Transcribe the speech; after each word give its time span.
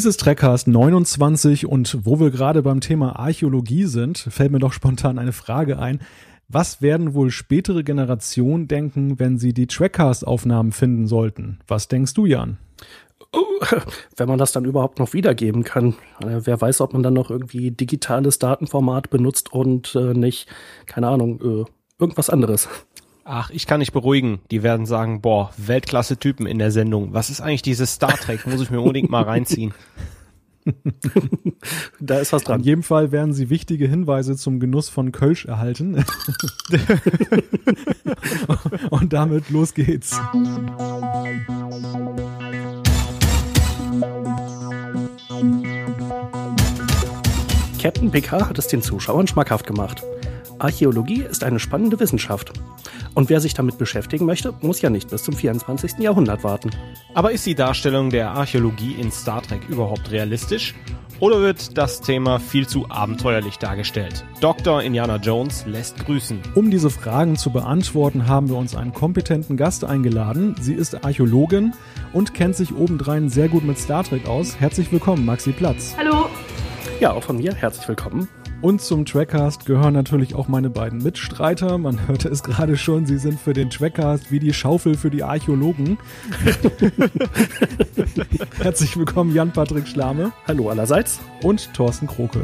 Dies 0.00 0.06
ist 0.06 0.20
Trackcast 0.20 0.66
29 0.66 1.66
und 1.66 2.06
wo 2.06 2.18
wir 2.18 2.30
gerade 2.30 2.62
beim 2.62 2.80
Thema 2.80 3.18
Archäologie 3.18 3.84
sind, 3.84 4.16
fällt 4.16 4.50
mir 4.50 4.58
doch 4.58 4.72
spontan 4.72 5.18
eine 5.18 5.34
Frage 5.34 5.78
ein. 5.78 6.00
Was 6.48 6.80
werden 6.80 7.12
wohl 7.12 7.30
spätere 7.30 7.84
Generationen 7.84 8.66
denken, 8.66 9.18
wenn 9.18 9.36
sie 9.36 9.52
die 9.52 9.66
Trackcast-Aufnahmen 9.66 10.72
finden 10.72 11.06
sollten? 11.06 11.58
Was 11.68 11.88
denkst 11.88 12.14
du, 12.14 12.24
Jan? 12.24 12.56
wenn 14.16 14.26
man 14.26 14.38
das 14.38 14.52
dann 14.52 14.64
überhaupt 14.64 14.98
noch 14.98 15.12
wiedergeben 15.12 15.64
kann. 15.64 15.90
Äh, 16.22 16.40
wer 16.44 16.58
weiß, 16.58 16.80
ob 16.80 16.94
man 16.94 17.02
dann 17.02 17.12
noch 17.12 17.28
irgendwie 17.30 17.70
digitales 17.70 18.38
Datenformat 18.38 19.10
benutzt 19.10 19.52
und 19.52 19.94
äh, 19.96 20.14
nicht, 20.14 20.48
keine 20.86 21.08
Ahnung, 21.08 21.40
äh, 21.42 21.70
irgendwas 21.98 22.30
anderes. 22.30 22.70
Ach, 23.32 23.48
ich 23.50 23.68
kann 23.68 23.78
nicht 23.78 23.92
beruhigen. 23.92 24.40
Die 24.50 24.64
werden 24.64 24.86
sagen, 24.86 25.20
boah, 25.20 25.52
Weltklasse-Typen 25.56 26.46
in 26.46 26.58
der 26.58 26.72
Sendung. 26.72 27.12
Was 27.14 27.30
ist 27.30 27.40
eigentlich 27.40 27.62
dieses 27.62 27.92
Star 27.94 28.16
Trek? 28.16 28.44
Muss 28.44 28.60
ich 28.60 28.72
mir 28.72 28.80
unbedingt 28.80 29.08
mal 29.08 29.22
reinziehen. 29.22 29.72
da 32.00 32.18
ist 32.18 32.32
was 32.32 32.42
dran. 32.42 32.58
In 32.58 32.66
jedem 32.66 32.82
Fall 32.82 33.12
werden 33.12 33.32
Sie 33.32 33.48
wichtige 33.48 33.86
Hinweise 33.86 34.34
zum 34.34 34.58
Genuss 34.58 34.88
von 34.88 35.12
Kölsch 35.12 35.44
erhalten. 35.44 36.04
Und 38.90 39.12
damit 39.12 39.48
los 39.50 39.74
geht's. 39.74 40.20
Captain 47.80 48.10
Picard 48.10 48.48
hat 48.48 48.58
es 48.58 48.66
den 48.66 48.82
Zuschauern 48.82 49.28
schmackhaft 49.28 49.68
gemacht. 49.68 50.02
Archäologie 50.60 51.22
ist 51.22 51.42
eine 51.42 51.58
spannende 51.58 51.98
Wissenschaft. 51.98 52.52
Und 53.14 53.30
wer 53.30 53.40
sich 53.40 53.54
damit 53.54 53.78
beschäftigen 53.78 54.26
möchte, 54.26 54.54
muss 54.60 54.82
ja 54.82 54.90
nicht 54.90 55.10
bis 55.10 55.22
zum 55.22 55.34
24. 55.34 55.98
Jahrhundert 55.98 56.44
warten. 56.44 56.70
Aber 57.14 57.32
ist 57.32 57.46
die 57.46 57.54
Darstellung 57.54 58.10
der 58.10 58.30
Archäologie 58.30 58.94
in 58.94 59.10
Star 59.10 59.42
Trek 59.42 59.68
überhaupt 59.68 60.10
realistisch? 60.10 60.74
Oder 61.18 61.40
wird 61.40 61.76
das 61.76 62.00
Thema 62.00 62.38
viel 62.38 62.66
zu 62.66 62.86
abenteuerlich 62.88 63.58
dargestellt? 63.58 64.24
Dr. 64.40 64.82
Indiana 64.82 65.16
Jones 65.16 65.66
lässt 65.66 65.98
grüßen. 66.06 66.40
Um 66.54 66.70
diese 66.70 66.88
Fragen 66.88 67.36
zu 67.36 67.50
beantworten, 67.50 68.26
haben 68.26 68.48
wir 68.48 68.56
uns 68.56 68.74
einen 68.74 68.94
kompetenten 68.94 69.58
Gast 69.58 69.84
eingeladen. 69.84 70.56
Sie 70.60 70.74
ist 70.74 71.04
Archäologin 71.04 71.74
und 72.14 72.32
kennt 72.32 72.56
sich 72.56 72.74
obendrein 72.74 73.28
sehr 73.28 73.48
gut 73.48 73.64
mit 73.64 73.78
Star 73.78 74.02
Trek 74.02 74.26
aus. 74.26 74.58
Herzlich 74.58 74.90
willkommen, 74.92 75.26
Maxi 75.26 75.52
Platz. 75.52 75.94
Hallo. 75.98 76.26
Ja, 77.00 77.12
auch 77.12 77.22
von 77.22 77.36
mir 77.36 77.54
herzlich 77.54 77.86
willkommen. 77.86 78.28
Und 78.62 78.82
zum 78.82 79.06
Trackcast 79.06 79.64
gehören 79.64 79.94
natürlich 79.94 80.34
auch 80.34 80.46
meine 80.46 80.68
beiden 80.68 81.02
Mitstreiter. 81.02 81.78
Man 81.78 82.06
hörte 82.06 82.28
es 82.28 82.42
gerade 82.42 82.76
schon, 82.76 83.06
sie 83.06 83.16
sind 83.16 83.40
für 83.40 83.54
den 83.54 83.70
Trackcast 83.70 84.30
wie 84.30 84.38
die 84.38 84.52
Schaufel 84.52 84.98
für 84.98 85.08
die 85.08 85.22
Archäologen. 85.22 85.96
Herzlich 88.58 88.98
willkommen, 88.98 89.34
Jan-Patrick 89.34 89.88
Schlame. 89.88 90.32
Hallo 90.46 90.68
allerseits. 90.68 91.20
Und 91.42 91.72
Thorsten 91.72 92.06
Kroke. 92.06 92.42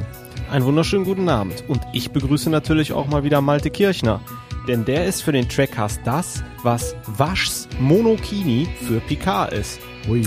Einen 0.50 0.64
wunderschönen 0.64 1.04
guten 1.04 1.28
Abend. 1.28 1.62
Und 1.68 1.82
ich 1.92 2.10
begrüße 2.10 2.48
natürlich 2.48 2.94
auch 2.94 3.08
mal 3.08 3.22
wieder 3.22 3.42
Malte 3.42 3.68
Kirchner. 3.68 4.22
Denn 4.66 4.86
der 4.86 5.04
ist 5.04 5.20
für 5.20 5.32
den 5.32 5.50
Trackcast 5.50 6.00
das, 6.04 6.42
was 6.62 6.96
Waschs 7.06 7.68
Monokini 7.78 8.66
für 8.80 9.00
Picard 9.00 9.52
ist. 9.52 9.80
Ui. 10.08 10.22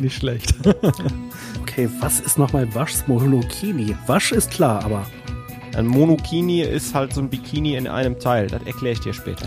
Nicht 0.00 0.16
schlecht. 0.16 0.54
okay, 1.78 1.88
was 2.00 2.18
ist 2.20 2.38
nochmal 2.38 2.74
Waschs 2.74 3.06
Monokini? 3.06 3.94
Wasch 4.06 4.32
ist 4.32 4.50
klar, 4.50 4.84
aber. 4.84 5.06
Ein 5.76 5.86
Monokini 5.86 6.62
ist 6.62 6.92
halt 6.94 7.12
so 7.12 7.20
ein 7.20 7.30
Bikini 7.30 7.76
in 7.76 7.86
einem 7.86 8.18
Teil. 8.18 8.48
Das 8.48 8.62
erkläre 8.64 8.94
ich 8.94 9.00
dir 9.00 9.12
später. 9.12 9.46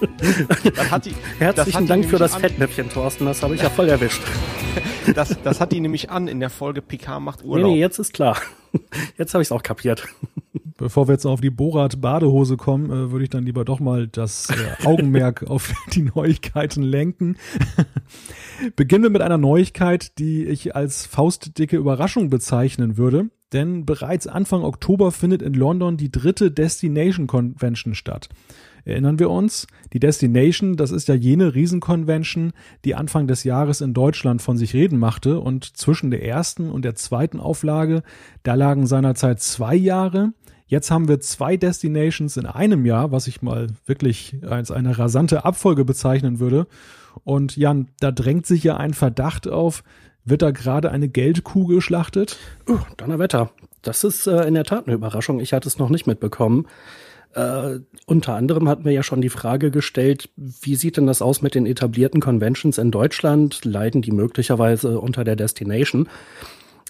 die, 1.04 1.14
Herzlichen 1.38 1.86
Dank 1.86 2.06
für 2.06 2.16
das 2.16 2.36
Fettnäpfchen, 2.36 2.88
Thorsten. 2.88 3.26
Das 3.26 3.42
habe 3.42 3.54
ich 3.54 3.60
ja 3.60 3.68
voll 3.68 3.90
erwischt. 3.90 4.22
das, 5.14 5.36
das 5.42 5.60
hat 5.60 5.72
die 5.72 5.80
nämlich 5.80 6.10
an 6.10 6.26
in 6.26 6.40
der 6.40 6.48
Folge 6.48 6.80
Picard 6.80 7.20
macht 7.20 7.44
Urlaub. 7.44 7.66
Nee, 7.66 7.74
nee, 7.74 7.80
jetzt 7.80 7.98
ist 7.98 8.14
klar. 8.14 8.38
Jetzt 9.18 9.34
habe 9.34 9.42
ich 9.42 9.48
es 9.48 9.52
auch 9.52 9.62
kapiert. 9.62 10.08
Bevor 10.78 11.06
wir 11.06 11.12
jetzt 11.12 11.26
auf 11.26 11.42
die 11.42 11.50
Borat-Badehose 11.50 12.56
kommen, 12.56 12.86
äh, 12.86 13.10
würde 13.10 13.24
ich 13.24 13.28
dann 13.28 13.44
lieber 13.44 13.66
doch 13.66 13.80
mal 13.80 14.08
das 14.08 14.48
äh, 14.48 14.86
Augenmerk 14.86 15.42
auf 15.42 15.74
die 15.92 16.10
Neuigkeiten 16.14 16.82
lenken. 16.82 17.36
Beginnen 18.76 19.02
wir 19.04 19.10
mit 19.10 19.22
einer 19.22 19.38
Neuigkeit, 19.38 20.18
die 20.18 20.44
ich 20.44 20.76
als 20.76 21.06
faustdicke 21.06 21.76
Überraschung 21.76 22.30
bezeichnen 22.30 22.96
würde. 22.96 23.30
Denn 23.52 23.84
bereits 23.84 24.26
Anfang 24.26 24.62
Oktober 24.62 25.12
findet 25.12 25.42
in 25.42 25.52
London 25.54 25.96
die 25.96 26.10
dritte 26.10 26.50
Destination 26.50 27.26
Convention 27.26 27.94
statt. 27.94 28.28
Erinnern 28.84 29.18
wir 29.18 29.30
uns, 29.30 29.66
die 29.92 30.00
Destination, 30.00 30.76
das 30.76 30.90
ist 30.90 31.06
ja 31.06 31.14
jene 31.14 31.54
Riesenconvention, 31.54 32.52
die 32.84 32.94
Anfang 32.94 33.28
des 33.28 33.44
Jahres 33.44 33.80
in 33.80 33.94
Deutschland 33.94 34.42
von 34.42 34.56
sich 34.56 34.74
reden 34.74 34.98
machte 34.98 35.38
und 35.38 35.76
zwischen 35.76 36.10
der 36.10 36.24
ersten 36.24 36.70
und 36.70 36.84
der 36.84 36.96
zweiten 36.96 37.38
Auflage, 37.38 38.02
da 38.42 38.54
lagen 38.54 38.86
seinerzeit 38.86 39.40
zwei 39.40 39.76
Jahre. 39.76 40.32
Jetzt 40.66 40.90
haben 40.90 41.06
wir 41.06 41.20
zwei 41.20 41.56
Destinations 41.56 42.36
in 42.36 42.46
einem 42.46 42.86
Jahr, 42.86 43.12
was 43.12 43.26
ich 43.26 43.42
mal 43.42 43.68
wirklich 43.86 44.38
als 44.48 44.70
eine 44.70 44.98
rasante 44.98 45.44
Abfolge 45.44 45.84
bezeichnen 45.84 46.40
würde. 46.40 46.66
Und 47.24 47.56
Jan, 47.56 47.88
da 48.00 48.10
drängt 48.10 48.46
sich 48.46 48.64
ja 48.64 48.76
ein 48.76 48.94
Verdacht 48.94 49.48
auf, 49.48 49.82
wird 50.24 50.42
da 50.42 50.50
gerade 50.50 50.90
eine 50.90 51.08
Geldkuh 51.08 51.66
geschlachtet? 51.66 52.38
Uh, 52.68 52.78
Donnerwetter. 52.96 53.50
Das 53.82 54.04
ist 54.04 54.26
äh, 54.26 54.46
in 54.46 54.54
der 54.54 54.64
Tat 54.64 54.86
eine 54.86 54.94
Überraschung. 54.94 55.40
Ich 55.40 55.52
hatte 55.52 55.68
es 55.68 55.78
noch 55.78 55.90
nicht 55.90 56.06
mitbekommen. 56.06 56.66
Äh, 57.34 57.80
unter 58.06 58.34
anderem 58.34 58.68
hatten 58.68 58.84
wir 58.84 58.92
ja 58.92 59.02
schon 59.02 59.20
die 59.20 59.30
Frage 59.30 59.70
gestellt, 59.70 60.30
wie 60.36 60.76
sieht 60.76 60.96
denn 60.96 61.06
das 61.06 61.22
aus 61.22 61.42
mit 61.42 61.54
den 61.54 61.66
etablierten 61.66 62.20
Conventions 62.20 62.78
in 62.78 62.90
Deutschland? 62.90 63.64
Leiden 63.64 64.02
die 64.02 64.12
möglicherweise 64.12 65.00
unter 65.00 65.24
der 65.24 65.36
Destination? 65.36 66.08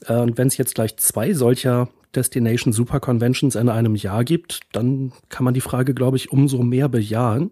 Äh, 0.07 0.15
und 0.15 0.37
wenn 0.37 0.49
es 0.49 0.57
jetzt 0.57 0.75
gleich 0.75 0.97
zwei 0.97 1.33
solcher 1.33 1.89
Destination 2.15 2.73
Super 2.73 3.01
Conventions 3.01 3.55
in 3.57 3.69
einem 3.69 3.95
Jahr 3.95 4.25
gibt, 4.25 4.61
dann 4.73 5.13
kann 5.29 5.45
man 5.45 5.55
die 5.55 5.61
Frage, 5.61 5.95
glaube 5.95 6.17
ich, 6.17 6.31
umso 6.31 6.63
mehr 6.63 6.89
bejahen. 6.89 7.51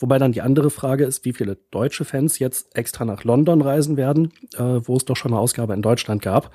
Wobei 0.00 0.18
dann 0.18 0.32
die 0.32 0.40
andere 0.40 0.70
Frage 0.70 1.04
ist, 1.04 1.24
wie 1.24 1.32
viele 1.32 1.58
deutsche 1.70 2.04
Fans 2.04 2.38
jetzt 2.38 2.74
extra 2.74 3.04
nach 3.04 3.22
London 3.24 3.60
reisen 3.60 3.96
werden, 3.96 4.32
äh, 4.54 4.80
wo 4.82 4.96
es 4.96 5.04
doch 5.04 5.16
schon 5.16 5.32
eine 5.32 5.40
Ausgabe 5.40 5.74
in 5.74 5.82
Deutschland 5.82 6.22
gab. 6.22 6.50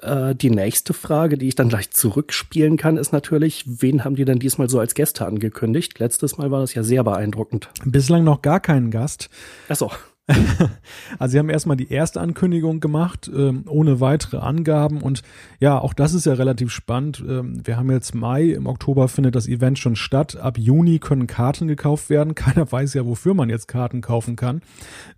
Äh, 0.00 0.34
die 0.34 0.50
nächste 0.50 0.94
Frage, 0.94 1.38
die 1.38 1.48
ich 1.48 1.54
dann 1.54 1.68
gleich 1.68 1.90
zurückspielen 1.90 2.76
kann, 2.76 2.96
ist 2.96 3.12
natürlich, 3.12 3.64
wen 3.66 4.04
haben 4.04 4.16
die 4.16 4.24
denn 4.24 4.38
diesmal 4.38 4.68
so 4.68 4.80
als 4.80 4.94
Gäste 4.94 5.26
angekündigt? 5.26 5.98
Letztes 5.98 6.38
Mal 6.38 6.50
war 6.50 6.60
das 6.60 6.74
ja 6.74 6.82
sehr 6.82 7.04
beeindruckend. 7.04 7.68
Bislang 7.84 8.24
noch 8.24 8.42
gar 8.42 8.60
keinen 8.60 8.90
Gast. 8.90 9.30
Ach 9.68 9.76
so. 9.76 9.90
also 11.18 11.32
sie 11.32 11.38
haben 11.38 11.50
erstmal 11.50 11.76
die 11.76 11.90
erste 11.90 12.20
Ankündigung 12.20 12.78
gemacht, 12.78 13.30
ähm, 13.34 13.64
ohne 13.68 14.00
weitere 14.00 14.36
Angaben. 14.38 15.02
Und 15.02 15.22
ja, 15.58 15.78
auch 15.78 15.94
das 15.94 16.14
ist 16.14 16.26
ja 16.26 16.34
relativ 16.34 16.70
spannend. 16.70 17.22
Ähm, 17.26 17.66
wir 17.66 17.76
haben 17.76 17.90
jetzt 17.90 18.14
Mai, 18.14 18.50
im 18.50 18.66
Oktober 18.66 19.08
findet 19.08 19.34
das 19.34 19.48
Event 19.48 19.80
schon 19.80 19.96
statt. 19.96 20.36
Ab 20.36 20.58
Juni 20.58 21.00
können 21.00 21.26
Karten 21.26 21.66
gekauft 21.66 22.08
werden. 22.08 22.34
Keiner 22.36 22.70
weiß 22.70 22.94
ja, 22.94 23.04
wofür 23.04 23.34
man 23.34 23.50
jetzt 23.50 23.66
Karten 23.66 24.00
kaufen 24.00 24.36
kann. 24.36 24.62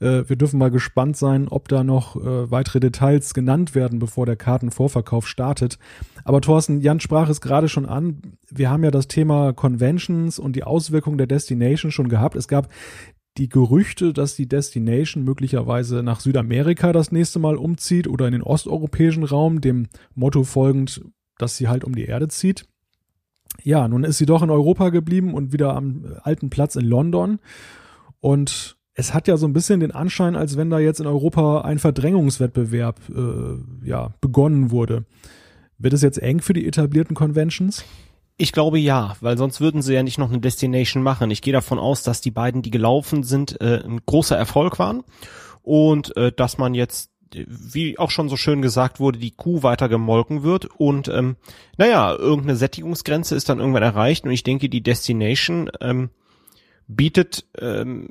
Äh, 0.01 0.23
wir 0.27 0.37
dürfen 0.37 0.59
mal 0.59 0.71
gespannt 0.71 1.19
sein, 1.19 1.49
ob 1.49 1.69
da 1.69 1.85
noch 1.85 2.17
äh, 2.17 2.51
weitere 2.51 2.81
Details 2.81 3.35
genannt 3.35 3.75
werden, 3.75 3.99
bevor 3.99 4.25
der 4.25 4.37
Kartenvorverkauf 4.37 5.29
startet. 5.29 5.79
Aber 6.25 6.41
Thorsten, 6.41 6.81
Jan 6.81 7.01
sprach 7.01 7.29
es 7.29 7.43
gerade 7.43 7.69
schon 7.69 7.85
an. 7.85 8.23
Wir 8.51 8.71
haben 8.71 8.83
ja 8.83 8.91
das 8.91 9.09
Thema 9.09 9.53
Conventions 9.53 10.39
und 10.39 10.57
die 10.57 10.65
Auswirkungen 10.65 11.19
der 11.19 11.27
Destination 11.27 11.91
schon 11.91 12.09
gehabt. 12.09 12.37
Es 12.37 12.49
gab 12.49 12.69
die 13.37 13.49
Gerüchte, 13.49 14.13
dass 14.13 14.37
die 14.37 14.49
Destination 14.49 15.25
möglicherweise 15.25 16.03
nach 16.03 16.21
Südamerika 16.21 16.93
das 16.93 17.11
nächste 17.11 17.39
Mal 17.39 17.57
umzieht 17.57 18.07
oder 18.07 18.27
in 18.27 18.33
den 18.33 18.43
osteuropäischen 18.43 19.25
Raum, 19.25 19.61
dem 19.61 19.89
Motto 20.15 20.45
folgend, 20.45 21.03
dass 21.39 21.57
sie 21.57 21.69
halt 21.69 21.85
um 21.85 21.95
die 21.95 22.05
Erde 22.05 22.29
zieht. 22.29 22.67
Ja, 23.63 23.89
nun 23.89 24.05
ist 24.05 24.19
sie 24.19 24.27
doch 24.27 24.43
in 24.43 24.51
Europa 24.51 24.91
geblieben 24.91 25.35
und 25.35 25.53
wieder 25.53 25.75
am 25.75 26.17
alten 26.23 26.51
Platz 26.51 26.77
in 26.77 26.85
London. 26.85 27.39
Und 28.21 28.77
es 28.95 29.13
hat 29.13 29.27
ja 29.27 29.37
so 29.37 29.47
ein 29.47 29.53
bisschen 29.53 29.81
den 29.81 29.91
Anschein, 29.91 30.37
als 30.37 30.57
wenn 30.57 30.71
da 30.71 30.79
jetzt 30.79 31.01
in 31.01 31.07
Europa 31.07 31.63
ein 31.63 31.79
Verdrängungswettbewerb 31.79 33.01
äh, 33.11 33.89
ja, 33.89 34.15
begonnen 34.21 34.71
wurde. 34.71 35.05
Wird 35.79 35.93
es 35.93 36.03
jetzt 36.03 36.19
eng 36.19 36.41
für 36.41 36.53
die 36.53 36.67
etablierten 36.67 37.17
Conventions? 37.17 37.85
Ich 38.37 38.53
glaube 38.53 38.79
ja, 38.79 39.17
weil 39.21 39.39
sonst 39.39 39.61
würden 39.61 39.81
sie 39.81 39.95
ja 39.95 40.03
nicht 40.03 40.19
noch 40.19 40.31
eine 40.31 40.41
Destination 40.41 41.03
machen. 41.03 41.31
Ich 41.31 41.41
gehe 41.41 41.53
davon 41.53 41.79
aus, 41.79 42.03
dass 42.03 42.21
die 42.21 42.33
beiden, 42.33 42.63
die 42.63 42.73
gelaufen 42.73 43.23
sind, 43.23 43.61
äh, 43.61 43.83
ein 43.85 44.01
großer 44.05 44.37
Erfolg 44.37 44.79
waren 44.79 45.05
und 45.63 46.17
äh, 46.17 46.33
dass 46.33 46.59
man 46.59 46.75
jetzt 46.75 47.11
wie 47.35 47.99
auch 47.99 48.11
schon 48.11 48.29
so 48.29 48.37
schön 48.37 48.63
gesagt 48.63 49.01
wurde, 49.01 49.19
die 49.19 49.33
Kuh 49.33 49.63
weiter 49.63 49.89
gemolken 49.89 50.43
wird 50.43 50.67
und 50.67 51.09
ähm, 51.09 51.37
naja, 51.77 52.15
irgendeine 52.15 52.57
Sättigungsgrenze 52.57 53.35
ist 53.35 53.49
dann 53.49 53.59
irgendwann 53.59 53.83
erreicht 53.83 54.25
und 54.25 54.31
ich 54.31 54.43
denke, 54.43 54.69
die 54.69 54.83
Destination 54.83 55.71
ähm, 55.81 56.11
bietet 56.87 57.47
ähm, 57.59 58.11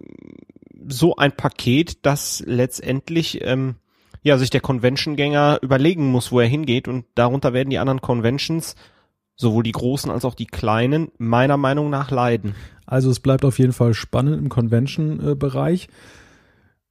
so 0.87 1.15
ein 1.15 1.31
Paket, 1.31 2.05
dass 2.05 2.43
letztendlich 2.45 3.39
ähm, 3.43 3.75
ja 4.23 4.37
sich 4.37 4.49
der 4.49 4.61
Convention-Gänger 4.61 5.59
überlegen 5.61 6.11
muss, 6.11 6.31
wo 6.31 6.39
er 6.39 6.47
hingeht 6.47 6.87
und 6.87 7.05
darunter 7.15 7.53
werden 7.53 7.69
die 7.69 7.79
anderen 7.79 8.01
Conventions 8.01 8.75
sowohl 9.35 9.63
die 9.63 9.71
großen 9.71 10.11
als 10.11 10.25
auch 10.25 10.35
die 10.35 10.45
kleinen 10.45 11.11
meiner 11.17 11.57
Meinung 11.57 11.89
nach 11.89 12.11
leiden. 12.11 12.55
Also 12.85 13.09
es 13.09 13.19
bleibt 13.19 13.45
auf 13.45 13.59
jeden 13.59 13.73
Fall 13.73 13.93
spannend 13.93 14.37
im 14.37 14.49
Convention-Bereich. 14.49 15.87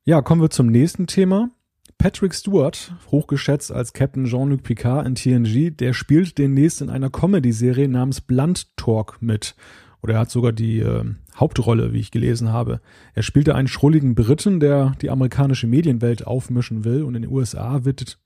Ja, 0.05 0.23
kommen 0.23 0.43
wir 0.43 0.51
zum 0.51 0.67
nächsten 0.67 1.07
Thema. 1.07 1.51
Patrick 1.99 2.35
Stewart, 2.35 2.95
hochgeschätzt 3.13 3.71
als 3.71 3.93
Captain 3.93 4.25
Jean-Luc 4.25 4.65
Picard 4.65 5.07
in 5.07 5.15
TNG, 5.15 5.71
der 5.71 5.93
spielt 5.93 6.37
demnächst 6.39 6.83
in 6.83 6.91
einer 6.91 7.11
Comedy-Serie 7.11 7.87
namens 7.87 8.21
Blunt 8.21 8.77
Talk 8.77 9.19
mit. 9.21 9.55
Oder 10.03 10.15
er 10.15 10.21
hat 10.21 10.31
sogar 10.33 10.51
die 10.51 10.81
äh, 10.81 11.05
Hauptrolle, 11.37 11.93
wie 11.93 12.01
ich 12.01 12.11
gelesen 12.11 12.53
habe. 12.53 12.81
Er 13.15 13.23
spielte 13.23 13.55
einen 13.55 13.69
schrulligen 13.69 14.17
Briten, 14.17 14.59
der 14.59 14.97
die 15.01 15.11
amerikanische 15.11 15.69
Medienwelt 15.69 16.27
aufmischen 16.27 16.85
will. 16.85 17.05
Und 17.05 17.15
in 17.15 17.23
den 17.23 17.31
USA 17.31 17.85
wird 17.85 18.19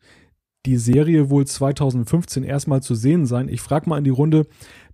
die 0.66 0.76
Serie 0.76 1.30
wohl 1.30 1.46
2015 1.46 2.42
erstmal 2.44 2.82
zu 2.82 2.94
sehen 2.94 3.24
sein. 3.26 3.48
Ich 3.48 3.60
frage 3.60 3.88
mal 3.88 3.98
in 3.98 4.04
die 4.04 4.10
Runde, 4.10 4.46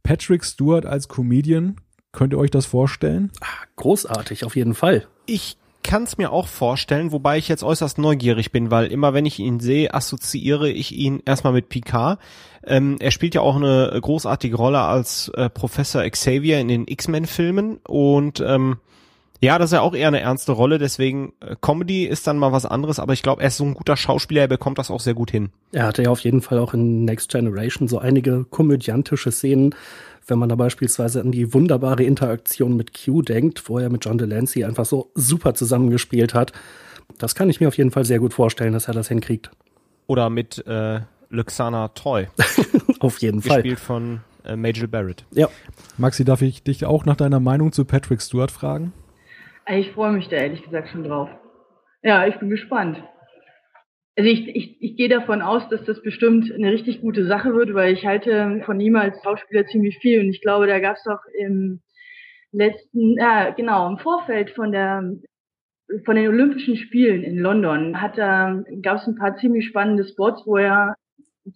Patrick 0.02 0.44
Stewart 0.44 0.86
als 0.86 1.08
Comedian, 1.08 1.76
könnt 2.12 2.32
ihr 2.32 2.38
euch 2.38 2.50
das 2.50 2.66
vorstellen? 2.66 3.32
Ah, 3.40 3.64
großartig, 3.76 4.44
auf 4.44 4.54
jeden 4.54 4.74
Fall. 4.74 5.06
Ich 5.26 5.56
kann 5.82 6.04
es 6.04 6.19
mir 6.19 6.30
auch 6.30 6.46
vorstellen, 6.46 7.10
wobei 7.10 7.38
ich 7.38 7.48
jetzt 7.48 7.64
äußerst 7.64 7.98
neugierig 7.98 8.52
bin, 8.52 8.70
weil 8.70 8.86
immer 8.86 9.14
wenn 9.14 9.26
ich 9.26 9.38
ihn 9.38 9.58
sehe, 9.58 9.92
assoziiere 9.92 10.70
ich 10.70 10.92
ihn 10.92 11.22
erstmal 11.24 11.52
mit 11.52 11.69
Picard. 11.69 12.20
Ähm, 12.64 12.96
er 13.00 13.10
spielt 13.10 13.34
ja 13.34 13.40
auch 13.40 13.56
eine 13.56 13.98
großartige 14.00 14.56
Rolle 14.56 14.80
als 14.80 15.28
äh, 15.34 15.50
Professor 15.50 16.08
Xavier 16.08 16.60
in 16.60 16.68
den 16.68 16.86
X-Men-Filmen 16.86 17.78
und 17.78 18.40
ähm, 18.46 18.76
ja, 19.42 19.58
das 19.58 19.70
ist 19.70 19.74
ja 19.74 19.80
auch 19.80 19.94
eher 19.94 20.06
eine 20.06 20.20
ernste 20.20 20.52
Rolle, 20.52 20.78
deswegen 20.78 21.32
äh, 21.40 21.56
Comedy 21.60 22.04
ist 22.04 22.28
dann 22.28 22.38
mal 22.38 22.52
was 22.52 22.64
anderes, 22.64 23.00
aber 23.00 23.12
ich 23.12 23.24
glaube, 23.24 23.42
er 23.42 23.48
ist 23.48 23.56
so 23.56 23.64
ein 23.64 23.74
guter 23.74 23.96
Schauspieler, 23.96 24.42
er 24.42 24.48
bekommt 24.48 24.78
das 24.78 24.88
auch 24.88 25.00
sehr 25.00 25.14
gut 25.14 25.32
hin. 25.32 25.50
Er 25.72 25.84
hatte 25.86 26.04
ja 26.04 26.10
auf 26.10 26.20
jeden 26.20 26.42
Fall 26.42 26.60
auch 26.60 26.74
in 26.74 27.04
Next 27.04 27.30
Generation 27.30 27.88
so 27.88 27.98
einige 27.98 28.44
komödiantische 28.44 29.32
Szenen, 29.32 29.74
wenn 30.28 30.38
man 30.38 30.48
da 30.48 30.54
beispielsweise 30.54 31.20
an 31.20 31.32
die 31.32 31.52
wunderbare 31.52 32.04
Interaktion 32.04 32.76
mit 32.76 32.92
Q 32.94 33.22
denkt, 33.22 33.68
wo 33.68 33.80
er 33.80 33.90
mit 33.90 34.04
John 34.04 34.16
Delancey 34.16 34.64
einfach 34.64 34.84
so 34.84 35.10
super 35.16 35.54
zusammengespielt 35.54 36.34
hat. 36.34 36.52
Das 37.18 37.34
kann 37.34 37.50
ich 37.50 37.60
mir 37.60 37.66
auf 37.66 37.76
jeden 37.76 37.90
Fall 37.90 38.04
sehr 38.04 38.20
gut 38.20 38.32
vorstellen, 38.32 38.72
dass 38.72 38.86
er 38.86 38.94
das 38.94 39.08
hinkriegt. 39.08 39.50
Oder 40.06 40.30
mit 40.30 40.64
äh, 40.68 41.00
Luxana 41.30 41.88
Toy. 41.88 42.28
auf 43.00 43.18
jeden 43.18 43.42
Fall. 43.42 43.62
Gespielt 43.62 43.80
von 43.80 44.20
äh, 44.44 44.54
Majel 44.54 44.86
Barrett. 44.86 45.24
Ja. 45.32 45.48
Maxi, 45.98 46.24
darf 46.24 46.42
ich 46.42 46.62
dich 46.62 46.84
auch 46.84 47.04
nach 47.04 47.16
deiner 47.16 47.40
Meinung 47.40 47.72
zu 47.72 47.84
Patrick 47.84 48.22
Stewart 48.22 48.52
fragen? 48.52 48.92
Ich 49.69 49.93
freue 49.93 50.12
mich 50.12 50.29
da 50.29 50.37
ehrlich 50.37 50.62
gesagt 50.62 50.88
schon 50.88 51.05
drauf. 51.05 51.29
Ja, 52.03 52.26
ich 52.26 52.37
bin 52.38 52.50
gespannt. 52.50 53.03
Also 54.17 54.29
ich, 54.29 54.49
ich, 54.49 54.82
ich 54.82 54.97
gehe 54.97 55.09
davon 55.09 55.41
aus, 55.41 55.69
dass 55.69 55.85
das 55.85 56.03
bestimmt 56.03 56.53
eine 56.53 56.70
richtig 56.70 57.00
gute 57.00 57.25
Sache 57.25 57.55
wird, 57.55 57.73
weil 57.73 57.94
ich 57.94 58.05
halte 58.05 58.61
von 58.67 58.79
ihm 58.79 58.97
als 58.97 59.23
Schauspieler 59.23 59.67
ziemlich 59.67 59.99
viel 59.99 60.20
und 60.20 60.31
ich 60.31 60.43
glaube, 60.43 60.67
da 60.67 60.81
gab 60.81 60.97
es 60.97 61.05
doch 61.05 61.20
im 61.38 61.81
letzten, 62.50 63.17
ja 63.19 63.50
genau, 63.50 63.88
im 63.88 63.99
Vorfeld 63.99 64.50
von 64.50 64.73
der 64.73 65.03
von 66.05 66.17
den 66.17 66.29
Olympischen 66.29 66.76
Spielen 66.76 67.23
in 67.23 67.38
London 67.38 68.00
hat 68.00 68.17
da 68.17 68.62
gab 68.82 68.99
es 68.99 69.06
ein 69.06 69.17
paar 69.17 69.37
ziemlich 69.37 69.67
spannende 69.67 70.05
Spots, 70.05 70.43
wo 70.47 70.56
er 70.56 70.97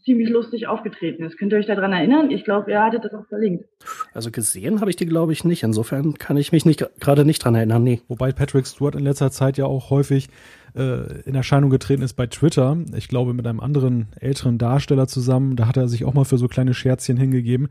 ziemlich 0.05 0.29
lustig 0.29 0.67
aufgetreten 0.67 1.25
ist. 1.25 1.39
Könnt 1.39 1.53
ihr 1.53 1.59
euch 1.59 1.67
daran 1.67 1.93
erinnern? 1.93 2.31
Ich 2.31 2.45
glaube, 2.45 2.73
er 2.73 2.85
hatte 2.85 3.01
das 3.01 3.15
auch 3.15 3.27
verlinkt. 3.29 3.65
Also 4.13 4.31
gesehen 4.31 4.81
habe 4.81 4.91
ich 4.91 4.97
die, 4.97 5.07
glaube 5.07 5.33
ich, 5.33 5.45
nicht. 5.45 5.63
Insofern 5.63 6.15
kann 6.15 6.37
ich 6.37 6.53
mich 6.53 6.65
nicht 6.65 6.85
gerade 7.01 7.25
nicht 7.25 7.45
dran 7.45 7.55
erinnern. 7.55 7.83
Nee. 7.83 8.01
Wobei 8.09 8.33
Patrick 8.33 8.67
Stewart 8.67 8.95
in 8.95 9.05
letzter 9.05 9.31
Zeit 9.31 9.59
ja 9.59 9.67
auch 9.67 9.91
häufig 9.91 10.29
äh, 10.77 11.21
in 11.25 11.35
Erscheinung 11.35 11.71
getreten 11.71 12.03
ist 12.03 12.15
bei 12.15 12.27
Twitter. 12.27 12.77
Ich 12.95 13.09
glaube, 13.09 13.35
mit 13.35 13.47
einem 13.47 13.61
anderen 13.61 14.09
älteren 14.21 14.59
Darsteller 14.59 15.07
zusammen. 15.07 15.57
Da 15.57 15.67
hat 15.67 15.77
er 15.77 15.89
sich 15.89 16.05
auch 16.05 16.15
mal 16.15 16.25
für 16.25 16.39
so 16.39 16.49
kleine 16.49 16.75
Scherzchen 16.75 17.17
hingegeben. 17.17 17.69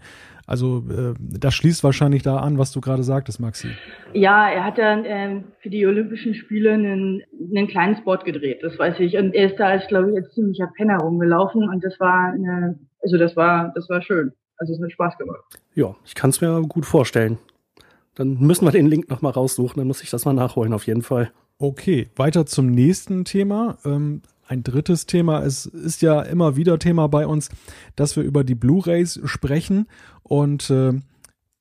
Also 0.48 0.84
äh, 0.90 1.14
das 1.20 1.54
schließt 1.54 1.84
wahrscheinlich 1.84 2.24
da 2.24 2.38
an, 2.38 2.58
was 2.58 2.72
du 2.72 2.82
gerade 2.82 3.04
sagtest, 3.04 3.40
Maxi. 3.40 3.70
Ja, 4.14 4.50
er 4.50 4.64
hat 4.64 4.78
dann 4.78 5.06
äh, 5.06 5.44
für 5.62 5.70
die 5.70 5.86
Olympischen 5.86 6.36
Spiele 6.36 6.74
einen, 6.74 7.22
einen 7.56 7.68
kleinen 7.68 7.96
Spot 7.98 8.18
gedreht, 8.18 8.60
das 8.62 8.78
weiß 8.78 9.00
ich. 9.00 9.18
Und 9.18 9.34
er 9.34 9.52
ist 9.52 9.60
da 9.60 9.68
als, 9.68 9.88
glaube 9.88 10.12
ich, 10.12 10.18
als 10.18 10.34
ziemlicher 10.34 10.68
Penner 10.76 10.98
rumgelaufen 10.98 11.68
und 11.70 11.84
das 11.84 12.00
war 12.00 12.32
eine, 12.34 12.80
also 13.02 13.18
das 13.18 13.36
war, 13.36 13.72
das 13.76 13.90
war 13.90 14.02
schön. 14.02 14.34
Also 14.58 14.74
es 14.74 14.82
hat 14.82 14.92
Spaß 14.92 15.18
gemacht. 15.18 15.42
Ja, 15.74 15.96
ich 16.06 16.16
kann 16.16 16.30
es 16.30 16.42
mir 16.42 16.62
gut 16.62 16.86
vorstellen. 16.86 17.38
Dann 18.16 18.40
müssen 18.40 18.66
wir 18.66 18.72
den 18.72 18.88
Link 18.88 19.10
nochmal 19.10 19.34
raussuchen, 19.34 19.78
dann 19.78 19.88
muss 19.88 20.02
ich 20.02 20.10
das 20.10 20.26
mal 20.26 20.34
nachholen, 20.34 20.74
auf 20.74 20.88
jeden 20.88 21.02
Fall. 21.02 21.32
Okay, 21.58 22.10
weiter 22.18 22.46
zum 22.46 22.68
nächsten 22.68 23.24
Thema. 23.24 23.78
Ähm, 23.86 24.22
ein 24.48 24.64
drittes 24.64 25.06
Thema. 25.06 25.44
Es 25.44 25.66
ist 25.66 26.02
ja 26.02 26.22
immer 26.22 26.56
wieder 26.56 26.78
Thema 26.80 27.08
bei 27.08 27.26
uns, 27.26 27.50
dass 27.96 28.16
wir 28.16 28.24
über 28.24 28.44
die 28.44 28.56
Blu-rays 28.56 29.22
sprechen 29.26 29.88
und 30.24 30.70
äh, 30.70 30.94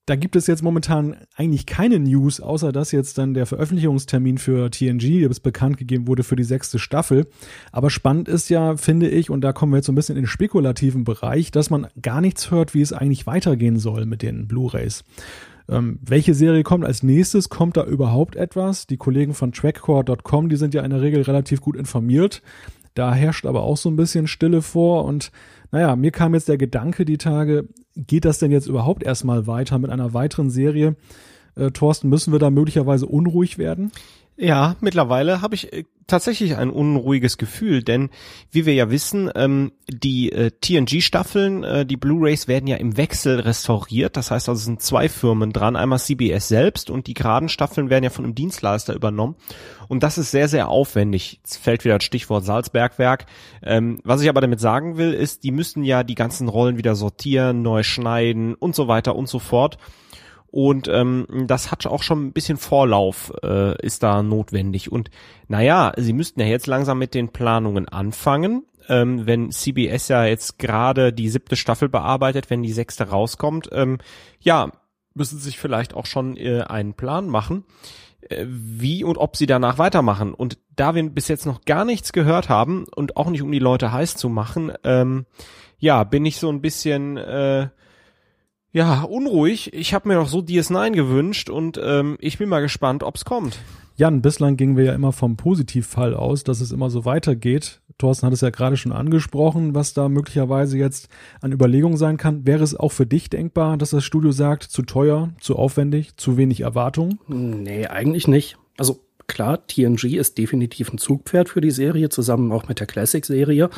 da 0.07 0.17
gibt 0.17 0.37
es 0.37 0.47
jetzt 0.47 0.63
momentan 0.63 1.17
eigentlich 1.35 1.65
keine 1.65 1.99
News, 1.99 2.39
außer 2.39 2.73
dass 2.73 2.93
jetzt 2.93 3.17
dann 3.17 3.33
der 3.33 3.47
Veröffentlichungstermin 3.47 4.37
für 4.37 4.71
TNG 4.71 5.27
bis 5.27 5.41
bekannt 5.41 5.79
gegeben 5.79 6.07
wurde 6.07 6.25
für 6.25 6.37
die 6.37 6.45
sechste 6.45 6.79
Staffel. 6.79 7.27
Aber 7.73 7.89
spannend 7.89 8.29
ist 8.29 8.51
ja, 8.51 8.77
finde 8.77 9.09
ich, 9.09 9.31
und 9.31 9.41
da 9.41 9.55
kommen 9.55 9.73
wir 9.73 9.77
jetzt 9.79 9.87
so 9.87 9.93
ein 9.93 9.95
bisschen 9.95 10.17
in 10.17 10.25
den 10.25 10.29
spekulativen 10.29 11.05
Bereich, 11.05 11.53
dass 11.53 11.71
man 11.71 11.87
gar 12.03 12.21
nichts 12.21 12.51
hört, 12.51 12.75
wie 12.75 12.83
es 12.83 12.93
eigentlich 12.93 13.27
weitergehen 13.27 13.79
soll 13.79 14.05
mit 14.05 14.21
den 14.21 14.47
Blu-rays. 14.47 15.05
Ähm, 15.69 15.99
welche 16.03 16.35
Serie 16.35 16.63
kommt 16.63 16.85
als 16.85 17.03
nächstes? 17.03 17.49
Kommt 17.49 17.77
da 17.77 17.85
überhaupt 17.85 18.37
etwas? 18.37 18.87
Die 18.87 18.97
Kollegen 18.97 19.35
von 19.35 19.53
trackcore.com, 19.53 20.49
die 20.49 20.57
sind 20.57 20.75
ja 20.75 20.83
in 20.83 20.91
der 20.91 21.01
Regel 21.01 21.23
relativ 21.23 21.61
gut 21.61 21.77
informiert. 21.77 22.43
Da 22.95 23.13
herrscht 23.13 23.47
aber 23.47 23.63
auch 23.63 23.77
so 23.77 23.91
ein 23.91 23.97
bisschen 23.97 24.27
Stille 24.29 24.63
vor 24.63 25.05
und 25.05 25.33
naja, 25.73 25.97
mir 25.97 26.13
kam 26.13 26.35
jetzt 26.35 26.49
der 26.49 26.59
Gedanke 26.59 27.05
die 27.05 27.19
Tage, 27.19 27.69
geht 27.97 28.25
das 28.25 28.39
denn 28.39 28.53
jetzt 28.53 28.69
überhaupt 28.69 29.03
erstmal 29.03 29.49
weiter 29.49 29.79
mit 29.79 29.91
einer 29.91 30.15
weiteren 30.15 30.51
Serie? 30.51 30.95
Äh, 31.57 31.71
Thorsten, 31.73 32.09
müssen 32.09 32.33
wir 32.33 32.39
da 32.39 32.51
möglicherweise 32.51 33.07
unruhig 33.07 33.59
werden? 33.59 33.91
Ja, 34.37 34.77
mittlerweile 34.81 35.43
habe 35.43 35.55
ich 35.55 35.73
äh, 35.73 35.85
tatsächlich 36.07 36.57
ein 36.57 36.71
unruhiges 36.71 37.39
Gefühl, 37.39 37.83
denn 37.83 38.11
wie 38.51 38.67
wir 38.67 38.75
ja 38.75 38.91
wissen, 38.91 39.31
ähm, 39.35 39.73
die 39.89 40.33
äh, 40.33 40.51
TNG-Staffeln, 40.51 41.65
äh, 41.65 41.87
die 41.87 41.97
Blu-rays 41.97 42.49
werden 42.49 42.67
ja 42.67 42.77
im 42.77 42.97
Wechsel 42.97 43.41
restauriert. 43.41 44.17
Das 44.17 44.31
heißt 44.31 44.49
also, 44.49 44.59
es 44.59 44.65
sind 44.65 44.83
zwei 44.83 45.09
Firmen 45.09 45.53
dran, 45.53 45.77
einmal 45.77 45.99
CBS 45.99 46.49
selbst 46.49 46.91
und 46.91 47.07
die 47.07 47.15
geraden 47.15 47.49
Staffeln 47.49 47.91
werden 47.91 48.05
ja 48.05 48.11
von 48.11 48.25
einem 48.25 48.35
Dienstleister 48.35 48.95
übernommen. 48.95 49.37
Und 49.89 50.03
das 50.03 50.19
ist 50.19 50.31
sehr, 50.31 50.49
sehr 50.49 50.69
aufwendig. 50.69 51.41
Jetzt 51.43 51.59
fällt 51.59 51.85
wieder 51.85 51.99
das 51.99 52.05
Stichwort 52.05 52.45
Salzbergwerk. 52.45 53.27
Ähm, 53.63 54.01
was 54.05 54.23
ich 54.23 54.29
aber 54.29 54.41
damit 54.41 54.61
sagen 54.61 54.97
will, 54.97 55.13
ist, 55.13 55.45
die 55.45 55.51
müssen 55.51 55.85
ja 55.85 56.03
die 56.03 56.15
ganzen 56.15 56.49
Rollen 56.49 56.79
wieder 56.79 56.95
sortieren, 56.95 57.63
neu 57.63 57.83
schneiden 57.83 58.55
und 58.55 58.75
so 58.75 58.89
weiter 58.89 59.17
und 59.17 59.29
so 59.29 59.39
fort. 59.39 59.79
Und 60.55 60.87
ähm, 60.87 61.27
das 61.49 61.73
hat 61.73 61.85
auch 61.85 62.05
schon 62.05 62.27
ein 62.27 62.33
bisschen 62.33 62.59
Vorlauf, 62.59 63.33
äh, 63.43 63.77
ist 63.85 64.05
da 64.05 64.23
notwendig. 64.23 64.93
Und 64.93 65.11
naja, 65.49 65.93
sie 65.97 66.13
müssten 66.13 66.39
ja 66.39 66.47
jetzt 66.47 66.69
langsam 66.69 67.01
mit 67.01 67.13
den 67.13 67.31
Planungen 67.31 67.89
anfangen. 67.89 68.65
Ähm, 68.89 69.27
wenn 69.27 69.51
CBS 69.51 70.07
ja 70.07 70.25
jetzt 70.27 70.61
gerade 70.61 71.13
die 71.13 71.29
siebte 71.29 71.57
Staffel 71.57 71.89
bearbeitet, 71.89 72.51
wenn 72.51 72.63
die 72.63 72.73
sechste 72.73 73.09
rauskommt, 73.09 73.71
ähm, 73.73 73.99
ja, 74.39 74.71
müssen 75.15 75.39
sie 75.39 75.47
sich 75.47 75.59
vielleicht 75.59 75.93
auch 75.93 76.07
schon 76.07 76.37
äh, 76.37 76.61
einen 76.61 76.95
Plan 76.95 77.27
machen, 77.27 77.65
äh, 78.21 78.47
wie 78.47 79.03
und 79.03 79.19
ob 79.19 79.37
sie 79.37 79.47
danach 79.47 79.79
weitermachen. 79.79 80.35
Und 80.35 80.59
da 80.77 80.95
wir 80.95 81.03
bis 81.11 81.27
jetzt 81.27 81.47
noch 81.47 81.65
gar 81.65 81.85
nichts 81.85 82.13
gehört 82.13 82.49
haben 82.49 82.87
und 82.95 83.17
auch 83.17 83.29
nicht 83.29 83.43
um 83.43 83.51
die 83.51 83.59
Leute 83.59 83.91
heiß 83.91 84.15
zu 84.15 84.29
machen, 84.29 84.71
ähm, 84.85 85.27
ja, 85.81 86.05
bin 86.05 86.25
ich 86.25 86.37
so 86.37 86.49
ein 86.49 86.61
bisschen 86.61 87.17
äh, 87.17 87.71
ja, 88.75 89.03
unruhig. 89.03 89.73
Ich 89.73 89.95
habe 89.95 90.09
mir 90.09 90.17
noch 90.17 90.29
so 90.29 90.41
DS9 90.41 90.91
gewünscht 90.91 91.49
und 91.49 91.81
ähm, 91.83 92.17
ich 92.21 92.39
bin 92.39 92.49
mal 92.49 92.61
gespannt, 92.61 93.05
ob's 93.05 93.25
kommt. 93.25 93.59
Jan, 93.97 94.21
bislang 94.21 94.57
gingen 94.57 94.77
wir 94.77 94.85
ja 94.85 94.95
immer 94.95 95.13
vom 95.13 95.37
Positivfall 95.37 96.15
aus, 96.15 96.43
dass 96.43 96.61
es 96.61 96.73
immer 96.73 96.91
so 96.91 97.05
weitergeht. 97.05 97.81
Thorsten 97.99 98.27
hat 98.27 98.33
es 98.33 98.41
ja 98.41 98.51
gerade 98.51 98.77
schon 98.77 98.91
angesprochen, 98.91 99.77
was 99.77 99.95
da 99.95 100.09
möglicherweise 100.09 100.77
jetzt 100.77 101.09
an 101.41 101.53
Überlegungen 101.53 101.97
sein 101.97 102.17
kann. 102.17 102.45
Wäre 102.45 102.65
es 102.65 102.75
auch 102.75 102.91
für 102.91 103.07
dich 103.07 103.31
denkbar, 103.31 103.77
dass 103.77 103.91
das 103.91 104.03
Studio 104.03 104.33
sagt, 104.33 104.65
zu 104.65 104.83
teuer, 104.83 105.31
zu 105.41 105.55
aufwendig, 105.55 106.17
zu 106.17 106.37
wenig 106.37 106.63
Erwartung? 106.63 107.21
Nee, 107.29 107.87
eigentlich 107.87 108.27
nicht. 108.27 108.57
Also 108.77 109.05
klar, 109.29 109.65
TNG 109.69 110.17
ist 110.17 110.37
definitiv 110.37 110.93
ein 110.93 110.99
Zugpferd 110.99 111.49
für 111.49 111.61
die 111.61 111.71
Serie, 111.71 112.09
zusammen 112.09 112.51
auch 112.51 112.67
mit 112.67 112.81
der 112.81 112.89
Classic-Serie. 112.89 113.71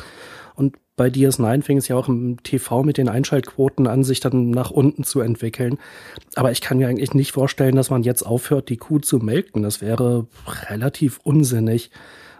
Und 0.57 0.75
bei 0.95 1.09
DS9 1.09 1.61
fing 1.61 1.77
es 1.77 1.87
ja 1.87 1.95
auch 1.95 2.07
im 2.09 2.41
TV 2.41 2.81
mit 2.81 2.97
den 2.97 3.09
Einschaltquoten 3.09 3.85
an, 3.85 4.03
sich 4.03 4.19
dann 4.19 4.49
nach 4.49 4.71
unten 4.71 5.03
zu 5.03 5.19
entwickeln. 5.19 5.77
Aber 6.33 6.51
ich 6.51 6.61
kann 6.61 6.79
mir 6.79 6.87
eigentlich 6.87 7.13
nicht 7.13 7.31
vorstellen, 7.31 7.75
dass 7.75 7.91
man 7.91 8.01
jetzt 8.01 8.23
aufhört, 8.23 8.69
die 8.69 8.77
Kuh 8.77 8.97
zu 8.97 9.19
melken. 9.19 9.61
Das 9.61 9.81
wäre 9.81 10.25
relativ 10.67 11.19
unsinnig. 11.23 11.91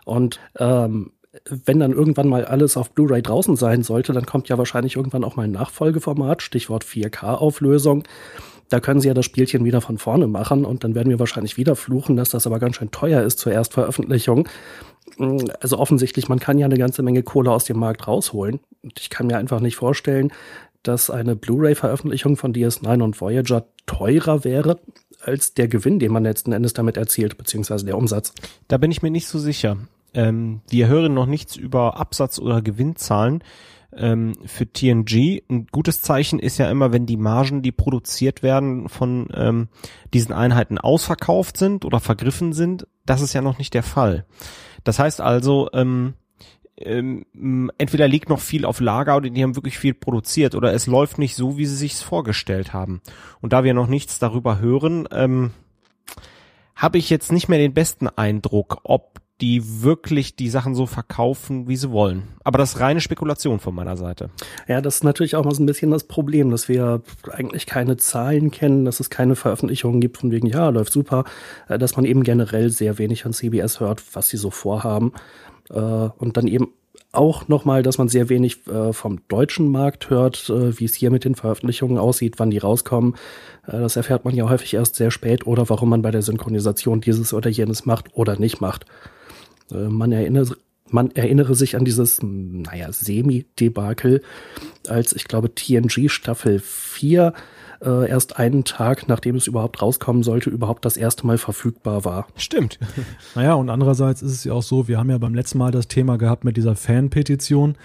Und 0.04 0.40
ähm, 0.58 1.12
wenn 1.46 1.80
dann 1.80 1.92
irgendwann 1.92 2.28
mal 2.28 2.44
alles 2.44 2.76
auf 2.76 2.90
Blu-ray 2.92 3.22
draußen 3.22 3.56
sein 3.56 3.84
sollte, 3.84 4.14
dann 4.14 4.26
kommt 4.26 4.50
ja 4.50 4.58
wahrscheinlich 4.58 4.96
irgendwann 4.96 5.24
auch 5.24 5.36
mal 5.36 5.44
ein 5.44 5.52
Nachfolgeformat, 5.52 6.42
Stichwort 6.42 6.84
4K-Auflösung. 6.84 8.04
Da 8.70 8.80
können 8.80 9.00
sie 9.00 9.08
ja 9.08 9.14
das 9.14 9.26
Spielchen 9.26 9.64
wieder 9.66 9.82
von 9.82 9.98
vorne 9.98 10.28
machen 10.28 10.66
und 10.66 10.84
dann 10.84 10.96
werden 10.96 11.10
wir 11.10 11.20
wahrscheinlich 11.20 11.58
wieder 11.58 11.76
fluchen, 11.76 12.18
dass 12.18 12.32
das 12.32 12.46
aber 12.46 12.60
ganz 12.60 12.76
schön 12.76 12.92
teuer 12.92 13.22
ist 13.22 13.40
zur 13.40 13.52
Erstveröffentlichung. 13.54 14.48
Also 15.62 15.80
offensichtlich, 15.80 16.28
man 16.28 16.40
kann 16.40 16.58
ja 16.58 16.66
eine 16.66 16.78
ganze 16.78 17.02
Menge 17.02 17.24
Kohle 17.24 17.52
aus 17.52 17.66
dem 17.66 17.80
Markt 17.80 18.08
rausholen. 18.08 18.60
Und 18.84 19.00
ich 19.00 19.10
kann 19.10 19.28
mir 19.28 19.38
einfach 19.38 19.62
nicht 19.62 19.78
vorstellen, 19.78 20.32
dass 20.84 21.10
eine 21.10 21.36
Blu-ray-Veröffentlichung 21.36 22.38
von 22.38 22.54
DS9 22.54 23.02
und 23.02 23.20
Voyager 23.20 23.66
teurer 23.86 24.44
wäre 24.44 24.80
als 25.22 25.54
der 25.54 25.68
Gewinn, 25.68 26.00
den 26.00 26.12
man 26.12 26.24
letzten 26.24 26.52
Endes 26.52 26.74
damit 26.74 26.98
erzielt, 26.98 27.38
beziehungsweise 27.38 27.86
der 27.86 27.98
Umsatz. 27.98 28.34
Da 28.68 28.78
bin 28.78 28.92
ich 28.92 29.02
mir 29.02 29.12
nicht 29.12 29.28
so 29.28 29.40
sicher. 29.40 29.78
Ähm, 30.14 30.62
wir 30.70 30.88
hören 30.88 31.14
noch 31.14 31.26
nichts 31.26 31.56
über 31.56 31.98
Absatz- 31.98 32.40
oder 32.40 32.62
Gewinnzahlen 32.62 33.44
ähm, 33.96 34.34
für 34.46 34.72
TNG. 34.72 35.44
Ein 35.50 35.68
gutes 35.72 36.02
Zeichen 36.02 36.40
ist 36.40 36.58
ja 36.58 36.70
immer, 36.70 36.92
wenn 36.92 37.06
die 37.06 37.18
Margen, 37.18 37.62
die 37.62 37.72
produziert 37.72 38.44
werden, 38.44 38.90
von 38.90 39.28
ähm, 39.34 39.68
diesen 40.14 40.34
Einheiten 40.34 40.78
ausverkauft 40.78 41.58
sind 41.58 41.86
oder 41.86 42.00
vergriffen 42.00 42.54
sind. 42.54 42.88
Das 43.06 43.22
ist 43.22 43.34
ja 43.34 43.42
noch 43.42 43.58
nicht 43.58 43.74
der 43.74 43.84
Fall. 43.84 44.26
Das 44.84 45.00
heißt 45.00 45.22
also, 45.22 45.70
ähm, 45.74 46.14
ähm, 46.80 47.72
entweder 47.78 48.08
liegt 48.08 48.30
noch 48.30 48.40
viel 48.40 48.66
auf 48.66 48.80
Lager 48.80 49.18
oder 49.18 49.30
die 49.30 49.42
haben 49.42 49.56
wirklich 49.56 49.80
viel 49.80 49.94
produziert 49.94 50.54
oder 50.54 50.74
es 50.74 50.86
läuft 50.86 51.18
nicht 51.18 51.36
so, 51.36 51.58
wie 51.58 51.66
sie 51.66 51.76
sich's 51.76 52.04
vorgestellt 52.04 52.74
haben. 52.74 53.02
Und 53.42 53.54
da 53.54 53.64
wir 53.64 53.74
noch 53.74 53.88
nichts 53.88 54.20
darüber 54.20 54.60
hören, 54.60 55.08
ähm, 55.12 55.52
habe 56.76 57.00
ich 57.00 57.10
jetzt 57.10 57.32
nicht 57.32 57.50
mehr 57.50 57.58
den 57.58 57.74
besten 57.74 58.08
Eindruck, 58.08 58.82
ob 58.84 59.20
die 59.42 59.84
wirklich 59.84 60.36
die 60.36 60.50
Sachen 60.50 60.74
so 60.74 60.88
verkaufen, 60.88 61.68
wie 61.68 61.76
sie 61.76 61.92
wollen. 61.92 62.24
Aber 62.44 62.58
das 62.58 62.74
ist 62.74 62.80
reine 62.80 63.02
Spekulation 63.02 63.60
von 63.60 63.76
meiner 63.76 63.96
Seite. 63.96 64.30
Ja, 64.68 64.82
das 64.82 64.96
ist 64.96 65.04
natürlich 65.04 65.36
auch 65.36 65.46
mal 65.46 65.54
so 65.54 65.62
ein 65.62 65.68
bisschen 65.68 65.92
das 65.92 66.06
Problem, 66.06 66.50
dass 66.50 66.68
wir 66.68 67.02
eigentlich 67.32 67.68
keine 67.68 67.98
Zahlen 67.98 68.50
kennen, 68.50 68.86
dass 68.86 69.00
es 69.00 69.12
keine 69.12 69.36
Veröffentlichungen 69.36 70.02
gibt 70.02 70.18
von 70.18 70.32
wegen, 70.32 70.48
ja, 70.48 70.70
läuft 70.70 70.92
super, 70.92 71.24
äh, 71.68 71.78
dass 71.78 71.96
man 71.96 72.06
eben 72.06 72.24
generell 72.24 72.72
sehr 72.72 72.98
wenig 72.98 73.26
an 73.26 73.34
CBS 73.34 73.80
hört, 73.80 74.04
was 74.16 74.28
sie 74.30 74.38
so 74.38 74.50
vorhaben. 74.50 75.14
Äh, 75.70 75.76
und 75.76 76.36
dann 76.36 76.48
eben 76.48 76.70
auch 77.12 77.48
nochmal, 77.48 77.84
dass 77.84 78.00
man 78.00 78.10
sehr 78.10 78.30
wenig 78.30 78.66
äh, 78.68 78.92
vom 78.92 79.20
deutschen 79.28 79.70
Markt 79.70 80.10
hört, 80.10 80.50
wie 80.50 80.86
es 80.86 80.96
hier 80.96 81.10
mit 81.10 81.26
den 81.26 81.36
Veröffentlichungen 81.36 81.98
aussieht, 81.98 82.36
wann 82.38 82.50
die 82.50 82.58
rauskommen. 82.58 83.16
das 83.66 83.96
erfährt 83.96 84.26
man 84.26 84.36
ja 84.36 84.50
häufig 84.50 84.74
erst 84.74 84.96
sehr 84.96 85.10
spät 85.10 85.48
oder 85.48 85.70
warum 85.70 85.90
man 85.90 86.02
bei 86.02 86.12
der 86.12 86.22
Synchronisation 86.22 87.02
dieses 87.02 87.34
oder 87.34 87.50
jenes 87.50 87.86
macht 87.86 88.14
oder 88.14 88.38
nicht 88.38 88.62
macht. 88.62 88.86
Äh, 89.72 89.90
man 89.90 90.12
erinnere, 90.12 90.56
man 90.90 91.12
erinnere 91.12 91.56
sich 91.56 91.76
an 91.76 91.86
dieses, 91.86 92.20
naja, 92.22 92.92
Semi-Debakel, 92.92 94.22
als 94.88 95.14
ich 95.14 95.26
glaube 95.26 95.54
TNG 95.54 96.10
Staffel 96.10 96.60
4 96.60 97.34
äh, 97.82 98.10
erst 98.10 98.38
einen 98.38 98.64
Tag, 98.64 99.08
nachdem 99.08 99.36
es 99.36 99.48
überhaupt 99.48 99.82
rauskommen 99.82 100.24
sollte, 100.24 100.50
überhaupt 100.50 100.86
das 100.86 100.98
erste 100.98 101.26
Mal 101.28 101.38
verfügbar 101.38 102.06
war. 102.06 102.28
Stimmt. 102.36 102.80
Naja, 103.36 103.54
und 103.54 103.70
andererseits 103.70 104.22
ist 104.22 104.32
es 104.32 104.44
ja 104.46 104.54
auch 104.54 104.64
so, 104.64 104.88
wir 104.88 104.98
haben 104.98 105.10
ja 105.10 105.18
beim 105.18 105.36
letzten 105.36 105.60
Mal 105.60 105.72
das 105.72 105.88
Thema 105.88 106.18
gehabt 106.18 106.44
mit 106.44 106.58
dieser 106.58 106.76
Fan-Petition, 106.76 107.76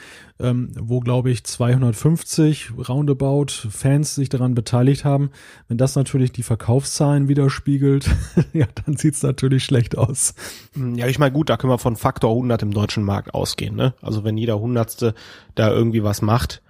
ähm, 0.40 0.70
wo, 0.78 1.00
glaube 1.00 1.30
ich, 1.30 1.44
250 1.44 2.72
roundabout 2.88 3.48
Fans 3.70 4.14
sich 4.14 4.28
daran 4.28 4.54
beteiligt 4.54 5.04
haben. 5.04 5.30
Wenn 5.68 5.76
das 5.76 5.94
natürlich 5.94 6.32
die 6.32 6.42
Verkaufszahlen 6.42 7.28
widerspiegelt, 7.28 8.08
ja, 8.52 8.66
dann 8.84 8.96
sieht's 8.96 9.22
natürlich 9.22 9.64
schlecht 9.64 9.98
aus. 9.98 10.34
Hm, 10.74 10.94
ja, 10.94 11.06
ich 11.06 11.18
meine, 11.18 11.32
gut, 11.32 11.50
da 11.50 11.56
können 11.56 11.72
wir 11.72 11.78
von 11.78 11.96
Faktor 11.96 12.30
100 12.30 12.62
im 12.62 12.72
deutschen 12.72 13.04
Markt 13.04 13.34
ausgehen. 13.34 13.76
Ne? 13.76 13.94
Also 14.00 14.24
wenn 14.24 14.38
jeder 14.38 14.58
Hundertste 14.58 15.14
da 15.54 15.70
irgendwie 15.70 16.02
was 16.02 16.22
macht, 16.22 16.62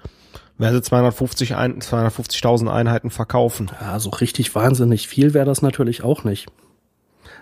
werden 0.63 0.77
sie 0.77 0.83
250 0.83 1.57
ein, 1.57 1.81
250.000 1.81 2.69
Einheiten 2.69 3.11
verkaufen. 3.11 3.71
Ja, 3.81 3.99
so 3.99 4.11
richtig 4.11 4.55
wahnsinnig 4.55 5.09
viel 5.09 5.35
wäre 5.35 5.45
das 5.45 5.61
natürlich 5.61 6.03
auch 6.03 6.25
nicht. 6.25 6.49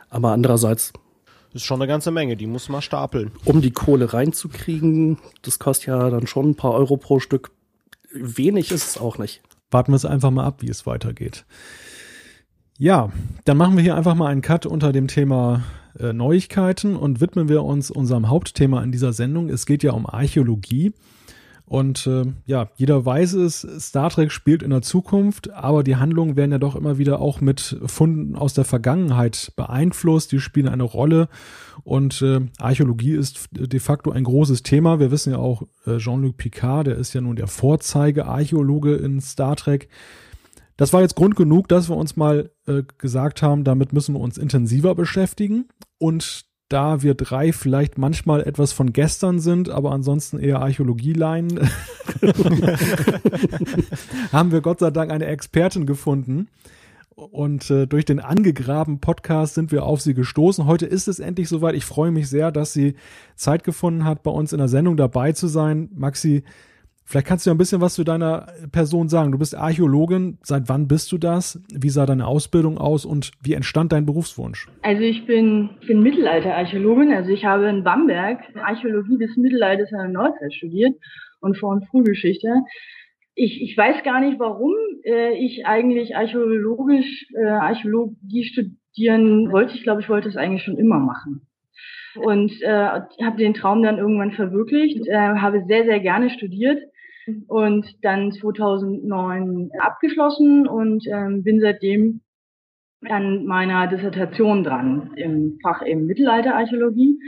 Aber 0.09 0.33
andererseits. 0.33 0.93
Das 1.53 1.62
ist 1.62 1.67
schon 1.67 1.81
eine 1.81 1.89
ganze 1.89 2.11
Menge, 2.11 2.37
die 2.37 2.47
muss 2.47 2.69
man 2.69 2.83
stapeln. 2.83 3.33
Um 3.45 3.61
die 3.61 3.73
Kohle 3.73 4.12
reinzukriegen, 4.12 5.19
das 5.43 5.59
kostet 5.59 5.89
ja 5.89 6.11
dann 6.11 6.27
schon 6.27 6.50
ein 6.50 6.55
paar 6.55 6.73
Euro 6.73 6.97
pro 6.97 7.19
Stück. 7.21 7.50
Wenig 8.12 8.71
ist 8.71 8.89
es 8.89 8.99
auch 8.99 9.19
nicht. 9.19 9.41
Warten 9.71 9.93
wir 9.93 9.97
es 9.97 10.05
einfach 10.05 10.31
mal 10.31 10.45
ab, 10.45 10.62
wie 10.62 10.71
es 10.71 10.87
weitergeht. 10.87 11.45
Ja, 12.79 13.11
dann 13.45 13.57
machen 13.57 13.77
wir 13.77 13.83
hier 13.83 13.97
einfach 13.97 14.15
mal 14.15 14.29
einen 14.29 14.43
Cut 14.43 14.65
unter 14.65 14.93
dem 14.93 15.07
Thema 15.07 15.62
äh, 15.99 16.12
Neuigkeiten 16.12 16.97
und 16.97 17.21
widmen 17.21 17.49
wir 17.49 17.65
uns 17.65 17.91
unserem 17.91 18.29
Hauptthema 18.29 18.83
in 18.83 18.93
dieser 18.93 19.12
Sendung. 19.12 19.49
Es 19.49 19.67
geht 19.67 19.83
ja 19.83 19.93
um 19.93 20.07
Archäologie. 20.07 20.93
Und 21.71 22.09
äh, 22.09 22.25
ja, 22.47 22.69
jeder 22.75 23.07
weiß 23.07 23.35
es, 23.35 23.61
Star 23.79 24.11
Trek 24.11 24.33
spielt 24.33 24.65
in 24.65 24.71
der 24.71 24.83
Zukunft, 24.83 25.53
aber 25.53 25.85
die 25.85 25.95
Handlungen 25.95 26.35
werden 26.35 26.50
ja 26.50 26.59
doch 26.59 26.75
immer 26.75 26.99
wieder 26.99 27.21
auch 27.21 27.41
mit 27.41 27.79
Funden 27.87 28.35
aus 28.35 28.55
der 28.55 28.65
Vergangenheit 28.65 29.53
beeinflusst, 29.55 30.33
die 30.33 30.41
spielen 30.41 30.67
eine 30.67 30.83
Rolle. 30.83 31.29
Und 31.85 32.23
äh, 32.23 32.41
Archäologie 32.59 33.12
ist 33.12 33.50
de 33.53 33.79
facto 33.79 34.11
ein 34.11 34.25
großes 34.25 34.65
Thema. 34.65 34.99
Wir 34.99 35.12
wissen 35.12 35.31
ja 35.31 35.39
auch, 35.39 35.62
äh, 35.87 35.99
Jean-Luc 35.99 36.39
Picard, 36.39 36.89
der 36.89 36.97
ist 36.97 37.15
ja 37.15 37.21
nun 37.21 37.37
der 37.37 37.47
Vorzeige-Archäologe 37.47 38.97
in 38.97 39.21
Star 39.21 39.55
Trek. 39.55 39.89
Das 40.77 40.93
war 40.93 41.03
jetzt 41.03 41.15
Grund 41.15 41.37
genug, 41.37 41.69
dass 41.69 41.89
wir 41.89 41.97
uns 41.97 42.17
mal 42.17 42.50
äh, 42.67 42.83
gesagt 42.99 43.43
haben, 43.43 43.62
damit 43.62 43.93
müssen 43.93 44.17
wir 44.17 44.21
uns 44.21 44.39
intensiver 44.39 44.97
beschäftigen. 44.97 45.69
Und 45.99 46.50
da 46.71 47.03
wir 47.03 47.15
drei 47.15 47.53
vielleicht 47.53 47.99
manchmal 47.99 48.43
etwas 48.43 48.73
von 48.73 48.93
gestern 48.93 49.41
sind, 49.41 49.69
aber 49.69 49.91
ansonsten 49.91 50.39
eher 50.39 50.61
Archäologieleien, 50.61 51.69
haben 54.33 54.53
wir 54.53 54.61
Gott 54.61 54.79
sei 54.79 54.91
Dank 54.91 55.11
eine 55.11 55.27
Expertin 55.27 55.85
gefunden. 55.85 56.49
Und 57.17 57.71
äh, 57.71 57.87
durch 57.87 58.05
den 58.05 58.21
angegraben 58.21 59.00
Podcast 59.00 59.55
sind 59.55 59.73
wir 59.73 59.85
auf 59.85 60.00
sie 60.00 60.15
gestoßen. 60.15 60.65
Heute 60.65 60.87
ist 60.87 61.09
es 61.09 61.19
endlich 61.19 61.49
soweit. 61.49 61.75
Ich 61.75 61.85
freue 61.85 62.12
mich 62.12 62.31
sehr, 62.31 62.53
dass 62.53 62.73
sie 62.73 62.95
Zeit 63.35 63.65
gefunden 63.65 64.05
hat, 64.05 64.23
bei 64.23 64.31
uns 64.31 64.53
in 64.53 64.59
der 64.59 64.69
Sendung 64.69 64.97
dabei 64.97 65.33
zu 65.33 65.49
sein. 65.49 65.91
Maxi, 65.95 66.45
Vielleicht 67.11 67.26
kannst 67.26 67.45
du 67.45 67.50
ja 67.50 67.55
ein 67.57 67.59
bisschen 67.59 67.81
was 67.81 67.95
zu 67.95 68.05
deiner 68.05 68.47
Person 68.71 69.09
sagen. 69.09 69.33
Du 69.33 69.38
bist 69.38 69.57
Archäologin. 69.57 70.38
Seit 70.45 70.69
wann 70.69 70.87
bist 70.87 71.11
du 71.11 71.19
das? 71.19 71.61
Wie 71.75 71.88
sah 71.88 72.07
deine 72.07 72.29
Ausbildung 72.29 72.79
aus 72.79 73.05
und 73.05 73.33
wie 73.43 73.55
entstand 73.55 73.90
dein 73.90 74.07
Berufswunsch? 74.07 74.69
Also 74.83 75.02
ich 75.02 75.26
bin, 75.26 75.71
ich 75.81 75.88
bin 75.88 76.05
Mittelalter-Archäologin. 76.05 77.12
Also 77.12 77.31
ich 77.31 77.45
habe 77.45 77.69
in 77.69 77.83
Bamberg 77.83 78.38
Archäologie 78.55 79.19
des 79.19 79.37
Mittelalters 79.37 79.90
in 79.90 79.99
der 79.99 80.07
Neuzeit 80.07 80.55
studiert 80.55 80.95
und 81.40 81.59
Vor- 81.59 81.73
und 81.73 81.85
Frühgeschichte. 81.88 82.49
Ich, 83.35 83.61
ich 83.61 83.76
weiß 83.76 84.05
gar 84.05 84.21
nicht, 84.21 84.38
warum 84.38 84.73
äh, 85.02 85.33
ich 85.33 85.67
eigentlich 85.67 86.14
archäologisch 86.14 87.26
äh, 87.35 87.45
Archäologie 87.45 88.45
studieren 88.45 89.50
wollte. 89.50 89.75
Ich 89.75 89.83
glaube, 89.83 90.00
ich 90.00 90.09
wollte 90.09 90.29
es 90.29 90.37
eigentlich 90.37 90.62
schon 90.62 90.79
immer 90.79 91.00
machen 91.00 91.40
und 92.14 92.52
äh, 92.62 92.71
habe 92.73 93.37
den 93.37 93.55
Traum 93.55 93.83
dann 93.83 93.99
irgendwann 93.99 94.31
verwirklicht, 94.31 95.09
äh, 95.09 95.17
habe 95.17 95.64
sehr, 95.67 95.85
sehr 95.85 95.99
gerne 95.99 96.31
studiert 96.31 96.81
und 97.49 97.87
dann 98.02 98.32
2009 98.32 99.70
abgeschlossen 99.78 100.66
und 100.66 101.06
ähm, 101.06 101.42
bin 101.42 101.60
seitdem 101.60 102.20
an 103.08 103.46
meiner 103.46 103.87
Dissertation 103.87 104.62
dran 104.62 105.12
im 105.16 105.58
Fach 105.62 105.84
eben 105.87 106.06
Mittelalterarchäologie 106.06 107.18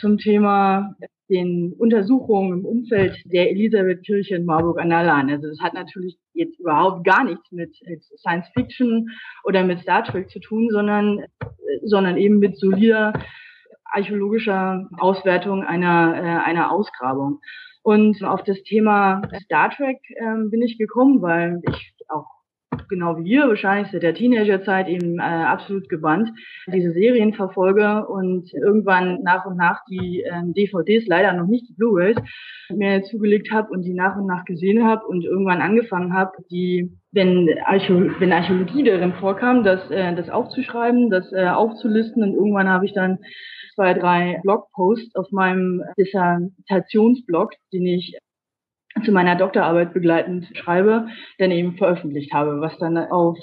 zum 0.00 0.18
Thema 0.18 0.94
den 1.28 1.72
Untersuchungen 1.78 2.60
im 2.60 2.64
Umfeld 2.64 3.16
der 3.24 3.50
Elisabethkirche 3.50 4.36
in 4.36 4.44
Marburg 4.44 4.78
an 4.80 4.90
der 4.90 5.02
Lahn. 5.02 5.30
Also 5.30 5.48
das 5.48 5.60
hat 5.60 5.74
natürlich 5.74 6.18
jetzt 6.34 6.60
überhaupt 6.60 7.04
gar 7.04 7.24
nichts 7.24 7.50
mit, 7.50 7.74
Science 8.18 8.46
Fiction 8.54 9.08
oder 9.44 9.64
mit 9.64 9.80
Star 9.80 10.04
Trek 10.04 10.30
zu 10.30 10.40
tun, 10.40 10.68
sondern, 10.70 11.24
sondern 11.84 12.16
eben 12.18 12.38
mit 12.38 12.58
solider 12.58 13.12
archäologischer 13.84 14.88
Auswertung 14.98 15.62
einer, 15.62 16.14
äh, 16.16 16.48
einer 16.48 16.70
Ausgrabung. 16.70 17.40
Und 17.82 18.22
auf 18.22 18.42
das 18.44 18.62
Thema 18.62 19.22
Star 19.44 19.70
Trek 19.70 19.98
ähm, 20.20 20.50
bin 20.50 20.62
ich 20.62 20.78
gekommen, 20.78 21.20
weil 21.20 21.60
ich 21.68 21.94
auch 22.08 22.26
genau 22.88 23.16
wie 23.18 23.32
ihr 23.32 23.48
wahrscheinlich 23.48 23.90
seit 23.90 24.02
der 24.02 24.14
Teenagerzeit 24.14 24.88
eben 24.88 25.18
äh, 25.18 25.22
absolut 25.22 25.88
gebannt 25.88 26.30
diese 26.72 26.92
Serien 26.92 27.34
verfolge 27.34 28.06
und 28.06 28.52
irgendwann 28.54 29.22
nach 29.22 29.44
und 29.46 29.56
nach 29.56 29.80
die 29.88 30.22
äh, 30.22 30.42
DVDs, 30.52 31.06
leider 31.06 31.32
noch 31.32 31.46
nicht 31.46 31.68
die 31.68 31.74
Blu-rays, 31.74 32.16
mir 32.70 33.02
zugelegt 33.04 33.50
habe 33.52 33.70
und 33.70 33.82
die 33.82 33.94
nach 33.94 34.16
und 34.16 34.26
nach 34.26 34.44
gesehen 34.44 34.84
habe 34.86 35.06
und 35.06 35.24
irgendwann 35.24 35.60
angefangen 35.60 36.14
habe, 36.14 36.32
die 36.50 36.90
wenn, 37.12 37.48
Archä 37.66 38.10
wenn 38.18 38.32
Archäologie 38.32 38.84
darin 38.84 39.12
vorkam, 39.14 39.64
das, 39.64 39.90
äh, 39.90 40.14
das 40.14 40.30
aufzuschreiben, 40.30 41.10
das 41.10 41.30
äh, 41.32 41.48
aufzulisten 41.48 42.22
und 42.22 42.34
irgendwann 42.34 42.68
habe 42.68 42.86
ich 42.86 42.94
dann 42.94 43.18
zwei, 43.74 43.94
drei 43.94 44.40
Blogposts 44.42 45.14
auf 45.14 45.30
meinem 45.30 45.82
Dissertationsblog, 45.98 47.52
den 47.72 47.86
ich 47.86 48.18
zu 49.04 49.12
meiner 49.12 49.36
Doktorarbeit 49.36 49.92
begleitend 49.94 50.46
schreibe, 50.56 51.08
dann 51.38 51.50
eben 51.50 51.76
veröffentlicht 51.76 52.32
habe, 52.32 52.60
was 52.60 52.76
dann 52.78 52.96
auf, 52.96 53.38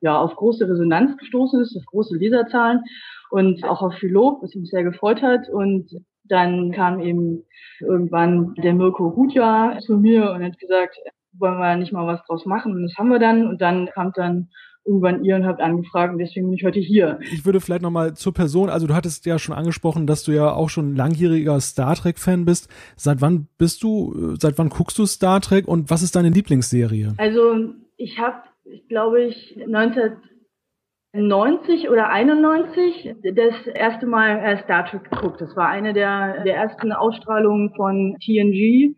ja, 0.00 0.18
auf 0.18 0.34
große 0.36 0.68
Resonanz 0.68 1.16
gestoßen 1.18 1.60
ist, 1.60 1.76
auf 1.76 1.84
große 1.86 2.16
Leserzahlen 2.16 2.82
und 3.30 3.64
auch 3.64 3.82
auf 3.82 3.94
viel 3.94 4.12
Lob, 4.12 4.42
was 4.42 4.54
mich 4.54 4.70
sehr 4.70 4.84
gefreut 4.84 5.22
hat. 5.22 5.48
Und 5.48 5.90
dann 6.24 6.72
kam 6.72 7.00
eben 7.00 7.44
irgendwann 7.80 8.54
der 8.54 8.74
Mirko 8.74 9.14
Hutja 9.16 9.78
zu 9.80 9.98
mir 9.98 10.30
und 10.32 10.44
hat 10.44 10.58
gesagt, 10.58 10.96
wollen 11.38 11.58
wir 11.58 11.76
nicht 11.76 11.92
mal 11.92 12.06
was 12.06 12.24
draus 12.26 12.46
machen? 12.46 12.74
Und 12.74 12.82
das 12.82 12.96
haben 12.96 13.08
wir 13.08 13.18
dann. 13.18 13.46
Und 13.46 13.60
dann 13.60 13.86
kam 13.86 14.12
dann 14.14 14.48
irgendwann 14.84 15.24
ihr 15.24 15.36
und 15.36 15.46
habt 15.46 15.60
angefragt 15.60 16.12
und 16.12 16.18
deswegen 16.18 16.46
bin 16.46 16.58
ich 16.58 16.64
heute 16.64 16.80
hier. 16.80 17.20
Ich 17.32 17.46
würde 17.46 17.60
vielleicht 17.60 17.82
nochmal 17.82 18.14
zur 18.14 18.34
Person, 18.34 18.68
also 18.68 18.86
du 18.86 18.94
hattest 18.94 19.26
ja 19.26 19.38
schon 19.38 19.54
angesprochen, 19.54 20.06
dass 20.06 20.24
du 20.24 20.32
ja 20.32 20.52
auch 20.52 20.70
schon 20.70 20.96
langjähriger 20.96 21.60
Star 21.60 21.94
Trek-Fan 21.94 22.44
bist. 22.44 22.68
Seit 22.96 23.20
wann 23.20 23.46
bist 23.58 23.82
du, 23.82 24.34
seit 24.38 24.58
wann 24.58 24.70
guckst 24.70 24.98
du 24.98 25.06
Star 25.06 25.40
Trek 25.40 25.68
und 25.68 25.90
was 25.90 26.02
ist 26.02 26.16
deine 26.16 26.30
Lieblingsserie? 26.30 27.14
Also 27.18 27.74
ich 27.96 28.18
habe, 28.18 28.42
ich 28.64 28.88
glaube 28.88 29.22
ich, 29.22 29.56
1990 29.56 31.88
oder 31.88 32.08
91 32.08 33.14
das 33.22 33.54
erste 33.74 34.06
Mal 34.06 34.38
äh, 34.38 34.60
Star 34.64 34.86
Trek 34.86 35.08
geguckt. 35.10 35.40
Das 35.40 35.54
war 35.56 35.68
eine 35.68 35.92
der, 35.92 36.42
der 36.42 36.56
ersten 36.56 36.90
Ausstrahlungen 36.92 37.72
von 37.76 38.16
TNG 38.18 38.96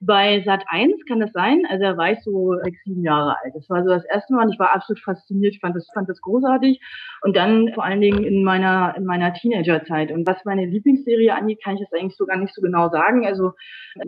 bei 0.00 0.42
Sat 0.44 0.64
1 0.68 1.06
kann 1.06 1.20
das 1.20 1.32
sein. 1.32 1.62
Also 1.70 1.84
er 1.84 1.96
war 1.96 2.12
ich 2.12 2.20
so 2.20 2.54
sechs, 2.62 2.78
sieben 2.84 3.02
Jahre 3.02 3.36
alt. 3.42 3.54
Das 3.54 3.68
war 3.70 3.82
so 3.82 3.88
das 3.88 4.04
erste 4.04 4.34
Mal 4.34 4.44
und 4.44 4.52
ich 4.52 4.58
war 4.58 4.74
absolut 4.74 5.00
fasziniert. 5.00 5.54
Ich 5.54 5.60
fand 5.60 5.74
das, 5.74 5.88
fand 5.94 6.08
das 6.08 6.20
großartig. 6.20 6.80
Und 7.22 7.36
dann 7.36 7.72
vor 7.74 7.84
allen 7.84 8.02
Dingen 8.02 8.22
in 8.22 8.44
meiner, 8.44 8.94
in 8.96 9.06
meiner 9.06 9.32
Teenagerzeit. 9.32 10.12
Und 10.12 10.26
was 10.26 10.44
meine 10.44 10.66
Lieblingsserie 10.66 11.34
angeht, 11.34 11.62
kann 11.64 11.74
ich 11.74 11.80
das 11.80 11.98
eigentlich 11.98 12.16
so 12.16 12.26
gar 12.26 12.36
nicht 12.36 12.54
so 12.54 12.60
genau 12.60 12.90
sagen. 12.90 13.26
Also 13.26 13.52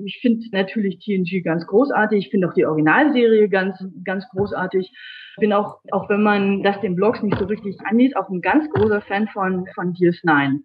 ich 0.04 0.18
finde 0.20 0.44
natürlich 0.52 0.98
TNG 0.98 1.42
ganz 1.42 1.66
großartig. 1.66 2.26
Ich 2.26 2.30
finde 2.30 2.48
auch 2.48 2.54
die 2.54 2.66
Originalserie 2.66 3.48
ganz, 3.48 3.82
ganz 4.04 4.28
großartig. 4.28 4.90
Ich 4.90 5.40
bin 5.40 5.54
auch, 5.54 5.78
auch 5.90 6.08
wenn 6.10 6.22
man 6.22 6.62
das 6.62 6.80
den 6.82 6.96
Blogs 6.96 7.22
nicht 7.22 7.38
so 7.38 7.46
richtig 7.46 7.76
angeht, 7.84 8.16
auch 8.16 8.28
ein 8.28 8.42
ganz 8.42 8.68
großer 8.70 9.00
Fan 9.00 9.28
von, 9.28 9.64
von 9.74 9.94
DS9. 9.94 10.58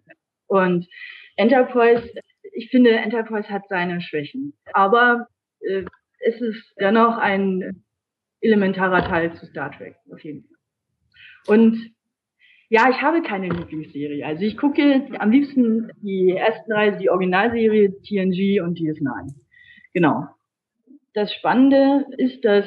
Und 0.48 0.86
Enterprise 1.36 2.10
ich 2.54 2.70
finde, 2.70 2.90
Enterprise 2.90 3.48
hat 3.50 3.68
seine 3.68 4.00
Schwächen. 4.00 4.54
Aber 4.72 5.26
äh, 5.60 5.84
es 6.20 6.40
ist 6.40 6.74
dennoch 6.78 7.18
ein 7.18 7.84
elementarer 8.40 9.04
Teil 9.04 9.34
zu 9.34 9.46
Star 9.46 9.72
Trek, 9.72 9.96
auf 10.10 10.20
jeden 10.20 10.44
Fall. 10.44 11.56
Und 11.56 11.94
ja, 12.70 12.88
ich 12.90 13.02
habe 13.02 13.22
keine 13.22 13.48
Lieblingsserie. 13.48 14.24
Also 14.26 14.42
ich 14.44 14.56
gucke 14.56 15.06
am 15.18 15.30
liebsten 15.30 15.90
die 16.02 16.30
ersten 16.30 16.70
drei, 16.70 16.90
die 16.92 17.10
Originalserie, 17.10 17.92
TNG 18.02 18.62
und 18.62 18.78
DS9. 18.78 19.32
Genau. 19.92 20.26
Das 21.12 21.32
Spannende 21.34 22.06
ist, 22.18 22.44
dass, 22.44 22.66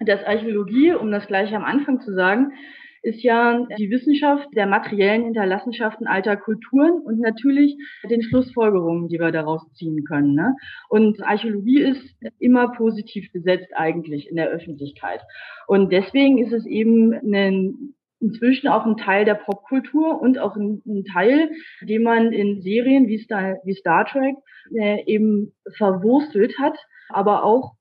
dass 0.00 0.24
Archäologie, 0.24 0.92
um 0.92 1.10
das 1.10 1.26
gleich 1.26 1.54
am 1.54 1.64
Anfang 1.64 2.00
zu 2.00 2.12
sagen, 2.12 2.52
ist 3.02 3.22
ja 3.22 3.66
die 3.78 3.90
Wissenschaft 3.90 4.48
der 4.54 4.66
materiellen 4.66 5.24
Hinterlassenschaften 5.24 6.06
alter 6.06 6.36
Kulturen 6.36 7.00
und 7.04 7.20
natürlich 7.20 7.76
den 8.08 8.22
Schlussfolgerungen, 8.22 9.08
die 9.08 9.18
wir 9.18 9.32
daraus 9.32 9.62
ziehen 9.74 10.04
können. 10.04 10.34
Ne? 10.34 10.54
Und 10.88 11.22
Archäologie 11.22 11.82
ist 11.82 12.16
immer 12.38 12.72
positiv 12.72 13.30
besetzt 13.32 13.72
eigentlich 13.74 14.28
in 14.28 14.36
der 14.36 14.48
Öffentlichkeit. 14.48 15.20
Und 15.66 15.92
deswegen 15.92 16.38
ist 16.38 16.52
es 16.52 16.66
eben 16.66 17.12
ein 17.12 17.94
inzwischen 18.20 18.68
auch 18.68 18.84
ein 18.84 18.96
Teil 18.96 19.24
der 19.24 19.34
Popkultur 19.34 20.20
und 20.20 20.38
auch 20.38 20.56
ein, 20.56 20.82
ein 20.86 21.04
Teil, 21.04 21.50
den 21.82 22.02
man 22.02 22.32
in 22.32 22.60
Serien 22.62 23.06
wie 23.06 23.18
Star, 23.18 23.58
wie 23.64 23.74
Star 23.74 24.06
Trek 24.06 24.34
äh, 24.74 25.04
eben 25.06 25.54
verwurstelt 25.76 26.58
hat, 26.58 26.76
aber 27.10 27.44
auch 27.44 27.74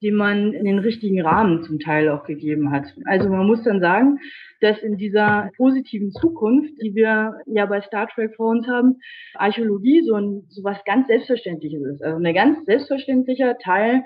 die 0.00 0.12
man 0.12 0.52
in 0.52 0.64
den 0.64 0.78
richtigen 0.78 1.20
Rahmen 1.20 1.62
zum 1.64 1.80
Teil 1.80 2.08
auch 2.08 2.24
gegeben 2.24 2.70
hat. 2.70 2.86
Also 3.04 3.28
man 3.28 3.46
muss 3.46 3.64
dann 3.64 3.80
sagen, 3.80 4.18
dass 4.60 4.78
in 4.82 4.96
dieser 4.96 5.50
positiven 5.56 6.12
Zukunft, 6.12 6.72
die 6.82 6.94
wir 6.94 7.34
ja 7.46 7.66
bei 7.66 7.80
Star 7.80 8.08
Trek 8.08 8.34
vor 8.36 8.50
uns 8.50 8.66
haben, 8.68 8.96
Archäologie 9.34 10.02
so, 10.02 10.14
ein, 10.14 10.44
so 10.48 10.62
was 10.62 10.84
ganz 10.84 11.08
Selbstverständliches 11.08 11.82
ist. 11.82 12.02
Also 12.02 12.22
ein 12.22 12.34
ganz 12.34 12.64
selbstverständlicher 12.64 13.58
Teil 13.58 14.04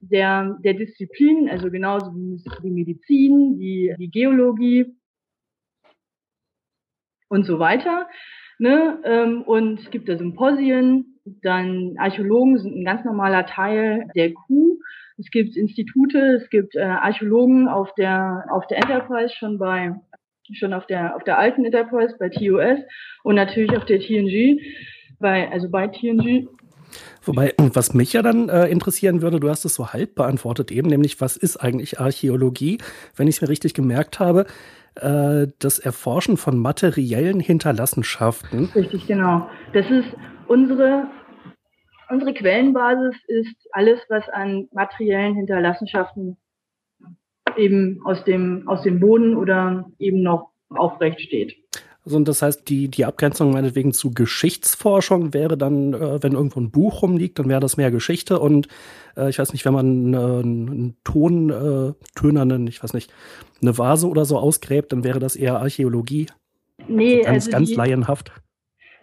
der, 0.00 0.56
der 0.64 0.74
Disziplin, 0.74 1.48
also 1.48 1.70
genauso 1.70 2.06
wie 2.14 2.42
die 2.62 2.70
Medizin, 2.70 3.58
die, 3.58 3.94
die 3.98 4.10
Geologie 4.10 4.86
und 7.28 7.44
so 7.44 7.58
weiter. 7.58 8.08
Ne? 8.58 9.00
Ähm, 9.04 9.42
und 9.42 9.80
es 9.80 9.90
gibt 9.90 10.08
da 10.08 10.16
Symposien, 10.16 11.18
dann 11.42 11.94
Archäologen 11.98 12.58
sind 12.58 12.76
ein 12.76 12.84
ganz 12.84 13.04
normaler 13.04 13.46
Teil 13.46 14.08
der 14.14 14.32
Crew 14.32 14.76
es 15.18 15.30
gibt 15.30 15.56
Institute, 15.56 16.18
es 16.42 16.48
gibt 16.50 16.74
äh, 16.74 16.82
Archäologen 16.82 17.68
auf 17.68 17.94
der 17.94 18.46
auf 18.50 18.66
der 18.66 18.78
Enterprise 18.78 19.34
schon 19.36 19.58
bei 19.58 19.94
schon 20.52 20.72
auf 20.72 20.86
der 20.86 21.16
auf 21.16 21.24
der 21.24 21.38
alten 21.38 21.64
Enterprise 21.64 22.16
bei 22.18 22.28
TOS 22.28 22.80
und 23.22 23.36
natürlich 23.36 23.76
auf 23.76 23.84
der 23.84 24.00
TNG 24.00 24.60
bei 25.18 25.50
also 25.50 25.70
bei 25.70 25.88
TNG 25.88 26.48
Wobei, 27.22 27.54
was 27.58 27.94
mich 27.94 28.12
ja 28.12 28.22
dann 28.22 28.48
äh, 28.48 28.66
interessieren 28.66 29.22
würde, 29.22 29.40
du 29.40 29.48
hast 29.48 29.64
es 29.64 29.74
so 29.74 29.92
halb 29.92 30.14
beantwortet 30.14 30.70
eben, 30.70 30.88
nämlich 30.88 31.20
was 31.20 31.36
ist 31.36 31.56
eigentlich 31.56 31.98
Archäologie? 31.98 32.78
Wenn 33.16 33.26
ich 33.26 33.36
es 33.36 33.40
mir 33.40 33.48
richtig 33.48 33.74
gemerkt 33.74 34.20
habe, 34.20 34.46
äh, 34.96 35.48
das 35.58 35.78
Erforschen 35.78 36.36
von 36.36 36.58
materiellen 36.58 37.40
Hinterlassenschaften. 37.40 38.66
Richtig, 38.74 39.06
genau. 39.06 39.48
Das 39.72 39.86
ist 39.90 40.06
unsere 40.46 41.08
Unsere 42.10 42.34
Quellenbasis 42.34 43.16
ist 43.26 43.56
alles, 43.72 44.00
was 44.08 44.28
an 44.28 44.68
materiellen 44.72 45.34
Hinterlassenschaften 45.34 46.36
eben 47.56 48.00
aus 48.04 48.24
dem, 48.24 48.66
aus 48.68 48.82
dem 48.82 49.00
Boden 49.00 49.36
oder 49.36 49.86
eben 49.98 50.22
noch 50.22 50.50
aufrecht 50.70 51.20
steht. 51.20 51.56
Also 52.04 52.20
das 52.20 52.42
heißt, 52.42 52.68
die, 52.68 52.88
die 52.88 53.06
Abgrenzung 53.06 53.52
meinetwegen 53.52 53.92
zu 53.92 54.12
Geschichtsforschung 54.12 55.32
wäre 55.32 55.56
dann, 55.56 55.94
äh, 55.94 56.22
wenn 56.22 56.32
irgendwo 56.32 56.60
ein 56.60 56.70
Buch 56.70 57.00
rumliegt, 57.00 57.38
dann 57.38 57.48
wäre 57.48 57.60
das 57.60 57.78
mehr 57.78 57.90
Geschichte 57.90 58.38
und 58.38 58.68
äh, 59.16 59.30
ich 59.30 59.38
weiß 59.38 59.52
nicht, 59.52 59.64
wenn 59.64 59.72
man 59.72 60.12
äh, 60.12 60.16
einen 60.16 60.96
Ton, 61.04 61.48
äh, 61.48 61.94
tönernen, 62.14 62.66
ich 62.66 62.82
weiß 62.82 62.92
nicht, 62.92 63.10
eine 63.62 63.78
Vase 63.78 64.06
oder 64.06 64.26
so 64.26 64.38
ausgräbt, 64.38 64.92
dann 64.92 65.02
wäre 65.02 65.18
das 65.18 65.34
eher 65.34 65.60
Archäologie. 65.60 66.26
Nee, 66.88 67.24
also 67.24 67.24
ganz, 67.24 67.46
also 67.46 67.50
ganz 67.50 67.68
die, 67.70 67.74
laienhaft. 67.74 68.32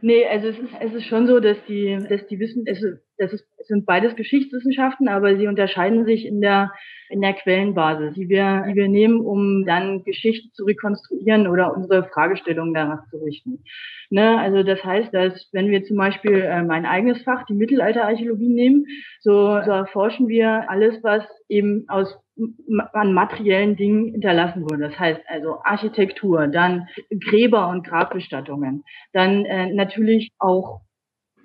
Nee, 0.01 0.25
also 0.25 0.47
es 0.47 0.57
ist, 0.57 0.69
es 0.79 0.93
ist 0.93 1.05
schon 1.05 1.27
so, 1.27 1.39
dass 1.39 1.57
die, 1.67 1.97
dass 2.09 2.25
die 2.27 2.39
wissen, 2.39 2.63
es, 2.65 2.83
das 3.17 3.33
ist, 3.33 3.45
es 3.59 3.67
sind 3.67 3.85
beides 3.85 4.15
Geschichtswissenschaften, 4.15 5.07
aber 5.07 5.37
sie 5.37 5.47
unterscheiden 5.47 6.05
sich 6.05 6.25
in 6.25 6.41
der, 6.41 6.71
in 7.09 7.21
der 7.21 7.33
Quellenbasis, 7.33 8.15
die 8.15 8.27
wir, 8.27 8.65
die 8.67 8.75
wir 8.75 8.87
nehmen, 8.87 9.19
um 9.21 9.63
dann 9.65 10.03
Geschichte 10.03 10.49
zu 10.53 10.65
rekonstruieren 10.65 11.47
oder 11.47 11.75
unsere 11.75 12.05
Fragestellungen 12.05 12.73
danach 12.73 13.07
zu 13.09 13.17
richten. 13.17 13.63
Ne? 14.09 14.39
Also 14.39 14.63
das 14.63 14.83
heißt, 14.83 15.13
dass 15.13 15.49
wenn 15.51 15.69
wir 15.69 15.83
zum 15.83 15.97
Beispiel 15.97 16.41
äh, 16.41 16.63
mein 16.63 16.87
eigenes 16.87 17.21
Fach, 17.21 17.45
die 17.45 17.53
Mittelalterarchäologie 17.53 18.49
nehmen, 18.49 18.85
so, 19.19 19.61
so 19.63 19.71
erforschen 19.71 20.27
wir 20.27 20.69
alles, 20.69 21.03
was 21.03 21.23
eben 21.47 21.85
aus 21.89 22.17
an 22.93 23.13
materiellen 23.13 23.75
Dingen 23.75 24.11
hinterlassen 24.11 24.63
wurde. 24.63 24.89
Das 24.89 24.99
heißt 24.99 25.21
also 25.27 25.59
Architektur, 25.63 26.47
dann 26.47 26.87
Gräber 27.09 27.69
und 27.69 27.85
Grabbestattungen, 27.85 28.83
dann 29.13 29.45
äh, 29.45 29.73
natürlich 29.73 30.31
auch 30.39 30.81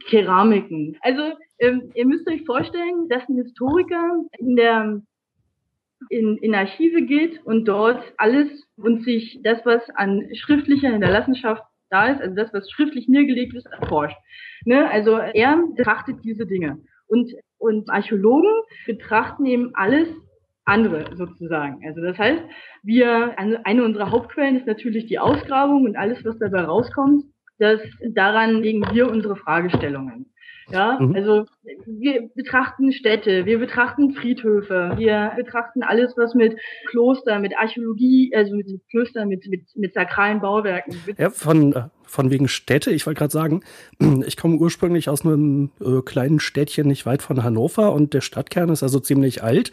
Keramiken. 0.09 0.97
Also 1.01 1.23
ähm, 1.59 1.91
ihr 1.95 2.07
müsst 2.07 2.29
euch 2.29 2.45
vorstellen, 2.45 3.09
dass 3.09 3.29
ein 3.29 3.37
Historiker 3.37 4.23
in 4.39 4.57
der 4.57 5.03
in, 6.11 6.37
in 6.39 6.55
Archive 6.55 7.03
geht 7.03 7.45
und 7.45 7.65
dort 7.67 8.03
alles 8.19 8.49
und 8.77 9.03
sich 9.05 9.41
das, 9.43 9.65
was 9.65 9.83
an 9.95 10.29
schriftlicher 10.35 10.91
Hinterlassenschaft 10.91 11.63
da 11.89 12.09
ist, 12.09 12.21
also 12.21 12.35
das, 12.35 12.53
was 12.53 12.71
schriftlich 12.71 13.09
niedergelegt 13.09 13.55
ist, 13.55 13.67
erforscht. 13.67 14.17
Ne? 14.65 14.91
Also 14.91 15.17
er 15.17 15.59
betrachtet 15.75 16.17
diese 16.25 16.47
Dinge. 16.47 16.79
Und, 17.07 17.33
und 17.59 17.89
Archäologen 17.89 18.51
betrachten 18.87 19.47
eben 19.47 19.71
alles 19.75 20.09
andere 20.67 21.17
sozusagen. 21.17 21.81
Also 21.87 22.03
das 22.03 22.19
heißt, 22.19 22.43
wir, 22.83 23.35
eine 23.39 23.85
unserer 23.85 24.11
Hauptquellen 24.11 24.57
ist 24.59 24.67
natürlich 24.67 25.07
die 25.07 25.19
Ausgrabung 25.19 25.85
und 25.85 25.97
alles, 25.97 26.25
was 26.25 26.39
dabei 26.39 26.63
rauskommt, 26.63 27.25
das, 27.59 27.81
daran 28.11 28.63
legen 28.63 28.85
wir 28.93 29.11
unsere 29.11 29.37
Fragestellungen. 29.37 30.27
Ja, 30.69 30.99
mhm. 31.01 31.15
also 31.15 31.45
wir 31.87 32.29
betrachten 32.35 32.93
Städte, 32.93 33.47
wir 33.47 33.61
betrachten 33.61 34.15
Friedhöfe, 34.15 34.95
wir 34.97 35.33
betrachten 35.37 35.85
alles, 35.85 36.15
was 36.17 36.35
mit 36.35 36.59
Kloster, 36.91 37.39
mit 37.39 37.57
Archäologie, 37.57 38.33
also 38.35 38.57
mit 38.57 38.67
Klöstern, 38.91 39.29
mit, 39.29 39.47
mit, 39.47 39.63
mit 39.77 39.95
sakralen 39.95 40.41
Bauwerken. 40.41 40.97
Ja, 41.19 41.31
von, 41.31 41.73
äh, 41.73 41.83
von 42.03 42.33
wegen 42.33 42.49
Städte, 42.49 42.91
ich 42.91 43.07
wollte 43.07 43.19
gerade 43.19 43.33
sagen, 43.33 43.63
ich 44.27 44.37
komme 44.37 44.57
ursprünglich 44.57 45.09
aus 45.09 45.25
einem 45.25 45.71
äh, 45.81 46.03
kleinen 46.05 46.41
Städtchen 46.41 46.89
nicht 46.89 47.07
weit 47.07 47.23
von 47.23 47.45
Hannover 47.45 47.93
und 47.93 48.13
der 48.13 48.21
Stadtkern 48.21 48.69
ist 48.71 48.83
also 48.83 48.99
ziemlich 48.99 49.45
alt. 49.45 49.71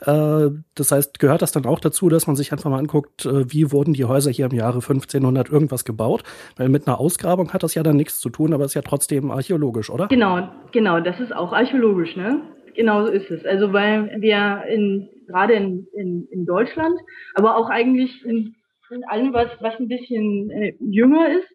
Äh, 0.00 0.50
das 0.74 0.92
heißt, 0.92 1.18
gehört 1.18 1.42
das 1.42 1.52
dann 1.52 1.66
auch 1.66 1.80
dazu, 1.80 2.08
dass 2.08 2.26
man 2.26 2.36
sich 2.36 2.52
einfach 2.52 2.70
mal 2.70 2.78
anguckt, 2.78 3.26
äh, 3.26 3.52
wie 3.52 3.72
wurden 3.72 3.94
die 3.94 4.04
Häuser 4.04 4.30
hier 4.30 4.46
im 4.46 4.52
Jahre 4.52 4.76
1500 4.76 5.48
irgendwas 5.48 5.84
gebaut? 5.84 6.22
Weil 6.56 6.68
mit 6.68 6.86
einer 6.86 7.00
Ausgrabung 7.00 7.52
hat 7.52 7.62
das 7.62 7.74
ja 7.74 7.82
dann 7.82 7.96
nichts 7.96 8.20
zu 8.20 8.30
tun, 8.30 8.52
aber 8.52 8.64
ist 8.64 8.74
ja 8.74 8.82
trotzdem 8.82 9.30
archäologisch, 9.30 9.90
oder? 9.90 10.08
Genau, 10.08 10.48
genau, 10.72 11.00
das 11.00 11.18
ist 11.20 11.34
auch 11.34 11.52
archäologisch, 11.52 12.16
ne? 12.16 12.40
Genau 12.74 13.06
so 13.06 13.10
ist 13.10 13.30
es. 13.30 13.44
Also 13.44 13.72
weil 13.72 14.16
wir 14.20 14.62
in, 14.68 15.08
gerade 15.26 15.54
in, 15.54 15.86
in, 15.94 16.28
in 16.30 16.46
Deutschland, 16.46 16.96
aber 17.34 17.56
auch 17.56 17.70
eigentlich 17.70 18.24
in, 18.24 18.54
in 18.90 19.04
allem, 19.04 19.32
was, 19.32 19.48
was 19.60 19.74
ein 19.80 19.88
bisschen 19.88 20.50
äh, 20.50 20.74
jünger 20.78 21.28
ist, 21.28 21.48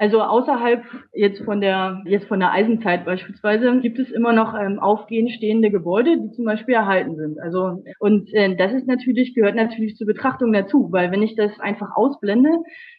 Also 0.00 0.22
außerhalb 0.22 0.84
jetzt 1.12 1.42
von 1.42 1.60
der 1.60 2.02
jetzt 2.06 2.28
von 2.28 2.38
der 2.38 2.52
Eisenzeit 2.52 3.04
beispielsweise 3.04 3.80
gibt 3.80 3.98
es 3.98 4.12
immer 4.12 4.32
noch 4.32 4.54
ähm, 4.54 4.78
aufgehend 4.78 5.32
stehende 5.32 5.72
Gebäude, 5.72 6.16
die 6.20 6.30
zum 6.30 6.44
Beispiel 6.44 6.74
erhalten 6.74 7.16
sind. 7.16 7.40
Also 7.40 7.82
und 7.98 8.32
äh, 8.32 8.54
das 8.54 8.72
ist 8.72 8.86
natürlich 8.86 9.34
gehört 9.34 9.56
natürlich 9.56 9.96
zur 9.96 10.06
Betrachtung 10.06 10.52
dazu, 10.52 10.92
weil 10.92 11.10
wenn 11.10 11.22
ich 11.22 11.34
das 11.34 11.58
einfach 11.58 11.96
ausblende, 11.96 12.50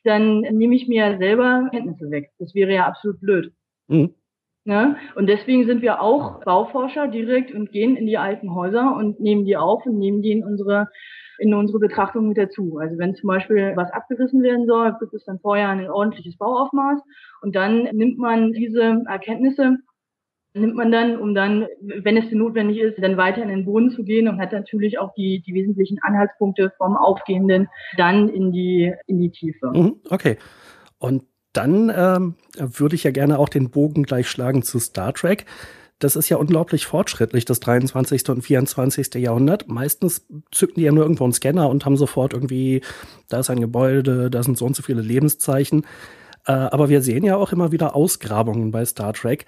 dann 0.04 0.42
nehme 0.42 0.76
ich 0.76 0.90
mir 0.90 1.18
selber 1.20 1.70
Kenntnisse 1.72 2.12
weg. 2.12 2.32
Das 2.38 2.54
wäre 2.54 2.74
ja 2.74 2.86
absolut 2.86 3.22
blöd. 3.22 3.54
Mhm. 3.88 4.14
Ne? 4.66 4.98
Und 5.16 5.28
deswegen 5.28 5.66
sind 5.66 5.82
wir 5.82 6.02
auch 6.02 6.44
Bauforscher 6.44 7.08
direkt 7.08 7.54
und 7.54 7.72
gehen 7.72 7.96
in 7.96 8.06
die 8.06 8.18
alten 8.18 8.54
Häuser 8.54 8.96
und 8.96 9.20
nehmen 9.20 9.46
die 9.46 9.58
auf 9.58 9.86
und 9.86 9.98
nehmen 9.98 10.22
die 10.22 10.32
in 10.32 10.44
unsere 10.44 10.88
in 11.42 11.54
unsere 11.54 11.80
Betrachtung 11.80 12.28
mit 12.28 12.38
dazu. 12.38 12.80
Also 12.80 12.98
wenn 12.98 13.16
zum 13.16 13.28
Beispiel 13.28 13.72
was 13.78 13.90
abgerissen 13.92 14.44
werden 14.44 14.68
soll, 14.68 14.94
gibt 15.00 15.14
es 15.14 15.24
dann 15.24 15.40
vorher 15.40 15.70
ein 15.70 15.90
ordentliches 15.90 16.38
Bauaufmaß 16.38 17.00
und 17.42 17.56
dann 17.56 17.84
nimmt 17.84 18.18
man 18.18 18.52
diese 18.52 19.04
Erkenntnisse 19.08 19.78
nimmt 20.54 20.76
man 20.76 20.92
dann, 20.92 21.18
um 21.18 21.36
dann, 21.36 21.68
wenn 21.82 22.18
es 22.18 22.32
notwendig 22.32 22.80
ist, 22.80 23.02
dann 23.02 23.18
weiter 23.18 23.42
in 23.42 23.50
den 23.50 23.66
Boden 23.66 23.92
zu 23.92 24.04
gehen 24.04 24.28
und 24.28 24.40
hat 24.40 24.52
natürlich 24.52 25.00
auch 25.00 25.14
die, 25.14 25.42
die 25.46 25.54
wesentlichen 25.54 26.00
Anhaltspunkte 26.02 26.74
vom 26.78 26.98
Aufgehenden 26.98 27.68
dann 27.98 28.30
in 28.30 28.52
die, 28.52 28.94
in 29.06 29.20
die 29.20 29.30
Tiefe. 29.30 29.72
Mhm, 29.74 30.02
okay. 30.10 30.38
Und 30.98 31.24
dann 31.54 31.92
ähm, 31.96 32.36
würde 32.58 32.96
ich 32.96 33.04
ja 33.04 33.12
gerne 33.12 33.40
auch 33.40 33.50
den 33.50 33.70
Bogen 33.70 34.04
gleich 34.04 34.30
schlagen 34.30 34.64
zu 34.64 34.80
Star 34.80 35.14
Trek 35.14 35.46
das 36.00 36.16
ist 36.16 36.30
ja 36.30 36.38
unglaublich 36.38 36.86
fortschrittlich, 36.86 37.44
das 37.44 37.60
23. 37.60 38.30
und 38.30 38.42
24. 38.42 39.16
Jahrhundert. 39.16 39.68
Meistens 39.68 40.26
zücken 40.52 40.76
die 40.78 40.84
ja 40.84 40.94
nur 40.94 41.04
irgendwo 41.04 41.26
einen 41.26 41.34
Scanner 41.34 41.70
und 41.70 41.86
haben 41.86 41.98
sofort 41.98 42.34
irgendwie, 42.34 42.82
da 43.28 43.40
ist 43.40 43.50
ein 43.50 43.60
Gebäude, 43.60 44.30
da 44.30 44.42
sind 44.42 44.58
so 44.58 44.66
und 44.66 44.78
so 44.78 44.82
viele 44.82 45.02
Lebenszeichen. 45.02 45.86
Äh, 46.46 46.54
aber 46.54 46.88
wir 46.88 47.02
sehen 47.02 47.26
ja 47.26 47.36
auch 47.36 47.52
immer 47.52 47.74
wieder 47.74 47.96
Ausgrabungen 47.96 48.72
bei 48.72 48.86
Star 48.86 49.14
Trek. 49.14 49.46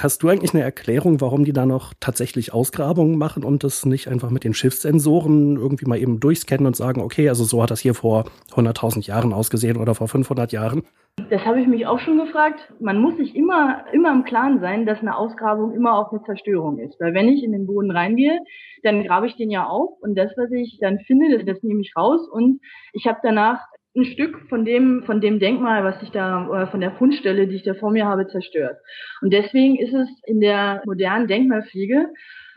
Hast 0.00 0.22
du 0.22 0.28
eigentlich 0.28 0.54
eine 0.54 0.62
Erklärung, 0.62 1.20
warum 1.20 1.44
die 1.44 1.52
da 1.52 1.66
noch 1.66 1.92
tatsächlich 1.98 2.54
Ausgrabungen 2.54 3.18
machen 3.18 3.42
und 3.42 3.64
das 3.64 3.84
nicht 3.84 4.06
einfach 4.06 4.30
mit 4.30 4.44
den 4.44 4.54
Schiffssensoren 4.54 5.56
irgendwie 5.56 5.86
mal 5.86 5.98
eben 5.98 6.20
durchscannen 6.20 6.66
und 6.68 6.76
sagen, 6.76 7.00
okay, 7.00 7.28
also 7.28 7.42
so 7.42 7.60
hat 7.60 7.72
das 7.72 7.80
hier 7.80 7.94
vor 7.94 8.26
100.000 8.52 9.08
Jahren 9.08 9.32
ausgesehen 9.32 9.76
oder 9.76 9.96
vor 9.96 10.06
500 10.06 10.52
Jahren? 10.52 10.84
Das 11.30 11.44
habe 11.44 11.60
ich 11.60 11.66
mich 11.66 11.84
auch 11.84 11.98
schon 11.98 12.16
gefragt. 12.16 12.72
Man 12.78 13.00
muss 13.00 13.16
sich 13.16 13.34
immer, 13.34 13.84
immer 13.92 14.12
im 14.12 14.22
Klaren 14.22 14.60
sein, 14.60 14.86
dass 14.86 15.00
eine 15.00 15.16
Ausgrabung 15.16 15.72
immer 15.72 15.98
auch 15.98 16.12
eine 16.12 16.22
Zerstörung 16.22 16.78
ist. 16.78 17.00
Weil 17.00 17.12
wenn 17.12 17.28
ich 17.28 17.42
in 17.42 17.50
den 17.50 17.66
Boden 17.66 17.90
reingehe, 17.90 18.38
dann 18.84 19.02
grabe 19.02 19.26
ich 19.26 19.34
den 19.34 19.50
ja 19.50 19.66
auf 19.66 19.90
und 20.00 20.14
das, 20.14 20.30
was 20.36 20.52
ich 20.52 20.78
dann 20.80 21.00
finde, 21.00 21.36
das, 21.36 21.44
das 21.44 21.64
nehme 21.64 21.80
ich 21.80 21.94
raus 21.96 22.20
und 22.30 22.60
ich 22.92 23.08
habe 23.08 23.18
danach 23.24 23.58
ein 23.96 24.04
Stück 24.04 24.48
von 24.48 24.64
dem, 24.64 25.02
von 25.04 25.20
dem 25.20 25.38
Denkmal, 25.38 25.84
was 25.84 26.02
ich 26.02 26.10
da, 26.10 26.46
oder 26.48 26.68
von 26.68 26.80
der 26.80 26.92
Fundstelle, 26.92 27.48
die 27.48 27.56
ich 27.56 27.62
da 27.64 27.74
vor 27.74 27.90
mir 27.90 28.06
habe, 28.06 28.28
zerstört. 28.28 28.78
Und 29.22 29.32
deswegen 29.32 29.76
ist 29.76 29.94
es 29.94 30.08
in 30.26 30.40
der 30.40 30.82
modernen 30.86 31.26
Denkmalpflege 31.26 32.08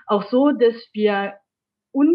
auch 0.07 0.23
so, 0.29 0.51
dass 0.51 0.75
wir 0.93 1.33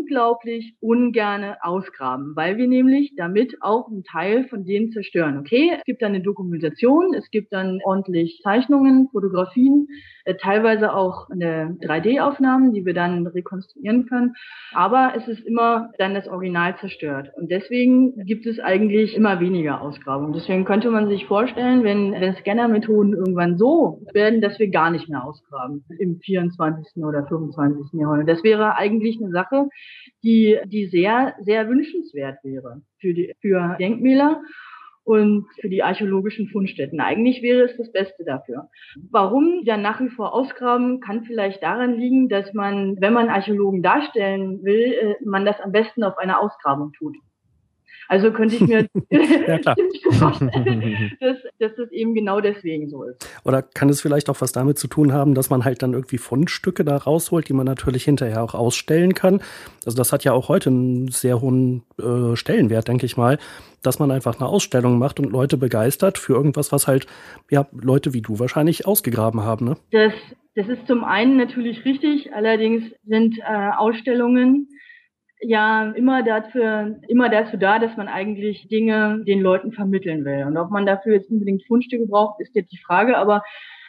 unglaublich 0.07 0.75
ungerne 0.81 1.57
ausgraben, 1.63 2.33
weil 2.37 2.57
wir 2.57 2.69
nämlich 2.69 3.15
damit 3.17 3.57
auch 3.61 3.89
einen 3.89 4.05
Teil 4.05 4.45
von 4.45 4.65
denen 4.65 4.93
zerstören. 4.93 5.39
Okay, 5.39 5.73
es 5.77 5.85
gibt 5.85 6.03
dann 6.03 6.15
eine 6.15 6.23
Dokumentation, 6.23 7.13
es 7.15 7.29
gibt 7.31 7.53
dann 7.53 7.81
ordentlich 7.85 8.41
Zeichnungen, 8.43 9.09
Fotografien, 9.11 9.89
äh, 10.25 10.35
teilweise 10.35 10.95
auch 10.95 11.29
eine 11.31 11.77
3D-Aufnahmen, 11.81 12.73
die 12.73 12.85
wir 12.85 12.95
dann 12.95 13.27
rekonstruieren 13.27 14.07
können, 14.07 14.35
aber 14.73 15.15
es 15.17 15.27
ist 15.27 15.45
immer 15.45 15.91
dann 15.99 16.15
das 16.15 16.29
Original 16.29 16.77
zerstört. 16.79 17.31
Und 17.37 17.51
deswegen 17.51 18.25
gibt 18.25 18.47
es 18.47 18.61
eigentlich 18.61 19.17
immer 19.17 19.41
weniger 19.41 19.81
Ausgrabungen. 19.81 20.33
Deswegen 20.33 20.65
könnte 20.65 20.91
man 20.91 21.09
sich 21.09 21.27
vorstellen, 21.27 21.83
wenn, 21.83 22.13
wenn 22.13 22.37
Scannermethoden 22.37 23.13
irgendwann 23.15 23.59
so 23.59 24.03
werden, 24.13 24.41
dass 24.41 24.59
wir 24.59 24.69
gar 24.71 24.91
nicht 24.91 25.09
mehr 25.09 25.25
ausgraben 25.25 25.85
im 25.99 26.21
24. 26.21 27.03
oder 27.05 27.27
25. 27.27 28.01
Jahrhundert. 28.01 28.29
Das 28.29 28.45
wäre 28.45 28.77
eigentlich 28.77 29.19
eine 29.21 29.31
Sache, 29.31 29.69
die, 30.23 30.59
die 30.67 30.87
sehr, 30.87 31.35
sehr 31.41 31.69
wünschenswert 31.69 32.39
wäre 32.43 32.83
für 32.99 33.15
die, 33.15 33.35
für 33.41 33.77
Denkmäler 33.79 34.43
und 35.07 35.47
für 35.61 35.69
die 35.69 35.85
archäologischen 35.85 36.49
Fundstätten. 36.49 37.01
Eigentlich 37.01 37.41
wäre 37.41 37.63
es 37.63 37.77
das 37.77 37.93
Beste 37.93 38.25
dafür. 38.25 38.69
Warum 39.11 39.65
dann 39.65 39.81
nach 39.81 40.01
wie 40.01 40.09
vor 40.09 40.35
ausgraben, 40.35 41.01
kann 41.01 41.25
vielleicht 41.25 41.63
daran 41.63 41.95
liegen, 41.95 42.29
dass 42.29 42.53
man, 42.55 43.01
wenn 43.01 43.13
man 43.13 43.29
Archäologen 43.29 43.83
darstellen 43.83 44.65
will, 44.65 44.93
äh, 44.93 45.15
man 45.25 45.45
das 45.45 45.61
am 45.61 45.71
besten 45.71 46.03
auf 46.03 46.19
einer 46.19 46.41
Ausgrabung 46.41 46.93
tut. 46.93 47.17
Also 48.09 48.31
könnte 48.33 48.57
ich 48.57 48.61
mir 48.61 48.87
vorstellen, 50.13 51.17
dass, 51.21 51.37
dass 51.59 51.77
das 51.77 51.91
eben 51.91 52.15
genau 52.15 52.41
deswegen 52.41 52.89
so 52.89 53.05
ist. 53.05 53.29
Oder 53.45 53.63
kann 53.63 53.89
es 53.89 54.01
vielleicht 54.01 54.31
auch 54.31 54.41
was 54.41 54.53
damit 54.53 54.79
zu 54.79 54.89
tun 54.89 55.13
haben, 55.13 55.35
dass 55.35 55.51
man 55.51 55.65
halt 55.65 55.83
dann 55.83 55.93
irgendwie 55.93 56.19
Fundstücke 56.19 56.85
da 56.85 56.97
rausholt, 56.97 57.49
die 57.49 57.53
man 57.53 57.67
natürlich 57.67 58.05
hinterher 58.05 58.43
auch 58.43 58.55
ausstellen 58.55 59.15
kann? 59.15 59.41
Also 59.85 59.97
das 59.97 60.13
hat 60.13 60.25
ja 60.25 60.33
auch 60.33 60.49
heute 60.49 60.71
einen 60.71 61.09
sehr 61.09 61.41
hohen 61.41 61.83
äh, 61.99 62.37
Stellenwert, 62.37 62.89
denke 62.89 63.07
ich 63.07 63.17
mal, 63.17 63.39
dass 63.83 63.99
man 63.99 64.11
einfach 64.11 64.39
eine 64.39 64.49
Ausstellung 64.49 64.99
macht 64.99 65.21
und 65.21 65.31
Leute 65.31 65.57
begeistert 65.57 66.19
für 66.19 66.35
irgendwas, 66.35 66.73
was 66.73 66.87
halt 66.87 67.07
ja 67.51 67.67
Leute 67.73 68.13
wie 68.15 68.23
du 68.23 68.39
wahrscheinlich 68.39 68.87
ausgegraben 68.87 69.43
haben. 69.43 69.67
Ne? 69.67 69.77
Das, 69.93 70.13
das 70.55 70.69
ist 70.69 70.87
zum 70.87 71.05
einen 71.05 71.37
natürlich 71.37 71.85
richtig, 71.85 72.33
allerdings 72.35 72.85
sind 73.05 73.39
äh, 73.39 73.71
Ausstellungen 73.77 74.69
ja 75.41 75.91
immer 75.93 76.23
dafür, 76.23 76.97
immer 77.09 77.29
dazu 77.29 77.57
da, 77.57 77.79
dass 77.79 77.97
man 77.97 78.09
eigentlich 78.09 78.69
Dinge 78.69 79.23
den 79.27 79.41
Leuten 79.41 79.73
vermitteln 79.73 80.25
will. 80.25 80.45
Und 80.47 80.57
ob 80.57 80.71
man 80.71 80.87
dafür 80.87 81.15
jetzt 81.15 81.31
unbedingt 81.31 81.67
Fundstücke 81.67 82.07
braucht, 82.07 82.41
ist 82.41 82.55
jetzt 82.55 82.73
die 82.73 82.83
Frage. 82.85 83.19
Aber 83.19 83.43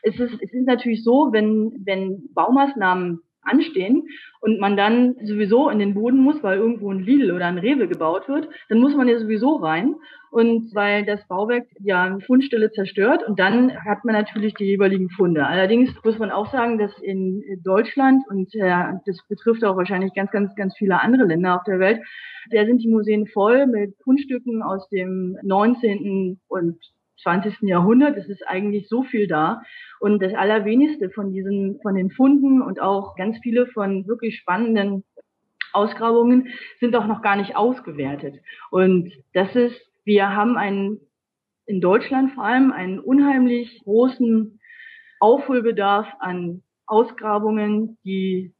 es 0.03 0.19
ist, 0.19 0.33
es 0.41 0.53
ist 0.53 0.65
natürlich 0.65 1.03
so, 1.03 1.29
wenn, 1.31 1.81
wenn 1.86 2.33
Baumaßnahmen 2.33 3.21
anstehen 3.41 4.03
und 4.41 4.60
man 4.60 4.77
dann 4.77 5.15
sowieso 5.23 5.69
in 5.69 5.79
den 5.79 5.93
Boden 5.93 6.19
muss, 6.19 6.43
weil 6.43 6.57
irgendwo 6.57 6.91
ein 6.91 6.99
Lidl 6.99 7.31
oder 7.31 7.45
ein 7.45 7.57
Rewe 7.57 7.88
gebaut 7.88 8.27
wird, 8.27 8.49
dann 8.69 8.79
muss 8.79 8.95
man 8.95 9.07
ja 9.07 9.17
sowieso 9.17 9.55
rein. 9.55 9.95
Und 10.29 10.75
weil 10.75 11.05
das 11.05 11.25
Bauwerk 11.27 11.67
ja 11.79 12.17
Fundstelle 12.25 12.71
zerstört 12.71 13.23
und 13.27 13.39
dann 13.39 13.83
hat 13.85 14.03
man 14.03 14.13
natürlich 14.13 14.53
die 14.55 14.65
jeweiligen 14.65 15.09
Funde. 15.09 15.45
Allerdings 15.45 15.91
muss 16.03 16.19
man 16.19 16.31
auch 16.31 16.51
sagen, 16.51 16.77
dass 16.77 16.91
in 16.99 17.43
Deutschland 17.63 18.23
und 18.29 18.53
äh, 18.55 18.93
das 19.05 19.19
betrifft 19.29 19.63
auch 19.63 19.77
wahrscheinlich 19.77 20.13
ganz, 20.13 20.31
ganz, 20.31 20.53
ganz 20.55 20.75
viele 20.77 21.01
andere 21.01 21.25
Länder 21.25 21.55
auf 21.55 21.63
der 21.63 21.79
Welt, 21.79 22.01
da 22.51 22.65
sind 22.65 22.81
die 22.81 22.89
Museen 22.89 23.27
voll 23.27 23.67
mit 23.67 23.95
Fundstücken 24.03 24.61
aus 24.61 24.87
dem 24.89 25.37
19. 25.43 26.39
und 26.47 26.77
20. 27.23 27.61
Jahrhundert. 27.61 28.17
Es 28.17 28.29
ist 28.29 28.47
eigentlich 28.47 28.87
so 28.87 29.03
viel 29.03 29.27
da. 29.27 29.61
Und 29.99 30.21
das 30.21 30.33
Allerwenigste 30.33 31.09
von 31.09 31.33
diesen, 31.33 31.79
von 31.81 31.95
den 31.95 32.11
Funden 32.11 32.61
und 32.61 32.79
auch 32.79 33.15
ganz 33.15 33.37
viele 33.41 33.67
von 33.67 34.07
wirklich 34.07 34.37
spannenden 34.37 35.03
Ausgrabungen 35.73 36.49
sind 36.79 36.95
auch 36.95 37.07
noch 37.07 37.21
gar 37.21 37.35
nicht 37.35 37.55
ausgewertet. 37.55 38.35
Und 38.71 39.11
das 39.33 39.55
ist, 39.55 39.87
wir 40.07 40.33
haben 40.33 40.57
einen, 40.57 41.01
in 41.65 41.81
Deutschland 41.81 42.31
vor 42.31 42.45
allem 42.45 42.71
einen 42.71 42.99
unheimlich 42.99 43.81
großen 43.83 44.59
Aufholbedarf 45.19 46.07
an 46.19 46.63
Ausgrabungen, 46.85 47.97
die, 48.05 48.53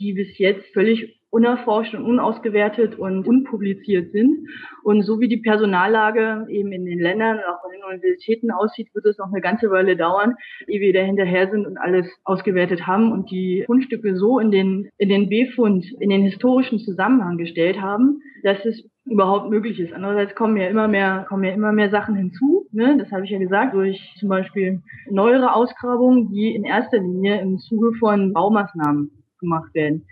die 0.00 0.14
bis 0.14 0.36
jetzt 0.36 0.66
völlig 0.74 1.20
unerforscht 1.30 1.94
und 1.94 2.04
unausgewertet 2.04 2.98
und 2.98 3.24
unpubliziert 3.24 4.10
sind. 4.10 4.48
Und 4.82 5.02
so 5.02 5.20
wie 5.20 5.28
die 5.28 5.36
Personallage 5.36 6.46
eben 6.50 6.72
in 6.72 6.84
den 6.84 6.98
Ländern 6.98 7.36
und 7.36 7.44
auch 7.44 7.62
bei 7.62 7.72
den 7.72 7.84
Universitäten 7.84 8.50
aussieht, 8.50 8.92
wird 8.92 9.06
es 9.06 9.18
noch 9.18 9.28
eine 9.28 9.40
ganze 9.40 9.70
Weile 9.70 9.96
dauern, 9.96 10.34
ehe 10.66 10.80
wir 10.80 10.92
da 10.92 11.02
hinterher 11.02 11.48
sind 11.48 11.66
und 11.66 11.78
alles 11.78 12.08
ausgewertet 12.24 12.88
haben 12.88 13.12
und 13.12 13.30
die 13.30 13.62
Fundstücke 13.66 14.16
so 14.16 14.40
in 14.40 14.50
den, 14.50 14.90
in 14.98 15.08
den 15.08 15.28
B-Fund, 15.28 15.86
in 16.00 16.10
den 16.10 16.22
historischen 16.22 16.80
Zusammenhang 16.80 17.38
gestellt 17.38 17.80
haben, 17.80 18.20
dass 18.42 18.64
es 18.64 18.84
überhaupt 19.10 19.50
möglich 19.50 19.78
ist. 19.78 19.92
Andererseits 19.92 20.34
kommen 20.34 20.56
ja 20.56 20.68
immer 20.68 20.88
mehr, 20.88 21.26
kommen 21.28 21.44
ja 21.44 21.52
immer 21.52 21.72
mehr 21.72 21.90
Sachen 21.90 22.14
hinzu. 22.14 22.66
Ne? 22.72 22.96
Das 22.98 23.10
habe 23.10 23.24
ich 23.24 23.30
ja 23.30 23.38
gesagt, 23.38 23.74
durch 23.74 24.00
zum 24.18 24.28
Beispiel 24.28 24.80
neuere 25.10 25.54
Ausgrabungen, 25.54 26.30
die 26.30 26.54
in 26.54 26.64
erster 26.64 26.98
Linie 26.98 27.40
im 27.40 27.58
Zuge 27.58 27.92
von 27.98 28.32
Baumaßnahmen 28.32 29.10
gemacht 29.38 29.74
werden 29.74 30.06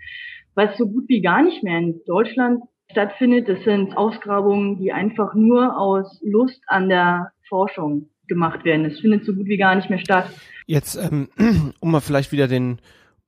was 0.59 0.77
so 0.77 0.87
gut 0.87 1.05
wie 1.07 1.21
gar 1.21 1.41
nicht 1.41 1.63
mehr 1.63 1.79
in 1.79 2.01
Deutschland 2.05 2.63
stattfindet. 2.91 3.47
Das 3.47 3.63
sind 3.63 3.95
Ausgrabungen, 3.95 4.77
die 4.77 4.91
einfach 4.91 5.33
nur 5.33 5.79
aus 5.79 6.19
Lust 6.21 6.61
an 6.67 6.89
der 6.89 7.31
Forschung 7.47 8.09
gemacht 8.27 8.65
werden. 8.65 8.85
Es 8.85 8.99
findet 8.99 9.25
so 9.25 9.33
gut 9.33 9.47
wie 9.47 9.57
gar 9.57 9.75
nicht 9.75 9.89
mehr 9.89 9.99
statt. 9.99 10.29
Jetzt, 10.65 10.95
ähm, 10.95 11.29
um 11.79 11.91
mal 11.91 12.01
vielleicht 12.01 12.31
wieder 12.33 12.47
den 12.47 12.79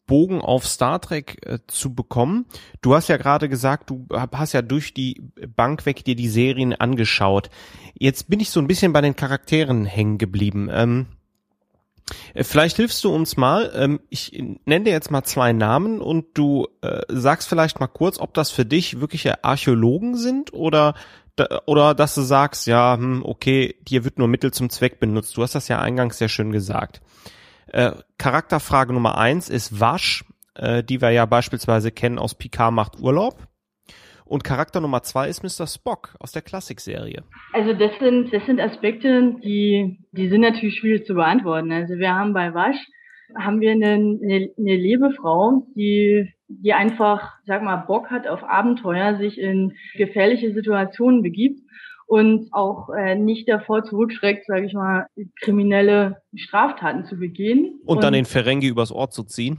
Bogen 0.08 0.42
auf 0.42 0.68
Star 0.68 1.00
Trek 1.00 1.46
äh, 1.46 1.60
zu 1.68 1.94
bekommen. 1.94 2.46
Du 2.82 2.96
hast 2.96 3.08
ja 3.08 3.18
gerade 3.18 3.48
gesagt, 3.48 3.90
du 3.90 4.08
hast 4.12 4.54
ja 4.54 4.62
durch 4.62 4.94
die 4.94 5.22
Bank 5.56 5.86
weg 5.86 6.04
dir 6.04 6.16
die 6.16 6.30
Serien 6.30 6.74
angeschaut. 6.74 7.50
Jetzt 7.98 8.30
bin 8.30 8.40
ich 8.40 8.50
so 8.50 8.60
ein 8.60 8.68
bisschen 8.68 8.94
bei 8.94 9.02
den 9.02 9.16
Charakteren 9.16 9.86
hängen 9.86 10.18
geblieben. 10.18 10.70
Ähm, 10.72 11.08
Äh, 12.34 12.44
vielleicht 12.44 12.76
hilfst 12.76 13.04
du 13.04 13.14
uns 13.14 13.38
mal. 13.38 13.72
Ähm, 13.74 14.00
ich 14.10 14.32
nenne 14.66 14.86
dir 14.86 14.92
jetzt 14.92 15.12
mal 15.12 15.24
zwei 15.24 15.54
Namen 15.54 16.02
und 16.02 16.26
du 16.34 16.68
äh, 16.82 17.02
sagst 17.08 17.48
vielleicht 17.48 17.80
mal 17.80 17.88
kurz, 17.88 18.20
ob 18.20 18.34
das 18.34 18.52
für 18.52 18.66
dich 18.66 19.00
wirkliche 19.00 19.44
Archäologen 19.44 20.18
sind 20.18 20.54
oder 20.54 20.94
oder 21.66 21.96
dass 21.96 22.14
du 22.14 22.22
sagst, 22.22 22.68
ja, 22.68 22.98
hm, 22.98 23.24
okay, 23.26 23.76
hier 23.88 24.04
wird 24.04 24.20
nur 24.20 24.28
Mittel 24.28 24.52
zum 24.52 24.70
Zweck 24.70 25.00
benutzt. 25.00 25.36
Du 25.38 25.42
hast 25.42 25.56
das 25.56 25.70
ja 25.70 25.80
eingangs 25.80 26.18
sehr 26.18 26.30
schön 26.30 26.52
gesagt. 26.52 27.02
Äh, 27.72 27.92
Charakterfrage 28.18 28.94
Nummer 28.94 29.18
eins 29.18 29.50
ist 29.50 29.80
Wasch, 29.80 30.26
äh, 30.56 30.84
die 30.84 31.02
wir 31.02 31.12
ja 31.12 31.26
beispielsweise 31.26 31.92
kennen 31.92 32.20
aus 32.20 32.36
Picard 32.36 32.74
macht 32.74 33.00
Urlaub. 33.00 33.48
Und 34.26 34.44
Charakter 34.44 34.80
Nummer 34.80 35.04
zwei 35.04 35.28
ist 35.28 35.44
Mr. 35.44 35.68
Spock 35.68 36.16
aus 36.20 36.32
der 36.32 36.42
Klassikserie. 36.42 37.24
Also 37.54 37.74
das 37.74 37.92
sind, 38.00 38.34
das 38.34 38.46
sind 38.46 38.62
Aspekte, 38.62 39.36
die, 39.44 40.00
die 40.12 40.30
sind 40.30 40.42
natürlich 40.42 40.80
schwierig 40.80 41.06
zu 41.06 41.16
beantworten. 41.16 41.72
Also 41.72 41.96
wir 41.96 42.14
haben 42.14 42.34
bei 42.34 42.54
Wasch, 42.54 42.78
haben 43.38 43.60
wir 43.60 43.72
eine, 43.72 43.94
eine, 43.94 44.50
eine 44.58 44.76
Lebefrau, 44.76 45.68
die, 45.76 46.34
die 46.48 46.74
einfach, 46.74 47.34
sag 47.46 47.64
mal, 47.64 47.78
Bock 47.78 48.10
hat 48.10 48.28
auf 48.28 48.44
Abenteuer, 48.44 49.18
sich 49.18 49.38
in 49.38 49.74
gefährliche 49.96 50.54
Situationen 50.54 51.22
begibt 51.24 51.60
und 52.12 52.50
auch 52.52 52.90
äh, 52.90 53.16
nicht 53.16 53.48
davor 53.48 53.86
zurückschreckt, 53.86 54.46
sage 54.46 54.66
ich 54.66 54.74
mal, 54.74 55.08
kriminelle 55.40 56.18
Straftaten 56.36 57.06
zu 57.06 57.16
begehen. 57.16 57.80
Und, 57.86 57.96
und 57.96 58.04
dann 58.04 58.12
den 58.12 58.26
Ferengi 58.26 58.68
übers 58.68 58.92
Ort 58.92 59.14
zu 59.14 59.24
ziehen. 59.24 59.58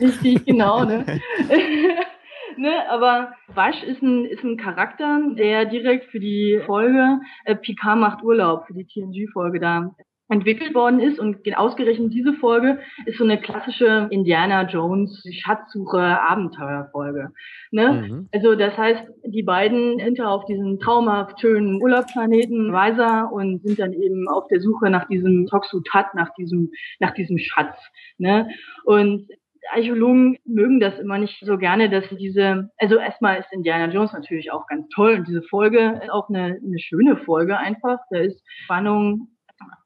Richtig, 0.00 0.44
genau. 0.44 0.84
Ne? 0.84 1.04
ne, 2.56 2.90
aber 2.90 3.34
Wasch 3.54 3.84
ist 3.84 4.02
ein, 4.02 4.24
ist 4.24 4.42
ein 4.42 4.56
Charakter, 4.56 5.20
der 5.38 5.64
direkt 5.66 6.10
für 6.10 6.18
die 6.18 6.60
Folge 6.66 7.20
äh, 7.44 7.54
Picard 7.54 8.00
macht 8.00 8.24
Urlaub, 8.24 8.66
für 8.66 8.74
die 8.74 8.84
TNG-Folge 8.84 9.60
da 9.60 9.94
entwickelt 10.32 10.74
worden 10.74 10.98
ist 10.98 11.18
und 11.18 11.38
ausgerechnet 11.56 12.12
diese 12.14 12.32
Folge 12.34 12.78
ist 13.04 13.18
so 13.18 13.24
eine 13.24 13.38
klassische 13.38 14.08
Indiana 14.10 14.66
Jones 14.66 15.22
Schatzsuche 15.30 16.00
Abenteuerfolge. 16.00 17.30
Ne? 17.70 17.92
Mhm. 17.92 18.28
Also 18.32 18.54
das 18.54 18.76
heißt, 18.76 19.02
die 19.26 19.42
beiden 19.42 19.98
ja 20.14 20.28
auf 20.28 20.46
diesem 20.46 20.80
traumhaft 20.80 21.40
schönen 21.40 21.82
Urlaubsplaneten 21.82 22.72
Weiser 22.72 23.30
und 23.30 23.62
sind 23.62 23.78
dann 23.78 23.92
eben 23.92 24.26
auf 24.28 24.48
der 24.48 24.60
Suche 24.60 24.88
nach 24.88 25.06
diesem 25.06 25.46
Toxutat, 25.46 26.14
nach 26.14 26.32
diesem 26.34 26.70
nach 26.98 27.12
diesem 27.12 27.38
Schatz. 27.38 27.76
Ne? 28.18 28.48
Und 28.84 29.28
Archäologen 29.70 30.38
mögen 30.44 30.80
das 30.80 30.98
immer 30.98 31.18
nicht 31.18 31.38
so 31.44 31.56
gerne, 31.56 31.88
dass 31.88 32.04
diese, 32.10 32.70
also 32.78 32.96
erstmal 32.96 33.38
ist 33.38 33.52
Indiana 33.52 33.92
Jones 33.92 34.12
natürlich 34.12 34.50
auch 34.50 34.66
ganz 34.66 34.88
toll 34.88 35.14
und 35.14 35.28
diese 35.28 35.42
Folge 35.42 36.00
ist 36.02 36.10
auch 36.10 36.28
eine, 36.28 36.58
eine 36.64 36.78
schöne 36.78 37.16
Folge 37.16 37.56
einfach. 37.56 37.98
Da 38.10 38.18
ist 38.18 38.42
Spannung 38.64 39.28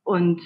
und 0.04 0.40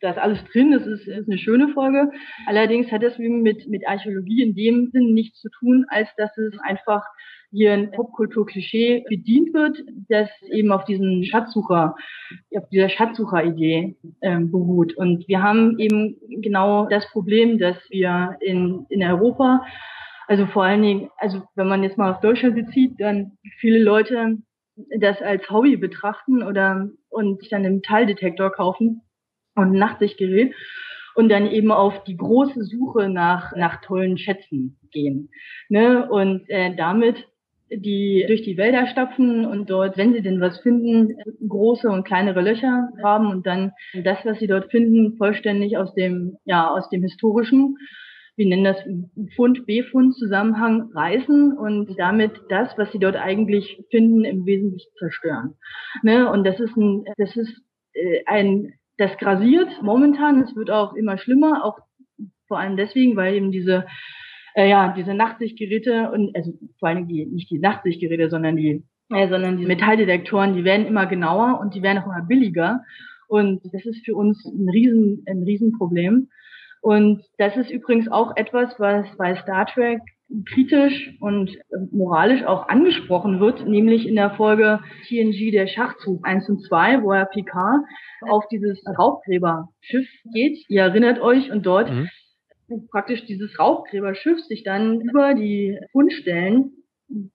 da 0.00 0.10
ist 0.10 0.18
alles 0.18 0.42
drin, 0.52 0.72
das 0.72 0.86
ist, 0.86 1.06
ist 1.06 1.28
eine 1.28 1.38
schöne 1.38 1.68
Folge. 1.68 2.10
Allerdings 2.46 2.90
hat 2.90 3.02
das 3.02 3.18
mit, 3.18 3.68
mit 3.68 3.86
Archäologie 3.86 4.42
in 4.42 4.54
dem 4.54 4.90
Sinn 4.90 5.12
nichts 5.12 5.40
zu 5.40 5.50
tun, 5.50 5.84
als 5.88 6.08
dass 6.16 6.36
es 6.38 6.58
einfach 6.60 7.04
hier 7.52 7.72
ein 7.72 7.90
Popkultur-Klischee 7.90 9.04
bedient 9.08 9.52
wird, 9.52 9.78
das 10.08 10.30
eben 10.50 10.72
auf 10.72 10.84
diesen 10.84 11.24
Schatzsucher, 11.24 11.96
auf 12.56 12.68
dieser 12.70 12.88
Schatzsucher-Idee 12.88 13.96
ähm, 14.22 14.50
beruht. 14.50 14.96
Und 14.96 15.26
wir 15.28 15.42
haben 15.42 15.78
eben 15.78 16.16
genau 16.40 16.86
das 16.88 17.06
Problem, 17.10 17.58
dass 17.58 17.76
wir 17.90 18.36
in, 18.40 18.86
in 18.88 19.02
Europa, 19.02 19.64
also 20.28 20.46
vor 20.46 20.64
allen 20.64 20.82
Dingen, 20.82 21.10
also 21.18 21.42
wenn 21.56 21.68
man 21.68 21.82
jetzt 21.82 21.98
mal 21.98 22.12
auf 22.12 22.20
Deutschland 22.20 22.54
bezieht, 22.54 22.94
dann 22.98 23.32
viele 23.58 23.82
Leute 23.82 24.38
das 24.98 25.20
als 25.22 25.48
Hobby 25.50 25.76
betrachten 25.76 26.42
oder 26.42 26.88
und 27.08 27.40
sich 27.40 27.48
dann 27.48 27.64
einen 27.64 27.76
Metalldetektor 27.76 28.50
kaufen 28.52 29.02
und 29.54 29.72
ein 29.72 29.78
Nachtsichtgerät 29.78 30.54
und 31.14 31.28
dann 31.28 31.50
eben 31.50 31.72
auf 31.72 32.04
die 32.04 32.16
große 32.16 32.64
Suche 32.64 33.08
nach 33.08 33.54
nach 33.56 33.80
tollen 33.82 34.18
Schätzen 34.18 34.78
gehen. 34.90 35.30
Ne? 35.68 36.08
Und 36.08 36.48
äh, 36.48 36.74
damit 36.76 37.26
die 37.72 38.24
durch 38.26 38.42
die 38.42 38.56
Wälder 38.56 38.86
stapfen 38.88 39.46
und 39.46 39.70
dort, 39.70 39.96
wenn 39.96 40.12
sie 40.12 40.22
denn 40.22 40.40
was 40.40 40.58
finden, 40.60 41.16
große 41.46 41.88
und 41.88 42.04
kleinere 42.04 42.40
Löcher 42.40 42.88
haben 43.02 43.26
und 43.28 43.46
dann 43.46 43.72
das, 44.02 44.18
was 44.24 44.38
sie 44.40 44.48
dort 44.48 44.70
finden, 44.70 45.16
vollständig 45.16 45.76
aus 45.76 45.94
dem, 45.94 46.36
ja, 46.44 46.68
aus 46.68 46.88
dem 46.88 47.02
historischen, 47.02 47.76
wir 48.40 48.48
nennen 48.48 48.64
das 48.64 48.78
Fund, 49.36 49.66
Befund 49.66 50.14
Zusammenhang 50.14 50.90
reißen 50.94 51.58
und 51.58 51.94
damit 51.98 52.32
das, 52.48 52.72
was 52.78 52.90
sie 52.90 52.98
dort 52.98 53.16
eigentlich 53.16 53.84
finden, 53.90 54.24
im 54.24 54.46
Wesentlichen 54.46 54.90
zerstören. 54.98 55.56
Ne? 56.02 56.30
Und 56.30 56.44
das 56.44 56.58
ist 56.58 56.74
ein, 56.74 57.04
das 57.18 57.36
ist 57.36 57.54
äh, 57.92 58.22
ein, 58.24 58.72
das 58.96 59.14
grasiert 59.18 59.68
momentan, 59.82 60.40
es 60.40 60.56
wird 60.56 60.70
auch 60.70 60.94
immer 60.94 61.18
schlimmer, 61.18 61.62
auch 61.66 61.80
vor 62.48 62.58
allem 62.58 62.78
deswegen, 62.78 63.14
weil 63.14 63.34
eben 63.34 63.52
diese 63.52 63.84
äh, 64.54 64.70
ja, 64.70 64.94
diese 64.96 65.12
Nachtsichtgeräte 65.12 66.10
und 66.10 66.34
also 66.34 66.54
vor 66.78 66.88
allem 66.88 67.08
die, 67.08 67.26
nicht 67.26 67.50
die 67.50 67.58
Nachtsichtgeräte, 67.58 68.30
sondern 68.30 68.56
die, 68.56 68.82
äh, 69.10 69.28
sondern 69.28 69.58
die 69.58 69.66
Metalldetektoren, 69.66 70.56
die 70.56 70.64
werden 70.64 70.86
immer 70.86 71.04
genauer 71.04 71.60
und 71.60 71.74
die 71.74 71.82
werden 71.82 71.98
auch 71.98 72.06
immer 72.06 72.24
billiger. 72.26 72.80
Und 73.28 73.60
das 73.70 73.84
ist 73.84 74.02
für 74.06 74.14
uns 74.14 74.42
ein 74.46 74.70
riesen, 74.70 75.24
ein 75.28 75.42
Riesenproblem. 75.42 76.30
Und 76.80 77.22
das 77.38 77.56
ist 77.56 77.70
übrigens 77.70 78.10
auch 78.10 78.36
etwas, 78.36 78.74
was 78.78 79.06
bei 79.16 79.36
Star 79.36 79.66
Trek 79.66 80.00
kritisch 80.46 81.16
und 81.20 81.58
moralisch 81.90 82.44
auch 82.44 82.68
angesprochen 82.68 83.40
wird, 83.40 83.66
nämlich 83.66 84.06
in 84.06 84.14
der 84.14 84.30
Folge 84.30 84.80
TNG 85.08 85.50
der 85.50 85.66
Schachzug 85.66 86.26
1 86.26 86.48
und 86.48 86.62
2, 86.62 87.02
wo 87.02 87.12
er 87.12 87.26
Picard 87.26 87.80
auf 88.28 88.46
dieses 88.48 88.80
Raubgräberschiff 88.86 90.08
geht. 90.32 90.64
Ihr 90.68 90.82
erinnert 90.82 91.20
euch 91.20 91.50
und 91.50 91.66
dort 91.66 91.90
mhm 91.90 92.08
praktisch 92.90 93.24
dieses 93.26 93.58
Rauchgräberschiff 93.58 94.40
sich 94.40 94.62
dann 94.62 95.00
über 95.00 95.34
die 95.34 95.78
Fundstellen 95.92 96.72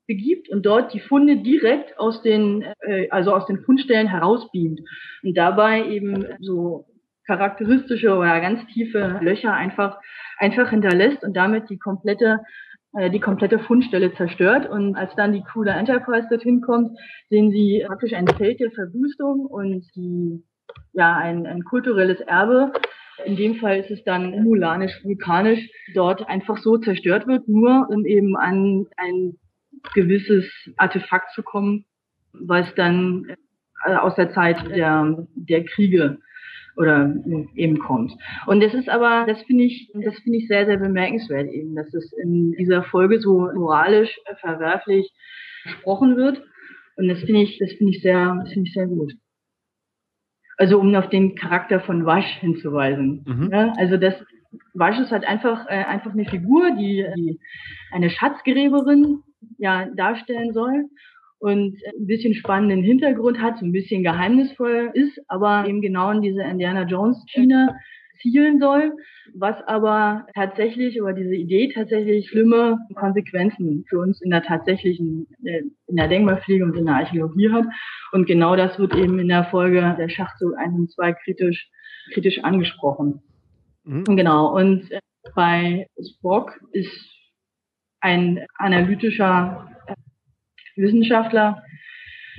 begibt 0.07 0.49
und 0.49 0.65
dort 0.65 0.93
die 0.93 1.01
Funde 1.01 1.37
direkt 1.37 1.99
aus 1.99 2.21
den, 2.21 2.63
äh, 2.79 3.09
also 3.09 3.33
aus 3.33 3.45
den 3.45 3.59
Fundstellen 3.63 4.07
herausbeamt 4.07 4.79
und 5.23 5.37
dabei 5.37 5.85
eben 5.89 6.25
so 6.39 6.85
charakteristische 7.25 8.15
oder 8.15 8.39
ganz 8.41 8.65
tiefe 8.67 9.19
Löcher 9.21 9.53
einfach 9.53 9.99
einfach 10.37 10.69
hinterlässt 10.69 11.23
und 11.23 11.35
damit 11.35 11.69
die 11.69 11.79
komplette 11.79 12.41
äh, 12.93 13.09
die 13.09 13.19
komplette 13.19 13.59
Fundstelle 13.59 14.13
zerstört. 14.13 14.69
Und 14.69 14.95
als 14.95 15.13
dann 15.15 15.33
die 15.33 15.43
der 15.65 15.77
Enterprise 15.77 16.27
dorthin 16.29 16.61
kommt, 16.61 16.97
sehen 17.29 17.51
sie 17.51 17.83
praktisch 17.87 18.13
ein 18.13 18.27
Feld 18.27 18.59
der 18.59 18.71
Verwüstung 18.71 19.45
und 19.45 19.85
die, 19.95 20.43
ja, 20.93 21.15
ein, 21.15 21.45
ein 21.45 21.63
kulturelles 21.63 22.19
Erbe, 22.21 22.71
in 23.23 23.35
dem 23.35 23.55
Fall 23.55 23.77
ist 23.79 23.91
es 23.91 24.03
dann 24.03 24.43
mulanisch, 24.43 25.03
vulkanisch, 25.03 25.69
dort 25.93 26.27
einfach 26.27 26.57
so 26.57 26.77
zerstört 26.77 27.27
wird, 27.27 27.47
nur 27.47 27.87
um 27.89 28.05
eben 28.05 28.35
an 28.35 28.87
ein 28.97 29.37
gewisses 29.93 30.45
Artefakt 30.77 31.31
zu 31.33 31.43
kommen, 31.43 31.85
was 32.33 32.67
dann 32.75 33.35
äh, 33.85 33.95
aus 33.95 34.15
der 34.15 34.31
Zeit 34.31 34.57
der, 34.69 35.27
der 35.35 35.63
Kriege 35.63 36.17
oder 36.77 37.15
eben 37.55 37.79
kommt. 37.79 38.13
Und 38.47 38.61
das 38.61 38.73
ist 38.73 38.89
aber, 38.89 39.25
das 39.27 39.41
finde 39.43 39.63
ich, 39.63 39.91
das 39.93 40.17
finde 40.19 40.39
ich 40.39 40.47
sehr, 40.47 40.65
sehr 40.65 40.77
bemerkenswert 40.77 41.49
eben, 41.51 41.75
dass 41.75 41.93
es 41.93 42.11
in 42.13 42.51
dieser 42.53 42.83
Folge 42.83 43.19
so 43.19 43.49
moralisch 43.53 44.17
verwerflich 44.41 45.11
gesprochen 45.63 46.17
wird. 46.17 46.41
Und 46.97 47.07
das 47.07 47.19
finde 47.19 47.41
ich, 47.41 47.57
das 47.59 47.71
finde 47.73 47.91
ich 47.91 48.01
sehr, 48.01 48.37
das 48.41 48.53
finde 48.53 48.67
ich 48.67 48.73
sehr 48.73 48.87
gut. 48.87 49.13
Also 50.57 50.79
um 50.79 50.93
auf 50.95 51.09
den 51.09 51.35
Charakter 51.35 51.81
von 51.81 52.05
Wasch 52.05 52.39
hinzuweisen. 52.39 53.25
Mhm. 53.27 53.49
Ja, 53.51 53.73
also 53.77 53.97
das 53.97 54.15
Wasch 54.73 54.99
ist 54.99 55.11
halt 55.11 55.25
einfach 55.25 55.65
äh, 55.67 55.83
einfach 55.83 56.13
eine 56.13 56.25
Figur, 56.25 56.71
die, 56.71 57.05
die 57.17 57.39
eine 57.91 58.09
Schatzgräberin 58.09 59.21
ja 59.57 59.87
darstellen 59.95 60.53
soll 60.53 60.85
und 61.45 61.77
ein 61.85 62.07
bisschen 62.07 62.33
spannenden 62.33 62.81
Hintergrund 62.81 63.39
hat, 63.39 63.59
so 63.59 63.65
ein 63.65 63.71
bisschen 63.71 64.01
geheimnisvoll 64.01 64.89
ist, 64.95 65.21
aber 65.27 65.67
eben 65.67 65.79
genau 65.79 66.09
in 66.09 66.23
diese 66.23 66.41
Indiana 66.41 66.87
Jones 66.87 67.23
Schiene 67.27 67.75
zielen 68.19 68.59
soll, 68.59 68.93
was 69.35 69.55
aber 69.67 70.25
tatsächlich 70.33 70.97
über 70.97 71.13
diese 71.13 71.35
Idee 71.35 71.71
tatsächlich 71.71 72.29
schlimme 72.29 72.79
Konsequenzen 72.95 73.85
für 73.87 73.99
uns 73.99 74.23
in 74.23 74.31
der 74.31 74.41
tatsächlichen, 74.41 75.27
äh, 75.43 75.61
in 75.85 75.97
der 75.97 76.07
Denkmalpflege 76.07 76.63
und 76.63 76.75
in 76.75 76.87
der 76.87 76.95
Archäologie 76.95 77.51
hat. 77.51 77.65
Und 78.11 78.25
genau 78.25 78.55
das 78.55 78.79
wird 78.79 78.95
eben 78.95 79.19
in 79.19 79.27
der 79.27 79.43
Folge 79.45 79.95
der 79.99 80.09
Schachzug 80.09 80.57
1 80.57 80.73
und 80.73 80.91
2 80.93 81.13
kritisch, 81.13 81.69
kritisch 82.11 82.43
angesprochen. 82.43 83.21
Mhm. 83.83 84.05
Genau. 84.05 84.55
Und 84.57 84.89
äh, 84.89 84.99
bei 85.35 85.85
Spock 86.01 86.59
ist 86.71 86.91
ein 87.99 88.43
analytischer 88.57 89.69
Wissenschaftler, 90.75 91.63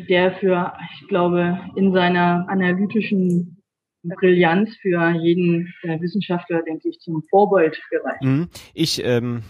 der 0.08 0.32
für, 0.32 0.72
ich 1.00 1.08
glaube, 1.08 1.58
in 1.76 1.92
seiner 1.92 2.46
analytischen 2.48 3.62
Brillanz 4.02 4.70
für 4.80 5.10
jeden 5.10 5.72
äh, 5.82 6.00
Wissenschaftler, 6.00 6.62
denke 6.62 6.88
ich, 6.88 7.00
zum 7.00 7.22
Vorbild 7.28 7.80
gereicht. 7.90 8.22
Mhm. 8.22 8.48
Ich 8.74 9.04
ähm, 9.04 9.42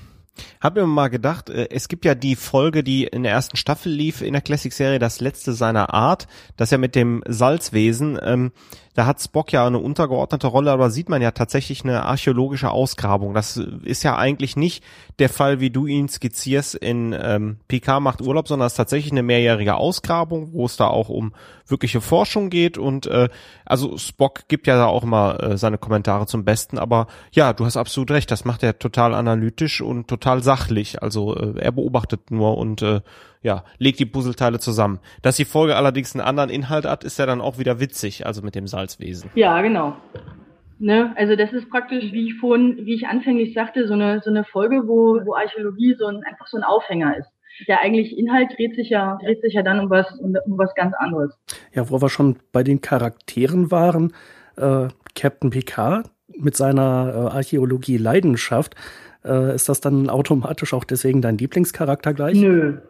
habe 0.61 0.81
mir 0.81 0.87
mal 0.87 1.09
gedacht, 1.09 1.51
äh, 1.51 1.69
es 1.71 1.89
gibt 1.89 2.05
ja 2.05 2.15
die 2.15 2.37
Folge, 2.37 2.83
die 2.83 3.05
in 3.05 3.23
der 3.23 3.33
ersten 3.33 3.57
Staffel 3.57 3.93
lief 3.93 4.23
in 4.23 4.33
der 4.33 4.43
Classic-Serie, 4.43 4.99
das 4.99 5.21
letzte 5.21 5.53
seiner 5.53 5.93
Art, 5.93 6.27
das 6.57 6.71
ja 6.71 6.79
mit 6.79 6.95
dem 6.95 7.23
Salzwesen. 7.27 8.19
Ähm, 8.23 8.53
da 8.97 9.05
hat 9.05 9.21
Spock 9.21 9.53
ja 9.53 9.67
eine 9.67 9.79
untergeordnete 9.79 10.47
Rolle, 10.47 10.73
aber 10.73 10.91
sieht 10.91 11.11
man 11.11 11.21
ja 11.21 11.31
tatsächlich 11.31 11.85
eine 11.85 12.07
archäologische 12.07 12.71
Ausgrabung. 12.71 13.35
Das 13.35 13.59
ist 13.59 14.03
ja 14.03 14.17
eigentlich 14.17 14.57
nicht 14.57 14.83
der 15.19 15.29
Fall, 15.29 15.61
wie 15.61 15.69
du 15.69 15.87
ihn 15.87 16.09
skizzierst 16.09 16.77
in 16.77 17.15
ähm, 17.17 17.59
PK 17.69 18.01
macht 18.01 18.23
Urlaub, 18.23 18.49
sondern 18.49 18.67
es 18.67 18.73
ist 18.73 18.79
tatsächlich 18.79 19.13
eine 19.13 19.23
mehrjährige 19.23 19.75
Ausgrabung, 19.75 20.55
wo 20.55 20.65
es 20.65 20.79
da 20.79 20.87
auch 20.87 21.11
um 21.11 21.35
wirkliche 21.67 22.01
Forschung 22.01 22.49
geht 22.49 22.79
und 22.79 23.07
äh, 23.07 23.29
also 23.67 23.99
Spock 23.99 24.49
gibt 24.49 24.67
ja 24.67 24.77
da 24.77 24.87
auch 24.87 25.03
immer 25.03 25.43
äh, 25.43 25.59
seine 25.59 25.77
Kommentare 25.77 26.27
zum 26.27 26.47
Besten, 26.47 26.79
aber 26.79 27.07
ja, 27.33 27.53
du 27.53 27.67
hast 27.67 27.77
absolut 27.77 28.11
recht, 28.13 28.31
das 28.31 28.47
macht 28.47 28.63
er 28.63 28.79
total 28.79 29.13
analytisch 29.13 29.83
und 29.83 30.09
total 30.09 30.43
sachlich. 30.43 31.03
Also 31.03 31.37
äh, 31.37 31.59
er 31.59 31.73
beobachtet 31.73 32.31
nur 32.31 32.57
und 32.57 32.81
äh, 32.81 33.03
ja, 33.43 33.65
legt 33.79 33.99
die 33.99 34.07
Puzzleteile 34.07 34.59
zusammen. 34.59 35.01
Dass 35.23 35.37
die 35.37 35.45
Folge 35.45 35.77
allerdings 35.77 36.15
einen 36.15 36.27
anderen 36.27 36.51
Inhalt 36.51 36.85
hat, 36.85 37.05
ist 37.05 37.19
ja 37.19 37.27
dann 37.27 37.41
auch 37.41 37.59
wieder 37.59 37.81
witzig, 37.81 38.27
also 38.27 38.43
mit 38.43 38.55
dem 38.55 38.67
Salzwesen. 38.67 39.31
Ja, 39.35 39.61
genau. 39.63 39.97
Ne? 40.79 41.15
Also 41.17 41.37
das 41.37 41.53
ist 41.53 41.71
praktisch, 41.71 42.13
wie 42.13 42.27
ich 42.27 42.35
vorhin, 42.39 42.77
wie 42.85 42.95
ich 42.95 43.07
anfänglich 43.07 43.55
sagte, 43.55 43.87
so 43.87 43.95
eine, 43.95 44.21
so 44.21 44.31
eine 44.31 44.45
Folge, 44.45 44.87
wo, 44.87 45.19
wo 45.25 45.35
Archäologie 45.35 45.95
so 45.99 46.07
ein, 46.07 46.23
einfach 46.25 46.47
so 46.47 46.59
ein 46.59 46.65
Aufhänger 46.65 47.17
ist. 47.17 47.31
Der 47.67 47.81
eigentliche 47.81 48.17
Inhalt 48.17 48.53
dreht 48.57 48.75
sich 48.75 48.91
ja, 48.91 49.17
dreht 49.23 49.41
sich 49.41 49.55
ja 49.55 49.63
dann 49.63 49.81
um 49.81 49.89
was, 49.89 50.13
um, 50.19 50.37
um 50.45 50.59
was 50.59 50.75
ganz 50.75 50.95
anderes. 50.99 51.35
Ja, 51.73 51.89
wo 51.89 52.03
wir 52.03 52.11
schon 52.11 52.37
bei 52.53 52.63
den 52.63 52.83
Charakteren 52.83 53.71
waren, 53.71 54.13
äh, 54.57 54.89
Captain 55.15 55.49
Picard 55.49 56.11
mit 56.37 56.57
seiner 56.57 57.31
äh, 57.33 57.37
Archäologie-Leidenschaft, 57.37 58.75
äh, 59.25 59.55
ist 59.55 59.71
das 59.71 59.81
dann 59.81 60.11
automatisch 60.11 60.75
auch 60.75 60.85
deswegen 60.85 61.23
dein 61.23 61.39
Lieblingscharakter 61.39 62.13
gleich? 62.13 62.39
Nö, 62.39 62.81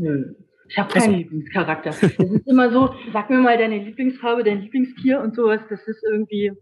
nö. 0.00 0.34
Ich 0.70 0.78
habe 0.78 0.88
keinen 0.92 1.02
also, 1.02 1.16
Lieblingscharakter. 1.16 1.90
Das 1.90 2.02
ist 2.02 2.46
immer 2.46 2.70
so, 2.70 2.94
sag 3.12 3.28
mir 3.28 3.38
mal 3.38 3.58
deine 3.58 3.78
Lieblingsfarbe, 3.78 4.44
dein 4.44 4.60
Lieblingstier 4.60 5.20
und 5.20 5.34
sowas. 5.34 5.60
Das 5.68 5.80
ist 5.88 6.02
irgendwie. 6.04 6.52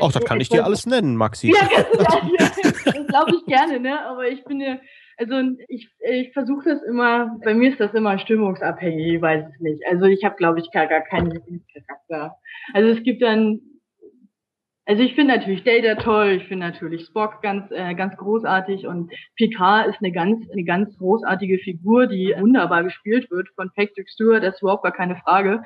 Ach, 0.00 0.10
das 0.10 0.24
kann 0.24 0.40
ich 0.40 0.48
dir 0.48 0.64
alles 0.64 0.86
nennen, 0.86 1.16
Maxi. 1.16 1.48
Ja, 1.48 1.68
das 1.92 2.82
glaube 3.06 3.32
ich 3.36 3.44
gerne, 3.44 3.78
ne? 3.78 4.06
Aber 4.06 4.26
ich 4.26 4.42
bin 4.44 4.60
ja, 4.62 4.78
also 5.18 5.34
ich, 5.68 5.90
ich 6.00 6.32
versuche 6.32 6.70
das 6.70 6.82
immer, 6.84 7.36
bei 7.44 7.52
mir 7.52 7.70
ist 7.70 7.80
das 7.80 7.92
immer 7.92 8.18
stimmungsabhängig, 8.18 9.14
ich 9.14 9.20
weiß 9.20 9.44
es 9.52 9.60
nicht. 9.60 9.82
Also 9.90 10.06
ich 10.06 10.24
habe, 10.24 10.36
glaube 10.36 10.60
ich, 10.60 10.70
gar, 10.70 10.86
gar 10.86 11.02
keinen 11.02 11.30
Lieblingscharakter. 11.30 12.36
Also 12.72 12.88
es 12.88 13.02
gibt 13.02 13.20
dann 13.20 13.60
also 14.88 15.02
ich 15.02 15.14
finde 15.14 15.36
natürlich 15.36 15.64
Data 15.64 15.96
toll, 15.96 16.38
ich 16.40 16.48
finde 16.48 16.66
natürlich 16.66 17.04
Spock 17.04 17.42
ganz 17.42 17.70
äh, 17.70 17.94
ganz 17.94 18.16
großartig 18.16 18.86
und 18.86 19.12
Picard 19.36 19.86
ist 19.88 19.98
eine 20.00 20.12
ganz 20.12 20.50
eine 20.50 20.64
ganz 20.64 20.96
großartige 20.96 21.58
Figur, 21.58 22.06
die 22.06 22.34
wunderbar 22.38 22.82
gespielt 22.84 23.30
wird 23.30 23.48
von 23.54 23.70
Patrick 23.76 24.08
Stewart, 24.08 24.42
das 24.42 24.54
ist 24.54 24.62
überhaupt 24.62 24.84
gar 24.84 24.92
keine 24.92 25.16
Frage. 25.16 25.62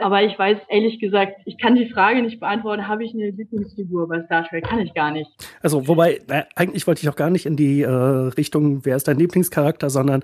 Aber 0.00 0.22
ich 0.22 0.38
weiß 0.38 0.58
ehrlich 0.68 0.98
gesagt, 0.98 1.40
ich 1.44 1.58
kann 1.58 1.74
die 1.74 1.88
Frage 1.88 2.22
nicht 2.22 2.40
beantworten, 2.40 2.88
habe 2.88 3.04
ich 3.04 3.14
eine 3.14 3.30
Lieblingsfigur 3.30 4.08
bei 4.08 4.22
Star 4.24 4.46
Trek? 4.48 4.64
Kann 4.64 4.80
ich 4.80 4.94
gar 4.94 5.10
nicht. 5.10 5.30
Also, 5.62 5.86
wobei, 5.88 6.20
äh, 6.28 6.44
eigentlich 6.56 6.86
wollte 6.86 7.02
ich 7.02 7.08
auch 7.08 7.16
gar 7.16 7.30
nicht 7.30 7.46
in 7.46 7.56
die 7.56 7.82
äh, 7.82 7.88
Richtung, 7.88 8.84
wer 8.84 8.96
ist 8.96 9.08
dein 9.08 9.18
Lieblingscharakter, 9.18 9.90
sondern 9.90 10.22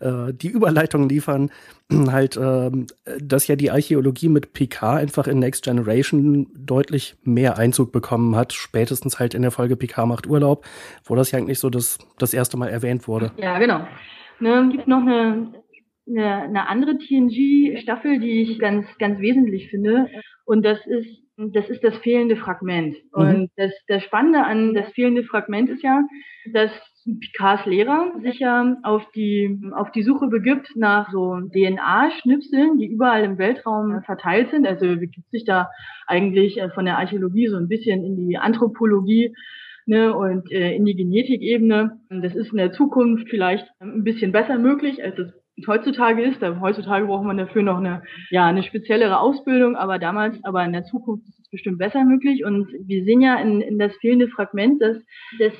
äh, 0.00 0.32
die 0.32 0.48
Überleitung 0.48 1.08
liefern, 1.08 1.50
halt, 2.10 2.36
äh, 2.36 2.70
dass 3.20 3.46
ja 3.46 3.56
die 3.56 3.70
Archäologie 3.70 4.28
mit 4.28 4.52
Picard 4.52 5.00
einfach 5.00 5.26
in 5.26 5.38
Next 5.38 5.64
Generation 5.64 6.48
deutlich 6.54 7.16
mehr 7.22 7.58
Einzug 7.58 7.92
bekommen 7.92 8.36
hat, 8.36 8.52
spätestens 8.52 9.18
halt 9.18 9.34
in 9.34 9.42
der 9.42 9.50
Folge 9.50 9.76
Picard 9.76 10.08
macht 10.08 10.26
Urlaub, 10.26 10.66
wo 11.04 11.14
das 11.14 11.30
ja 11.30 11.38
eigentlich 11.38 11.58
so 11.58 11.70
das, 11.70 11.98
das 12.18 12.34
erste 12.34 12.56
Mal 12.56 12.68
erwähnt 12.68 13.06
wurde. 13.08 13.32
Ja, 13.36 13.58
genau. 13.58 13.86
Ne, 14.40 14.68
gibt 14.72 14.88
noch 14.88 15.02
eine 15.02 15.52
eine, 16.08 16.42
eine 16.42 16.68
andere 16.68 16.98
TNG-Staffel, 16.98 18.18
die 18.18 18.42
ich 18.42 18.58
ganz, 18.58 18.86
ganz 18.98 19.20
wesentlich 19.20 19.68
finde. 19.68 20.08
Und 20.44 20.64
das 20.64 20.84
ist, 20.86 21.08
das 21.36 21.68
ist 21.68 21.82
das 21.82 21.96
fehlende 21.98 22.36
Fragment. 22.36 22.96
Mhm. 23.14 23.22
Und 23.22 23.50
das, 23.56 23.72
das 23.88 24.02
Spannende 24.02 24.44
an 24.44 24.74
das 24.74 24.90
fehlende 24.92 25.24
Fragment 25.24 25.70
ist 25.70 25.82
ja, 25.82 26.02
dass 26.52 26.70
Picards 27.04 27.66
Lehrer 27.66 28.12
sich 28.22 28.38
ja 28.38 28.76
auf 28.84 29.02
die, 29.14 29.60
auf 29.74 29.90
die 29.90 30.02
Suche 30.02 30.28
begibt 30.28 30.68
nach 30.76 31.10
so 31.10 31.36
DNA-Schnipseln, 31.52 32.78
die 32.78 32.86
überall 32.86 33.24
im 33.24 33.38
Weltraum 33.38 34.02
verteilt 34.02 34.50
sind. 34.50 34.66
Also 34.66 34.86
begibt 34.86 35.28
sich 35.30 35.44
da 35.44 35.70
eigentlich 36.06 36.60
äh, 36.60 36.70
von 36.70 36.84
der 36.84 36.98
Archäologie 36.98 37.48
so 37.48 37.56
ein 37.56 37.68
bisschen 37.68 38.04
in 38.04 38.16
die 38.16 38.38
Anthropologie 38.38 39.34
ne, 39.86 40.14
und 40.14 40.50
äh, 40.52 40.74
in 40.74 40.84
die 40.84 40.94
Genetikebene. 40.94 41.98
Das 42.10 42.34
ist 42.34 42.52
in 42.52 42.58
der 42.58 42.72
Zukunft 42.72 43.28
vielleicht 43.28 43.66
ein 43.80 44.04
bisschen 44.04 44.32
besser 44.32 44.58
möglich, 44.58 45.02
als 45.02 45.18
es 45.18 45.41
heutzutage 45.66 46.22
ist. 46.22 46.42
Heutzutage 46.42 47.06
braucht 47.06 47.24
man 47.24 47.36
dafür 47.36 47.62
noch 47.62 47.78
eine, 47.78 48.02
ja, 48.30 48.46
eine 48.46 48.62
speziellere 48.62 49.20
Ausbildung, 49.20 49.76
aber 49.76 49.98
damals, 49.98 50.42
aber 50.44 50.64
in 50.64 50.72
der 50.72 50.84
Zukunft 50.84 51.26
ist 51.28 51.40
es 51.40 51.50
bestimmt 51.50 51.78
besser 51.78 52.04
möglich. 52.04 52.44
Und 52.44 52.68
wir 52.86 53.04
sehen 53.04 53.20
ja 53.20 53.36
in, 53.36 53.60
in 53.60 53.78
das 53.78 53.94
fehlende 53.96 54.28
Fragment, 54.28 54.80
dass, 54.80 54.96
dass 55.38 55.52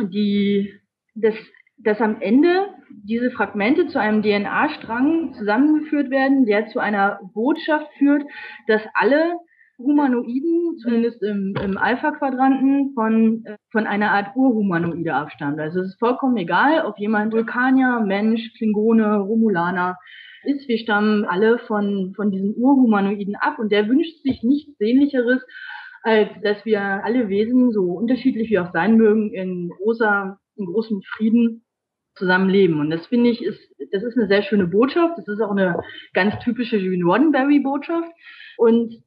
die, 0.00 0.72
dass, 1.14 1.34
dass 1.78 2.00
am 2.00 2.20
Ende 2.20 2.68
diese 2.90 3.30
Fragmente 3.30 3.86
zu 3.88 4.00
einem 4.00 4.22
DNA-Strang 4.22 5.34
zusammengeführt 5.34 6.10
werden, 6.10 6.46
der 6.46 6.68
zu 6.68 6.78
einer 6.78 7.20
Botschaft 7.32 7.90
führt, 7.98 8.24
dass 8.66 8.82
alle 8.94 9.34
Humanoiden, 9.78 10.78
zumindest 10.78 11.22
im, 11.22 11.54
im 11.62 11.76
Alpha-Quadranten, 11.76 12.92
von, 12.94 13.44
von 13.70 13.86
einer 13.86 14.12
Art 14.12 14.36
Urhumanoide 14.36 15.14
abstammt. 15.14 15.58
Also 15.58 15.80
es 15.80 15.88
ist 15.88 15.98
vollkommen 15.98 16.36
egal, 16.36 16.86
ob 16.86 16.98
jemand 16.98 17.32
Vulkanier, 17.32 18.00
Mensch, 18.00 18.52
Klingone, 18.56 19.18
Romulaner 19.18 19.96
ist. 20.44 20.68
Wir 20.68 20.78
stammen 20.78 21.24
alle 21.24 21.58
von, 21.58 22.12
von 22.14 22.30
diesen 22.30 22.54
Urhumanoiden 22.56 23.36
ab 23.36 23.58
und 23.58 23.72
der 23.72 23.88
wünscht 23.88 24.22
sich 24.22 24.42
nichts 24.42 24.76
Sehnlicheres, 24.78 25.42
als 26.02 26.28
dass 26.42 26.64
wir 26.64 26.80
alle 26.80 27.28
Wesen, 27.28 27.72
so 27.72 27.92
unterschiedlich 27.92 28.50
wie 28.50 28.58
auch 28.58 28.72
sein 28.72 28.96
mögen, 28.96 29.32
in 29.32 29.70
großer, 29.70 30.38
in 30.56 30.66
großem 30.66 31.02
Frieden 31.02 31.64
zusammenleben. 32.14 32.78
Und 32.78 32.90
das 32.90 33.06
finde 33.06 33.30
ich 33.30 33.42
ist, 33.42 33.60
das 33.90 34.02
ist 34.02 34.16
eine 34.16 34.28
sehr 34.28 34.42
schöne 34.42 34.66
Botschaft. 34.66 35.18
Das 35.18 35.26
ist 35.26 35.40
auch 35.40 35.50
eine 35.50 35.80
ganz 36.12 36.38
typische 36.44 36.78
Gene 36.78 37.04
Roddenberry-Botschaft. 37.04 38.12
Und 38.56 39.02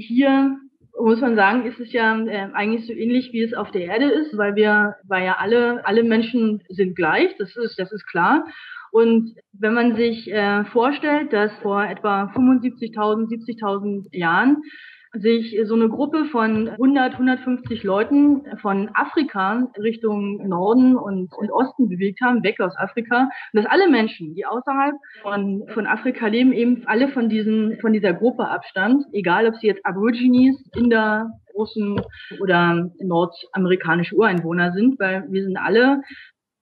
hier 0.00 0.56
muss 0.98 1.20
man 1.20 1.36
sagen, 1.36 1.64
ist 1.64 1.80
es 1.80 1.92
ja 1.92 2.18
äh, 2.24 2.48
eigentlich 2.52 2.86
so 2.86 2.92
ähnlich, 2.92 3.32
wie 3.32 3.42
es 3.42 3.54
auf 3.54 3.70
der 3.70 3.86
Erde 3.86 4.06
ist, 4.06 4.36
weil 4.36 4.54
wir, 4.54 4.96
weil 5.04 5.24
ja 5.24 5.36
alle, 5.38 5.84
alle 5.86 6.02
Menschen 6.02 6.62
sind 6.68 6.96
gleich, 6.96 7.34
das 7.38 7.56
ist, 7.56 7.78
das 7.78 7.92
ist 7.92 8.06
klar. 8.06 8.44
Und 8.92 9.36
wenn 9.52 9.74
man 9.74 9.94
sich 9.94 10.30
äh, 10.30 10.64
vorstellt, 10.64 11.32
dass 11.32 11.52
vor 11.62 11.84
etwa 11.84 12.24
75.000, 12.34 13.28
70.000 13.28 14.16
Jahren 14.16 14.62
sich 15.12 15.58
so 15.64 15.74
eine 15.74 15.88
Gruppe 15.88 16.26
von 16.26 16.68
100, 16.68 17.14
150 17.14 17.82
Leuten 17.82 18.42
von 18.60 18.90
Afrika 18.94 19.68
Richtung 19.76 20.46
Norden 20.46 20.96
und, 20.96 21.32
und 21.36 21.50
Osten 21.50 21.88
bewegt 21.88 22.20
haben, 22.20 22.44
weg 22.44 22.60
aus 22.60 22.76
Afrika. 22.76 23.28
Und 23.52 23.62
dass 23.62 23.66
alle 23.66 23.88
Menschen, 23.88 24.34
die 24.34 24.46
außerhalb 24.46 24.94
von, 25.22 25.64
von 25.74 25.86
Afrika 25.86 26.28
leben, 26.28 26.52
eben 26.52 26.84
alle 26.86 27.08
von 27.08 27.28
diesen, 27.28 27.78
von 27.80 27.92
dieser 27.92 28.12
Gruppe 28.12 28.48
abstammt, 28.48 29.04
egal 29.12 29.48
ob 29.48 29.56
sie 29.56 29.66
jetzt 29.66 29.84
Aborigines, 29.84 30.62
Inder, 30.76 31.30
Russen 31.54 32.00
oder 32.40 32.90
nordamerikanische 33.00 34.14
Ureinwohner 34.14 34.72
sind, 34.72 34.98
weil 35.00 35.24
wir 35.28 35.42
sind 35.42 35.56
alle 35.56 36.02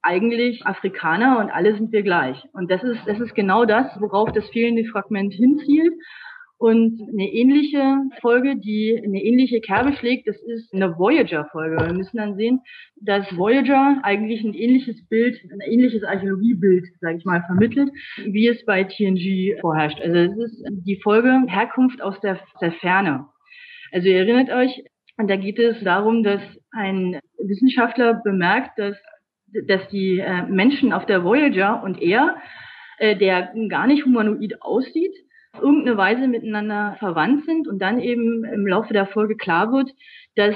eigentlich 0.00 0.64
Afrikaner 0.64 1.38
und 1.38 1.50
alle 1.50 1.74
sind 1.74 1.92
wir 1.92 2.02
gleich. 2.02 2.42
Und 2.52 2.70
das 2.70 2.82
ist, 2.82 3.00
das 3.06 3.20
ist 3.20 3.34
genau 3.34 3.64
das, 3.64 3.86
worauf 4.00 4.32
das 4.32 4.48
fehlende 4.48 4.84
Fragment 4.84 5.34
hinzielt. 5.34 5.92
Und 6.58 7.00
eine 7.00 7.32
ähnliche 7.32 7.98
Folge, 8.20 8.56
die 8.56 9.00
eine 9.04 9.22
ähnliche 9.22 9.60
Kerbe 9.60 9.92
schlägt, 9.92 10.26
das 10.26 10.36
ist 10.42 10.74
eine 10.74 10.98
Voyager-Folge. 10.98 11.86
Wir 11.86 11.94
müssen 11.94 12.16
dann 12.16 12.34
sehen, 12.34 12.60
dass 13.00 13.24
Voyager 13.36 14.00
eigentlich 14.02 14.42
ein 14.42 14.54
ähnliches 14.54 15.06
Bild, 15.08 15.38
ein 15.52 15.60
ähnliches 15.60 16.02
Archäologiebild, 16.02 16.84
sage 17.00 17.18
ich 17.18 17.24
mal, 17.24 17.44
vermittelt, 17.46 17.90
wie 18.24 18.48
es 18.48 18.64
bei 18.64 18.82
TNG 18.82 19.60
vorherrscht. 19.60 20.00
Also 20.00 20.16
es 20.16 20.36
ist 20.36 20.64
die 20.84 21.00
Folge 21.00 21.44
Herkunft 21.46 22.02
aus 22.02 22.18
der, 22.22 22.40
der 22.60 22.72
Ferne. 22.72 23.26
Also 23.92 24.08
ihr 24.08 24.18
erinnert 24.18 24.50
euch, 24.50 24.82
da 25.16 25.36
geht 25.36 25.60
es 25.60 25.80
darum, 25.84 26.24
dass 26.24 26.42
ein 26.72 27.20
Wissenschaftler 27.38 28.14
bemerkt, 28.14 28.76
dass, 28.80 28.96
dass 29.68 29.88
die 29.90 30.18
äh, 30.18 30.42
Menschen 30.42 30.92
auf 30.92 31.06
der 31.06 31.22
Voyager 31.22 31.84
und 31.84 32.02
er, 32.02 32.36
äh, 32.98 33.16
der 33.16 33.52
gar 33.68 33.86
nicht 33.86 34.04
humanoid 34.04 34.60
aussieht, 34.60 35.14
irgendeine 35.54 35.96
Weise 35.96 36.28
miteinander 36.28 36.96
verwandt 36.98 37.44
sind 37.44 37.68
und 37.68 37.80
dann 37.80 38.00
eben 38.00 38.44
im 38.44 38.66
Laufe 38.66 38.92
der 38.92 39.06
Folge 39.06 39.36
klar 39.36 39.72
wird, 39.72 39.90
dass 40.36 40.54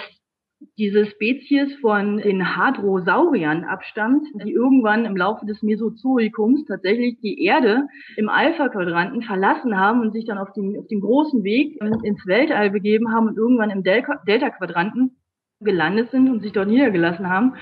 diese 0.79 1.07
Spezies 1.07 1.75
von 1.81 2.19
den 2.19 2.57
Hadrosauriern 2.57 3.65
abstammt, 3.65 4.27
die 4.45 4.53
irgendwann 4.53 5.05
im 5.05 5.17
Laufe 5.17 5.45
des 5.47 5.63
Mesozoikums 5.63 6.65
tatsächlich 6.67 7.19
die 7.21 7.43
Erde 7.45 7.89
im 8.17 8.29
Alpha-Quadranten 8.29 9.23
verlassen 9.23 9.79
haben 9.79 10.01
und 10.01 10.13
sich 10.13 10.25
dann 10.25 10.39
auf 10.39 10.53
den, 10.53 10.79
auf 10.79 10.87
den 10.87 11.01
großen 11.01 11.43
Weg 11.43 11.81
ins 12.05 12.27
Weltall 12.27 12.71
begeben 12.71 13.13
haben 13.13 13.29
und 13.29 13.37
irgendwann 13.37 13.71
im 13.71 13.83
Delta-Quadranten 13.83 15.17
gelandet 15.65 16.11
sind 16.11 16.29
und 16.29 16.43
sich 16.43 16.53
dort 16.53 16.69
niedergelassen 16.69 17.29
haben. 17.29 17.55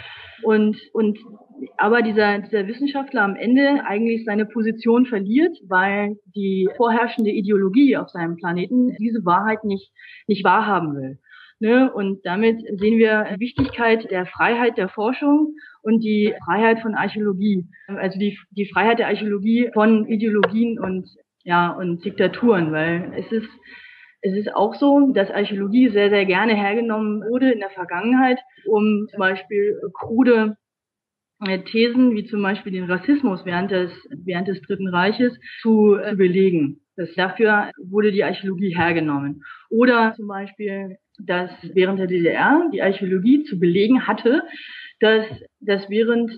Und, 0.42 0.76
und 0.92 1.18
aber 1.76 2.02
dieser, 2.02 2.38
dieser 2.38 2.66
Wissenschaftler 2.66 3.22
am 3.22 3.36
Ende 3.36 3.84
eigentlich 3.84 4.24
seine 4.24 4.46
Position 4.46 5.06
verliert, 5.06 5.56
weil 5.68 6.16
die 6.34 6.68
vorherrschende 6.76 7.30
Ideologie 7.30 7.96
auf 7.96 8.08
seinem 8.08 8.36
Planeten 8.36 8.96
diese 8.98 9.24
Wahrheit 9.24 9.64
nicht, 9.64 9.92
nicht 10.26 10.44
wahrhaben 10.44 10.94
will. 10.96 11.18
Ne? 11.60 11.92
Und 11.92 12.24
damit 12.24 12.62
sehen 12.78 12.98
wir 12.98 13.26
die 13.34 13.40
Wichtigkeit 13.40 14.10
der 14.10 14.24
Freiheit 14.24 14.78
der 14.78 14.88
Forschung 14.88 15.54
und 15.82 16.02
die 16.02 16.34
Freiheit 16.44 16.80
von 16.80 16.94
Archäologie. 16.94 17.66
Also 17.86 18.18
die, 18.18 18.38
die 18.50 18.66
Freiheit 18.66 18.98
der 18.98 19.08
Archäologie 19.08 19.70
von 19.74 20.08
Ideologien 20.08 20.78
und, 20.78 21.06
ja, 21.44 21.70
und 21.70 22.02
Diktaturen, 22.02 22.72
weil 22.72 23.12
es 23.14 23.30
ist, 23.30 23.48
es 24.22 24.34
ist 24.34 24.54
auch 24.54 24.74
so, 24.74 25.12
dass 25.12 25.30
Archäologie 25.30 25.88
sehr, 25.88 26.10
sehr 26.10 26.26
gerne 26.26 26.54
hergenommen 26.54 27.22
wurde 27.22 27.52
in 27.52 27.60
der 27.60 27.70
Vergangenheit, 27.70 28.38
um 28.66 29.06
zum 29.10 29.18
Beispiel 29.18 29.80
krude 29.94 30.56
äh, 31.46 31.60
Thesen 31.60 32.14
wie 32.14 32.26
zum 32.26 32.42
Beispiel 32.42 32.72
den 32.72 32.84
Rassismus 32.84 33.44
während 33.44 33.70
des, 33.70 33.90
während 34.10 34.48
des 34.48 34.60
Dritten 34.62 34.88
Reiches 34.88 35.32
zu, 35.62 35.96
zu 35.96 36.16
belegen. 36.16 36.80
Das, 36.96 37.14
dafür 37.14 37.70
wurde 37.82 38.12
die 38.12 38.24
Archäologie 38.24 38.76
hergenommen. 38.76 39.42
Oder 39.70 40.12
zum 40.16 40.28
Beispiel, 40.28 40.96
dass 41.18 41.50
während 41.62 41.98
der 41.98 42.06
DDR 42.06 42.68
die 42.72 42.82
Archäologie 42.82 43.44
zu 43.44 43.58
belegen 43.58 44.06
hatte, 44.06 44.42
dass, 45.00 45.24
dass 45.60 45.88
während 45.88 46.30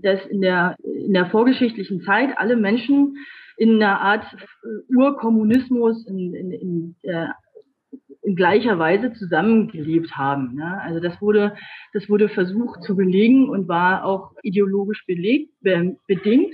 dass 0.00 0.24
in 0.26 0.40
der, 0.40 0.76
in 0.82 1.12
der 1.12 1.26
vorgeschichtlichen 1.26 2.00
Zeit 2.00 2.30
alle 2.38 2.56
Menschen 2.56 3.18
in 3.62 3.80
einer 3.80 4.00
Art 4.00 4.24
Urkommunismus, 4.88 6.04
in, 6.08 6.34
in, 6.34 6.50
in, 6.50 6.96
äh, 7.02 7.28
in 8.22 8.34
gleicher 8.34 8.76
Weise 8.80 9.12
zusammengelebt 9.12 10.16
haben. 10.16 10.56
Ne? 10.56 10.80
Also 10.82 10.98
das 10.98 11.22
wurde, 11.22 11.54
das 11.92 12.08
wurde 12.08 12.28
versucht 12.28 12.82
zu 12.82 12.96
belegen 12.96 13.48
und 13.48 13.68
war 13.68 14.04
auch 14.04 14.32
ideologisch 14.42 15.04
belegt, 15.06 15.50
be, 15.60 15.96
bedingt. 16.08 16.52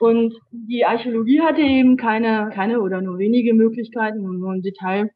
Und 0.00 0.34
die 0.50 0.84
Archäologie 0.84 1.40
hatte 1.40 1.60
eben 1.60 1.96
keine, 1.96 2.50
keine 2.52 2.80
oder 2.80 3.00
nur 3.00 3.18
wenige 3.18 3.54
Möglichkeiten, 3.54 4.20
nur 4.20 4.54
im 4.54 4.62
Detail, 4.62 5.10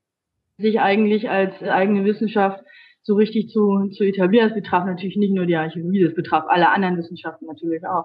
sich 0.59 0.79
eigentlich 0.79 1.29
als 1.29 1.61
eigene 1.65 2.05
Wissenschaft 2.05 2.63
so 3.09 3.15
richtig 3.17 3.49
zu, 3.49 3.89
zu 3.89 4.05
etablieren. 4.05 4.51
Das 4.51 4.55
betraf 4.55 4.85
natürlich 4.85 5.17
nicht 5.17 5.35
nur 5.35 5.47
die 5.47 5.57
Archäologie, 5.57 6.05
das 6.05 6.15
betraf 6.15 6.45
alle 6.47 6.69
anderen 6.69 6.99
Wissenschaften 6.99 7.47
natürlich 7.47 7.85
auch. 7.85 8.05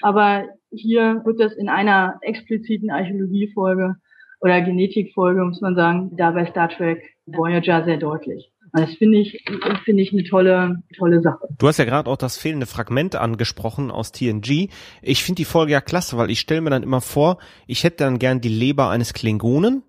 Aber 0.00 0.44
hier 0.72 1.22
wird 1.24 1.38
das 1.38 1.52
in 1.52 1.68
einer 1.68 2.18
expliziten 2.22 2.90
Archäologiefolge 2.90 3.96
oder 4.40 4.60
Genetikfolge, 4.62 5.44
muss 5.44 5.60
man 5.60 5.74
sagen, 5.74 6.16
da 6.16 6.30
bei 6.30 6.46
Star 6.46 6.68
Trek 6.68 7.02
Voyager 7.26 7.84
sehr 7.84 7.98
deutlich. 7.98 8.50
Das 8.72 8.94
finde 8.94 9.18
ich, 9.18 9.44
finde 9.84 10.02
ich 10.02 10.12
eine 10.12 10.24
tolle, 10.24 10.82
tolle 10.96 11.20
Sache. 11.22 11.48
Du 11.58 11.66
hast 11.66 11.78
ja 11.78 11.84
gerade 11.84 12.08
auch 12.08 12.16
das 12.16 12.36
fehlende 12.36 12.66
Fragment 12.66 13.16
angesprochen 13.16 13.90
aus 13.90 14.12
TNG. 14.12 14.68
Ich 15.02 15.24
finde 15.24 15.40
die 15.40 15.44
Folge 15.44 15.72
ja 15.72 15.80
klasse, 15.80 16.16
weil 16.16 16.30
ich 16.30 16.40
stelle 16.40 16.60
mir 16.60 16.70
dann 16.70 16.82
immer 16.82 17.00
vor, 17.00 17.38
ich 17.66 17.84
hätte 17.84 18.04
dann 18.04 18.18
gern 18.18 18.40
die 18.40 18.50
Leber 18.50 18.90
eines 18.90 19.14
Klingonen, 19.14 19.82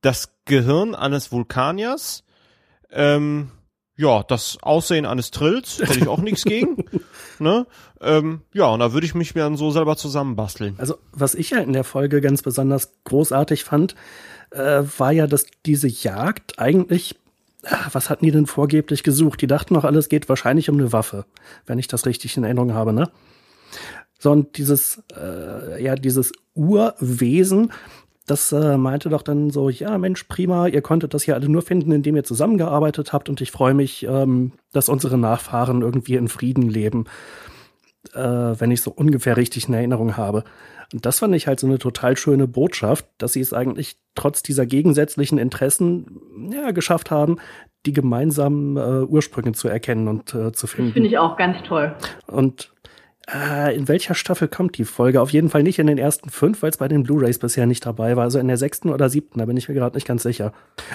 das 0.00 0.38
Gehirn 0.44 0.94
eines 0.94 1.32
Vulkaniers, 1.32 2.24
ähm, 2.92 3.50
ja, 3.96 4.22
das 4.22 4.58
Aussehen 4.62 5.06
eines 5.06 5.30
Trills 5.30 5.78
hätte 5.82 5.98
ich 5.98 6.08
auch 6.08 6.18
nichts 6.18 6.44
gegen. 6.44 6.84
Ne? 7.38 7.66
Ähm, 8.00 8.42
ja, 8.52 8.66
und 8.66 8.80
da 8.80 8.92
würde 8.92 9.06
ich 9.06 9.14
mich 9.14 9.34
mir 9.34 9.42
dann 9.42 9.56
so 9.56 9.70
selber 9.70 9.96
zusammenbasteln. 9.96 10.74
Also, 10.78 10.98
was 11.12 11.34
ich 11.34 11.50
ja 11.50 11.58
in 11.58 11.72
der 11.72 11.84
Folge 11.84 12.20
ganz 12.20 12.42
besonders 12.42 12.92
großartig 13.04 13.64
fand, 13.64 13.94
äh, 14.50 14.82
war 14.98 15.12
ja, 15.12 15.26
dass 15.26 15.46
diese 15.66 15.88
Jagd 15.88 16.58
eigentlich, 16.58 17.16
ach, 17.64 17.94
was 17.94 18.10
hatten 18.10 18.24
die 18.24 18.30
denn 18.30 18.46
vorgeblich 18.46 19.02
gesucht? 19.02 19.40
Die 19.42 19.46
dachten 19.46 19.74
noch, 19.74 19.84
alles 19.84 20.08
geht 20.08 20.28
wahrscheinlich 20.28 20.70
um 20.70 20.78
eine 20.78 20.92
Waffe, 20.92 21.24
wenn 21.66 21.78
ich 21.78 21.88
das 21.88 22.06
richtig 22.06 22.36
in 22.36 22.44
Erinnerung 22.44 22.74
habe, 22.74 22.92
ne? 22.92 23.10
So, 24.18 24.30
und 24.30 24.56
dieses, 24.56 25.02
äh, 25.16 25.82
ja, 25.82 25.96
dieses 25.96 26.32
Urwesen, 26.54 27.72
das 28.26 28.52
äh, 28.52 28.78
meinte 28.78 29.10
doch 29.10 29.22
dann 29.22 29.50
so, 29.50 29.68
ja 29.68 29.98
Mensch, 29.98 30.24
prima, 30.24 30.66
ihr 30.66 30.82
konntet 30.82 31.12
das 31.12 31.24
hier 31.24 31.34
alle 31.34 31.48
nur 31.48 31.62
finden, 31.62 31.92
indem 31.92 32.16
ihr 32.16 32.24
zusammengearbeitet 32.24 33.12
habt 33.12 33.28
und 33.28 33.40
ich 33.40 33.50
freue 33.50 33.74
mich, 33.74 34.04
ähm, 34.04 34.52
dass 34.72 34.88
unsere 34.88 35.18
Nachfahren 35.18 35.82
irgendwie 35.82 36.14
in 36.14 36.28
Frieden 36.28 36.68
leben, 36.68 37.04
äh, 38.14 38.20
wenn 38.20 38.70
ich 38.70 38.80
so 38.80 38.90
ungefähr 38.90 39.36
richtig 39.36 39.68
in 39.68 39.74
Erinnerung 39.74 40.16
habe. 40.16 40.44
Und 40.92 41.06
das 41.06 41.18
fand 41.18 41.34
ich 41.34 41.46
halt 41.46 41.60
so 41.60 41.66
eine 41.66 41.78
total 41.78 42.16
schöne 42.16 42.46
Botschaft, 42.46 43.06
dass 43.18 43.32
sie 43.32 43.40
es 43.40 43.52
eigentlich 43.52 43.96
trotz 44.14 44.42
dieser 44.42 44.64
gegensätzlichen 44.64 45.38
Interessen 45.38 46.50
ja, 46.52 46.70
geschafft 46.70 47.10
haben, 47.10 47.38
die 47.84 47.92
gemeinsamen 47.92 48.76
äh, 48.76 49.04
Ursprünge 49.04 49.52
zu 49.52 49.68
erkennen 49.68 50.08
und 50.08 50.34
äh, 50.34 50.52
zu 50.52 50.66
finden. 50.66 50.92
Finde 50.92 51.08
ich 51.08 51.18
auch 51.18 51.36
ganz 51.36 51.58
toll. 51.66 51.94
Und 52.26 52.73
äh, 53.32 53.74
in 53.74 53.88
welcher 53.88 54.14
Staffel 54.14 54.48
kommt 54.48 54.76
die 54.78 54.84
Folge? 54.84 55.20
Auf 55.20 55.30
jeden 55.30 55.48
Fall 55.48 55.62
nicht 55.62 55.78
in 55.78 55.86
den 55.86 55.98
ersten 55.98 56.30
fünf, 56.30 56.62
weil 56.62 56.70
es 56.70 56.76
bei 56.76 56.88
den 56.88 57.02
Blu-rays 57.02 57.38
bisher 57.38 57.66
nicht 57.66 57.86
dabei 57.86 58.16
war. 58.16 58.24
Also 58.24 58.38
in 58.38 58.48
der 58.48 58.56
sechsten 58.56 58.90
oder 58.90 59.08
siebten, 59.08 59.38
da 59.38 59.46
bin 59.46 59.56
ich 59.56 59.68
mir 59.68 59.74
gerade 59.74 59.96
nicht 59.96 60.06
ganz 60.06 60.22
sicher. 60.22 60.52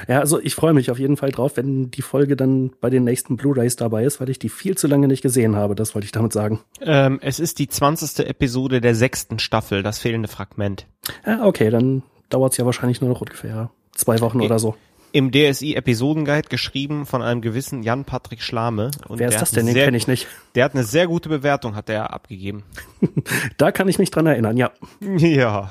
Ja, 0.08 0.20
also 0.20 0.40
ich 0.40 0.56
freue 0.56 0.74
mich 0.74 0.92
auf 0.92 1.00
jeden 1.00 1.18
Fall 1.18 1.32
drauf, 1.32 1.58
wenn 1.58 1.92
die 1.92 2.02
Folge 2.02 2.36
dann 2.36 2.72
bei 2.82 2.90
den 2.90 3.04
nächsten 3.04 3.38
Blu-rays 3.38 3.76
dabei 3.76 4.04
ist, 4.04 4.20
weil 4.20 4.30
ich 4.30 4.40
die 4.40 4.50
viel 4.50 4.78
zu 4.78 4.88
lange 4.88 5.08
nicht 5.08 5.22
gesehen 5.22 5.56
habe. 5.56 5.76
Das 5.76 5.96
wollte 5.96 6.06
ich 6.06 6.12
damit 6.12 6.34
sagen. 6.34 6.60
Ähm, 6.82 7.20
es 7.22 7.40
ist 7.40 7.60
die 7.60 7.68
zwanzigste 7.68 8.26
Episode 8.28 8.82
der 8.82 8.96
sechsten 8.96 9.40
Staffel, 9.40 9.84
das 9.84 10.00
fehlende 10.00 10.28
Fragment. 10.28 10.88
Ja, 11.26 11.46
okay, 11.46 11.70
dann 11.70 12.04
dauert 12.30 12.52
es 12.52 12.58
ja 12.58 12.66
wahrscheinlich 12.66 13.02
nur 13.02 13.10
noch 13.10 13.22
ungefähr 13.22 13.72
zwei 13.96 14.20
Wochen 14.22 14.38
okay. 14.38 14.46
oder 14.46 14.60
so 14.60 14.76
im 15.12 15.32
DSI-Episodenguide 15.32 16.50
geschrieben 16.50 17.06
von 17.06 17.22
einem 17.22 17.42
gewissen 17.42 17.84
Jan-Patrick 17.84 18.42
Schlame. 18.42 18.92
Und 19.08 19.20
Wer 19.20 19.30
ist 19.30 19.42
das 19.42 19.52
denn? 19.52 19.66
Den 19.66 19.76
kenne 19.76 19.98
ich 19.98 20.08
nicht. 20.08 20.28
Der 20.56 20.66
hat 20.66 20.74
eine 20.74 20.84
sehr 20.84 21.08
gute 21.08 21.30
Bewertung, 21.30 21.76
hat 21.76 21.90
er 21.90 22.14
abgegeben. 22.14 22.64
da 23.58 23.72
kann 23.72 23.88
ich 23.88 24.00
mich 24.00 24.12
dran 24.12 24.26
erinnern, 24.26 24.58
ja. 24.58 24.72
Ja. 25.02 25.70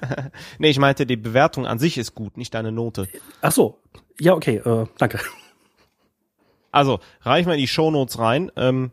nee, 0.58 0.70
ich 0.70 0.78
meinte, 0.78 1.06
die 1.06 1.16
Bewertung 1.16 1.66
an 1.66 1.78
sich 1.78 1.98
ist 1.98 2.14
gut, 2.14 2.36
nicht 2.36 2.54
deine 2.54 2.72
Note. 2.72 3.08
Ach 3.40 3.52
so. 3.52 3.78
Ja, 4.20 4.34
okay, 4.34 4.56
äh, 4.56 4.86
danke. 4.98 5.20
Also, 6.70 7.00
reich 7.22 7.46
mal 7.46 7.54
in 7.54 7.60
die 7.60 7.68
Shownotes 7.68 8.18
rein. 8.18 8.52
Ähm, 8.56 8.90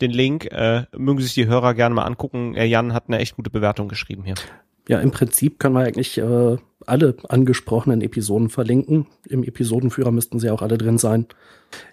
den 0.00 0.10
Link 0.10 0.46
äh, 0.46 0.86
mögen 0.96 1.20
sich 1.20 1.34
die 1.34 1.46
Hörer 1.46 1.74
gerne 1.74 1.94
mal 1.94 2.04
angucken. 2.04 2.54
Äh, 2.54 2.64
Jan 2.64 2.94
hat 2.94 3.04
eine 3.08 3.18
echt 3.18 3.36
gute 3.36 3.50
Bewertung 3.50 3.88
geschrieben 3.88 4.24
hier. 4.24 4.34
Ja, 4.90 4.98
im 4.98 5.12
Prinzip 5.12 5.60
können 5.60 5.76
wir 5.76 5.84
eigentlich 5.84 6.18
äh, 6.18 6.56
alle 6.84 7.14
angesprochenen 7.28 8.00
Episoden 8.00 8.48
verlinken. 8.48 9.06
Im 9.28 9.44
Episodenführer 9.44 10.10
müssten 10.10 10.40
sie 10.40 10.50
auch 10.50 10.62
alle 10.62 10.78
drin 10.78 10.98
sein. 10.98 11.26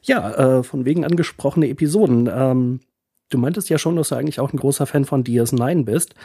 Ja, 0.01 0.57
äh, 0.57 0.63
von 0.63 0.83
wegen 0.83 1.05
angesprochene 1.05 1.69
Episoden. 1.69 2.27
Ähm, 2.33 2.79
du 3.29 3.37
meintest 3.37 3.69
ja 3.69 3.77
schon, 3.77 3.97
dass 3.97 4.09
du 4.09 4.15
eigentlich 4.15 4.39
auch 4.39 4.51
ein 4.51 4.57
großer 4.57 4.87
Fan 4.87 5.05
von 5.05 5.23
DS9 5.23 5.85
bist. 5.85 6.15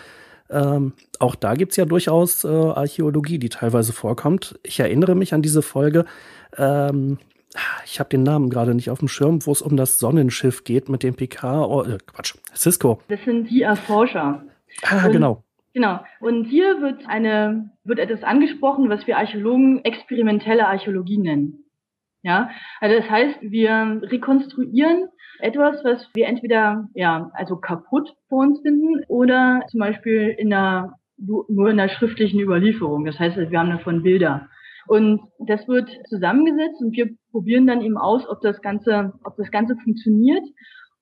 Ähm, 0.49 0.95
auch 1.19 1.35
da 1.35 1.57
gibt's 1.57 1.77
ja 1.77 1.85
durchaus 1.85 2.43
äh, 2.45 2.49
Archäologie, 2.49 3.39
die 3.39 3.51
teilweise 3.51 3.93
vorkommt. 3.93 4.59
Ich 4.63 4.81
erinnere 4.81 5.15
mich 5.15 5.35
an 5.35 5.43
diese 5.43 5.61
Folge. 5.61 6.07
Ähm, 6.57 7.19
ich 7.85 8.01
habe 8.01 8.09
den 8.09 8.23
Namen 8.23 8.49
gerade 8.49 8.75
nicht 8.75 8.89
auf 8.89 9.01
dem 9.01 9.09
Schirm, 9.09 9.45
wo 9.45 9.53
es 9.53 9.61
um 9.61 9.77
das 9.77 9.99
Sonnenschiff 9.99 10.65
geht 10.65 10.89
mit 10.89 11.03
dem 11.03 11.17
PK. 11.17 11.67
Oh, 11.67 11.83
äh, 11.83 11.99
Quatsch, 12.07 12.35
Cisco. 12.57 13.03
Das 13.09 13.21
sind 13.27 13.51
die 13.51 13.61
Erforscher. 13.61 14.43
Ah, 14.85 15.05
Und 15.05 15.13
genau. 15.13 15.45
Genau. 15.75 16.01
Und 16.21 16.45
hier 16.45 16.81
wird 16.83 17.07
eine, 17.07 17.71
wird 17.85 17.99
etwas 17.99 18.23
angesprochen, 18.23 18.91
was 18.91 19.07
wir 19.07 19.17
Archäologen 19.17 19.85
experimentelle 19.85 20.67
Archäologie 20.67 21.19
nennen. 21.19 21.65
Ja. 22.23 22.51
Also 22.81 22.97
das 22.97 23.11
heißt, 23.11 23.39
wir 23.41 24.01
rekonstruieren 24.03 25.09
etwas, 25.41 25.83
was 25.83 26.09
wir 26.15 26.27
entweder, 26.27 26.89
ja, 26.95 27.31
also 27.35 27.57
kaputt 27.57 28.15
vor 28.29 28.41
uns 28.41 28.61
finden 28.61 29.03
oder 29.09 29.63
zum 29.69 29.81
Beispiel 29.81 30.35
in 30.39 30.53
einer, 30.53 30.99
nur 31.17 31.71
in 31.71 31.79
der 31.79 31.89
schriftlichen 31.89 32.41
Überlieferung. 32.41 33.05
Das 33.05 33.19
heißt, 33.19 33.37
wir 33.37 33.59
haben 33.59 33.71
davon 33.71 34.03
Bilder. 34.03 34.49
Und 34.87 35.21
das 35.39 35.67
wird 35.69 35.91
zusammengesetzt 36.09 36.81
und 36.81 36.97
wir 36.97 37.11
probieren 37.31 37.67
dann 37.67 37.83
eben 37.83 37.97
aus, 37.97 38.29
ob 38.29 38.41
das 38.41 38.61
Ganze, 38.61 39.13
ob 39.25 39.37
das 39.37 39.51
Ganze 39.51 39.77
funktioniert 39.77 40.45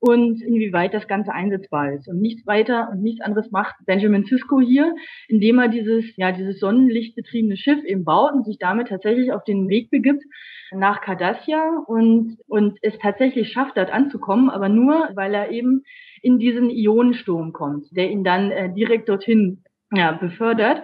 und 0.00 0.42
inwieweit 0.42 0.94
das 0.94 1.06
Ganze 1.06 1.32
einsetzbar 1.32 1.92
ist. 1.92 2.08
Und 2.08 2.20
nichts 2.20 2.46
weiter 2.46 2.88
und 2.90 3.02
nichts 3.02 3.20
anderes 3.20 3.50
macht 3.50 3.74
Benjamin 3.84 4.24
Sisko 4.24 4.60
hier, 4.60 4.94
indem 5.28 5.58
er 5.58 5.68
dieses, 5.68 6.16
ja, 6.16 6.32
dieses 6.32 6.58
sonnenlichtbetriebene 6.58 7.56
Schiff 7.56 7.84
eben 7.84 8.04
baut 8.04 8.32
und 8.32 8.46
sich 8.46 8.58
damit 8.58 8.88
tatsächlich 8.88 9.32
auf 9.32 9.44
den 9.44 9.68
Weg 9.68 9.90
begibt 9.90 10.24
nach 10.72 11.02
Cardassia 11.02 11.84
und, 11.86 12.38
und 12.46 12.78
es 12.82 12.98
tatsächlich 12.98 13.52
schafft, 13.52 13.76
dort 13.76 13.92
anzukommen, 13.92 14.50
aber 14.50 14.68
nur, 14.68 15.10
weil 15.14 15.34
er 15.34 15.50
eben 15.50 15.82
in 16.22 16.38
diesen 16.38 16.70
Ionensturm 16.70 17.52
kommt, 17.52 17.94
der 17.96 18.10
ihn 18.10 18.24
dann 18.24 18.50
äh, 18.50 18.72
direkt 18.72 19.08
dorthin 19.08 19.64
ja, 19.92 20.12
befördert 20.12 20.82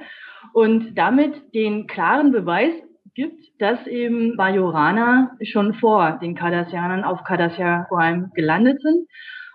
und 0.53 0.95
damit 0.97 1.55
den 1.55 1.87
klaren 1.87 2.33
Beweis 2.33 2.73
gibt, 3.17 3.43
dass 3.59 3.85
eben 3.89 4.37
Bajoraner 4.37 5.33
schon 5.43 5.75
vor 5.75 6.19
den 6.23 6.37
Cardassianern 6.37 7.03
auf 7.03 7.25
Cardassia 7.25 7.87
vor 7.89 8.01
allem 8.01 8.31
gelandet 8.35 8.81
sind 8.83 9.09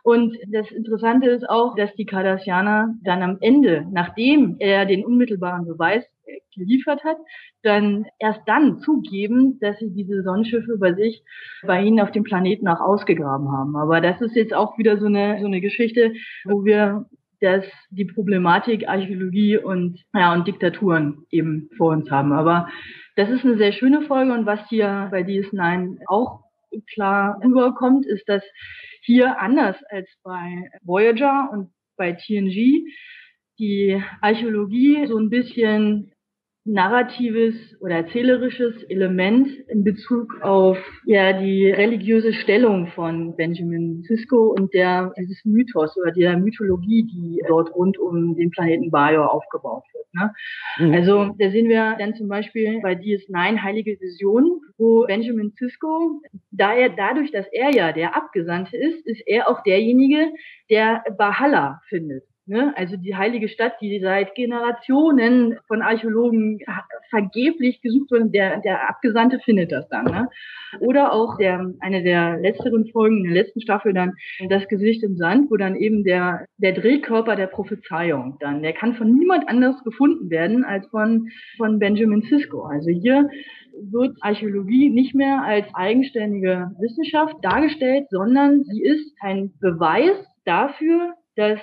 Und 0.03 0.35
das 0.47 0.71
Interessante 0.71 1.29
ist 1.29 1.47
auch, 1.47 1.75
dass 1.75 1.93
die 1.95 2.05
Cardassianer 2.05 2.95
dann 3.03 3.21
am 3.21 3.37
Ende, 3.39 3.85
nachdem 3.91 4.57
er 4.59 4.85
den 4.85 5.05
unmittelbaren 5.05 5.65
Beweis 5.65 6.03
geliefert 6.55 7.03
hat, 7.03 7.17
dann 7.61 8.05
erst 8.19 8.41
dann 8.47 8.79
zugeben, 8.79 9.59
dass 9.59 9.77
sie 9.79 9.91
diese 9.93 10.23
Sonnenschiffe 10.23 10.77
bei 10.79 10.93
sich, 10.93 11.23
bei 11.65 11.83
ihnen 11.83 11.99
auf 11.99 12.11
dem 12.11 12.23
Planeten 12.23 12.67
auch 12.67 12.81
ausgegraben 12.81 13.51
haben. 13.51 13.75
Aber 13.75 14.01
das 14.01 14.21
ist 14.21 14.35
jetzt 14.35 14.53
auch 14.53 14.77
wieder 14.77 14.97
so 14.97 15.05
eine, 15.05 15.39
so 15.39 15.45
eine 15.45 15.61
Geschichte, 15.61 16.13
wo 16.45 16.65
wir 16.65 17.05
das, 17.41 17.65
die 17.89 18.05
Problematik 18.05 18.87
Archäologie 18.87 19.57
und, 19.57 19.99
ja, 20.13 20.33
und 20.33 20.47
Diktaturen 20.47 21.25
eben 21.31 21.69
vor 21.75 21.91
uns 21.91 22.09
haben. 22.09 22.31
Aber 22.31 22.69
das 23.15 23.29
ist 23.29 23.43
eine 23.43 23.57
sehr 23.57 23.73
schöne 23.73 24.03
Folge 24.03 24.31
und 24.33 24.45
was 24.45 24.59
hier 24.69 25.09
bei 25.11 25.21
DS9 25.21 25.97
auch 26.07 26.43
klar 26.93 27.39
rüberkommt, 27.43 28.05
ist, 28.05 28.27
dass 28.29 28.43
hier 29.01 29.39
anders 29.39 29.75
als 29.89 30.07
bei 30.23 30.69
Voyager 30.83 31.49
und 31.51 31.71
bei 31.97 32.13
TNG 32.13 32.85
die 33.59 34.01
Archäologie 34.21 35.05
so 35.07 35.17
ein 35.17 35.29
bisschen 35.29 36.13
narratives 36.63 37.55
oder 37.79 37.95
erzählerisches 37.95 38.83
Element 38.83 39.47
in 39.67 39.83
Bezug 39.83 40.41
auf 40.41 40.77
ja 41.05 41.33
die 41.33 41.71
religiöse 41.71 42.33
Stellung 42.33 42.87
von 42.87 43.35
Benjamin 43.35 44.03
Sisko 44.03 44.53
und 44.57 44.71
der 44.73 45.11
dieses 45.17 45.43
Mythos 45.43 45.97
oder 45.97 46.11
der 46.11 46.37
Mythologie, 46.37 47.03
die 47.03 47.41
dort 47.47 47.73
rund 47.73 47.97
um 47.97 48.35
den 48.35 48.51
Planeten 48.51 48.91
Bajor 48.91 49.33
aufgebaut 49.33 49.83
wird. 49.93 50.05
Ne? 50.13 50.33
Mhm. 50.77 50.93
Also 50.93 51.35
da 51.39 51.49
sehen 51.49 51.67
wir 51.67 51.95
dann 51.97 52.13
zum 52.13 52.27
Beispiel 52.27 52.79
bei 52.81 52.93
DS9 52.93 53.63
Heilige 53.63 53.99
Vision, 53.99 54.61
wo 54.77 55.05
Benjamin 55.07 55.53
Sisko, 55.57 56.21
da 56.51 56.73
er 56.73 56.89
dadurch, 56.89 57.31
dass 57.31 57.47
er 57.51 57.71
ja 57.71 57.91
der 57.91 58.15
Abgesandte 58.15 58.77
ist, 58.77 59.05
ist 59.07 59.23
er 59.25 59.49
auch 59.49 59.63
derjenige, 59.63 60.31
der 60.69 61.03
Bahalla 61.17 61.81
findet. 61.89 62.23
Ne? 62.51 62.73
Also 62.75 62.97
die 62.97 63.15
heilige 63.15 63.47
Stadt, 63.47 63.79
die 63.79 64.01
seit 64.01 64.35
Generationen 64.35 65.57
von 65.67 65.81
Archäologen 65.81 66.59
vergeblich 67.09 67.81
gesucht 67.81 68.11
wird, 68.11 68.33
der, 68.33 68.59
der 68.59 68.89
Abgesandte 68.89 69.39
findet 69.39 69.71
das 69.71 69.87
dann. 69.87 70.03
Ne? 70.03 70.27
Oder 70.81 71.13
auch 71.13 71.37
der, 71.37 71.73
eine 71.79 72.03
der 72.03 72.39
letzteren 72.39 72.87
Folgen, 72.91 73.19
in 73.19 73.33
der 73.33 73.41
letzten 73.41 73.61
Staffel 73.61 73.93
dann, 73.93 74.15
das 74.49 74.67
Gesicht 74.67 75.01
im 75.01 75.15
Sand, 75.15 75.49
wo 75.49 75.55
dann 75.55 75.77
eben 75.77 76.03
der, 76.03 76.45
der 76.57 76.73
Drehkörper 76.73 77.37
der 77.37 77.47
Prophezeiung 77.47 78.35
dann, 78.41 78.61
der 78.61 78.73
kann 78.73 78.95
von 78.95 79.15
niemand 79.15 79.47
anders 79.47 79.81
gefunden 79.85 80.29
werden 80.29 80.65
als 80.65 80.85
von, 80.87 81.29
von 81.55 81.79
Benjamin 81.79 82.21
Sisko. 82.23 82.63
Also 82.63 82.89
hier 82.89 83.29
wird 83.91 84.17
Archäologie 84.19 84.89
nicht 84.89 85.15
mehr 85.15 85.41
als 85.41 85.67
eigenständige 85.73 86.69
Wissenschaft 86.81 87.37
dargestellt, 87.43 88.07
sondern 88.09 88.63
sie 88.63 88.83
ist 88.83 89.15
ein 89.21 89.53
Beweis 89.61 90.17
dafür, 90.43 91.13
dass 91.37 91.61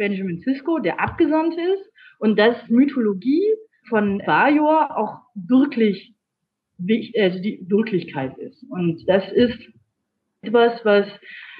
Benjamin 0.00 0.40
Sisko, 0.40 0.78
der 0.78 0.98
Abgesandte 0.98 1.60
ist 1.60 1.92
und 2.20 2.38
dass 2.38 2.56
Mythologie 2.68 3.44
von 3.90 4.22
Bajor 4.24 4.96
auch 4.96 5.18
wirklich 5.34 6.14
also 7.18 7.38
die 7.40 7.66
Wirklichkeit 7.68 8.38
ist. 8.38 8.64
Und 8.70 9.06
das 9.06 9.30
ist 9.32 9.58
etwas, 10.40 10.82
was 10.84 11.06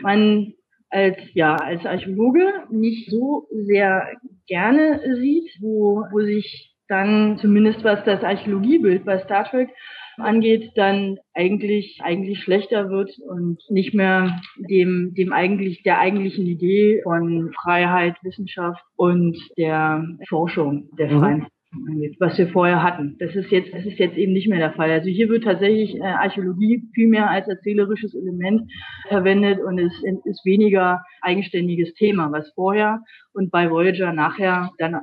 man 0.01 0.55
als, 0.88 1.18
ja, 1.34 1.57
als 1.57 1.84
Archäologe 1.84 2.64
nicht 2.70 3.11
so 3.11 3.47
sehr 3.51 4.09
gerne 4.47 5.16
sieht, 5.20 5.51
wo, 5.61 6.07
wo 6.11 6.20
sich 6.22 6.74
dann 6.88 7.36
zumindest 7.38 7.84
was 7.84 8.03
das 8.05 8.24
Archäologiebild 8.24 9.05
bei 9.05 9.18
Star 9.18 9.45
Trek 9.45 9.68
angeht, 10.17 10.73
dann 10.75 11.19
eigentlich 11.35 12.01
eigentlich 12.03 12.41
schlechter 12.41 12.91
wird 12.91 13.11
und 13.19 13.63
nicht 13.69 13.95
mehr 13.95 14.41
dem 14.57 15.15
dem 15.15 15.33
eigentlich 15.33 15.83
der 15.83 15.99
eigentlichen 15.99 16.47
Idee 16.47 17.01
von 17.03 17.53
Freiheit, 17.53 18.17
Wissenschaft 18.23 18.83
und 18.97 19.37
der 19.57 20.05
Forschung 20.29 20.89
der 20.99 21.11
mhm. 21.11 21.47
Was 22.18 22.37
wir 22.37 22.49
vorher 22.49 22.83
hatten. 22.83 23.16
Das 23.21 23.35
ist 23.37 23.51
jetzt, 23.51 23.73
das 23.73 23.85
ist 23.85 23.99
jetzt 23.99 24.16
eben 24.16 24.33
nicht 24.33 24.49
mehr 24.49 24.59
der 24.59 24.73
Fall. 24.73 24.91
Also 24.91 25.09
hier 25.09 25.29
wird 25.29 25.45
tatsächlich 25.45 25.95
äh, 25.97 26.03
Archäologie 26.03 26.83
viel 26.95 27.09
mehr 27.09 27.31
als 27.31 27.47
erzählerisches 27.47 28.14
Element 28.14 28.71
verwendet 29.09 29.61
und 29.61 29.79
es 29.79 29.93
ist 30.25 30.45
weniger 30.45 31.03
eigenständiges 31.23 31.95
Thema, 31.95 32.33
was 32.33 32.51
vorher 32.55 33.03
und 33.33 33.53
bei 33.53 33.71
Voyager 33.71 34.12
nachher 34.12 34.71
dann 34.79 34.95
äh, 34.95 34.99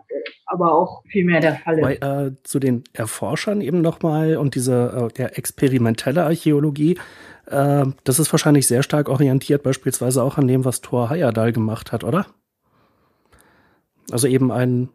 aber 0.45 0.73
auch 0.73 1.03
viel 1.07 1.23
mehr 1.23 1.39
der 1.39 1.55
Fall 1.55 1.79
ist. 1.79 2.01
Bei, 2.01 2.25
äh, 2.25 2.31
zu 2.43 2.59
den 2.59 2.83
Erforschern 2.93 3.61
eben 3.61 3.81
nochmal 3.81 4.35
und 4.35 4.55
diese 4.55 5.09
äh, 5.09 5.13
der 5.13 5.37
experimentelle 5.37 6.25
Archäologie, 6.25 6.97
äh, 7.45 7.85
das 8.03 8.19
ist 8.19 8.33
wahrscheinlich 8.33 8.67
sehr 8.67 8.83
stark 8.83 9.07
orientiert 9.07 9.63
beispielsweise 9.63 10.21
auch 10.21 10.37
an 10.37 10.47
dem, 10.47 10.65
was 10.65 10.81
Thor 10.81 11.09
Heyerdahl 11.09 11.53
gemacht 11.53 11.93
hat, 11.93 12.03
oder? 12.03 12.27
Also 14.11 14.27
eben 14.27 14.51
ein 14.51 14.89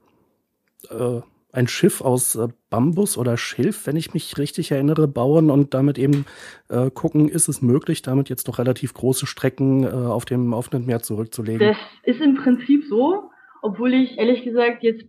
äh, 0.90 1.20
ein 1.52 1.68
Schiff 1.68 2.00
aus 2.00 2.34
äh, 2.34 2.48
Bambus 2.70 3.18
oder 3.18 3.36
Schilf, 3.36 3.86
wenn 3.86 3.96
ich 3.96 4.14
mich 4.14 4.38
richtig 4.38 4.70
erinnere, 4.70 5.06
bauen 5.06 5.50
und 5.50 5.74
damit 5.74 5.98
eben 5.98 6.24
äh, 6.68 6.90
gucken, 6.90 7.28
ist 7.28 7.48
es 7.48 7.62
möglich, 7.62 8.02
damit 8.02 8.30
jetzt 8.30 8.48
doch 8.48 8.58
relativ 8.58 8.94
große 8.94 9.26
Strecken 9.26 9.84
äh, 9.84 9.88
auf 9.88 10.24
dem 10.24 10.54
offenen 10.54 10.86
Meer 10.86 11.00
zurückzulegen. 11.00 11.68
Das 11.68 11.76
ist 12.04 12.20
im 12.20 12.34
Prinzip 12.34 12.84
so, 12.88 13.30
obwohl 13.60 13.92
ich 13.92 14.18
ehrlich 14.18 14.42
gesagt 14.42 14.82
jetzt 14.82 15.04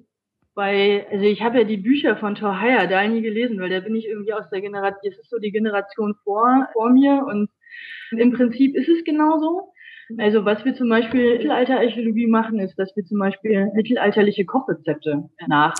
bei, 0.54 1.08
also 1.10 1.26
ich 1.26 1.41
habe 1.41 1.60
ja 1.60 1.64
die 1.64 1.78
Bücher 1.78 2.18
von 2.18 2.36
Thor 2.36 2.60
Heyerdahl 2.60 3.10
nie 3.10 3.22
gelesen, 3.22 3.60
weil 3.60 3.70
da 3.70 3.80
bin 3.80 3.96
ich 3.96 4.08
irgendwie 4.08 4.34
aus 4.34 4.50
der 4.52 4.62
Generation, 4.62 5.00
das 5.04 5.18
ist 5.18 5.30
so 5.30 5.39
die 5.39 5.52
Generation 5.52 6.14
vor, 6.24 6.68
vor 6.74 6.91
mir 6.91 7.26
und 7.28 7.50
im 8.12 8.34
Prinzip 8.34 8.76
ist 8.76 8.89
es 8.89 9.04
genauso. 9.04 9.72
Also 10.18 10.45
was 10.45 10.64
wir 10.66 10.74
zum 10.76 10.89
Beispiel 10.89 11.34
Mittelalterarchäologie 11.34 12.28
machen, 12.28 12.60
ist, 12.60 12.78
dass 12.78 12.95
wir 12.95 13.04
zum 13.06 13.20
Beispiel 13.20 13.72
mittelalterliche 13.74 14.45
Kochrezepte 14.45 15.30
nach, 15.47 15.74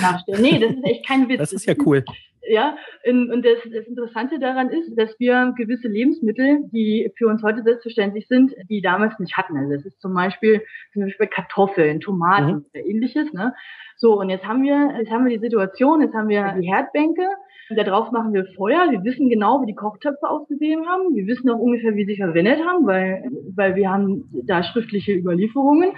nachstellen. 0.00 0.42
Nee, 0.42 0.58
das 0.58 0.72
ist 0.72 0.84
echt 0.84 1.06
kein 1.06 1.28
Witz. 1.28 1.38
Das 1.38 1.52
ist 1.52 1.66
ja 1.66 1.74
cool. 1.84 2.04
Ja, 2.46 2.76
und 3.06 3.42
das, 3.42 3.58
das 3.72 3.86
Interessante 3.86 4.38
daran 4.38 4.68
ist, 4.68 4.94
dass 4.96 5.18
wir 5.18 5.54
gewisse 5.56 5.88
Lebensmittel, 5.88 6.58
die 6.72 7.10
für 7.16 7.26
uns 7.26 7.42
heute 7.42 7.62
selbstverständlich 7.62 8.28
sind, 8.28 8.52
die 8.68 8.82
damals 8.82 9.18
nicht 9.18 9.36
hatten. 9.36 9.56
Also 9.56 9.72
das 9.72 9.86
ist 9.86 10.00
zum 10.00 10.12
Beispiel, 10.12 10.62
zum 10.92 11.02
Beispiel 11.02 11.26
Kartoffeln, 11.26 12.00
Tomaten 12.00 12.56
mhm. 12.56 12.66
oder 12.74 12.84
ähnliches. 12.84 13.32
Ne? 13.32 13.54
So, 13.96 14.20
und 14.20 14.28
jetzt 14.28 14.44
haben 14.44 14.62
wir, 14.62 14.94
jetzt 14.98 15.10
haben 15.10 15.24
wir 15.24 15.32
die 15.32 15.42
Situation, 15.42 16.02
jetzt 16.02 16.14
haben 16.14 16.28
wir 16.28 16.54
die 16.60 16.66
Herdbänke, 16.66 17.26
Darauf 17.70 18.10
machen 18.12 18.34
wir 18.34 18.44
Feuer. 18.56 18.90
Wir 18.90 19.02
wissen 19.04 19.28
genau, 19.28 19.62
wie 19.62 19.66
die 19.66 19.74
Kochtöpfe 19.74 20.28
ausgesehen 20.28 20.86
haben. 20.86 21.14
Wir 21.14 21.26
wissen 21.26 21.48
auch 21.50 21.58
ungefähr, 21.58 21.94
wie 21.94 22.04
sie 22.04 22.16
verwendet 22.16 22.60
haben, 22.64 22.86
weil, 22.86 23.24
weil 23.54 23.74
wir 23.74 23.90
haben 23.90 24.28
da 24.44 24.62
schriftliche 24.62 25.12
Überlieferungen. 25.14 25.92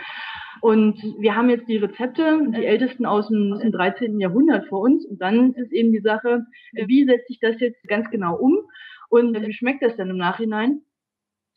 Und 0.60 1.02
wir 1.18 1.36
haben 1.36 1.50
jetzt 1.50 1.68
die 1.68 1.76
Rezepte, 1.76 2.40
die 2.56 2.64
ältesten 2.64 3.04
aus 3.04 3.28
dem, 3.28 3.52
aus 3.52 3.60
dem 3.60 3.72
13. 3.72 4.18
Jahrhundert 4.20 4.66
vor 4.68 4.80
uns. 4.80 5.04
Und 5.04 5.20
dann 5.20 5.52
ist 5.54 5.72
eben 5.72 5.92
die 5.92 6.00
Sache, 6.00 6.46
wie 6.72 7.04
setze 7.04 7.26
ich 7.28 7.40
das 7.40 7.60
jetzt 7.60 7.82
ganz 7.88 8.08
genau 8.10 8.36
um? 8.36 8.58
Und 9.08 9.34
wie 9.40 9.52
schmeckt 9.52 9.82
das 9.82 9.96
dann 9.96 10.10
im 10.10 10.16
Nachhinein? 10.16 10.82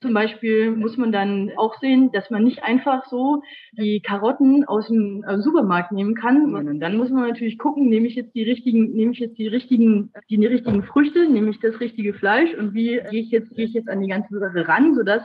Zum 0.02 0.14
Beispiel 0.14 0.72
muss 0.72 0.96
man 0.96 1.12
dann 1.12 1.52
auch 1.58 1.78
sehen, 1.80 2.10
dass 2.14 2.30
man 2.30 2.46
nicht 2.46 2.64
einfach 2.64 3.06
so 3.08 3.44
die 3.74 4.00
Karotten 4.00 4.64
aus 4.64 4.88
dem 4.88 5.26
äh, 5.28 5.40
Supermarkt 5.40 5.92
nehmen 5.92 6.16
kann, 6.16 6.52
sondern 6.52 6.80
dann 6.80 6.96
muss 6.96 7.10
man 7.10 7.28
natürlich 7.28 7.58
gucken, 7.58 7.90
nehme 7.90 8.08
ich 8.08 8.16
jetzt 8.16 8.34
die 8.34 8.44
richtigen, 8.44 8.94
nehme 8.94 9.12
ich 9.12 9.20
jetzt 9.20 9.38
die 9.38 9.48
richtigen, 9.48 10.14
die 10.30 10.46
richtigen 10.46 10.84
Früchte, 10.84 11.30
nehme 11.30 11.50
ich 11.50 11.60
das 11.60 11.82
richtige 11.82 12.14
Fleisch 12.14 12.54
und 12.54 12.74
wie 12.74 13.02
gehe 13.10 13.22
ich 13.22 13.30
jetzt, 13.30 13.54
gehe 13.56 13.66
ich 13.66 13.74
jetzt 13.74 13.90
an 13.90 14.00
die 14.02 14.08
ganze 14.08 14.40
Sache 14.40 14.68
ran, 14.70 14.96
sodass 14.96 15.24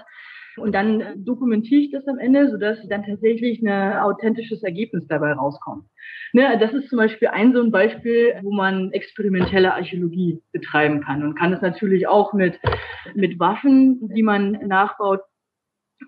und 0.57 0.75
dann 0.75 1.25
dokumentiere 1.25 1.81
ich 1.81 1.91
das 1.91 2.07
am 2.07 2.19
Ende, 2.19 2.51
sodass 2.51 2.79
dann 2.89 3.05
tatsächlich 3.05 3.63
ein 3.63 3.99
authentisches 3.99 4.63
Ergebnis 4.63 5.07
dabei 5.09 5.33
rauskommt. 5.33 5.85
Ne, 6.33 6.57
das 6.59 6.73
ist 6.73 6.89
zum 6.89 6.99
Beispiel 6.99 7.29
ein 7.29 7.53
so 7.53 7.63
ein 7.63 7.71
Beispiel, 7.71 8.35
wo 8.43 8.53
man 8.53 8.93
experimentelle 8.93 9.75
Archäologie 9.75 10.41
betreiben 10.53 11.01
kann 11.03 11.23
und 11.23 11.39
kann 11.39 11.53
es 11.53 11.61
natürlich 11.61 12.09
auch 12.09 12.33
mit, 12.33 12.59
mit 13.15 13.39
Waffen, 13.39 14.09
die 14.15 14.23
man 14.23 14.53
nachbaut, 14.67 15.21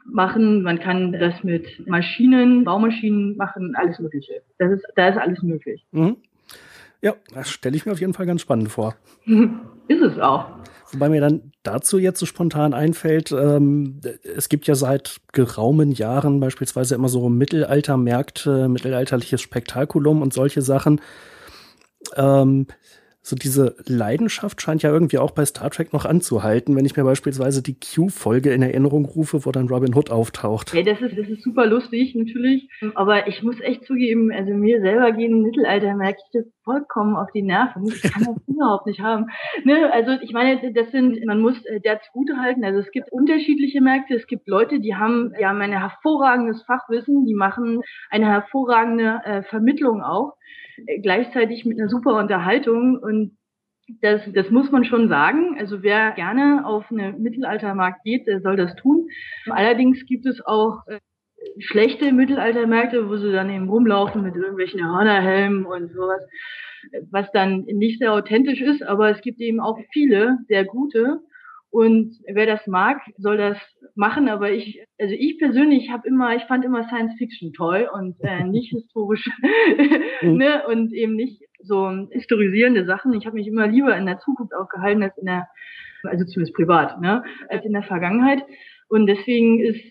machen. 0.04 0.62
Man 0.62 0.78
kann 0.78 1.12
das 1.12 1.42
mit 1.42 1.86
Maschinen, 1.86 2.64
Baumaschinen 2.64 3.36
machen, 3.36 3.74
alles 3.76 3.98
Mögliche. 3.98 4.42
Das 4.58 4.72
ist, 4.72 4.84
da 4.96 5.08
ist 5.08 5.18
alles 5.18 5.42
möglich. 5.42 5.86
Mhm. 5.92 6.16
Ja, 7.06 7.14
das 7.32 7.50
stelle 7.50 7.76
ich 7.76 7.86
mir 7.86 7.92
auf 7.92 8.00
jeden 8.00 8.14
Fall 8.14 8.26
ganz 8.26 8.40
spannend 8.40 8.72
vor. 8.72 8.96
ist 9.26 10.02
es 10.02 10.18
auch. 10.18 10.46
Wobei 10.90 11.08
mir 11.08 11.20
dann 11.20 11.52
dazu 11.62 12.00
jetzt 12.00 12.18
so 12.18 12.26
spontan 12.26 12.74
einfällt, 12.74 13.30
ähm, 13.30 14.00
es 14.24 14.48
gibt 14.48 14.66
ja 14.66 14.74
seit 14.74 15.20
geraumen 15.32 15.92
Jahren 15.92 16.40
beispielsweise 16.40 16.96
immer 16.96 17.08
so 17.08 17.28
Mittelaltermärkte, 17.28 18.66
mittelalterliches 18.66 19.40
Spektakulum 19.40 20.20
und 20.20 20.32
solche 20.32 20.62
Sachen. 20.62 21.00
Ähm, 22.16 22.66
So 23.28 23.34
diese 23.34 23.74
Leidenschaft 23.88 24.62
scheint 24.62 24.84
ja 24.84 24.92
irgendwie 24.92 25.18
auch 25.18 25.32
bei 25.32 25.44
Star 25.44 25.68
Trek 25.68 25.92
noch 25.92 26.04
anzuhalten, 26.04 26.76
wenn 26.76 26.84
ich 26.84 26.96
mir 26.96 27.02
beispielsweise 27.02 27.60
die 27.60 27.74
Q-Folge 27.74 28.52
in 28.52 28.62
Erinnerung 28.62 29.04
rufe, 29.04 29.44
wo 29.44 29.50
dann 29.50 29.66
Robin 29.66 29.96
Hood 29.96 30.12
auftaucht. 30.12 30.72
Ja, 30.72 30.82
das 30.84 31.00
ist, 31.00 31.18
das 31.18 31.28
ist 31.28 31.42
super 31.42 31.66
lustig, 31.66 32.14
natürlich. 32.14 32.70
Aber 32.94 33.26
ich 33.26 33.42
muss 33.42 33.60
echt 33.60 33.84
zugeben, 33.84 34.30
also 34.30 34.52
mir 34.52 34.80
selber 34.80 35.10
gehen 35.10 35.32
im 35.32 35.42
Mittelalter 35.42 35.96
merke 35.96 36.20
ich 36.24 36.40
das 36.40 36.52
vollkommen 36.62 37.16
auf 37.16 37.32
die 37.32 37.42
Nerven. 37.42 37.88
Ich 37.88 38.02
kann 38.02 38.22
das 38.26 38.36
überhaupt 38.46 38.86
nicht 38.86 39.00
haben. 39.00 39.26
Ne? 39.64 39.92
Also 39.92 40.12
ich 40.22 40.32
meine, 40.32 40.72
das 40.72 40.92
sind, 40.92 41.18
man 41.26 41.40
muss 41.40 41.56
äh, 41.64 41.80
der 41.80 42.00
zugute 42.02 42.36
halten. 42.36 42.64
Also 42.64 42.78
es 42.78 42.92
gibt 42.92 43.10
unterschiedliche 43.10 43.80
Märkte. 43.80 44.14
Es 44.14 44.28
gibt 44.28 44.46
Leute, 44.46 44.78
die 44.78 44.94
haben, 44.94 45.32
die 45.36 45.44
haben 45.44 45.60
ein 45.62 45.72
hervorragendes 45.72 46.62
Fachwissen, 46.62 47.26
die 47.26 47.34
machen 47.34 47.80
eine 48.08 48.26
hervorragende 48.26 49.20
äh, 49.24 49.42
Vermittlung 49.42 50.00
auch 50.00 50.34
gleichzeitig 51.02 51.64
mit 51.64 51.78
einer 51.78 51.88
super 51.88 52.18
Unterhaltung 52.18 52.98
und 52.98 53.36
das, 54.00 54.20
das 54.32 54.50
muss 54.50 54.70
man 54.70 54.84
schon 54.84 55.08
sagen. 55.08 55.56
Also 55.58 55.82
wer 55.82 56.12
gerne 56.12 56.66
auf 56.66 56.90
eine 56.90 57.12
Mittelaltermarkt 57.12 58.02
geht, 58.04 58.26
der 58.26 58.40
soll 58.40 58.56
das 58.56 58.74
tun. 58.76 59.08
Allerdings 59.48 60.04
gibt 60.06 60.26
es 60.26 60.44
auch 60.44 60.86
äh, 60.88 60.98
schlechte 61.58 62.12
Mittelaltermärkte, 62.12 63.08
wo 63.08 63.16
sie 63.16 63.32
dann 63.32 63.50
eben 63.50 63.68
rumlaufen 63.68 64.22
mit 64.22 64.34
irgendwelchen 64.34 64.84
Hörnerhelmen 64.84 65.64
und 65.66 65.92
sowas, 65.92 66.22
was 67.10 67.30
dann 67.32 67.64
nicht 67.66 67.98
sehr 67.98 68.12
authentisch 68.12 68.60
ist, 68.60 68.82
aber 68.82 69.10
es 69.10 69.20
gibt 69.20 69.40
eben 69.40 69.60
auch 69.60 69.78
viele 69.92 70.38
sehr 70.48 70.64
gute. 70.64 71.20
Und 71.76 72.16
wer 72.26 72.46
das 72.46 72.66
mag, 72.66 73.02
soll 73.18 73.36
das 73.36 73.58
machen. 73.94 74.30
Aber 74.30 74.50
ich, 74.50 74.80
also 74.98 75.14
ich 75.14 75.38
persönlich 75.38 75.90
habe 75.90 76.08
immer, 76.08 76.34
ich 76.34 76.42
fand 76.44 76.64
immer 76.64 76.84
Science 76.84 77.12
Fiction 77.18 77.52
toll 77.52 77.86
und 77.92 78.16
äh, 78.20 78.44
nicht 78.48 78.70
historisch, 78.70 79.28
mhm. 80.22 80.38
ne? 80.38 80.66
Und 80.68 80.94
eben 80.94 81.16
nicht 81.16 81.42
so 81.60 81.90
historisierende 82.12 82.86
Sachen. 82.86 83.12
Ich 83.12 83.26
habe 83.26 83.36
mich 83.36 83.46
immer 83.46 83.66
lieber 83.66 83.94
in 83.94 84.06
der 84.06 84.20
Zukunft 84.20 84.54
aufgehalten 84.54 85.02
als 85.02 85.18
in 85.18 85.26
der, 85.26 85.48
also 86.04 86.24
zumindest 86.24 86.56
privat, 86.56 86.98
ne, 86.98 87.22
als 87.50 87.62
in 87.66 87.74
der 87.74 87.82
Vergangenheit. 87.82 88.42
Und 88.88 89.06
deswegen 89.06 89.60
ist 89.60 89.82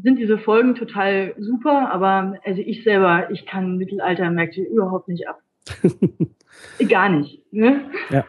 sind 0.00 0.20
diese 0.20 0.38
Folgen 0.38 0.76
total 0.76 1.34
super, 1.38 1.90
aber 1.90 2.38
also 2.44 2.62
ich 2.64 2.84
selber, 2.84 3.30
ich 3.32 3.46
kann 3.46 3.78
Mittelaltermärkte 3.78 4.60
überhaupt 4.62 5.08
nicht 5.08 5.26
ab. 5.26 5.40
Gar 6.88 7.08
nicht. 7.08 7.42
Ne? 7.50 7.90
Ja. 8.10 8.24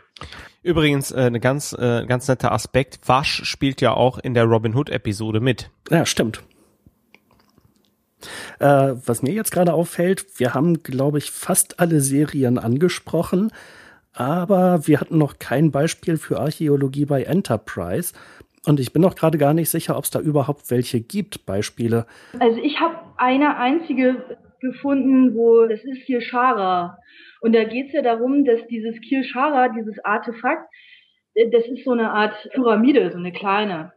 Übrigens 0.67 1.13
äh, 1.13 1.21
eine 1.21 1.39
ganz 1.39 1.71
äh, 1.71 2.05
ganz 2.05 2.27
netter 2.27 2.51
Aspekt. 2.51 2.99
Wasch 3.05 3.45
spielt 3.45 3.79
ja 3.79 3.93
auch 3.93 4.19
in 4.19 4.33
der 4.33 4.43
Robin 4.43 4.75
Hood 4.75 4.89
Episode 4.89 5.39
mit. 5.39 5.69
Ja, 5.89 6.05
stimmt. 6.05 6.43
Äh, 8.59 8.95
was 9.05 9.23
mir 9.23 9.31
jetzt 9.31 9.51
gerade 9.51 9.73
auffällt, 9.73 10.25
wir 10.39 10.53
haben, 10.53 10.83
glaube 10.83 11.19
ich, 11.19 11.31
fast 11.31 11.79
alle 11.79 12.01
Serien 12.01 12.57
angesprochen, 12.57 13.49
aber 14.11 14.85
wir 14.87 14.99
hatten 14.99 15.17
noch 15.17 15.39
kein 15.39 15.71
Beispiel 15.71 16.17
für 16.17 16.41
Archäologie 16.41 17.05
bei 17.05 17.23
Enterprise. 17.23 18.13
Und 18.65 18.81
ich 18.81 18.91
bin 18.91 19.01
noch 19.01 19.15
gerade 19.15 19.37
gar 19.37 19.53
nicht 19.53 19.69
sicher, 19.69 19.95
ob 19.95 20.03
es 20.03 20.09
da 20.09 20.19
überhaupt 20.19 20.69
welche 20.69 20.99
gibt, 20.99 21.45
Beispiele. 21.45 22.05
Also 22.39 22.57
ich 22.57 22.81
habe 22.81 22.95
eine 23.15 23.55
einzige 23.55 24.37
gefunden, 24.59 25.33
wo 25.33 25.65
das 25.65 25.79
ist 25.85 26.01
hier 26.05 26.19
Schara. 26.19 26.97
Und 27.41 27.55
da 27.55 27.63
geht 27.63 27.87
es 27.87 27.93
ja 27.93 28.01
darum, 28.01 28.45
dass 28.45 28.65
dieses 28.67 28.99
Kirschara, 29.01 29.69
dieses 29.69 30.03
Artefakt, 30.03 30.67
äh, 31.33 31.49
das 31.49 31.65
ist 31.67 31.83
so 31.83 31.91
eine 31.91 32.11
Art 32.11 32.35
Pyramide, 32.53 33.11
so 33.11 33.17
eine 33.17 33.31
kleine. 33.31 33.91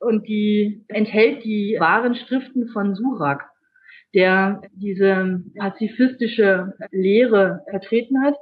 Und 0.00 0.26
die 0.26 0.84
enthält 0.88 1.44
die 1.44 1.76
wahren 1.78 2.16
Schriften 2.16 2.68
von 2.68 2.94
Surak, 2.94 3.44
der 4.14 4.62
diese 4.72 5.42
pazifistische 5.56 6.72
Lehre 6.90 7.62
vertreten 7.70 8.20
hat. 8.22 8.34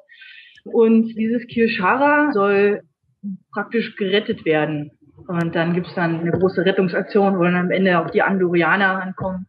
Und 0.64 1.14
dieses 1.14 1.46
Kirschara 1.46 2.32
soll 2.32 2.82
praktisch 3.52 3.94
gerettet 3.96 4.46
werden. 4.46 4.90
Und 5.28 5.54
dann 5.54 5.74
gibt's 5.74 5.94
dann 5.94 6.20
eine 6.20 6.32
große 6.32 6.64
Rettungsaktion, 6.64 7.38
wo 7.38 7.42
dann 7.42 7.56
am 7.56 7.70
Ende 7.70 7.98
auch 7.98 8.10
die 8.10 8.22
Andorianer 8.22 9.02
ankommen 9.02 9.46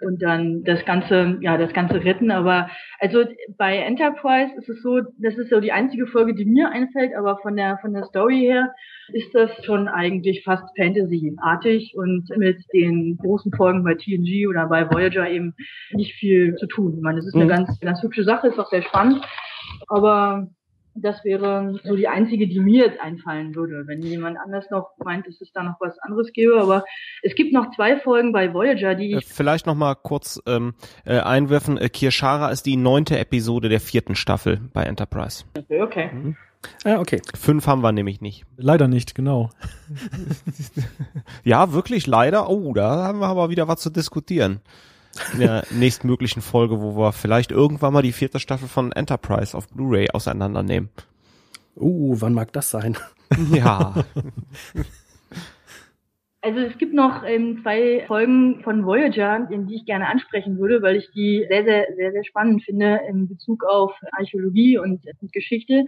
und 0.00 0.22
dann 0.22 0.62
das 0.64 0.84
Ganze, 0.84 1.38
ja, 1.40 1.56
das 1.56 1.72
Ganze 1.72 2.04
retten. 2.04 2.30
Aber 2.30 2.68
also 3.00 3.24
bei 3.56 3.78
Enterprise 3.78 4.52
ist 4.56 4.68
es 4.68 4.82
so, 4.82 5.00
das 5.18 5.36
ist 5.36 5.50
so 5.50 5.60
die 5.60 5.72
einzige 5.72 6.06
Folge, 6.06 6.34
die 6.34 6.44
mir 6.44 6.70
einfällt, 6.70 7.14
aber 7.14 7.38
von 7.38 7.56
der 7.56 7.78
von 7.78 7.92
der 7.92 8.04
Story 8.04 8.40
her 8.40 8.72
ist 9.12 9.34
das 9.34 9.50
schon 9.64 9.88
eigentlich 9.88 10.42
fast 10.44 10.64
Fantasy-artig 10.76 11.94
und 11.96 12.28
mit 12.36 12.58
den 12.72 13.16
großen 13.18 13.52
Folgen 13.52 13.84
bei 13.84 13.94
TNG 13.94 14.48
oder 14.48 14.66
bei 14.66 14.90
Voyager 14.90 15.28
eben 15.28 15.54
nicht 15.92 16.14
viel 16.14 16.54
zu 16.56 16.66
tun. 16.66 16.94
Ich 16.96 17.02
meine, 17.02 17.18
das 17.18 17.26
ist 17.26 17.34
eine 17.34 17.44
mhm. 17.44 17.48
ganz, 17.48 17.80
ganz 17.80 18.02
hübsche 18.02 18.24
Sache, 18.24 18.48
ist 18.48 18.58
auch 18.58 18.70
sehr 18.70 18.82
spannend. 18.82 19.24
Aber 19.88 20.48
das 20.96 21.24
wäre 21.24 21.78
so 21.84 21.96
die 21.96 22.08
einzige, 22.08 22.48
die 22.48 22.60
mir 22.60 22.86
jetzt 22.86 23.00
einfallen 23.00 23.54
würde. 23.54 23.84
Wenn 23.86 24.02
jemand 24.02 24.38
anders 24.38 24.70
noch 24.70 24.90
meint, 25.04 25.26
dass 25.26 25.40
es 25.40 25.52
da 25.52 25.62
noch 25.62 25.76
was 25.80 25.98
anderes 25.98 26.32
gäbe. 26.32 26.60
Aber 26.60 26.84
es 27.22 27.34
gibt 27.34 27.52
noch 27.52 27.74
zwei 27.74 27.98
Folgen 27.98 28.32
bei 28.32 28.52
Voyager, 28.52 28.94
die 28.94 29.16
ich. 29.16 29.24
Äh, 29.24 29.34
vielleicht 29.34 29.66
noch 29.66 29.74
mal 29.74 29.94
kurz 29.94 30.40
ähm, 30.46 30.74
äh, 31.04 31.18
einwerfen. 31.18 31.78
Äh, 31.78 31.88
Kirschara 31.88 32.50
ist 32.50 32.66
die 32.66 32.76
neunte 32.76 33.18
Episode 33.18 33.68
der 33.68 33.80
vierten 33.80 34.14
Staffel 34.14 34.60
bei 34.72 34.84
Enterprise. 34.84 35.44
Okay, 35.56 35.82
okay. 35.82 36.10
Mhm. 36.12 36.36
Ah, 36.84 36.98
okay. 36.98 37.20
Fünf 37.34 37.66
haben 37.66 37.82
wir 37.82 37.92
nämlich 37.92 38.20
nicht. 38.20 38.44
Leider 38.56 38.88
nicht, 38.88 39.14
genau. 39.14 39.50
ja, 41.44 41.72
wirklich 41.72 42.06
leider. 42.06 42.48
Oh, 42.48 42.72
da 42.72 43.04
haben 43.04 43.20
wir 43.20 43.28
aber 43.28 43.50
wieder 43.50 43.68
was 43.68 43.80
zu 43.80 43.90
diskutieren 43.90 44.60
in 45.32 45.40
der 45.40 45.64
nächstmöglichen 45.70 46.42
Folge, 46.42 46.80
wo 46.80 46.96
wir 46.96 47.12
vielleicht 47.12 47.50
irgendwann 47.50 47.92
mal 47.92 48.02
die 48.02 48.12
vierte 48.12 48.40
Staffel 48.40 48.68
von 48.68 48.92
Enterprise 48.92 49.56
auf 49.56 49.68
Blu-ray 49.68 50.10
auseinandernehmen. 50.10 50.90
Uh, 51.76 52.16
wann 52.20 52.34
mag 52.34 52.52
das 52.52 52.70
sein? 52.70 52.96
ja. 53.52 53.94
Also 56.46 56.60
es 56.60 56.78
gibt 56.78 56.94
noch 56.94 57.24
ähm, 57.24 57.58
zwei 57.62 58.04
Folgen 58.06 58.62
von 58.62 58.86
Voyager, 58.86 59.48
in 59.50 59.66
die 59.66 59.74
ich 59.74 59.84
gerne 59.84 60.06
ansprechen 60.08 60.58
würde, 60.58 60.80
weil 60.80 60.94
ich 60.94 61.10
die 61.10 61.44
sehr, 61.48 61.64
sehr, 61.64 61.86
sehr, 61.96 62.12
sehr 62.12 62.24
spannend 62.24 62.62
finde 62.62 63.00
in 63.08 63.26
Bezug 63.26 63.64
auf 63.64 63.92
Archäologie 64.12 64.78
und, 64.78 65.04
und 65.20 65.32
Geschichte. 65.32 65.84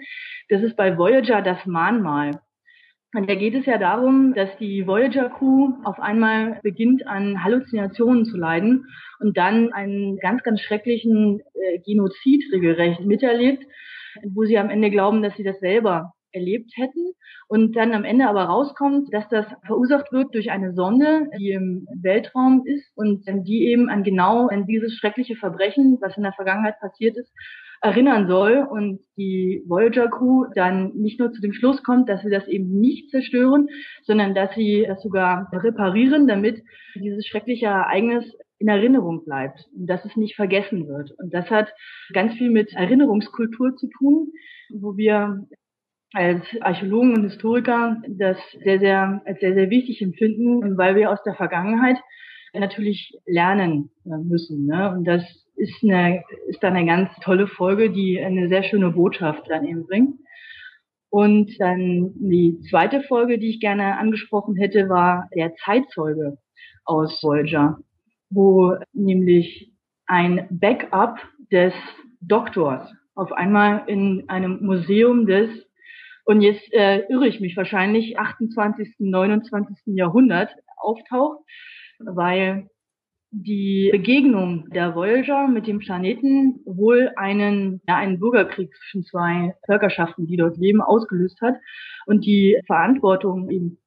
Das 0.48 0.62
ist 0.62 0.76
bei 0.76 0.98
Voyager 0.98 1.42
das 1.42 1.64
Mahnmal. 1.64 2.40
Und 3.14 3.28
da 3.28 3.34
geht 3.34 3.54
es 3.54 3.64
ja 3.64 3.78
darum, 3.78 4.34
dass 4.34 4.50
die 4.58 4.86
Voyager-Crew 4.86 5.78
auf 5.84 5.98
einmal 5.98 6.60
beginnt, 6.62 7.06
an 7.06 7.42
Halluzinationen 7.42 8.26
zu 8.26 8.36
leiden 8.36 8.84
und 9.18 9.36
dann 9.38 9.72
einen 9.72 10.18
ganz, 10.18 10.42
ganz 10.42 10.60
schrecklichen 10.60 11.40
äh, 11.54 11.78
Genozid 11.78 12.44
regelrecht 12.52 13.00
miterlebt, 13.00 13.64
wo 14.34 14.44
sie 14.44 14.58
am 14.58 14.68
Ende 14.68 14.90
glauben, 14.90 15.22
dass 15.22 15.34
sie 15.36 15.42
das 15.42 15.58
selber 15.60 16.12
erlebt 16.32 16.70
hätten 16.76 17.12
und 17.48 17.74
dann 17.76 17.94
am 17.94 18.04
Ende 18.04 18.28
aber 18.28 18.44
rauskommt, 18.44 19.12
dass 19.14 19.26
das 19.30 19.46
verursacht 19.64 20.12
wird 20.12 20.34
durch 20.34 20.50
eine 20.50 20.74
Sonde, 20.74 21.30
die 21.38 21.52
im 21.52 21.86
Weltraum 22.02 22.62
ist 22.66 22.92
und 22.94 23.24
die 23.46 23.68
eben 23.68 23.88
an 23.88 24.02
genau 24.02 24.48
an 24.48 24.66
dieses 24.66 24.94
schreckliche 24.94 25.36
Verbrechen, 25.36 25.96
was 26.02 26.16
in 26.18 26.24
der 26.24 26.34
Vergangenheit 26.34 26.78
passiert 26.78 27.16
ist, 27.16 27.32
erinnern 27.80 28.26
soll 28.26 28.66
und 28.68 29.00
die 29.16 29.62
Voyager 29.66 30.08
Crew 30.08 30.46
dann 30.54 30.92
nicht 30.94 31.20
nur 31.20 31.32
zu 31.32 31.40
dem 31.40 31.52
Schluss 31.52 31.82
kommt, 31.82 32.08
dass 32.08 32.22
sie 32.22 32.30
das 32.30 32.46
eben 32.48 32.80
nicht 32.80 33.10
zerstören, 33.10 33.68
sondern 34.02 34.34
dass 34.34 34.54
sie 34.54 34.84
das 34.86 35.02
sogar 35.02 35.48
reparieren, 35.52 36.26
damit 36.26 36.62
dieses 36.94 37.26
schreckliche 37.26 37.66
Ereignis 37.66 38.24
in 38.58 38.68
Erinnerung 38.68 39.24
bleibt 39.24 39.66
und 39.76 39.86
dass 39.86 40.04
es 40.04 40.16
nicht 40.16 40.34
vergessen 40.34 40.88
wird. 40.88 41.12
Und 41.18 41.32
das 41.32 41.48
hat 41.50 41.72
ganz 42.12 42.34
viel 42.34 42.50
mit 42.50 42.72
Erinnerungskultur 42.74 43.76
zu 43.76 43.88
tun, 43.98 44.32
wo 44.70 44.96
wir 44.96 45.46
als 46.12 46.42
Archäologen 46.60 47.14
und 47.14 47.24
Historiker 47.24 48.00
das 48.08 48.38
sehr, 48.64 48.80
sehr, 48.80 49.22
als 49.24 49.40
sehr, 49.40 49.54
sehr 49.54 49.70
wichtig 49.70 50.02
empfinden, 50.02 50.76
weil 50.76 50.96
wir 50.96 51.10
aus 51.10 51.22
der 51.22 51.34
Vergangenheit 51.34 51.98
natürlich 52.54 53.14
lernen 53.26 53.90
müssen. 54.04 54.66
Ne? 54.66 54.90
Und 54.90 55.04
das 55.04 55.22
ist, 55.58 55.82
eine, 55.82 56.22
ist 56.46 56.62
dann 56.62 56.76
eine 56.76 56.86
ganz 56.86 57.10
tolle 57.22 57.46
Folge, 57.46 57.90
die 57.90 58.20
eine 58.20 58.48
sehr 58.48 58.62
schöne 58.62 58.90
Botschaft 58.90 59.44
dann 59.48 59.66
eben 59.66 59.86
bringt. 59.86 60.18
Und 61.10 61.58
dann 61.58 62.12
die 62.14 62.60
zweite 62.70 63.02
Folge, 63.02 63.38
die 63.38 63.50
ich 63.50 63.60
gerne 63.60 63.98
angesprochen 63.98 64.56
hätte, 64.56 64.88
war 64.88 65.28
der 65.34 65.54
Zeitzeuge 65.64 66.38
aus 66.84 67.22
Voyager, 67.22 67.78
wo 68.30 68.76
nämlich 68.92 69.72
ein 70.06 70.46
Backup 70.50 71.18
des 71.50 71.72
Doktors 72.20 72.92
auf 73.14 73.32
einmal 73.32 73.82
in 73.88 74.28
einem 74.28 74.64
Museum 74.64 75.26
des, 75.26 75.50
und 76.24 76.40
jetzt 76.40 76.72
äh, 76.72 77.00
irre 77.08 77.26
ich 77.26 77.40
mich 77.40 77.56
wahrscheinlich, 77.56 78.18
28., 78.18 78.94
29. 78.98 79.76
Jahrhundert 79.86 80.50
auftaucht, 80.76 81.40
weil 81.98 82.68
die 83.30 83.90
Begegnung 83.92 84.68
der 84.70 84.94
Voyager 84.94 85.48
mit 85.48 85.66
dem 85.66 85.78
Planeten 85.80 86.60
wohl 86.64 87.12
einen, 87.16 87.82
ja, 87.86 87.96
einen 87.96 88.18
Bürgerkrieg 88.18 88.74
zwischen 88.74 89.04
zwei 89.04 89.54
Völkerschaften, 89.66 90.26
die 90.26 90.36
dort 90.36 90.56
leben, 90.56 90.80
ausgelöst 90.80 91.40
hat 91.42 91.56
und 92.06 92.24
die 92.24 92.58
Verantwortung 92.66 93.50
eben 93.50 93.78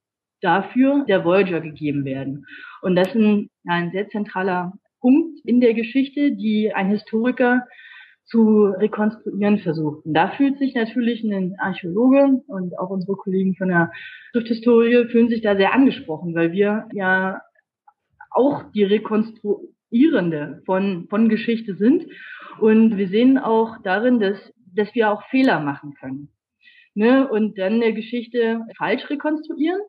dafür 0.42 1.06
der 1.08 1.26
Voyager 1.26 1.62
gegeben 1.62 2.06
werden. 2.06 2.46
Und 2.82 2.96
das 2.96 3.10
ist 3.10 3.16
ein, 3.16 3.50
ja, 3.64 3.74
ein 3.74 3.92
sehr 3.92 4.10
zentraler 4.10 4.74
Punkt 5.00 5.40
in 5.46 5.60
der 5.60 5.74
Geschichte, 5.74 6.32
die 6.34 6.74
ein 6.74 6.90
Historiker 6.90 7.66
zu 8.26 8.66
rekonstruieren 8.66 9.60
versucht. 9.60 10.06
Und 10.06 10.14
da 10.14 10.30
fühlt 10.30 10.58
sich 10.60 10.76
natürlich 10.76 11.24
ein 11.24 11.56
Archäologe 11.60 12.42
und 12.48 12.78
auch 12.78 12.90
unsere 12.90 13.18
Kollegen 13.18 13.56
von 13.56 13.70
der 13.70 13.92
Schrifthistorie 14.32 15.08
fühlen 15.08 15.30
sich 15.30 15.42
da 15.42 15.56
sehr 15.56 15.74
angesprochen, 15.74 16.34
weil 16.36 16.52
wir 16.52 16.88
ja 16.94 17.42
auch 18.32 18.64
die 18.74 18.84
Rekonstruierende 18.84 20.62
von, 20.66 21.08
von 21.10 21.30
Geschichte 21.30 21.76
sind. 21.76 22.06
Und 22.60 22.98
wir 22.98 23.08
sehen 23.08 23.38
auch 23.38 23.78
darin, 23.84 24.20
dass, 24.20 24.38
dass 24.76 24.94
wir 24.96 25.12
auch 25.12 25.24
Fehler 25.30 25.60
machen 25.60 25.94
können. 26.00 26.30
Ne? 26.94 27.28
Und 27.28 27.58
dann 27.58 27.74
eine 27.74 27.94
Geschichte 27.94 28.62
falsch 28.78 29.10
rekonstruieren. 29.10 29.80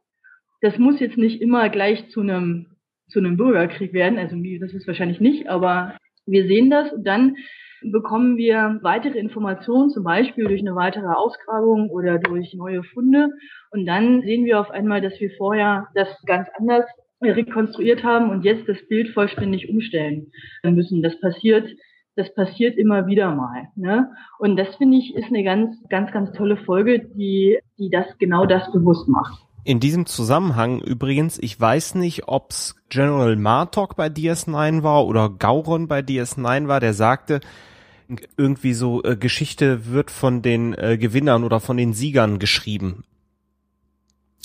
Das 0.61 0.79
muss 0.79 1.01
jetzt 1.01 1.19
nicht 1.19 1.41
immer 1.41 1.69
gleich 1.71 2.09
zu 2.11 2.21
einem 2.21 2.73
zu 3.13 3.19
einem 3.19 3.37
Bürgerkrieg 3.37 3.93
werden. 3.93 4.19
Also 4.19 4.37
das 4.61 4.73
ist 4.73 4.87
wahrscheinlich 4.87 5.21
nicht, 5.21 5.49
aber 5.49 5.97
wir 6.27 6.47
sehen 6.47 6.71
das 6.71 6.93
und 6.93 7.07
dann 7.07 7.37
bekommen 7.83 8.37
wir 8.37 8.79
weitere 8.83 9.19
Informationen, 9.19 9.91
zum 9.91 10.05
Beispiel 10.05 10.45
durch 10.45 10.61
eine 10.61 10.75
weitere 10.75 11.09
Ausgrabung 11.09 11.91
oder 11.91 12.19
durch 12.19 12.55
neue 12.55 12.83
Funde. 12.85 13.31
Und 13.71 13.87
dann 13.87 14.23
sehen 14.23 14.45
wir 14.45 14.61
auf 14.61 14.71
einmal, 14.71 15.01
dass 15.01 15.19
wir 15.21 15.31
vorher 15.37 15.89
das 15.95 16.09
ganz 16.25 16.49
anders 16.57 16.85
rekonstruiert 17.31 18.03
haben 18.03 18.31
und 18.31 18.45
jetzt 18.45 18.69
das 18.69 18.79
Bild 18.89 19.11
vollständig 19.11 19.69
umstellen 19.69 20.33
müssen. 20.63 21.03
Das 21.03 21.19
passiert, 21.21 21.69
das 22.17 22.35
passiert 22.35 22.77
immer 22.77 23.07
wieder 23.07 23.35
mal. 23.35 23.69
Ne? 23.77 24.11
Und 24.39 24.57
das 24.57 24.75
finde 24.77 24.99
ich 24.99 25.15
ist 25.15 25.29
eine 25.29 25.45
ganz, 25.45 25.77
ganz, 25.89 26.13
ganz 26.13 26.33
tolle 26.33 26.57
Folge, 26.57 27.01
die, 27.01 27.59
die 27.79 27.91
das 27.91 28.07
genau 28.19 28.47
das 28.47 28.71
bewusst 28.73 29.09
macht. 29.09 29.43
In 29.65 29.79
diesem 29.79 30.07
Zusammenhang 30.07 30.81
übrigens, 30.81 31.39
ich 31.41 31.59
weiß 31.61 31.95
nicht, 31.95 32.27
ob's 32.27 32.75
General 32.89 33.37
Martok 33.37 33.95
bei 33.95 34.09
DS9 34.09 34.83
war 34.83 35.07
oder 35.07 35.31
Gauron 35.31 35.87
bei 35.87 36.01
DS9 36.01 36.67
war, 36.67 36.81
der 36.81 36.95
sagte, 36.95 37.39
irgendwie 38.37 38.73
so 38.73 39.03
äh, 39.05 39.17
Geschichte 39.17 39.87
wird 39.87 40.11
von 40.11 40.43
den 40.43 40.75
äh, 40.75 40.99
Gewinnern 40.99 41.45
oder 41.45 41.61
von 41.61 41.77
den 41.77 41.93
Siegern 41.93 42.41
geschrieben. 42.41 43.05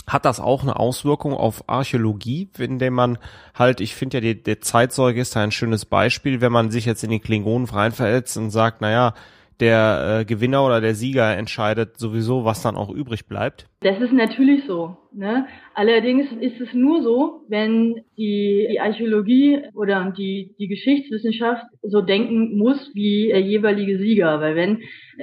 Hat 0.08 0.26
das 0.26 0.39
auch 0.39 0.64
eine 0.64 0.78
Auswirkung 0.78 1.34
auf 1.34 1.66
Archäologie, 1.68 2.49
indem 2.58 2.93
man 2.93 3.18
halt, 3.53 3.82
ich 3.82 3.93
finde 3.93 4.18
ja, 4.18 4.22
die, 4.22 4.41
der 4.41 4.62
Zeitzeuge 4.62 5.20
ist 5.20 5.36
da 5.36 5.41
ein 5.41 5.51
schönes 5.51 5.86
Beispiel, 5.86 6.39
wenn 6.39 6.51
man 6.51 6.72
sich 6.72 6.86
jetzt 6.86 7.03
in 7.03 7.12
die 7.12 7.20
Klingonen 7.20 7.68
reinversetzt 7.68 8.38
und 8.38 8.49
sagt, 8.49 8.80
naja, 8.82 9.14
der 9.60 10.20
äh, 10.22 10.26
Gewinner 10.26 10.66
oder 10.66 10.82
der 10.82 10.93
Sieger 10.93 11.36
entscheidet 11.36 11.97
sowieso, 11.97 12.45
was 12.45 12.62
dann 12.62 12.76
auch 12.76 12.89
übrig 12.89 13.28
bleibt. 13.28 13.68
Das 13.82 13.99
ist 13.99 14.14
natürlich 14.14 14.66
so. 14.66 14.97
Ne? 15.14 15.47
Allerdings 15.74 16.32
ist 16.39 16.62
es 16.62 16.74
nur 16.74 17.01
so, 17.01 17.45
wenn 17.47 18.03
die, 18.18 18.68
die 18.72 18.80
Archäologie 18.80 19.64
oder 19.74 20.14
die, 20.16 20.55
die 20.60 20.68
Geschichtswissenschaft 20.68 21.66
so 21.82 22.01
denken 22.01 22.58
muss 22.58 22.91
wie 22.93 23.28
der 23.28 23.41
jeweilige 23.41 23.97
Sieger. 23.97 24.39
Weil 24.41 24.55
wenn 24.55 24.82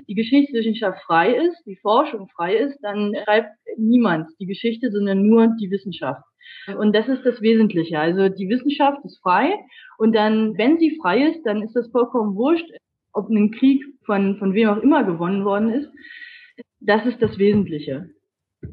die 0.09 0.15
Geschichtswissenschaft 0.15 1.01
frei 1.07 1.35
ist, 1.35 1.63
die 1.67 1.77
Forschung 1.77 2.29
frei 2.35 2.57
ist, 2.57 2.79
dann 2.83 3.15
schreibt 3.25 3.51
niemand 3.77 4.29
die 4.41 4.47
Geschichte, 4.47 4.91
sondern 4.91 5.23
nur 5.23 5.49
die 5.61 5.71
Wissenschaft. 5.71 6.23
Und 6.79 6.95
das 6.95 7.09
ist 7.09 7.25
das 7.25 7.41
Wesentliche. 7.41 7.99
Also 7.99 8.29
die 8.29 8.49
Wissenschaft 8.49 9.05
ist 9.05 9.21
frei 9.23 9.53
und 9.99 10.15
dann, 10.15 10.57
wenn 10.57 10.79
sie 10.79 10.99
frei 11.01 11.29
ist, 11.29 11.45
dann 11.45 11.63
ist 11.63 11.75
das 11.75 11.91
vollkommen 11.91 12.35
wurscht, 12.37 12.67
ob 13.15 13.31
ein 13.31 13.51
Krieg 13.51 13.83
von, 14.05 14.37
von 14.39 14.55
wem 14.55 14.69
auch 14.69 14.83
immer 14.83 15.05
gewonnen 15.05 15.45
worden 15.45 15.71
ist, 15.71 15.89
das 16.81 17.07
ist 17.07 17.23
das 17.23 17.39
Wesentliche. 17.39 18.11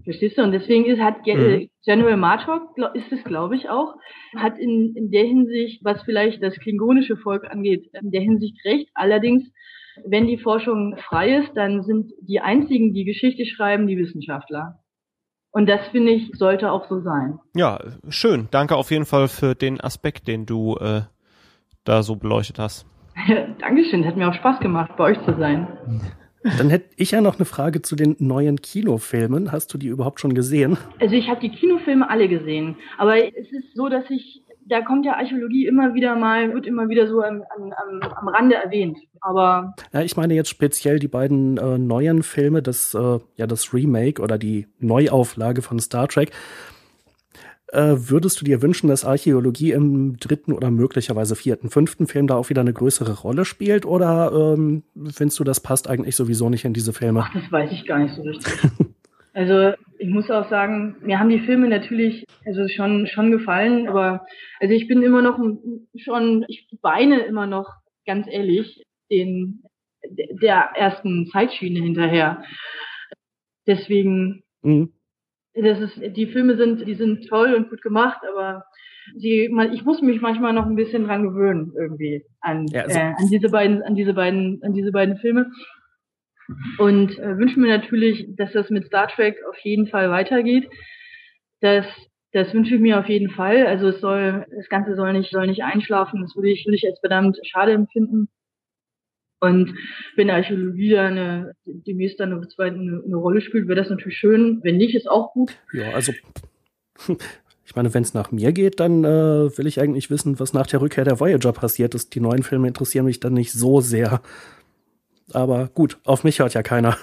Verstehst 0.03 0.37
du? 0.37 0.43
Und 0.43 0.51
deswegen 0.51 0.85
ist, 0.85 0.99
hat 0.99 1.25
mhm. 1.25 1.69
General 1.85 2.17
Martok, 2.17 2.75
ist 2.93 3.11
es 3.11 3.23
glaube 3.23 3.55
ich 3.55 3.69
auch, 3.69 3.95
hat 4.35 4.57
in, 4.57 4.95
in 4.95 5.11
der 5.11 5.25
Hinsicht, 5.25 5.83
was 5.83 6.01
vielleicht 6.03 6.41
das 6.41 6.55
klingonische 6.55 7.17
Volk 7.17 7.49
angeht, 7.49 7.89
in 8.01 8.11
der 8.11 8.21
Hinsicht 8.21 8.63
recht. 8.65 8.89
Allerdings, 8.93 9.43
wenn 10.05 10.27
die 10.27 10.37
Forschung 10.37 10.95
frei 11.09 11.37
ist, 11.37 11.51
dann 11.55 11.83
sind 11.83 12.11
die 12.21 12.39
einzigen, 12.39 12.93
die 12.93 13.05
Geschichte 13.05 13.45
schreiben, 13.45 13.87
die 13.87 13.97
Wissenschaftler. 13.97 14.79
Und 15.51 15.67
das 15.67 15.85
finde 15.89 16.13
ich, 16.13 16.31
sollte 16.37 16.71
auch 16.71 16.87
so 16.87 17.01
sein. 17.01 17.39
Ja, 17.55 17.79
schön. 18.07 18.47
Danke 18.51 18.77
auf 18.77 18.89
jeden 18.89 19.05
Fall 19.05 19.27
für 19.27 19.53
den 19.53 19.81
Aspekt, 19.81 20.29
den 20.29 20.45
du 20.45 20.77
äh, 20.77 21.01
da 21.83 22.03
so 22.03 22.15
beleuchtet 22.15 22.57
hast. 22.57 22.85
Dankeschön, 23.59 24.05
hat 24.05 24.17
mir 24.17 24.29
auch 24.29 24.33
Spaß 24.33 24.59
gemacht, 24.59 24.91
bei 24.97 25.05
euch 25.05 25.25
zu 25.25 25.35
sein. 25.37 25.67
Dann 26.43 26.69
hätte 26.69 26.89
ich 26.95 27.11
ja 27.11 27.21
noch 27.21 27.35
eine 27.35 27.45
Frage 27.45 27.81
zu 27.81 27.95
den 27.95 28.15
neuen 28.19 28.61
Kinofilmen. 28.61 29.51
Hast 29.51 29.73
du 29.73 29.77
die 29.77 29.87
überhaupt 29.87 30.19
schon 30.19 30.33
gesehen? 30.33 30.77
Also 30.99 31.15
ich 31.15 31.29
habe 31.29 31.39
die 31.39 31.51
Kinofilme 31.51 32.09
alle 32.09 32.27
gesehen, 32.27 32.75
aber 32.97 33.17
es 33.17 33.51
ist 33.51 33.75
so, 33.75 33.89
dass 33.89 34.09
ich, 34.09 34.41
da 34.65 34.81
kommt 34.81 35.05
ja 35.05 35.17
Archäologie 35.17 35.67
immer 35.67 35.93
wieder 35.93 36.15
mal, 36.15 36.53
wird 36.53 36.65
immer 36.65 36.89
wieder 36.89 37.07
so 37.07 37.21
am, 37.21 37.43
am, 37.55 38.01
am 38.01 38.27
Rande 38.27 38.55
erwähnt. 38.55 38.97
Aber 39.19 39.75
ja, 39.93 40.01
ich 40.01 40.17
meine 40.17 40.33
jetzt 40.33 40.49
speziell 40.49 40.97
die 40.97 41.07
beiden 41.07 41.57
äh, 41.57 41.77
neuen 41.77 42.23
Filme, 42.23 42.63
das 42.63 42.95
äh, 42.95 43.19
ja 43.35 43.45
das 43.45 43.71
Remake 43.71 44.19
oder 44.19 44.39
die 44.39 44.67
Neuauflage 44.79 45.61
von 45.61 45.77
Star 45.77 46.07
Trek. 46.07 46.31
Äh, 47.71 48.09
würdest 48.09 48.41
du 48.41 48.45
dir 48.45 48.61
wünschen, 48.61 48.89
dass 48.89 49.05
Archäologie 49.05 49.71
im 49.71 50.17
dritten 50.17 50.51
oder 50.51 50.69
möglicherweise 50.69 51.37
vierten, 51.37 51.69
fünften 51.69 52.05
Film 52.05 52.27
da 52.27 52.35
auch 52.35 52.49
wieder 52.49 52.59
eine 52.59 52.73
größere 52.73 53.21
Rolle 53.21 53.45
spielt? 53.45 53.85
Oder 53.85 54.55
ähm, 54.57 54.83
findest 55.09 55.39
du, 55.39 55.45
das 55.45 55.61
passt 55.61 55.89
eigentlich 55.89 56.17
sowieso 56.17 56.49
nicht 56.49 56.65
in 56.65 56.73
diese 56.73 56.91
Filme? 56.91 57.21
Ach, 57.23 57.33
das 57.33 57.49
weiß 57.49 57.71
ich 57.71 57.85
gar 57.85 57.99
nicht 57.99 58.13
so 58.13 58.23
richtig. 58.23 58.53
also 59.33 59.71
ich 59.99 60.09
muss 60.09 60.29
auch 60.29 60.49
sagen, 60.49 60.97
mir 61.01 61.17
haben 61.17 61.29
die 61.29 61.39
Filme 61.39 61.69
natürlich 61.69 62.25
also 62.45 62.67
schon 62.67 63.07
schon 63.07 63.31
gefallen, 63.31 63.87
aber 63.87 64.25
also 64.59 64.73
ich 64.73 64.89
bin 64.89 65.01
immer 65.01 65.21
noch 65.21 65.39
schon, 65.95 66.43
ich 66.49 66.67
weine 66.81 67.21
immer 67.21 67.47
noch 67.47 67.69
ganz 68.05 68.27
ehrlich 68.29 68.83
den 69.09 69.63
der 70.09 70.71
ersten 70.75 71.27
Zeitschiene 71.27 71.79
hinterher. 71.79 72.43
Deswegen 73.65 74.43
mhm 74.61 74.91
das 75.53 75.79
ist, 75.79 76.15
die 76.15 76.27
Filme 76.27 76.55
sind, 76.57 76.87
die 76.87 76.95
sind 76.95 77.27
toll 77.27 77.53
und 77.53 77.69
gut 77.69 77.81
gemacht, 77.81 78.21
aber 78.29 78.65
sie, 79.17 79.49
ich 79.73 79.83
muss 79.83 80.01
mich 80.01 80.21
manchmal 80.21 80.53
noch 80.53 80.65
ein 80.65 80.75
bisschen 80.75 81.05
dran 81.05 81.23
gewöhnen 81.23 81.73
irgendwie 81.75 82.23
an, 82.39 82.67
ja, 82.67 82.83
also 82.83 82.97
äh, 82.97 83.13
an 83.17 83.27
diese 83.29 83.49
beiden, 83.49 83.83
an 83.83 83.95
diese 83.95 84.13
beiden, 84.13 84.61
an 84.63 84.73
diese 84.73 84.91
beiden 84.91 85.17
Filme. 85.17 85.51
Und 86.77 87.17
äh, 87.17 87.37
wünschen 87.37 87.61
mir 87.61 87.69
natürlich, 87.69 88.27
dass 88.35 88.51
das 88.51 88.69
mit 88.69 88.85
Star 88.85 89.07
Trek 89.07 89.37
auf 89.49 89.57
jeden 89.59 89.87
Fall 89.87 90.09
weitergeht. 90.09 90.69
Das, 91.61 91.85
das 92.33 92.53
wünsche 92.53 92.75
ich 92.75 92.81
mir 92.81 92.99
auf 92.99 93.07
jeden 93.07 93.29
Fall. 93.29 93.65
Also 93.67 93.87
es 93.87 94.01
soll, 94.01 94.45
das 94.55 94.67
Ganze 94.67 94.95
soll 94.95 95.13
nicht, 95.13 95.31
soll 95.31 95.47
nicht 95.47 95.63
einschlafen. 95.63 96.21
Das 96.21 96.35
würde 96.35 96.49
ich, 96.49 96.65
würde 96.65 96.75
ich 96.75 96.85
als 96.85 96.99
verdammt 96.99 97.37
schade 97.43 97.71
empfinden. 97.71 98.27
Und 99.41 99.73
wenn 100.15 100.29
Archäologie 100.29 100.91
da 100.91 101.07
eine, 101.07 101.55
demnächst 101.65 102.19
dann 102.19 102.31
eine, 102.31 102.47
eine, 102.57 103.03
eine 103.03 103.15
Rolle 103.15 103.41
spielt, 103.41 103.67
wäre 103.67 103.79
das 103.79 103.89
natürlich 103.89 104.19
schön. 104.19 104.59
Wenn 104.63 104.77
nicht, 104.77 104.95
ist 104.95 105.09
auch 105.09 105.33
gut. 105.33 105.57
Ja, 105.73 105.91
also 105.93 106.13
ich 107.65 107.75
meine, 107.75 107.93
wenn 107.93 108.03
es 108.03 108.13
nach 108.13 108.31
mir 108.31 108.51
geht, 108.51 108.79
dann 108.79 109.03
äh, 109.03 109.57
will 109.57 109.65
ich 109.65 109.81
eigentlich 109.81 110.11
wissen, 110.11 110.39
was 110.39 110.53
nach 110.53 110.67
der 110.67 110.79
Rückkehr 110.81 111.05
der 111.05 111.19
Voyager 111.19 111.53
passiert 111.53 111.95
ist. 111.95 112.13
Die 112.13 112.19
neuen 112.19 112.43
Filme 112.43 112.67
interessieren 112.67 113.05
mich 113.05 113.19
dann 113.19 113.33
nicht 113.33 113.51
so 113.51 113.81
sehr. 113.81 114.21
Aber 115.33 115.69
gut, 115.73 115.97
auf 116.05 116.23
mich 116.23 116.39
hört 116.39 116.53
ja 116.53 116.61
keiner. 116.61 116.95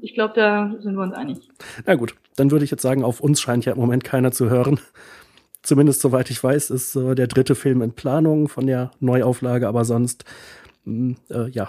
Ich 0.00 0.14
glaube, 0.14 0.32
da 0.34 0.74
sind 0.80 0.94
wir 0.94 1.02
uns 1.02 1.14
einig. 1.14 1.48
Na 1.84 1.96
gut, 1.96 2.14
dann 2.36 2.50
würde 2.50 2.64
ich 2.64 2.70
jetzt 2.70 2.82
sagen, 2.82 3.04
auf 3.04 3.20
uns 3.20 3.42
scheint 3.42 3.66
ja 3.66 3.72
im 3.72 3.78
Moment 3.78 4.04
keiner 4.04 4.32
zu 4.32 4.48
hören. 4.48 4.80
Zumindest 5.62 6.00
soweit 6.00 6.30
ich 6.30 6.42
weiß, 6.42 6.70
ist 6.70 6.96
äh, 6.96 7.14
der 7.14 7.26
dritte 7.26 7.54
Film 7.54 7.82
in 7.82 7.92
Planung 7.92 8.48
von 8.48 8.66
der 8.66 8.90
Neuauflage, 9.00 9.68
aber 9.68 9.84
sonst 9.84 10.24
äh, 10.86 11.50
ja, 11.50 11.68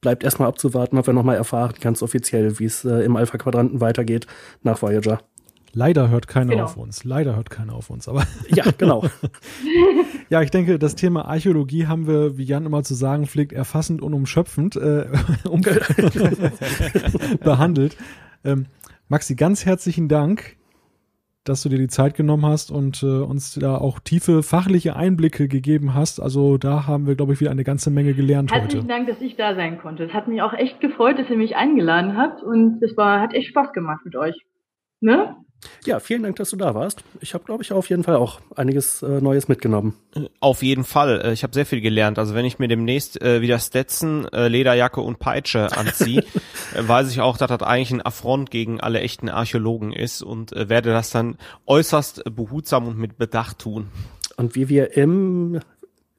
bleibt 0.00 0.24
erstmal 0.24 0.48
abzuwarten, 0.48 0.98
ob 0.98 1.06
wir 1.06 1.14
nochmal 1.14 1.36
erfahren, 1.36 1.74
ganz 1.80 2.02
offiziell, 2.02 2.58
wie 2.58 2.64
es 2.64 2.84
äh, 2.84 3.02
im 3.02 3.16
Alpha-Quadranten 3.16 3.80
weitergeht 3.80 4.26
nach 4.62 4.80
Voyager. 4.82 5.20
Leider 5.72 6.08
hört 6.08 6.26
keiner 6.26 6.50
genau. 6.50 6.64
auf 6.64 6.76
uns. 6.76 7.04
Leider 7.04 7.36
hört 7.36 7.48
keiner 7.48 7.74
auf 7.74 7.90
uns. 7.90 8.08
Aber 8.08 8.26
ja, 8.48 8.64
genau. 8.76 9.04
ja, 10.30 10.42
ich 10.42 10.50
denke, 10.50 10.78
das 10.78 10.96
Thema 10.96 11.26
Archäologie 11.26 11.86
haben 11.86 12.06
wir, 12.06 12.36
wie 12.36 12.44
Jan 12.44 12.66
immer 12.66 12.82
zu 12.82 12.94
sagen 12.94 13.26
pflegt, 13.26 13.52
erfassend 13.52 14.02
und 14.02 14.14
umschöpfend 14.14 14.76
äh, 14.76 15.06
um 15.48 15.60
behandelt. 17.40 17.96
Ähm, 18.44 18.66
Maxi, 19.08 19.36
ganz 19.36 19.64
herzlichen 19.64 20.08
Dank 20.08 20.56
dass 21.44 21.62
du 21.62 21.68
dir 21.68 21.78
die 21.78 21.88
Zeit 21.88 22.14
genommen 22.14 22.44
hast 22.44 22.70
und 22.70 23.02
äh, 23.02 23.06
uns 23.06 23.54
da 23.54 23.76
auch 23.76 23.98
tiefe 23.98 24.42
fachliche 24.42 24.96
Einblicke 24.96 25.48
gegeben 25.48 25.94
hast. 25.94 26.20
Also 26.20 26.58
da 26.58 26.86
haben 26.86 27.06
wir, 27.06 27.14
glaube 27.14 27.32
ich, 27.32 27.40
wieder 27.40 27.50
eine 27.50 27.64
ganze 27.64 27.90
Menge 27.90 28.14
gelernt 28.14 28.52
Herzlichen 28.52 28.80
heute. 28.80 28.88
Dank, 28.88 29.08
dass 29.08 29.20
ich 29.20 29.36
da 29.36 29.54
sein 29.54 29.78
konnte. 29.78 30.04
Es 30.04 30.12
hat 30.12 30.28
mich 30.28 30.42
auch 30.42 30.52
echt 30.52 30.80
gefreut, 30.80 31.18
dass 31.18 31.30
ihr 31.30 31.36
mich 31.36 31.56
eingeladen 31.56 32.16
habt 32.16 32.42
und 32.42 32.82
es 32.82 32.96
war, 32.96 33.20
hat 33.20 33.34
echt 33.34 33.48
Spaß 33.48 33.72
gemacht 33.72 34.04
mit 34.04 34.16
euch. 34.16 34.36
Ne? 35.00 35.34
Ja, 35.84 36.00
vielen 36.00 36.22
Dank, 36.22 36.36
dass 36.36 36.50
du 36.50 36.56
da 36.56 36.74
warst. 36.74 37.02
Ich 37.20 37.34
habe, 37.34 37.44
glaube 37.44 37.62
ich, 37.62 37.72
auf 37.72 37.88
jeden 37.88 38.04
Fall 38.04 38.16
auch 38.16 38.40
einiges 38.54 39.02
äh, 39.02 39.20
Neues 39.20 39.48
mitgenommen. 39.48 39.94
Auf 40.40 40.62
jeden 40.62 40.84
Fall. 40.84 41.20
Äh, 41.24 41.32
ich 41.32 41.42
habe 41.42 41.54
sehr 41.54 41.66
viel 41.66 41.80
gelernt. 41.80 42.18
Also 42.18 42.34
wenn 42.34 42.44
ich 42.44 42.58
mir 42.58 42.68
demnächst 42.68 43.20
äh, 43.20 43.40
wieder 43.40 43.58
Stetson, 43.58 44.26
äh, 44.32 44.48
Lederjacke 44.48 45.00
und 45.00 45.18
Peitsche 45.18 45.76
anziehe, 45.76 46.24
äh, 46.74 46.88
weiß 46.88 47.10
ich 47.10 47.20
auch, 47.20 47.36
dass 47.36 47.48
das 47.48 47.62
eigentlich 47.62 47.92
ein 47.92 48.04
Affront 48.04 48.50
gegen 48.50 48.80
alle 48.80 49.00
echten 49.00 49.28
Archäologen 49.28 49.92
ist 49.92 50.22
und 50.22 50.52
äh, 50.52 50.68
werde 50.68 50.90
das 50.90 51.10
dann 51.10 51.36
äußerst 51.66 52.24
behutsam 52.34 52.86
und 52.86 52.98
mit 52.98 53.18
Bedacht 53.18 53.58
tun. 53.58 53.88
Und 54.36 54.54
wie 54.54 54.68
wir 54.68 54.96
im 54.96 55.60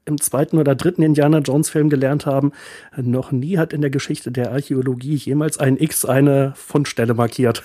im 0.05 0.19
zweiten 0.19 0.57
oder 0.57 0.73
dritten 0.73 1.03
Indiana 1.03 1.39
Jones 1.39 1.69
Film 1.69 1.89
gelernt 1.89 2.25
haben, 2.25 2.53
noch 2.97 3.31
nie 3.31 3.59
hat 3.59 3.71
in 3.71 3.81
der 3.81 3.91
Geschichte 3.91 4.31
der 4.31 4.51
Archäologie 4.51 5.13
jemals 5.13 5.59
ein 5.59 5.77
X 5.77 6.05
eine 6.05 6.53
Fundstelle 6.55 7.13
markiert. 7.13 7.63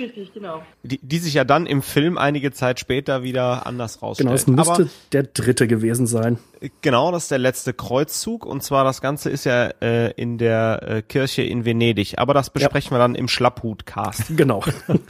Richtig, 0.00 0.32
genau. 0.32 0.62
Die, 0.82 0.98
die 1.02 1.18
sich 1.18 1.34
ja 1.34 1.44
dann 1.44 1.66
im 1.66 1.82
Film 1.82 2.16
einige 2.16 2.52
Zeit 2.52 2.80
später 2.80 3.22
wieder 3.22 3.66
anders 3.66 4.00
rausstellt. 4.00 4.28
Genau, 4.28 4.34
es 4.34 4.46
müsste 4.46 4.72
Aber, 4.72 4.86
der 5.12 5.24
dritte 5.24 5.68
gewesen 5.68 6.06
sein. 6.06 6.38
Genau, 6.80 7.12
das 7.12 7.24
ist 7.24 7.30
der 7.30 7.38
letzte 7.38 7.74
Kreuzzug 7.74 8.46
und 8.46 8.62
zwar 8.62 8.84
das 8.84 9.02
Ganze 9.02 9.28
ist 9.28 9.44
ja 9.44 9.66
äh, 9.82 10.12
in 10.12 10.38
der 10.38 10.82
äh, 10.86 11.02
Kirche 11.02 11.42
in 11.42 11.66
Venedig. 11.66 12.18
Aber 12.18 12.32
das 12.32 12.50
besprechen 12.50 12.92
ja. 12.92 12.96
wir 12.96 13.00
dann 13.00 13.14
im 13.14 13.28
Schlapphut-Cast. 13.28 14.32
Genau. 14.40 14.64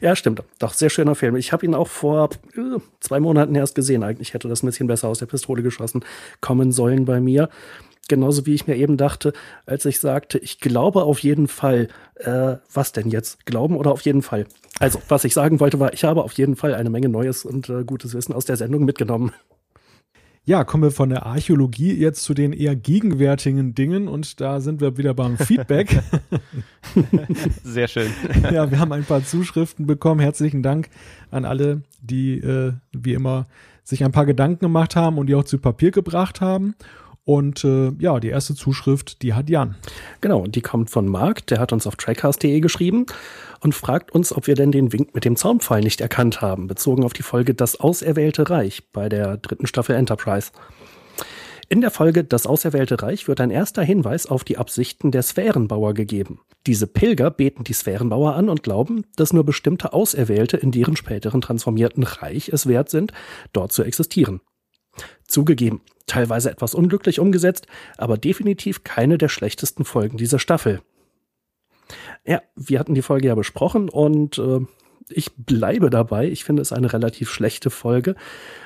ja, 0.00 0.16
stimmt. 0.16 0.42
Doch, 0.58 0.72
sehr 0.72 0.90
schöner 0.90 1.14
Film. 1.14 1.36
Ich 1.36 1.52
habe 1.52 1.64
ihn 1.64 1.74
auch 1.74 1.86
vor 1.86 2.30
äh, 2.56 2.80
zwei 3.00 3.20
Monaten 3.20 3.54
erst 3.54 3.76
gesehen. 3.76 4.02
Eigentlich 4.02 4.34
hätte 4.34 4.48
das 4.48 4.62
ein 4.62 4.66
bisschen 4.66 4.88
besser 4.88 5.08
aus 5.08 5.20
der 5.20 5.26
Pistole 5.26 5.62
geschossen 5.62 6.04
kommen 6.40 6.72
sollen 6.72 7.04
bei 7.04 7.20
mir. 7.20 7.48
Genauso 8.08 8.46
wie 8.46 8.54
ich 8.54 8.66
mir 8.66 8.76
eben 8.76 8.96
dachte, 8.96 9.32
als 9.66 9.84
ich 9.84 10.00
sagte, 10.00 10.38
ich 10.38 10.60
glaube 10.60 11.04
auf 11.04 11.20
jeden 11.20 11.46
Fall, 11.46 11.88
äh, 12.16 12.56
was 12.72 12.92
denn 12.92 13.08
jetzt? 13.10 13.46
Glauben 13.46 13.76
oder 13.76 13.92
auf 13.92 14.00
jeden 14.00 14.22
Fall? 14.22 14.46
Also, 14.80 15.00
was 15.08 15.24
ich 15.24 15.34
sagen 15.34 15.60
wollte, 15.60 15.78
war, 15.78 15.92
ich 15.92 16.04
habe 16.04 16.24
auf 16.24 16.32
jeden 16.32 16.56
Fall 16.56 16.74
eine 16.74 16.90
Menge 16.90 17.08
neues 17.08 17.44
und 17.44 17.68
äh, 17.68 17.84
gutes 17.84 18.14
Wissen 18.14 18.32
aus 18.32 18.46
der 18.46 18.56
Sendung 18.56 18.84
mitgenommen. 18.84 19.32
Ja, 20.48 20.64
kommen 20.64 20.84
wir 20.84 20.92
von 20.92 21.10
der 21.10 21.26
Archäologie 21.26 21.92
jetzt 21.92 22.24
zu 22.24 22.32
den 22.32 22.54
eher 22.54 22.74
gegenwärtigen 22.74 23.74
Dingen 23.74 24.08
und 24.08 24.40
da 24.40 24.60
sind 24.60 24.80
wir 24.80 24.96
wieder 24.96 25.12
beim 25.12 25.36
Feedback. 25.36 26.00
Sehr 27.62 27.86
schön. 27.86 28.10
Ja, 28.50 28.70
wir 28.70 28.78
haben 28.78 28.92
ein 28.92 29.04
paar 29.04 29.22
Zuschriften 29.22 29.86
bekommen. 29.86 30.20
Herzlichen 30.20 30.62
Dank 30.62 30.88
an 31.30 31.44
alle, 31.44 31.82
die 32.00 32.38
äh, 32.38 32.72
wie 32.92 33.12
immer 33.12 33.46
sich 33.84 34.02
ein 34.04 34.12
paar 34.12 34.24
Gedanken 34.24 34.60
gemacht 34.60 34.96
haben 34.96 35.18
und 35.18 35.26
die 35.26 35.34
auch 35.34 35.44
zu 35.44 35.58
Papier 35.58 35.90
gebracht 35.90 36.40
haben. 36.40 36.74
Und 37.28 37.62
äh, 37.62 37.92
ja, 37.98 38.20
die 38.20 38.30
erste 38.30 38.54
Zuschrift, 38.54 39.20
die 39.20 39.34
hat 39.34 39.50
Jan. 39.50 39.76
Genau, 40.22 40.46
die 40.46 40.62
kommt 40.62 40.88
von 40.88 41.06
Marc, 41.06 41.46
der 41.48 41.60
hat 41.60 41.74
uns 41.74 41.86
auf 41.86 41.94
trackcast.de 41.94 42.58
geschrieben 42.60 43.04
und 43.60 43.74
fragt 43.74 44.12
uns, 44.12 44.32
ob 44.32 44.46
wir 44.46 44.54
denn 44.54 44.72
den 44.72 44.94
Wink 44.94 45.14
mit 45.14 45.26
dem 45.26 45.36
Zaunpfeil 45.36 45.82
nicht 45.82 46.00
erkannt 46.00 46.40
haben, 46.40 46.68
bezogen 46.68 47.04
auf 47.04 47.12
die 47.12 47.22
Folge 47.22 47.52
Das 47.52 47.80
Auserwählte 47.80 48.48
Reich 48.48 48.90
bei 48.94 49.10
der 49.10 49.36
dritten 49.36 49.66
Staffel 49.66 49.94
Enterprise. 49.94 50.52
In 51.68 51.82
der 51.82 51.90
Folge 51.90 52.24
Das 52.24 52.46
Auserwählte 52.46 53.02
Reich 53.02 53.28
wird 53.28 53.42
ein 53.42 53.50
erster 53.50 53.82
Hinweis 53.82 54.24
auf 54.24 54.42
die 54.42 54.56
Absichten 54.56 55.10
der 55.10 55.22
Sphärenbauer 55.22 55.92
gegeben. 55.92 56.40
Diese 56.66 56.86
Pilger 56.86 57.30
beten 57.30 57.62
die 57.62 57.74
Sphärenbauer 57.74 58.36
an 58.36 58.48
und 58.48 58.62
glauben, 58.62 59.04
dass 59.16 59.34
nur 59.34 59.44
bestimmte 59.44 59.92
Auserwählte 59.92 60.56
in 60.56 60.70
deren 60.70 60.96
späteren 60.96 61.42
transformierten 61.42 62.04
Reich 62.04 62.48
es 62.48 62.66
wert 62.66 62.88
sind, 62.88 63.12
dort 63.52 63.72
zu 63.72 63.82
existieren. 63.82 64.40
Zugegeben, 65.26 65.80
teilweise 66.06 66.50
etwas 66.50 66.74
unglücklich 66.74 67.20
umgesetzt, 67.20 67.66
aber 67.96 68.16
definitiv 68.16 68.84
keine 68.84 69.18
der 69.18 69.28
schlechtesten 69.28 69.84
Folgen 69.84 70.16
dieser 70.16 70.38
Staffel. 70.38 70.80
Ja, 72.24 72.42
wir 72.56 72.78
hatten 72.78 72.94
die 72.94 73.02
Folge 73.02 73.28
ja 73.28 73.34
besprochen 73.34 73.88
und 73.88 74.38
äh, 74.38 74.60
ich 75.08 75.34
bleibe 75.36 75.90
dabei. 75.90 76.28
Ich 76.28 76.44
finde 76.44 76.62
es 76.62 76.72
eine 76.72 76.92
relativ 76.92 77.30
schlechte 77.30 77.70
Folge, 77.70 78.14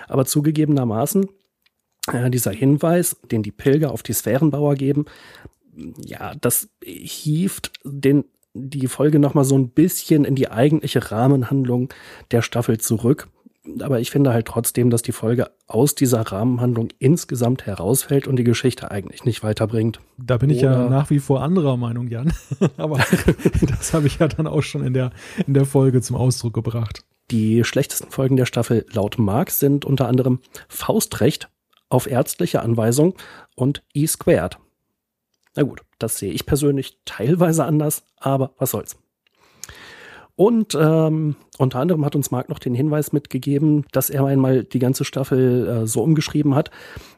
aber 0.08 0.24
zugegebenermaßen 0.24 1.28
äh, 2.12 2.30
dieser 2.30 2.52
Hinweis, 2.52 3.16
den 3.30 3.42
die 3.42 3.52
Pilger 3.52 3.92
auf 3.92 4.02
die 4.02 4.12
Sphärenbauer 4.12 4.74
geben, 4.74 5.04
ja, 6.04 6.34
das 6.40 6.68
hieft 6.82 7.72
den 7.84 8.24
die 8.54 8.88
Folge 8.88 9.18
noch 9.18 9.32
mal 9.32 9.44
so 9.44 9.56
ein 9.56 9.70
bisschen 9.70 10.26
in 10.26 10.34
die 10.34 10.50
eigentliche 10.50 11.10
Rahmenhandlung 11.10 11.88
der 12.32 12.42
Staffel 12.42 12.78
zurück 12.78 13.28
aber 13.80 14.00
ich 14.00 14.10
finde 14.10 14.32
halt 14.32 14.46
trotzdem, 14.46 14.90
dass 14.90 15.02
die 15.02 15.12
Folge 15.12 15.50
aus 15.66 15.94
dieser 15.94 16.20
Rahmenhandlung 16.20 16.88
insgesamt 16.98 17.66
herausfällt 17.66 18.26
und 18.26 18.36
die 18.36 18.44
Geschichte 18.44 18.90
eigentlich 18.90 19.24
nicht 19.24 19.42
weiterbringt. 19.42 20.00
Da 20.18 20.36
bin 20.38 20.50
ich 20.50 20.58
Oder 20.58 20.72
ja 20.72 20.88
nach 20.88 21.10
wie 21.10 21.20
vor 21.20 21.42
anderer 21.42 21.76
Meinung, 21.76 22.08
Jan. 22.08 22.32
aber 22.76 22.98
das 23.68 23.94
habe 23.94 24.06
ich 24.06 24.18
ja 24.18 24.28
dann 24.28 24.46
auch 24.46 24.62
schon 24.62 24.84
in 24.84 24.94
der, 24.94 25.12
in 25.46 25.54
der 25.54 25.64
Folge 25.64 26.00
zum 26.02 26.16
Ausdruck 26.16 26.54
gebracht. 26.54 27.04
Die 27.30 27.64
schlechtesten 27.64 28.10
Folgen 28.10 28.36
der 28.36 28.46
Staffel 28.46 28.84
laut 28.92 29.18
Marx 29.18 29.58
sind 29.58 29.84
unter 29.84 30.08
anderem 30.08 30.40
Faustrecht 30.68 31.48
auf 31.88 32.10
ärztliche 32.10 32.62
Anweisung 32.62 33.14
und 33.54 33.82
E 33.94 34.06
squared. 34.06 34.58
Na 35.54 35.62
gut, 35.62 35.82
das 35.98 36.18
sehe 36.18 36.32
ich 36.32 36.46
persönlich 36.46 36.98
teilweise 37.04 37.64
anders, 37.64 38.04
aber 38.16 38.52
was 38.58 38.70
soll's. 38.70 38.96
Und 40.42 40.74
ähm, 40.74 41.36
unter 41.56 41.78
anderem 41.78 42.04
hat 42.04 42.16
uns 42.16 42.32
Marc 42.32 42.48
noch 42.48 42.58
den 42.58 42.74
Hinweis 42.74 43.12
mitgegeben, 43.12 43.84
dass 43.92 44.10
er 44.10 44.24
einmal 44.24 44.64
die 44.64 44.80
ganze 44.80 45.04
Staffel 45.04 45.68
äh, 45.68 45.86
so 45.86 46.02
umgeschrieben 46.02 46.56
hat, 46.56 46.72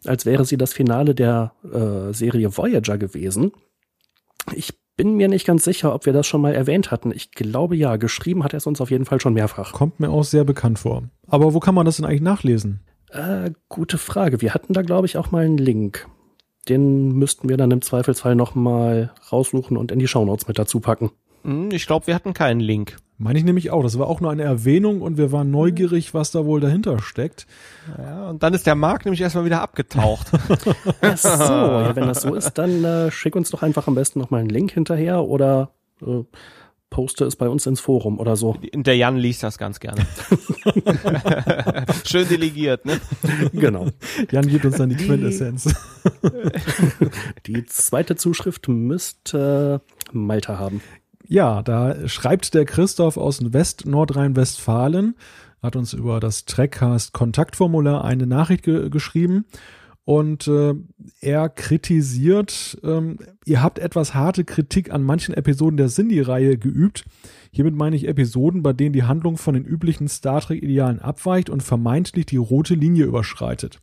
als 0.05 0.27
wäre 0.27 0.45
sie 0.45 0.59
das 0.59 0.75
Finale 0.75 1.15
der 1.15 1.55
äh, 1.65 2.13
Serie 2.13 2.55
Voyager 2.55 2.99
gewesen. 2.99 3.53
Ich 4.55 4.75
bin 4.99 5.15
mir 5.15 5.29
nicht 5.29 5.47
ganz 5.47 5.65
sicher, 5.65 5.95
ob 5.95 6.05
wir 6.05 6.13
das 6.13 6.27
schon 6.27 6.43
mal 6.43 6.55
erwähnt 6.55 6.91
hatten. 6.91 7.13
Ich 7.13 7.31
glaube 7.31 7.77
ja, 7.77 7.97
geschrieben 7.97 8.45
hat 8.45 8.53
er 8.53 8.59
es 8.59 8.67
uns 8.67 8.83
auf 8.83 8.91
jeden 8.91 9.07
Fall 9.07 9.23
schon 9.23 9.33
mehrfach. 9.33 9.73
Kommt 9.73 10.01
mir 10.01 10.11
auch 10.11 10.25
sehr 10.25 10.45
bekannt 10.45 10.81
vor. 10.81 11.05
Aber 11.27 11.55
wo 11.55 11.61
kann 11.61 11.75
man 11.75 11.87
das 11.87 11.97
denn 11.97 12.05
eigentlich 12.05 12.21
nachlesen? 12.21 12.81
Äh, 13.09 13.53
gute 13.71 13.97
Frage. 13.97 14.43
Wir 14.43 14.53
hatten 14.53 14.75
da, 14.75 14.83
glaube 14.83 15.07
ich, 15.07 15.17
auch 15.17 15.31
mal 15.31 15.47
einen 15.47 15.57
Link. 15.57 16.07
Den 16.69 17.13
müssten 17.13 17.49
wir 17.49 17.57
dann 17.57 17.71
im 17.71 17.81
Zweifelsfall 17.81 18.35
noch 18.37 18.55
mal 18.55 19.15
raussuchen 19.33 19.79
und 19.79 19.93
in 19.93 19.99
die 19.99 20.09
Shownotes 20.09 20.47
mit 20.47 20.59
dazu 20.59 20.81
packen. 20.81 21.11
Hm, 21.43 21.71
ich 21.73 21.87
glaube, 21.87 22.07
wir 22.07 22.15
hatten 22.15 22.35
keinen 22.35 22.61
Link. 22.61 22.99
Meine 23.17 23.39
ich 23.39 23.45
nämlich 23.45 23.71
auch. 23.71 23.83
Das 23.83 23.99
war 23.99 24.09
auch 24.09 24.21
nur 24.21 24.31
eine 24.31 24.43
Erwähnung 24.43 25.01
und 25.01 25.19
wir 25.19 25.31
waren 25.31 25.51
neugierig, 25.51 26.15
was 26.15 26.33
da 26.33 26.45
wohl 26.45 26.61
dahinter 26.61 27.01
steckt. 27.01 27.47
Ja, 27.97 28.31
und 28.31 28.43
dann 28.43 28.55
ist 28.55 28.67
der 28.67 28.75
Markt 28.75 29.05
nämlich 29.05 29.21
erstmal 29.21 29.45
wieder 29.45 29.63
abgetaucht. 29.63 30.33
Ach 31.01 31.17
so, 31.17 31.29
ja, 31.31 31.95
wenn 31.95 32.09
das 32.09 32.23
so 32.23 32.35
ist, 32.35 32.55
dann 32.59 32.83
äh, 32.85 33.11
schick 33.13 33.37
uns 33.37 33.51
doch 33.51 33.63
einfach 33.63 33.87
am 33.87 33.95
besten 33.95 34.19
nochmal 34.19 34.41
einen 34.41 34.49
Link 34.49 34.73
hinterher 34.73 35.23
oder 35.23 35.71
äh, 36.05 36.25
poste 36.91 37.25
es 37.25 37.37
bei 37.37 37.49
uns 37.49 37.67
ins 37.67 37.81
Forum 37.81 38.19
oder 38.19 38.37
so. 38.37 38.57
Der 38.73 38.97
Jan 38.97 39.17
liest 39.17 39.43
das 39.43 39.59
ganz 39.59 39.81
gerne. 39.81 40.07
Schön 42.05 42.29
delegiert, 42.29 42.85
ne? 42.85 43.01
Genau. 43.53 43.89
Jan 44.31 44.47
gibt 44.47 44.65
uns 44.65 44.77
dann 44.77 44.91
die, 44.91 44.97
die 44.97 45.07
Quintessenz. 45.07 45.75
die 47.47 47.65
zweite 47.67 48.15
Zuschrift 48.15 48.69
müsste 48.69 49.81
Malta 50.13 50.59
haben. 50.59 50.83
Ja, 51.27 51.63
da 51.63 52.07
schreibt 52.07 52.53
der 52.53 52.67
Christoph 52.67 53.17
aus 53.17 53.41
West 53.53 53.87
Nordrhein-Westfalen, 53.87 55.15
hat 55.63 55.75
uns 55.75 55.95
über 55.95 56.21
das 56.21 56.45
Trackcast 56.45 57.15
Kontaktformular 57.15 58.05
eine 58.05 58.27
Nachricht 58.27 58.65
ge 58.65 58.91
geschrieben 58.91 59.47
und 60.05 60.47
äh, 60.49 60.75
er 61.23 61.49
kritisiert, 61.49 62.79
ähm, 62.85 63.17
ihr 63.47 63.63
habt 63.63 63.79
etwas 63.79 64.15
harte 64.15 64.45
Kritik 64.45 64.93
an 64.93 65.03
manchen 65.03 65.35
Episoden 65.35 65.79
der 65.79 65.89
Cindy-Reihe 65.89 66.59
geübt. 66.59 67.07
Hiermit 67.53 67.75
meine 67.75 67.97
ich 67.97 68.07
Episoden, 68.07 68.63
bei 68.63 68.75
denen 68.75 68.93
die 68.93 69.05
Handlung 69.05 69.39
von 69.39 69.55
den 69.55 69.65
üblichen 69.65 70.09
Star 70.09 70.43
Trek-Idealen 70.43 70.99
abweicht 70.99 71.49
und 71.49 71.63
vermeintlich 71.63 72.27
die 72.27 72.37
rote 72.37 72.75
Linie 72.75 73.07
überschreitet. 73.07 73.81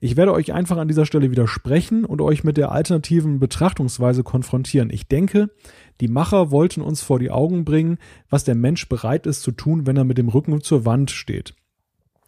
Ich 0.00 0.16
werde 0.16 0.34
euch 0.34 0.52
einfach 0.52 0.76
an 0.76 0.88
dieser 0.88 1.06
Stelle 1.06 1.30
widersprechen 1.30 2.04
und 2.04 2.20
euch 2.20 2.44
mit 2.44 2.58
der 2.58 2.70
alternativen 2.70 3.38
Betrachtungsweise 3.38 4.22
konfrontieren. 4.22 4.90
Ich 4.90 5.08
denke, 5.08 5.48
die 6.00 6.08
Macher 6.08 6.50
wollten 6.50 6.80
uns 6.80 7.02
vor 7.02 7.18
die 7.18 7.30
Augen 7.30 7.64
bringen, 7.64 7.98
was 8.28 8.44
der 8.44 8.54
Mensch 8.54 8.88
bereit 8.88 9.26
ist 9.26 9.42
zu 9.42 9.52
tun, 9.52 9.86
wenn 9.86 9.96
er 9.96 10.04
mit 10.04 10.18
dem 10.18 10.28
Rücken 10.28 10.60
zur 10.60 10.84
Wand 10.84 11.10
steht. 11.10 11.54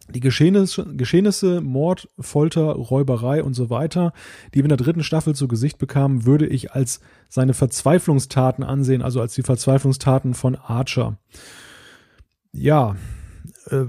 Die 0.09 0.21
Geschehnisse, 0.21 0.85
Geschehnisse, 0.95 1.59
Mord, 1.59 2.07
Folter, 2.17 2.71
Räuberei 2.71 3.43
und 3.43 3.55
so 3.55 3.69
weiter, 3.69 4.13
die 4.53 4.59
wir 4.59 4.65
in 4.65 4.69
der 4.69 4.77
dritten 4.77 5.03
Staffel 5.03 5.35
zu 5.35 5.49
Gesicht 5.49 5.79
bekamen, 5.79 6.25
würde 6.25 6.47
ich 6.47 6.71
als 6.71 7.01
seine 7.27 7.53
Verzweiflungstaten 7.53 8.63
ansehen, 8.63 9.01
also 9.01 9.19
als 9.19 9.33
die 9.33 9.43
Verzweiflungstaten 9.43 10.33
von 10.33 10.55
Archer. 10.55 11.17
Ja, 12.53 12.95
äh, 13.65 13.83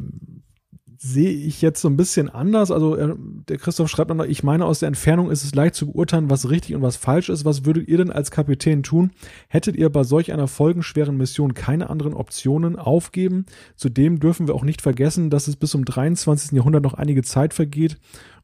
sehe 1.01 1.31
ich 1.31 1.63
jetzt 1.63 1.81
so 1.81 1.89
ein 1.89 1.97
bisschen 1.97 2.29
anders. 2.29 2.73
Also 2.73 2.97
er, 2.97 3.17
der 3.49 3.57
Christoph 3.57 3.89
schreibt 3.89 4.13
noch, 4.13 4.25
ich 4.25 4.43
meine, 4.43 4.65
aus 4.65 4.81
der 4.81 4.89
Entfernung 4.89 5.31
ist 5.31 5.45
es 5.45 5.55
leicht 5.55 5.77
zu 5.77 5.93
beurteilen, 5.93 6.29
was 6.29 6.51
richtig 6.51 6.75
und 6.75 6.83
was 6.83 6.97
falsch 6.97 7.29
ist. 7.29 7.45
Was 7.45 7.65
würdet 7.65 7.89
ihr 7.89 7.99
denn 7.99 8.11
als 8.11 8.33
Kapitän 8.33 8.83
tun? 8.83 9.13
Hättet 9.47 9.77
ihr 9.77 9.91
bei 9.91 10.03
solch 10.03 10.33
einer 10.33 10.49
folgenschweren 10.49 11.17
Mission 11.17 11.55
keine 11.55 11.89
anderen 11.89 12.15
Optionen 12.15 12.77
aufgeben? 12.77 13.47
Zudem 13.77 14.19
dürfen 14.19 14.49
wir 14.49 14.57
auch 14.57 14.65
nicht 14.65 14.83
vergessen, 14.83 15.31
dass 15.31 15.47
es 15.47 15.55
bis 15.55 15.71
zum 15.71 15.85
23. 15.85 16.53
Jahrhundert 16.53 16.83
noch 16.83 16.95
einige 16.95 17.23
Zeit 17.23 17.55
vergeht 17.55 17.97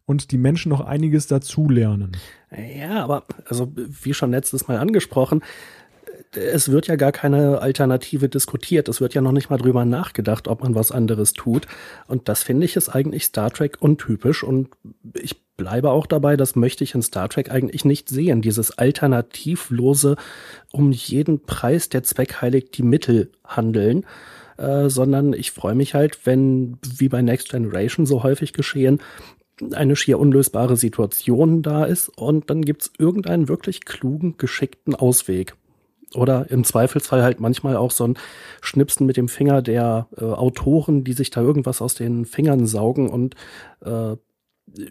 und 0.06 0.30
die 0.30 0.38
Menschen 0.38 0.68
noch 0.68 0.80
einiges 0.80 1.26
dazulernen. 1.26 2.12
Ja, 2.78 3.02
aber 3.02 3.24
also 3.46 3.72
wie 3.74 4.14
schon 4.14 4.30
letztes 4.30 4.68
Mal 4.68 4.78
angesprochen, 4.78 5.42
es 6.36 6.70
wird 6.70 6.86
ja 6.86 6.96
gar 6.96 7.12
keine 7.12 7.60
Alternative 7.60 8.28
diskutiert. 8.28 8.88
Es 8.88 9.00
wird 9.00 9.14
ja 9.14 9.20
noch 9.20 9.32
nicht 9.32 9.50
mal 9.50 9.58
drüber 9.58 9.84
nachgedacht, 9.84 10.48
ob 10.48 10.62
man 10.62 10.74
was 10.74 10.92
anderes 10.92 11.32
tut. 11.32 11.66
Und 12.06 12.28
das 12.28 12.42
finde 12.42 12.66
ich 12.66 12.76
ist 12.76 12.88
eigentlich 12.88 13.24
Star 13.24 13.50
Trek 13.50 13.76
untypisch. 13.80 14.42
Und 14.42 14.68
ich 15.14 15.42
bleibe 15.56 15.90
auch 15.90 16.06
dabei, 16.06 16.36
das 16.36 16.56
möchte 16.56 16.84
ich 16.84 16.94
in 16.94 17.02
Star 17.02 17.28
Trek 17.28 17.50
eigentlich 17.50 17.84
nicht 17.84 18.08
sehen. 18.08 18.42
Dieses 18.42 18.76
alternativlose, 18.76 20.16
um 20.72 20.92
jeden 20.92 21.40
Preis 21.44 21.88
der 21.88 22.02
Zweck 22.02 22.40
heiligt 22.42 22.76
die 22.76 22.82
Mittel 22.82 23.30
handeln. 23.44 24.04
äh, 24.56 24.88
sondern 24.88 25.32
ich 25.32 25.50
freue 25.50 25.74
mich 25.74 25.94
halt, 25.94 26.26
wenn, 26.26 26.78
wie 26.82 27.08
bei 27.08 27.22
Next 27.22 27.50
Generation 27.50 28.06
so 28.06 28.22
häufig 28.22 28.52
geschehen, 28.52 29.00
eine 29.72 29.96
schier 29.96 30.18
unlösbare 30.18 30.76
Situation 30.76 31.62
da 31.62 31.84
ist 31.84 32.08
und 32.08 32.50
dann 32.50 32.62
gibt's 32.62 32.90
irgendeinen 32.98 33.48
wirklich 33.48 33.84
klugen, 33.84 34.36
geschickten 34.36 34.94
Ausweg. 34.94 35.54
Oder 36.14 36.50
im 36.50 36.64
Zweifelsfall 36.64 37.22
halt 37.22 37.40
manchmal 37.40 37.76
auch 37.76 37.90
so 37.90 38.06
ein 38.06 38.18
Schnipsen 38.60 39.06
mit 39.06 39.16
dem 39.16 39.28
Finger 39.28 39.62
der 39.62 40.08
äh, 40.16 40.24
Autoren, 40.24 41.04
die 41.04 41.12
sich 41.12 41.30
da 41.30 41.40
irgendwas 41.40 41.82
aus 41.82 41.94
den 41.94 42.24
Fingern 42.24 42.66
saugen 42.66 43.10
und 43.10 43.34
äh, 43.84 44.16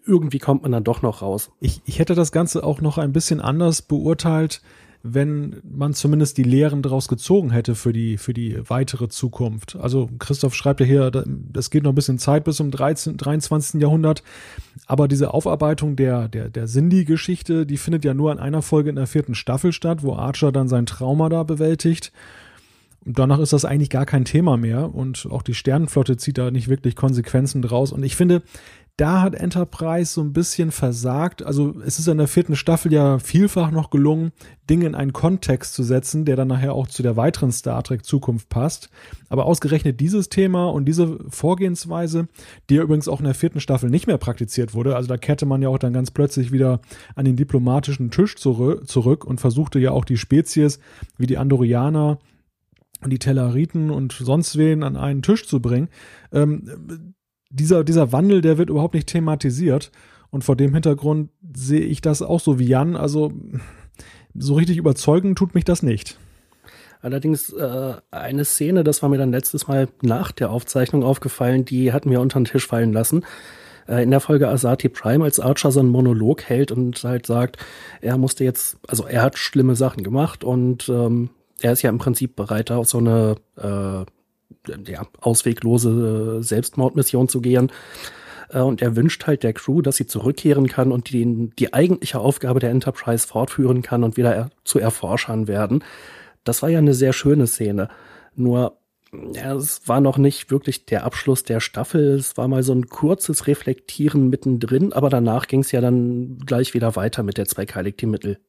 irgendwie 0.06 0.40
kommt 0.40 0.64
man 0.64 0.72
dann 0.72 0.84
doch 0.84 1.02
noch 1.02 1.22
raus. 1.22 1.52
Ich, 1.60 1.82
ich 1.86 2.00
hätte 2.00 2.16
das 2.16 2.32
Ganze 2.32 2.64
auch 2.64 2.82
noch 2.82 2.98
ein 2.98 3.14
bisschen 3.14 3.42
anders 3.42 3.82
beurteilt, 3.82 4.62
wenn 5.06 5.62
man 5.70 5.94
zumindest 5.94 6.38
die 6.38 6.44
Lehren 6.44 6.82
daraus 6.82 7.10
gezogen 7.10 7.52
hätte 7.52 7.76
für 7.76 7.92
die, 7.92 8.18
für 8.18 8.34
die 8.34 8.58
weitere 8.70 9.10
Zukunft. 9.10 9.76
Also 9.76 10.10
Christoph 10.18 10.56
schreibt 10.56 10.80
ja 10.80 10.86
hier, 10.86 11.12
das 11.12 11.70
geht 11.70 11.84
noch 11.84 11.92
ein 11.92 11.96
bisschen 11.96 12.20
Zeit 12.20 12.46
bis 12.46 12.56
zum 12.56 12.72
13, 12.72 13.18
23. 13.18 13.82
Jahrhundert, 13.82 14.24
aber 14.88 15.10
diese 15.10 15.34
Aufarbeitung 15.34 15.98
der, 15.98 16.30
der, 16.30 16.50
der 16.50 16.68
Cindy-Geschichte, 16.68 17.66
die 17.66 17.76
findet 17.76 18.06
ja 18.06 18.14
nur 18.14 18.32
in 18.32 18.40
einer 18.40 18.62
Folge 18.62 18.90
in 18.90 18.96
der 18.96 19.08
vierten 19.08 19.36
Staffel 19.36 19.74
statt, 19.74 20.04
wo 20.04 20.16
Archer 20.16 20.54
dann 20.54 20.70
sein 20.70 20.86
Trauma 20.86 21.28
da 21.28 21.44
bewältigt. 21.44 22.14
Und 23.06 23.20
danach 23.20 23.40
ist 23.40 23.52
das 23.52 23.66
eigentlich 23.66 23.90
gar 23.90 24.06
kein 24.06 24.24
Thema 24.24 24.56
mehr 24.56 24.96
und 24.96 25.28
auch 25.30 25.42
die 25.42 25.54
Sternenflotte 25.54 26.16
zieht 26.16 26.38
da 26.38 26.52
nicht 26.52 26.70
wirklich 26.70 26.96
Konsequenzen 26.96 27.62
draus. 27.62 27.92
Und 27.92 28.04
ich 28.04 28.16
finde, 28.16 28.42
da 28.98 29.22
hat 29.22 29.34
Enterprise 29.34 30.14
so 30.14 30.22
ein 30.22 30.34
bisschen 30.34 30.72
versagt. 30.72 31.44
Also 31.44 31.74
es 31.84 31.98
ist 31.98 32.08
in 32.08 32.20
der 32.20 32.28
vierten 32.28 32.56
Staffel 32.56 32.94
ja 32.94 33.18
vielfach 33.18 33.72
noch 33.72 33.90
gelungen, 33.90 34.34
Dinge 34.70 34.86
in 34.86 34.94
einen 34.94 35.14
Kontext 35.14 35.74
zu 35.74 35.82
setzen, 35.82 36.26
der 36.26 36.36
dann 36.36 36.50
nachher 36.50 36.74
auch 36.74 36.88
zu 36.88 37.02
der 37.02 37.18
weiteren 37.18 37.52
Star 37.52 37.82
Trek 37.82 38.06
Zukunft 38.06 38.50
passt. 38.50 38.92
Aber 39.30 39.46
ausgerechnet 39.46 40.00
dieses 40.00 40.30
Thema 40.30 40.68
und 40.68 40.86
diese 40.86 41.18
Vorgehensweise, 41.28 42.28
die 42.70 42.76
ja 42.76 42.84
übrigens 42.84 43.08
auch 43.08 43.20
in 43.20 43.26
der 43.26 43.34
vierten 43.34 43.60
Staffel 43.60 43.90
nicht 43.90 44.06
mehr 44.06 44.20
praktiziert 44.20 44.76
wurde, 44.76 44.96
also 44.96 45.08
da 45.08 45.18
kehrte 45.18 45.48
man 45.48 45.64
ja 45.64 45.70
auch 45.70 45.80
dann 45.80 45.94
ganz 45.94 46.12
plötzlich 46.12 46.52
wieder 46.52 46.80
an 47.16 47.26
den 47.26 47.36
diplomatischen 47.36 48.12
Tisch 48.12 48.36
zurück 48.36 49.26
und 49.26 49.42
versuchte 49.42 49.80
ja 49.80 49.90
auch 49.90 50.06
die 50.06 50.18
Spezies 50.18 50.80
wie 51.18 51.26
die 51.26 51.40
Andorianer 51.40 52.20
und 53.02 53.10
die 53.10 53.20
Telleriten 53.20 53.90
und 53.90 54.14
sonst 54.14 54.56
wen 54.56 54.84
an 54.84 54.98
einen 54.98 55.24
Tisch 55.24 55.48
zu 55.48 55.62
bringen. 55.62 55.90
Ähm, 56.32 57.16
dieser, 57.54 57.84
dieser 57.84 58.12
Wandel, 58.12 58.42
der 58.42 58.58
wird 58.58 58.70
überhaupt 58.70 58.96
nicht 58.96 59.08
thematisiert. 59.08 59.92
Und 60.30 60.44
vor 60.44 60.56
dem 60.56 60.74
Hintergrund 60.74 61.30
sehe 61.56 61.82
ich 61.82 62.02
das 62.02 62.22
auch 62.22 62.40
so 62.40 62.58
wie 62.58 62.66
Jan. 62.66 62.96
Also 62.96 63.32
so 64.34 64.56
richtig 64.56 64.78
überzeugen 64.78 65.36
tut 65.36 65.54
mich 65.54 65.64
das 65.64 65.84
nicht. 65.84 66.18
Allerdings 67.02 67.52
äh, 67.52 67.94
eine 68.12 68.46
Szene, 68.46 68.84
das 68.84 69.04
war 69.04 69.10
mir 69.10 69.18
dann 69.18 69.32
letztes 69.32 69.68
Mal 69.68 69.90
nach 70.02 70.32
der 70.32 70.50
Aufzeichnung 70.50 71.04
aufgefallen, 71.04 71.66
die 71.66 71.92
hatten 71.92 72.10
wir 72.10 72.22
unter 72.22 72.40
den 72.40 72.46
Tisch 72.46 72.66
fallen 72.66 72.94
lassen. 72.94 73.26
Äh, 73.88 74.04
in 74.04 74.10
der 74.10 74.22
Folge 74.22 74.48
Asati 74.48 74.90
Prime, 74.90 75.24
als 75.24 75.40
Archer 75.40 75.72
so 75.72 75.82
einen 75.82 75.90
Monolog 75.90 76.44
hält 76.44 76.72
und 76.72 77.04
halt 77.04 77.26
sagt, 77.26 77.58
er 78.02 78.18
musste 78.18 78.44
jetzt, 78.44 78.78
also 78.88 79.06
er 79.06 79.22
hat 79.22 79.38
schlimme 79.38 79.76
Sachen 79.76 80.04
gemacht 80.04 80.44
und 80.44 80.88
ähm, 80.90 81.30
er 81.60 81.74
ist 81.74 81.82
ja 81.82 81.90
im 81.90 81.98
Prinzip 81.98 82.36
bereit, 82.36 82.72
auf 82.72 82.88
so 82.88 82.98
eine 83.00 83.36
äh, 83.58 84.06
ja, 84.88 85.06
ausweglose 85.20 86.40
äh, 86.40 86.44
Selbstmordmission 86.44 87.30
zu 87.30 87.42
gehen. 87.42 87.72
Äh, 88.50 88.60
und 88.60 88.82
er 88.82 88.96
wünscht 88.96 89.26
halt 89.26 89.44
der 89.44 89.54
Crew, 89.54 89.82
dass 89.82 89.98
sie 89.98 90.08
zurückkehren 90.08 90.68
kann 90.68 90.92
und 90.92 91.12
die, 91.12 91.50
die 91.58 91.74
eigentliche 91.74 92.20
Aufgabe 92.20 92.60
der 92.60 92.72
Enterprise 92.72 93.28
fortführen 93.28 93.82
kann 93.82 94.04
und 94.04 94.18
wieder 94.18 94.36
er, 94.36 94.50
zu 94.64 94.80
Erforschern 94.80 95.48
werden. 95.48 95.84
Das 96.44 96.62
war 96.62 96.70
ja 96.70 96.80
eine 96.80 96.94
sehr 96.94 97.14
schöne 97.14 97.48
Szene. 97.48 97.90
Nur, 98.36 98.78
ja, 99.34 99.54
es 99.54 99.88
war 99.88 100.02
noch 100.02 100.18
nicht 100.18 100.52
wirklich 100.52 100.86
der 100.86 101.04
Abschluss 101.06 101.44
der 101.44 101.60
Staffel. 101.60 102.16
Es 102.16 102.38
war 102.38 102.48
mal 102.48 102.64
so 102.64 102.74
ein 102.74 102.90
kurzes 102.90 103.48
Reflektieren 103.48 104.30
mittendrin, 104.30 104.92
aber 104.94 105.10
danach 105.10 105.48
ging 105.48 105.62
es 105.62 105.72
ja 105.72 105.82
dann 105.82 106.40
gleich 106.46 106.74
wieder 106.74 106.96
weiter 106.96 107.24
mit 107.24 107.38
der 107.38 107.46
Zweckheilig 107.46 107.98
die 107.98 108.08
Mittel. 108.08 108.40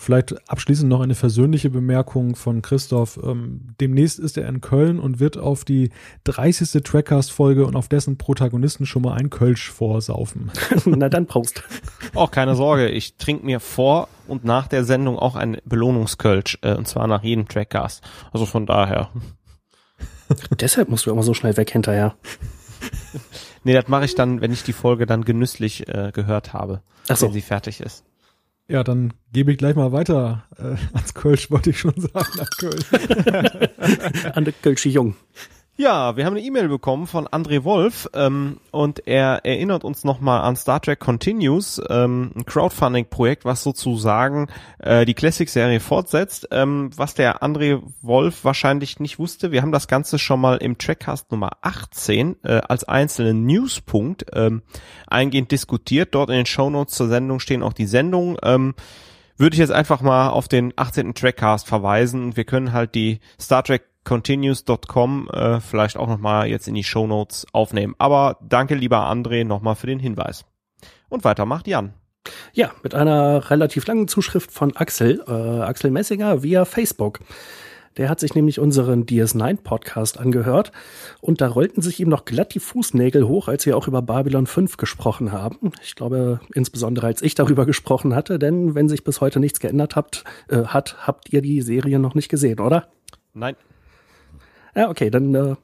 Vielleicht 0.00 0.48
abschließend 0.48 0.88
noch 0.88 1.00
eine 1.00 1.16
versöhnliche 1.16 1.70
Bemerkung 1.70 2.36
von 2.36 2.62
Christoph. 2.62 3.18
Ähm, 3.20 3.74
demnächst 3.80 4.20
ist 4.20 4.38
er 4.38 4.48
in 4.48 4.60
Köln 4.60 5.00
und 5.00 5.18
wird 5.18 5.36
auf 5.36 5.64
die 5.64 5.90
30. 6.22 6.84
Trackcast-Folge 6.84 7.66
und 7.66 7.74
auf 7.74 7.88
dessen 7.88 8.16
Protagonisten 8.16 8.86
schon 8.86 9.02
mal 9.02 9.14
ein 9.14 9.28
Kölsch 9.28 9.68
vorsaufen. 9.70 10.52
Na 10.84 11.08
dann 11.08 11.26
Prost. 11.26 11.64
Auch 12.14 12.30
keine 12.30 12.54
Sorge, 12.54 12.88
ich 12.88 13.16
trinke 13.16 13.44
mir 13.44 13.58
vor 13.58 14.08
und 14.28 14.44
nach 14.44 14.68
der 14.68 14.84
Sendung 14.84 15.18
auch 15.18 15.34
ein 15.34 15.58
Belohnungskölsch, 15.64 16.58
äh, 16.62 16.76
und 16.76 16.86
zwar 16.86 17.08
nach 17.08 17.24
jedem 17.24 17.48
Trackcast. 17.48 18.02
Also 18.32 18.46
von 18.46 18.66
daher. 18.66 19.10
Deshalb 20.60 20.90
musst 20.90 21.06
du 21.06 21.10
immer 21.10 21.24
so 21.24 21.34
schnell 21.34 21.56
weg 21.56 21.70
hinterher. 21.72 22.14
nee, 23.64 23.72
das 23.72 23.88
mache 23.88 24.04
ich 24.04 24.14
dann, 24.14 24.40
wenn 24.40 24.52
ich 24.52 24.62
die 24.62 24.72
Folge 24.72 25.06
dann 25.06 25.24
genüsslich 25.24 25.88
äh, 25.88 26.12
gehört 26.14 26.52
habe, 26.52 26.82
Ach 27.08 27.16
so. 27.16 27.26
wenn 27.26 27.32
sie 27.32 27.40
fertig 27.40 27.80
ist. 27.80 28.04
Ja, 28.70 28.84
dann 28.84 29.14
gebe 29.32 29.50
ich 29.50 29.56
gleich 29.56 29.76
mal 29.76 29.92
weiter 29.92 30.44
äh, 30.58 30.76
ans 30.92 31.14
Kölsch, 31.14 31.50
wollte 31.50 31.70
ich 31.70 31.80
schon 31.80 31.94
sagen, 31.98 32.28
nach 32.36 32.50
Köln. 32.58 32.84
An 34.34 34.44
der 34.44 34.52
Kölsche 34.52 34.90
Jung. 34.90 35.16
Ja, 35.80 36.16
wir 36.16 36.26
haben 36.26 36.34
eine 36.34 36.44
E-Mail 36.44 36.68
bekommen 36.68 37.06
von 37.06 37.28
André 37.28 37.62
Wolf 37.62 38.08
ähm, 38.12 38.58
und 38.72 39.06
er 39.06 39.44
erinnert 39.44 39.84
uns 39.84 40.02
nochmal 40.02 40.40
an 40.40 40.56
Star 40.56 40.82
Trek 40.82 40.98
Continues, 40.98 41.80
ähm, 41.88 42.32
ein 42.34 42.44
Crowdfunding-Projekt, 42.44 43.44
was 43.44 43.62
sozusagen 43.62 44.48
äh, 44.80 45.04
die 45.04 45.14
Classic-Serie 45.14 45.78
fortsetzt. 45.78 46.48
Ähm, 46.50 46.90
was 46.96 47.14
der 47.14 47.44
André 47.44 47.80
Wolf 48.02 48.44
wahrscheinlich 48.44 48.98
nicht 48.98 49.20
wusste, 49.20 49.52
wir 49.52 49.62
haben 49.62 49.70
das 49.70 49.86
Ganze 49.86 50.18
schon 50.18 50.40
mal 50.40 50.56
im 50.56 50.78
Trackcast 50.78 51.30
Nummer 51.30 51.50
18 51.62 52.38
äh, 52.42 52.60
als 52.68 52.82
einzelnen 52.82 53.46
Newspunkt 53.46 54.26
ähm, 54.32 54.62
eingehend 55.06 55.52
diskutiert. 55.52 56.12
Dort 56.12 56.30
in 56.30 56.38
den 56.38 56.46
Shownotes 56.46 56.96
zur 56.96 57.06
Sendung 57.06 57.38
stehen 57.38 57.62
auch 57.62 57.72
die 57.72 57.86
Sendungen. 57.86 58.36
Ähm, 58.42 58.74
würde 59.36 59.54
ich 59.54 59.60
jetzt 59.60 59.70
einfach 59.70 60.00
mal 60.00 60.30
auf 60.30 60.48
den 60.48 60.72
18. 60.74 61.14
Trackcast 61.14 61.68
verweisen. 61.68 62.36
Wir 62.36 62.42
können 62.42 62.72
halt 62.72 62.96
die 62.96 63.20
Star 63.38 63.62
Trek 63.62 63.84
continues.com 64.08 65.28
äh, 65.30 65.60
vielleicht 65.60 65.98
auch 65.98 66.08
nochmal 66.08 66.48
jetzt 66.48 66.66
in 66.66 66.74
die 66.74 66.82
Show 66.82 67.06
Notes 67.06 67.46
aufnehmen. 67.52 67.94
Aber 67.98 68.38
danke, 68.40 68.74
lieber 68.74 69.06
André, 69.10 69.44
nochmal 69.44 69.76
für 69.76 69.86
den 69.86 69.98
Hinweis. 69.98 70.46
Und 71.10 71.24
weiter 71.24 71.44
macht 71.44 71.68
Jan. 71.68 71.92
Ja, 72.54 72.70
mit 72.82 72.94
einer 72.94 73.50
relativ 73.50 73.86
langen 73.86 74.08
Zuschrift 74.08 74.50
von 74.50 74.74
Axel, 74.76 75.22
äh, 75.28 75.60
Axel 75.60 75.90
Messinger 75.90 76.42
via 76.42 76.64
Facebook. 76.64 77.20
Der 77.98 78.08
hat 78.08 78.18
sich 78.18 78.34
nämlich 78.34 78.60
unseren 78.60 79.04
DS9-Podcast 79.04 80.18
angehört 80.18 80.72
und 81.20 81.42
da 81.42 81.48
rollten 81.48 81.82
sich 81.82 82.00
ihm 82.00 82.08
noch 82.08 82.24
glatt 82.24 82.54
die 82.54 82.60
Fußnägel 82.60 83.28
hoch, 83.28 83.48
als 83.48 83.66
wir 83.66 83.76
auch 83.76 83.88
über 83.88 84.00
Babylon 84.00 84.46
5 84.46 84.78
gesprochen 84.78 85.32
haben. 85.32 85.72
Ich 85.82 85.96
glaube, 85.96 86.40
insbesondere 86.54 87.08
als 87.08 87.20
ich 87.20 87.34
darüber 87.34 87.66
gesprochen 87.66 88.14
hatte, 88.14 88.38
denn 88.38 88.74
wenn 88.74 88.88
sich 88.88 89.04
bis 89.04 89.20
heute 89.20 89.38
nichts 89.38 89.60
geändert 89.60 89.96
habt, 89.96 90.24
äh, 90.48 90.64
hat, 90.64 91.06
habt 91.06 91.30
ihr 91.30 91.42
die 91.42 91.60
Serie 91.60 91.98
noch 91.98 92.14
nicht 92.14 92.30
gesehen, 92.30 92.60
oder? 92.60 92.88
Nein. 93.34 93.56
Ja, 94.74 94.90
okay, 94.90 95.10
dann 95.10 95.34
äh, 95.34 95.54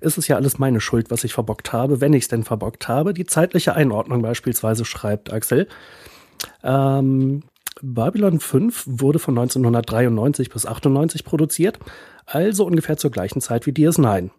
ist 0.00 0.18
es 0.18 0.28
ja 0.28 0.36
alles 0.36 0.58
meine 0.58 0.80
Schuld, 0.80 1.10
was 1.10 1.24
ich 1.24 1.34
verbockt 1.34 1.72
habe, 1.72 2.00
wenn 2.00 2.12
ich 2.12 2.24
es 2.24 2.28
denn 2.28 2.44
verbockt 2.44 2.88
habe. 2.88 3.14
Die 3.14 3.26
zeitliche 3.26 3.74
Einordnung 3.74 4.22
beispielsweise 4.22 4.84
schreibt 4.84 5.32
Axel. 5.32 5.68
Ähm, 6.62 7.42
Babylon 7.82 8.40
5 8.40 8.84
wurde 8.86 9.18
von 9.18 9.38
1993 9.38 10.50
bis 10.50 10.64
98 10.64 11.24
produziert, 11.24 11.78
also 12.24 12.64
ungefähr 12.64 12.96
zur 12.96 13.10
gleichen 13.10 13.40
Zeit 13.40 13.66
wie 13.66 13.72
DS9. 13.72 14.30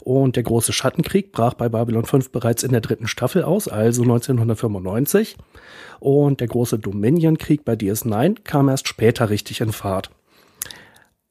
Und 0.00 0.36
der 0.36 0.42
große 0.42 0.72
Schattenkrieg 0.72 1.32
brach 1.32 1.54
bei 1.54 1.68
Babylon 1.68 2.04
5 2.04 2.30
bereits 2.30 2.62
in 2.62 2.72
der 2.72 2.80
dritten 2.80 3.06
Staffel 3.06 3.42
aus, 3.42 3.66
also 3.66 4.02
1995. 4.02 5.36
Und 6.00 6.40
der 6.40 6.48
große 6.48 6.78
Dominion-Krieg 6.78 7.64
bei 7.64 7.74
DS9 7.74 8.42
kam 8.44 8.68
erst 8.68 8.88
später 8.88 9.30
richtig 9.30 9.60
in 9.60 9.72
Fahrt. 9.72 10.10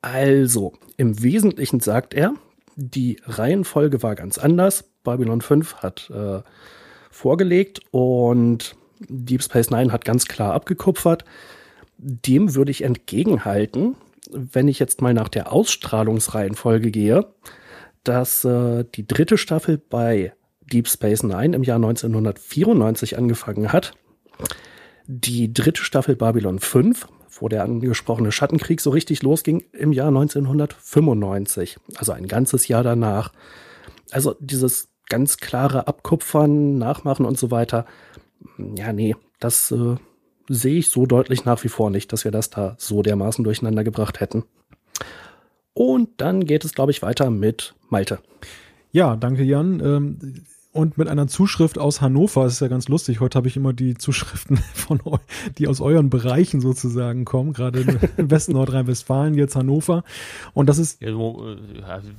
Also, 0.01 0.73
im 0.97 1.21
Wesentlichen 1.21 1.79
sagt 1.79 2.13
er, 2.13 2.33
die 2.75 3.17
Reihenfolge 3.25 4.01
war 4.01 4.15
ganz 4.15 4.37
anders. 4.37 4.85
Babylon 5.03 5.41
5 5.41 5.75
hat 5.75 6.09
äh, 6.09 6.41
vorgelegt 7.11 7.81
und 7.91 8.75
Deep 9.07 9.43
Space 9.43 9.69
Nine 9.69 9.91
hat 9.91 10.05
ganz 10.05 10.25
klar 10.25 10.53
abgekupfert. 10.53 11.25
Dem 11.97 12.55
würde 12.55 12.71
ich 12.71 12.83
entgegenhalten, 12.83 13.95
wenn 14.31 14.67
ich 14.67 14.79
jetzt 14.79 15.01
mal 15.01 15.13
nach 15.13 15.27
der 15.27 15.51
Ausstrahlungsreihenfolge 15.51 16.91
gehe, 16.91 17.27
dass 18.03 18.45
äh, 18.45 18.85
die 18.95 19.05
dritte 19.05 19.37
Staffel 19.37 19.77
bei 19.77 20.33
Deep 20.71 20.87
Space 20.87 21.23
Nine 21.23 21.55
im 21.55 21.63
Jahr 21.63 21.77
1994 21.77 23.17
angefangen 23.17 23.73
hat. 23.73 23.93
Die 25.07 25.53
dritte 25.53 25.83
Staffel 25.83 26.15
Babylon 26.15 26.59
5 26.59 27.07
wo 27.39 27.49
der 27.49 27.63
angesprochene 27.63 28.31
Schattenkrieg 28.31 28.81
so 28.81 28.89
richtig 28.89 29.21
losging, 29.23 29.63
im 29.73 29.93
Jahr 29.93 30.09
1995, 30.09 31.77
also 31.95 32.11
ein 32.11 32.27
ganzes 32.27 32.67
Jahr 32.67 32.83
danach. 32.83 33.31
Also 34.11 34.35
dieses 34.39 34.89
ganz 35.07 35.37
klare 35.37 35.87
Abkupfern, 35.87 36.77
Nachmachen 36.77 37.25
und 37.25 37.37
so 37.37 37.51
weiter, 37.51 37.85
ja, 38.57 38.93
nee, 38.93 39.15
das 39.39 39.71
äh, 39.71 39.95
sehe 40.47 40.79
ich 40.79 40.89
so 40.89 41.05
deutlich 41.05 41.45
nach 41.45 41.63
wie 41.63 41.69
vor 41.69 41.89
nicht, 41.89 42.11
dass 42.13 42.23
wir 42.23 42.31
das 42.31 42.49
da 42.49 42.75
so 42.77 43.01
dermaßen 43.01 43.43
durcheinander 43.43 43.83
gebracht 43.83 44.19
hätten. 44.19 44.43
Und 45.73 46.09
dann 46.21 46.45
geht 46.45 46.65
es, 46.65 46.73
glaube 46.73 46.91
ich, 46.91 47.01
weiter 47.01 47.29
mit 47.29 47.75
Malte. 47.89 48.19
Ja, 48.91 49.15
danke 49.15 49.43
Jan. 49.43 49.79
Ähm, 49.79 50.43
und 50.72 50.97
mit 50.97 51.07
einer 51.07 51.28
Zuschrift 51.28 51.80
aus 51.80 52.01
Hannover. 52.01 52.43
Das 52.43 52.53
ist 52.53 52.59
ja 52.59 52.67
ganz 52.67 52.88
lustig. 52.88 53.20
Heute 53.20 53.38
habe 53.38 53.47
ich 53.47 53.57
immer 53.57 53.74
die 53.74 53.95
Zuschriften 53.95 54.57
von 54.74 55.01
euch, 55.03 55.20
die 55.57 55.67
aus 55.67 55.82
euren 55.82 56.09
Bereichen 56.09 56.61
sozusagen 56.61 57.26
kommen, 57.26 57.53
gerade 57.53 57.82
im 57.82 57.99
Westen 58.32 58.53
Nordrhein-Westfalen, 58.53 59.34
jetzt 59.34 59.55
Hannover. 59.55 60.03
Und 60.53 60.67
das 60.67 60.78
ist. 60.78 61.01
Ja, 61.01 61.13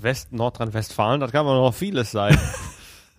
West 0.01 0.33
Nordrhein-Westfalen, 0.33 1.21
das 1.21 1.33
kann 1.33 1.47
man 1.47 1.57
noch 1.57 1.75
vieles 1.75 2.11
sein. 2.11 2.37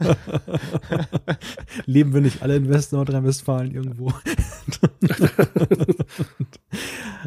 Leben 1.85 2.13
wir 2.13 2.21
nicht 2.21 2.41
alle 2.41 2.55
in 2.55 2.69
West 2.69 2.93
Nordrhein-Westfalen 2.93 3.71
irgendwo? 3.71 4.11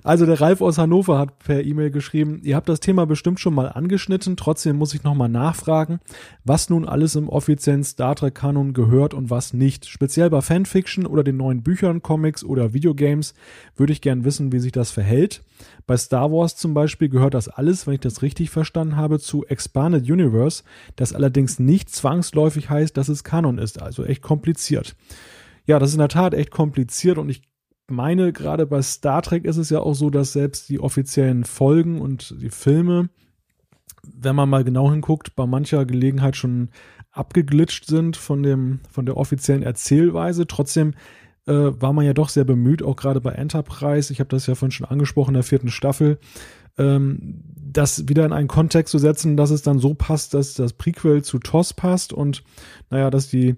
also 0.02 0.26
der 0.26 0.40
Ralf 0.40 0.60
aus 0.60 0.78
Hannover 0.78 1.18
hat 1.18 1.38
per 1.38 1.64
E-Mail 1.64 1.90
geschrieben, 1.90 2.40
ihr 2.42 2.56
habt 2.56 2.68
das 2.68 2.80
Thema 2.80 3.06
bestimmt 3.06 3.40
schon 3.40 3.54
mal 3.54 3.68
angeschnitten, 3.68 4.36
trotzdem 4.36 4.76
muss 4.76 4.94
ich 4.94 5.02
nochmal 5.02 5.28
nachfragen, 5.28 6.00
was 6.44 6.70
nun 6.70 6.86
alles 6.86 7.16
im 7.16 7.28
offiziellen 7.28 7.84
Star 7.84 8.16
Trek 8.16 8.34
Kanon 8.34 8.72
gehört 8.72 9.14
und 9.14 9.30
was 9.30 9.52
nicht. 9.52 9.86
Speziell 9.86 10.30
bei 10.30 10.40
Fanfiction 10.40 11.06
oder 11.06 11.24
den 11.24 11.36
neuen 11.36 11.62
Büchern, 11.62 12.02
Comics 12.02 12.44
oder 12.44 12.72
Videogames 12.72 13.34
würde 13.76 13.92
ich 13.92 14.00
gern 14.00 14.24
wissen, 14.24 14.52
wie 14.52 14.60
sich 14.60 14.72
das 14.72 14.90
verhält. 14.90 15.42
Bei 15.86 15.96
Star 15.96 16.32
Wars 16.32 16.56
zum 16.56 16.74
Beispiel 16.74 17.08
gehört 17.08 17.34
das 17.34 17.48
alles, 17.48 17.86
wenn 17.86 17.94
ich 17.94 18.00
das 18.00 18.22
richtig 18.22 18.50
verstanden 18.50 18.96
habe, 18.96 19.18
zu 19.18 19.44
Expanded 19.46 20.10
Universe, 20.10 20.62
das 20.96 21.12
allerdings 21.12 21.58
nicht 21.58 21.90
zwangsläufig 21.90 22.63
heißt, 22.70 22.96
dass 22.96 23.08
es 23.08 23.24
Kanon 23.24 23.58
ist, 23.58 23.80
also 23.80 24.04
echt 24.04 24.22
kompliziert. 24.22 24.96
Ja, 25.66 25.78
das 25.78 25.90
ist 25.90 25.94
in 25.94 26.00
der 26.00 26.08
Tat 26.08 26.34
echt 26.34 26.50
kompliziert 26.50 27.18
und 27.18 27.28
ich 27.28 27.42
meine, 27.88 28.32
gerade 28.32 28.66
bei 28.66 28.80
Star 28.82 29.22
Trek 29.22 29.44
ist 29.44 29.56
es 29.56 29.70
ja 29.70 29.80
auch 29.80 29.94
so, 29.94 30.10
dass 30.10 30.32
selbst 30.32 30.68
die 30.68 30.80
offiziellen 30.80 31.44
Folgen 31.44 32.00
und 32.00 32.34
die 32.40 32.50
Filme, 32.50 33.10
wenn 34.02 34.36
man 34.36 34.48
mal 34.48 34.64
genau 34.64 34.90
hinguckt, 34.90 35.36
bei 35.36 35.46
mancher 35.46 35.84
Gelegenheit 35.84 36.36
schon 36.36 36.70
abgeglitscht 37.10 37.86
sind 37.86 38.16
von 38.16 38.42
dem, 38.42 38.80
von 38.90 39.06
der 39.06 39.16
offiziellen 39.16 39.62
Erzählweise. 39.62 40.46
Trotzdem 40.46 40.94
äh, 41.46 41.52
war 41.52 41.92
man 41.92 42.04
ja 42.04 42.12
doch 42.12 42.28
sehr 42.28 42.44
bemüht, 42.44 42.82
auch 42.82 42.96
gerade 42.96 43.20
bei 43.20 43.32
Enterprise, 43.32 44.12
ich 44.12 44.20
habe 44.20 44.28
das 44.28 44.46
ja 44.46 44.54
vorhin 44.54 44.72
schon 44.72 44.86
angesprochen, 44.86 45.30
in 45.30 45.34
der 45.34 45.42
vierten 45.42 45.68
Staffel, 45.68 46.18
ähm, 46.78 47.44
das 47.76 48.08
wieder 48.08 48.24
in 48.24 48.32
einen 48.32 48.48
Kontext 48.48 48.90
zu 48.90 48.98
setzen, 48.98 49.36
dass 49.36 49.50
es 49.50 49.62
dann 49.62 49.78
so 49.78 49.94
passt, 49.94 50.34
dass 50.34 50.54
das 50.54 50.72
Prequel 50.72 51.22
zu 51.22 51.38
TOS 51.38 51.74
passt 51.74 52.12
und 52.12 52.42
naja, 52.90 53.10
dass 53.10 53.28
die 53.28 53.56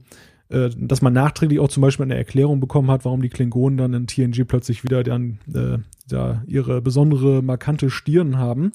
äh, 0.48 0.70
dass 0.76 1.02
man 1.02 1.12
nachträglich 1.12 1.58
auch 1.58 1.68
zum 1.68 1.80
Beispiel 1.80 2.04
eine 2.04 2.16
Erklärung 2.16 2.60
bekommen 2.60 2.90
hat, 2.90 3.04
warum 3.04 3.22
die 3.22 3.28
Klingonen 3.28 3.78
dann 3.78 3.94
in 3.94 4.06
TNG 4.06 4.46
plötzlich 4.46 4.84
wieder 4.84 5.02
dann 5.02 5.38
äh, 5.52 5.78
da 6.08 6.42
ihre 6.46 6.80
besondere 6.80 7.42
markante 7.42 7.90
Stirn 7.90 8.38
haben. 8.38 8.72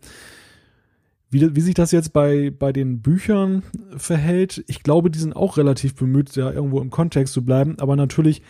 Wie, 1.29 1.55
wie 1.55 1.61
sich 1.61 1.73
das 1.73 1.93
jetzt 1.93 2.11
bei, 2.11 2.51
bei 2.51 2.73
den 2.73 3.01
Büchern 3.01 3.63
verhält, 3.95 4.65
ich 4.67 4.83
glaube, 4.83 5.09
die 5.09 5.19
sind 5.19 5.33
auch 5.33 5.55
relativ 5.55 5.95
bemüht, 5.95 6.35
da 6.35 6.51
irgendwo 6.51 6.81
im 6.81 6.89
Kontext 6.89 7.33
zu 7.33 7.45
bleiben, 7.45 7.77
aber 7.79 7.95
natürlich 7.95 8.41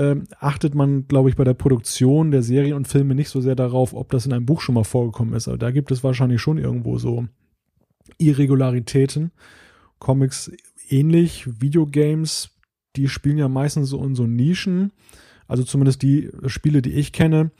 ähm, 0.00 0.24
achtet 0.38 0.74
man, 0.74 1.06
glaube 1.08 1.28
ich, 1.28 1.36
bei 1.36 1.44
der 1.44 1.52
Produktion 1.52 2.30
der 2.30 2.42
Serien 2.42 2.74
und 2.74 2.88
Filme 2.88 3.14
nicht 3.14 3.28
so 3.28 3.42
sehr 3.42 3.54
darauf, 3.54 3.92
ob 3.92 4.10
das 4.10 4.24
in 4.24 4.32
einem 4.32 4.46
Buch 4.46 4.62
schon 4.62 4.74
mal 4.74 4.84
vorgekommen 4.84 5.34
ist. 5.34 5.46
Aber 5.46 5.58
da 5.58 5.70
gibt 5.70 5.90
es 5.90 6.02
wahrscheinlich 6.02 6.40
schon 6.40 6.56
irgendwo 6.56 6.96
so 6.96 7.26
Irregularitäten. 8.16 9.30
Comics 9.98 10.50
ähnlich, 10.88 11.60
Videogames, 11.60 12.48
die 12.96 13.08
spielen 13.08 13.36
ja 13.36 13.48
meistens 13.48 13.90
so 13.90 14.02
in 14.02 14.14
so 14.14 14.26
Nischen. 14.26 14.92
Also 15.46 15.64
zumindest 15.64 16.00
die 16.00 16.30
Spiele, 16.46 16.80
die 16.80 16.92
ich 16.92 17.12
kenne, 17.12 17.50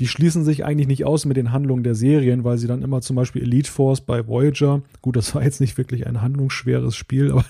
die 0.00 0.06
schließen 0.06 0.44
sich 0.44 0.64
eigentlich 0.64 0.86
nicht 0.86 1.04
aus 1.04 1.24
mit 1.24 1.36
den 1.36 1.50
Handlungen 1.50 1.82
der 1.82 1.96
Serien, 1.96 2.44
weil 2.44 2.56
sie 2.56 2.68
dann 2.68 2.82
immer 2.82 3.00
zum 3.00 3.16
Beispiel 3.16 3.42
Elite 3.42 3.70
Force 3.70 4.00
bei 4.00 4.26
Voyager, 4.26 4.82
gut, 5.02 5.16
das 5.16 5.34
war 5.34 5.42
jetzt 5.42 5.60
nicht 5.60 5.76
wirklich 5.76 6.06
ein 6.06 6.22
handlungsschweres 6.22 6.94
Spiel, 6.94 7.32
aber, 7.32 7.44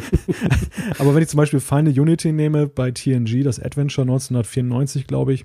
aber 0.98 1.14
wenn 1.14 1.22
ich 1.22 1.28
zum 1.28 1.38
Beispiel 1.38 1.60
Final 1.60 1.98
Unity 1.98 2.32
nehme 2.32 2.68
bei 2.68 2.92
TNG, 2.92 3.42
das 3.42 3.58
Adventure 3.58 4.04
1994, 4.04 5.08
glaube 5.08 5.34
ich, 5.34 5.44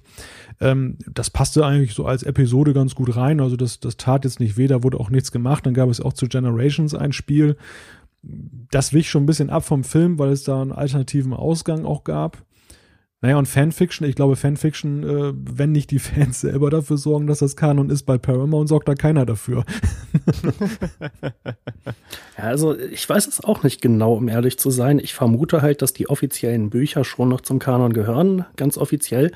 ähm, 0.62 0.98
das 1.12 1.32
passte 1.32 1.66
eigentlich 1.66 1.94
so 1.94 2.06
als 2.06 2.22
Episode 2.22 2.74
ganz 2.74 2.94
gut 2.94 3.16
rein, 3.16 3.40
also 3.40 3.56
das, 3.56 3.80
das 3.80 3.98
tat 3.98 4.24
jetzt 4.24 4.40
nicht 4.40 4.56
weh, 4.56 4.68
da 4.68 4.84
wurde 4.84 5.00
auch 5.00 5.10
nichts 5.10 5.32
gemacht, 5.32 5.66
dann 5.66 5.74
gab 5.74 5.90
es 5.90 6.00
auch 6.00 6.14
zu 6.14 6.28
Generations 6.28 6.94
ein 6.94 7.12
Spiel, 7.12 7.58
das 8.70 8.94
wich 8.94 9.10
schon 9.10 9.24
ein 9.24 9.28
bisschen 9.28 9.50
ab 9.50 9.64
vom 9.64 9.84
Film, 9.84 10.20
weil 10.20 10.32
es 10.32 10.44
da 10.44 10.62
einen 10.62 10.72
alternativen 10.72 11.34
Ausgang 11.34 11.86
auch 11.86 12.04
gab. 12.04 12.44
Naja, 13.22 13.38
und 13.38 13.48
Fanfiction, 13.48 14.08
ich 14.08 14.16
glaube, 14.16 14.38
Fanfiction, 14.38 15.04
äh, 15.04 15.34
wenn 15.36 15.74
nicht 15.74 15.92
die 15.92 16.00
Fans 16.00 16.40
selber 16.42 16.70
dafür 16.70 16.98
sorgen, 16.98 17.28
dass 17.28 17.40
das 17.40 17.58
Kanon 17.58 17.90
ist 17.90 18.04
bei 18.04 18.18
Paramount, 18.18 18.70
sorgt 18.70 18.88
da 18.88 18.96
keiner 18.96 19.26
dafür. 19.26 19.66
ja, 22.38 22.44
also 22.44 22.78
ich 22.78 23.08
weiß 23.08 23.28
es 23.28 23.44
auch 23.44 23.64
nicht 23.64 23.82
genau, 23.82 24.14
um 24.14 24.30
ehrlich 24.30 24.58
zu 24.58 24.72
sein. 24.72 25.00
Ich 25.00 25.14
vermute 25.14 25.62
halt, 25.62 25.82
dass 25.82 25.92
die 25.92 26.10
offiziellen 26.10 26.70
Bücher 26.70 27.04
schon 27.04 27.28
noch 27.28 27.42
zum 27.42 27.60
Kanon 27.60 27.92
gehören, 27.92 28.46
ganz 28.56 28.78
offiziell. 28.78 29.32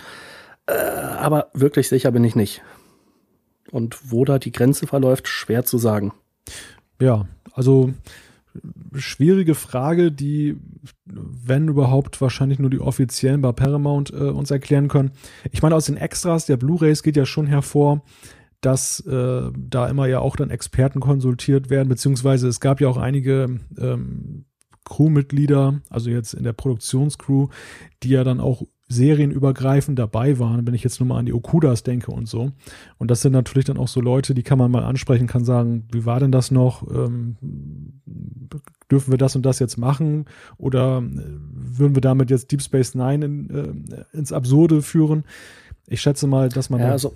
Äh, 0.65 0.73
aber 0.73 1.49
wirklich 1.53 1.89
sicher 1.89 2.11
bin 2.11 2.23
ich 2.23 2.35
nicht. 2.35 2.61
Und 3.69 4.11
wo 4.11 4.23
da 4.23 4.39
die 4.39 4.53
Grenze 4.53 4.87
verläuft, 4.87 5.27
schwer 5.27 5.65
zu 5.65 5.77
sagen. 5.77 6.13
Ja, 7.01 7.27
also 7.53 7.93
schwierige 8.95 9.55
Frage, 9.55 10.11
die, 10.11 10.57
wenn 11.05 11.67
überhaupt, 11.67 12.21
wahrscheinlich 12.21 12.59
nur 12.59 12.69
die 12.69 12.79
offiziellen 12.79 13.41
bei 13.41 13.51
Paramount 13.51 14.11
äh, 14.11 14.15
uns 14.15 14.51
erklären 14.51 14.87
können. 14.87 15.11
Ich 15.51 15.61
meine, 15.61 15.75
aus 15.75 15.85
den 15.85 15.97
Extras 15.97 16.45
der 16.45 16.57
Blu-rays 16.57 17.03
geht 17.03 17.17
ja 17.17 17.25
schon 17.25 17.47
hervor, 17.47 18.03
dass 18.61 18.99
äh, 19.01 19.51
da 19.55 19.87
immer 19.87 20.07
ja 20.07 20.19
auch 20.19 20.35
dann 20.35 20.49
Experten 20.49 20.99
konsultiert 20.99 21.69
werden, 21.69 21.89
beziehungsweise 21.89 22.47
es 22.47 22.59
gab 22.59 22.79
ja 22.79 22.87
auch 22.87 22.97
einige 22.97 23.59
ähm, 23.77 24.45
Crewmitglieder, 24.85 25.81
also 25.89 26.09
jetzt 26.09 26.33
in 26.33 26.43
der 26.43 26.53
Produktionscrew, 26.53 27.47
die 28.03 28.09
ja 28.09 28.23
dann 28.23 28.39
auch 28.39 28.63
serienübergreifend 28.93 29.99
dabei 29.99 30.39
waren, 30.39 30.65
wenn 30.65 30.73
ich 30.73 30.83
jetzt 30.83 30.99
nur 30.99 31.07
mal 31.07 31.17
an 31.17 31.25
die 31.25 31.33
Okudas 31.33 31.83
denke 31.83 32.11
und 32.11 32.27
so. 32.27 32.51
Und 32.97 33.11
das 33.11 33.21
sind 33.21 33.33
natürlich 33.33 33.65
dann 33.65 33.77
auch 33.77 33.87
so 33.87 33.99
Leute, 33.99 34.33
die 34.33 34.43
kann 34.43 34.57
man 34.57 34.71
mal 34.71 34.83
ansprechen, 34.83 35.27
kann 35.27 35.43
sagen, 35.43 35.87
wie 35.91 36.05
war 36.05 36.19
denn 36.19 36.31
das 36.31 36.51
noch? 36.51 36.89
Ähm, 36.89 37.35
dürfen 38.89 39.11
wir 39.11 39.17
das 39.17 39.35
und 39.35 39.45
das 39.45 39.59
jetzt 39.59 39.77
machen? 39.77 40.25
Oder 40.57 40.99
äh, 40.99 41.21
würden 41.77 41.95
wir 41.95 42.01
damit 42.01 42.29
jetzt 42.29 42.51
Deep 42.51 42.61
Space 42.61 42.95
Nine 42.95 43.25
in, 43.25 43.49
äh, 43.49 44.17
ins 44.17 44.31
Absurde 44.31 44.81
führen? 44.81 45.23
Ich 45.87 46.01
schätze 46.01 46.27
mal, 46.27 46.49
dass 46.49 46.69
man. 46.69 46.79
Ja, 46.79 46.91
also 46.91 47.13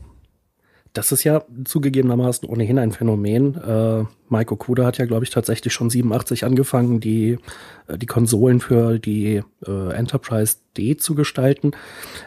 das 0.93 1.11
ist 1.11 1.23
ja 1.23 1.43
zugegebenermaßen 1.65 2.47
ohnehin 2.47 2.79
ein 2.79 2.91
Phänomen. 2.91 3.55
Äh, 3.55 4.05
Mike 4.29 4.53
Okuda 4.53 4.85
hat 4.85 4.97
ja, 4.97 5.05
glaube 5.05 5.23
ich, 5.23 5.29
tatsächlich 5.29 5.73
schon 5.73 5.89
87 5.89 6.45
angefangen, 6.45 6.99
die, 6.99 7.37
äh, 7.87 7.97
die 7.97 8.05
Konsolen 8.05 8.59
für 8.59 8.99
die 8.99 9.41
äh, 9.65 9.93
Enterprise 9.93 10.57
D 10.77 10.97
zu 10.97 11.15
gestalten. 11.15 11.71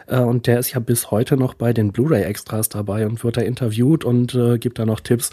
Äh, 0.07 0.19
und 0.19 0.47
der 0.47 0.59
ist 0.59 0.71
ja 0.73 0.79
bis 0.79 1.11
heute 1.11 1.37
noch 1.37 1.53
bei 1.53 1.73
den 1.73 1.91
Blu-ray-Extras 1.91 2.69
dabei 2.69 3.05
und 3.05 3.23
wird 3.23 3.37
da 3.37 3.41
interviewt 3.41 4.03
und 4.03 4.35
äh, 4.35 4.57
gibt 4.57 4.79
da 4.79 4.85
noch 4.85 4.99
Tipps. 4.99 5.31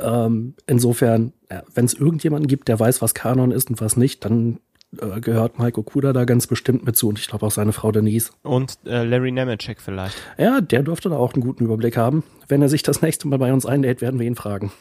Ähm, 0.00 0.54
insofern, 0.66 1.32
wenn 1.74 1.84
es 1.84 1.94
irgendjemanden 1.94 2.48
gibt, 2.48 2.68
der 2.68 2.78
weiß, 2.78 3.02
was 3.02 3.14
Kanon 3.14 3.50
ist 3.50 3.70
und 3.70 3.80
was 3.80 3.96
nicht, 3.96 4.24
dann 4.24 4.60
äh, 4.98 5.20
gehört 5.20 5.58
Mike 5.58 5.78
Okuda 5.78 6.12
da 6.12 6.24
ganz 6.24 6.46
bestimmt 6.46 6.84
mit 6.84 6.96
zu 6.96 7.08
und 7.08 7.18
ich 7.18 7.28
glaube 7.28 7.46
auch 7.46 7.50
seine 7.50 7.72
Frau 7.72 7.92
Denise. 7.92 8.30
Und 8.42 8.78
äh, 8.86 9.04
Larry 9.04 9.32
Nemeczek 9.32 9.80
vielleicht. 9.80 10.16
Ja, 10.38 10.60
der 10.60 10.82
dürfte 10.82 11.08
da 11.08 11.16
auch 11.16 11.34
einen 11.34 11.42
guten 11.42 11.64
Überblick 11.64 11.96
haben. 11.96 12.24
Wenn 12.48 12.62
er 12.62 12.68
sich 12.68 12.82
das 12.82 13.02
nächste 13.02 13.28
Mal 13.28 13.38
bei 13.38 13.52
uns 13.52 13.66
einlädt, 13.66 14.00
werden 14.00 14.18
wir 14.18 14.26
ihn 14.26 14.36
fragen. 14.36 14.72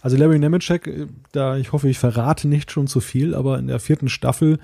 Also 0.00 0.18
Larry 0.18 0.38
Nemeczek, 0.38 0.86
äh, 0.86 1.06
da 1.32 1.56
ich 1.56 1.72
hoffe, 1.72 1.88
ich 1.88 1.98
verrate 1.98 2.48
nicht 2.48 2.70
schon 2.70 2.86
zu 2.86 3.00
viel, 3.00 3.34
aber 3.34 3.58
in 3.58 3.66
der 3.66 3.80
vierten 3.80 4.08
Staffel 4.08 4.58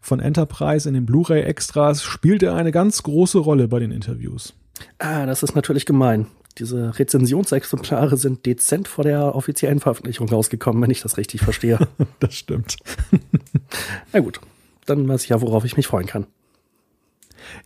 von 0.00 0.20
Enterprise 0.20 0.88
in 0.88 0.94
den 0.94 1.06
Blu-ray-Extras 1.06 2.02
spielt 2.02 2.42
er 2.42 2.54
eine 2.54 2.72
ganz 2.72 3.02
große 3.02 3.38
Rolle 3.38 3.68
bei 3.68 3.78
den 3.78 3.90
Interviews. 3.90 4.54
Ah, 4.98 5.26
das 5.26 5.42
ist 5.42 5.54
natürlich 5.54 5.86
gemein. 5.86 6.26
Diese 6.58 6.98
Rezensionsexemplare 6.98 8.16
sind 8.16 8.46
dezent 8.46 8.88
vor 8.88 9.04
der 9.04 9.34
offiziellen 9.34 9.80
Veröffentlichung 9.80 10.28
rausgekommen, 10.28 10.82
wenn 10.82 10.90
ich 10.90 11.02
das 11.02 11.18
richtig 11.18 11.42
verstehe. 11.42 11.78
das 12.20 12.34
stimmt. 12.34 12.76
Na 14.12 14.20
gut, 14.20 14.40
dann 14.86 15.06
weiß 15.06 15.24
ich 15.24 15.30
ja, 15.30 15.40
worauf 15.40 15.64
ich 15.64 15.76
mich 15.76 15.86
freuen 15.86 16.06
kann. 16.06 16.26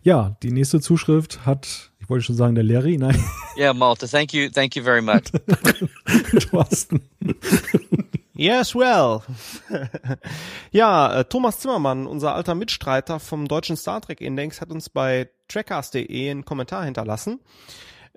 Ja, 0.03 0.35
die 0.43 0.51
nächste 0.51 0.81
Zuschrift 0.81 1.45
hat, 1.45 1.91
ich 1.99 2.09
wollte 2.09 2.25
schon 2.25 2.35
sagen, 2.35 2.55
der 2.55 2.63
Larry, 2.63 2.97
nein. 2.97 3.15
Ja, 3.55 3.63
yeah, 3.63 3.73
Malte, 3.73 4.07
thank 4.07 4.33
you, 4.33 4.49
thank 4.49 4.75
you 4.75 4.83
very 4.83 5.01
much. 5.01 5.23
Thorsten. 6.49 7.01
Yes, 8.33 8.75
well. 8.75 9.21
ja, 10.71 11.19
äh, 11.19 11.25
Thomas 11.25 11.59
Zimmermann, 11.59 12.07
unser 12.07 12.35
alter 12.35 12.55
Mitstreiter 12.55 13.19
vom 13.19 13.47
deutschen 13.47 13.77
Star 13.77 14.01
Trek 14.01 14.19
Index, 14.19 14.61
hat 14.61 14.71
uns 14.71 14.89
bei 14.89 15.29
trackers.de 15.47 16.29
einen 16.29 16.43
Kommentar 16.45 16.83
hinterlassen. 16.83 17.39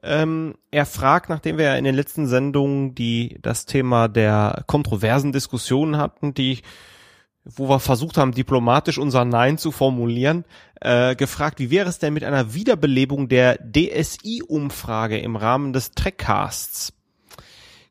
Ähm, 0.05 0.55
er 0.71 0.87
fragt, 0.87 1.31
nachdem 1.31 1.57
wir 1.57 1.65
ja 1.65 1.77
in 1.77 1.85
den 1.85 1.95
letzten 1.95 2.27
Sendungen 2.27 2.95
die 2.95 3.39
das 3.41 3.65
Thema 3.65 4.09
der 4.09 4.65
kontroversen 4.67 5.33
Diskussionen 5.33 5.97
hatten, 5.97 6.35
die 6.35 6.61
wo 7.45 7.69
wir 7.69 7.79
versucht 7.79 8.17
haben, 8.17 8.33
diplomatisch 8.33 8.99
unser 8.99 9.25
Nein 9.25 9.59
zu 9.59 9.71
formulieren, 9.71 10.45
äh, 10.81 11.15
gefragt, 11.15 11.59
wie 11.59 11.71
wäre 11.71 11.89
es 11.89 11.99
denn 11.99 12.15
mit 12.15 12.25
einer 12.25 12.55
Wiederbelebung 12.55 13.29
der 13.29 13.59
DSI-Umfrage 13.59 15.19
im 15.19 15.37
Rahmen 15.37 15.73
des 15.73 15.91
Trackcasts? 15.91 16.95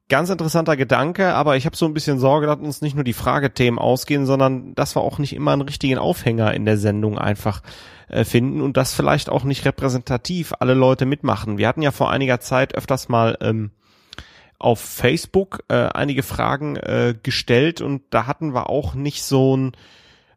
Ganz 0.09 0.29
interessanter 0.29 0.75
Gedanke, 0.75 1.33
aber 1.33 1.55
ich 1.55 1.65
habe 1.65 1.77
so 1.77 1.85
ein 1.85 1.93
bisschen 1.93 2.19
Sorge, 2.19 2.45
dass 2.45 2.59
uns 2.59 2.81
nicht 2.81 2.93
nur 2.93 3.05
die 3.05 3.13
Fragethemen 3.13 3.79
ausgehen, 3.79 4.25
sondern 4.25 4.75
dass 4.75 4.95
wir 4.95 5.01
auch 5.01 5.17
nicht 5.17 5.33
immer 5.33 5.53
einen 5.53 5.61
richtigen 5.61 5.97
Aufhänger 5.97 6.53
in 6.53 6.65
der 6.65 6.77
Sendung 6.77 7.17
einfach 7.17 7.61
äh, 8.09 8.25
finden 8.25 8.61
und 8.61 8.75
das 8.75 8.93
vielleicht 8.93 9.29
auch 9.29 9.45
nicht 9.45 9.65
repräsentativ 9.65 10.53
alle 10.59 10.73
Leute 10.73 11.05
mitmachen. 11.05 11.57
Wir 11.57 11.67
hatten 11.67 11.81
ja 11.81 11.91
vor 11.91 12.11
einiger 12.11 12.41
Zeit 12.41 12.75
öfters 12.75 13.07
mal 13.07 13.37
ähm, 13.41 13.71
auf 14.59 14.79
Facebook 14.79 15.63
äh, 15.69 15.75
einige 15.75 16.21
Fragen 16.21 16.75
äh, 16.75 17.15
gestellt 17.21 17.81
und 17.81 18.03
da 18.09 18.27
hatten 18.27 18.53
wir 18.53 18.69
auch 18.69 18.95
nicht 18.95 19.23
so 19.23 19.55
ein 19.55 19.71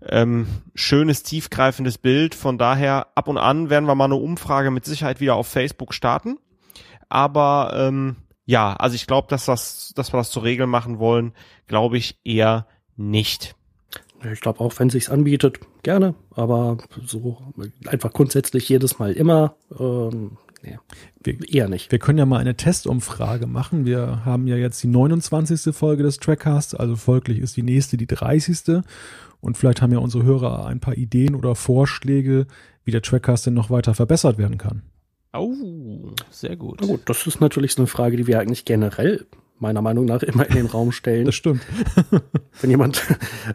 ähm, 0.08 0.46
schönes, 0.74 1.22
tiefgreifendes 1.22 1.98
Bild. 1.98 2.34
Von 2.34 2.58
daher 2.58 3.08
ab 3.14 3.28
und 3.28 3.38
an 3.38 3.70
werden 3.70 3.86
wir 3.86 3.94
mal 3.94 4.06
eine 4.06 4.16
Umfrage 4.16 4.70
mit 4.70 4.84
Sicherheit 4.84 5.20
wieder 5.20 5.34
auf 5.34 5.48
Facebook 5.48 5.94
starten. 5.94 6.38
Aber 7.08 7.72
ähm, 7.76 8.16
ja, 8.46 8.74
also 8.74 8.94
ich 8.94 9.06
glaube, 9.06 9.28
dass 9.28 9.44
das, 9.44 9.92
dass 9.94 10.12
wir 10.12 10.18
das 10.18 10.30
zur 10.30 10.44
Regel 10.44 10.66
machen 10.66 10.98
wollen, 10.98 11.32
glaube 11.66 11.98
ich 11.98 12.18
eher 12.24 12.66
nicht. 12.96 13.54
Ich 14.32 14.40
glaube 14.40 14.60
auch, 14.60 14.72
wenn 14.78 14.88
sich's 14.88 15.10
anbietet, 15.10 15.60
gerne. 15.82 16.14
Aber 16.34 16.78
so 17.04 17.38
einfach 17.86 18.12
grundsätzlich 18.12 18.68
jedes 18.68 18.98
Mal 18.98 19.12
immer 19.12 19.56
ähm, 19.78 20.38
Nee, 20.62 20.78
wir, 21.22 21.48
eher 21.52 21.68
nicht. 21.68 21.92
Wir 21.92 21.98
können 21.98 22.18
ja 22.18 22.26
mal 22.26 22.38
eine 22.38 22.56
Testumfrage 22.56 23.46
machen. 23.46 23.84
Wir 23.84 24.24
haben 24.24 24.46
ja 24.46 24.56
jetzt 24.56 24.82
die 24.82 24.88
29. 24.88 25.74
Folge 25.74 26.02
des 26.02 26.18
Trackcasts, 26.18 26.74
also 26.74 26.96
folglich 26.96 27.38
ist 27.38 27.56
die 27.56 27.62
nächste 27.62 27.96
die 27.96 28.06
30. 28.06 28.82
Und 29.40 29.56
vielleicht 29.56 29.82
haben 29.82 29.92
ja 29.92 29.98
unsere 29.98 30.24
Hörer 30.24 30.66
ein 30.66 30.80
paar 30.80 30.96
Ideen 30.96 31.34
oder 31.34 31.54
Vorschläge, 31.54 32.46
wie 32.84 32.90
der 32.90 33.02
Trackcast 33.02 33.46
denn 33.46 33.54
noch 33.54 33.70
weiter 33.70 33.94
verbessert 33.94 34.38
werden 34.38 34.58
kann. 34.58 34.82
Oh, 35.38 36.10
sehr 36.30 36.56
gut. 36.56 36.80
Gut, 36.80 37.02
das 37.06 37.26
ist 37.26 37.40
natürlich 37.40 37.74
so 37.74 37.82
eine 37.82 37.86
Frage, 37.86 38.16
die 38.16 38.26
wir 38.26 38.40
eigentlich 38.40 38.64
generell 38.64 39.26
meiner 39.58 39.82
Meinung 39.82 40.04
nach 40.04 40.22
immer 40.22 40.46
in 40.48 40.54
den 40.54 40.66
Raum 40.66 40.92
stellen. 40.92 41.26
Das 41.26 41.34
stimmt. 41.34 41.62
Wenn 42.60 42.70
jemand 42.70 43.02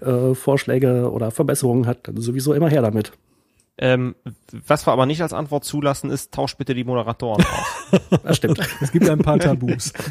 äh, 0.01 0.33
Vorschläge 0.33 1.11
oder 1.11 1.31
Verbesserungen 1.31 1.85
hat, 1.85 2.07
dann 2.07 2.17
sowieso 2.17 2.53
immer 2.53 2.69
her 2.69 2.81
damit. 2.81 3.11
Ähm, 3.77 4.15
was 4.67 4.85
wir 4.85 4.91
aber 4.91 5.05
nicht 5.05 5.21
als 5.21 5.33
Antwort 5.33 5.63
zulassen, 5.63 6.11
ist, 6.11 6.31
tausch 6.31 6.55
bitte 6.55 6.75
die 6.75 6.83
Moderatoren 6.83 7.43
aus. 7.43 8.01
das 8.23 8.37
stimmt. 8.37 8.59
Es 8.79 8.91
gibt 8.91 9.09
ein 9.09 9.19
paar 9.19 9.39
Tabus. 9.39 9.93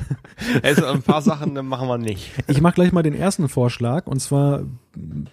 Also 0.62 0.86
ein 0.86 1.02
paar 1.02 1.20
Sachen 1.20 1.52
machen 1.66 1.86
wir 1.86 1.98
nicht. 1.98 2.32
Ich 2.46 2.62
mache 2.62 2.74
gleich 2.74 2.92
mal 2.92 3.02
den 3.02 3.14
ersten 3.14 3.48
Vorschlag 3.48 4.06
und 4.06 4.20
zwar 4.20 4.62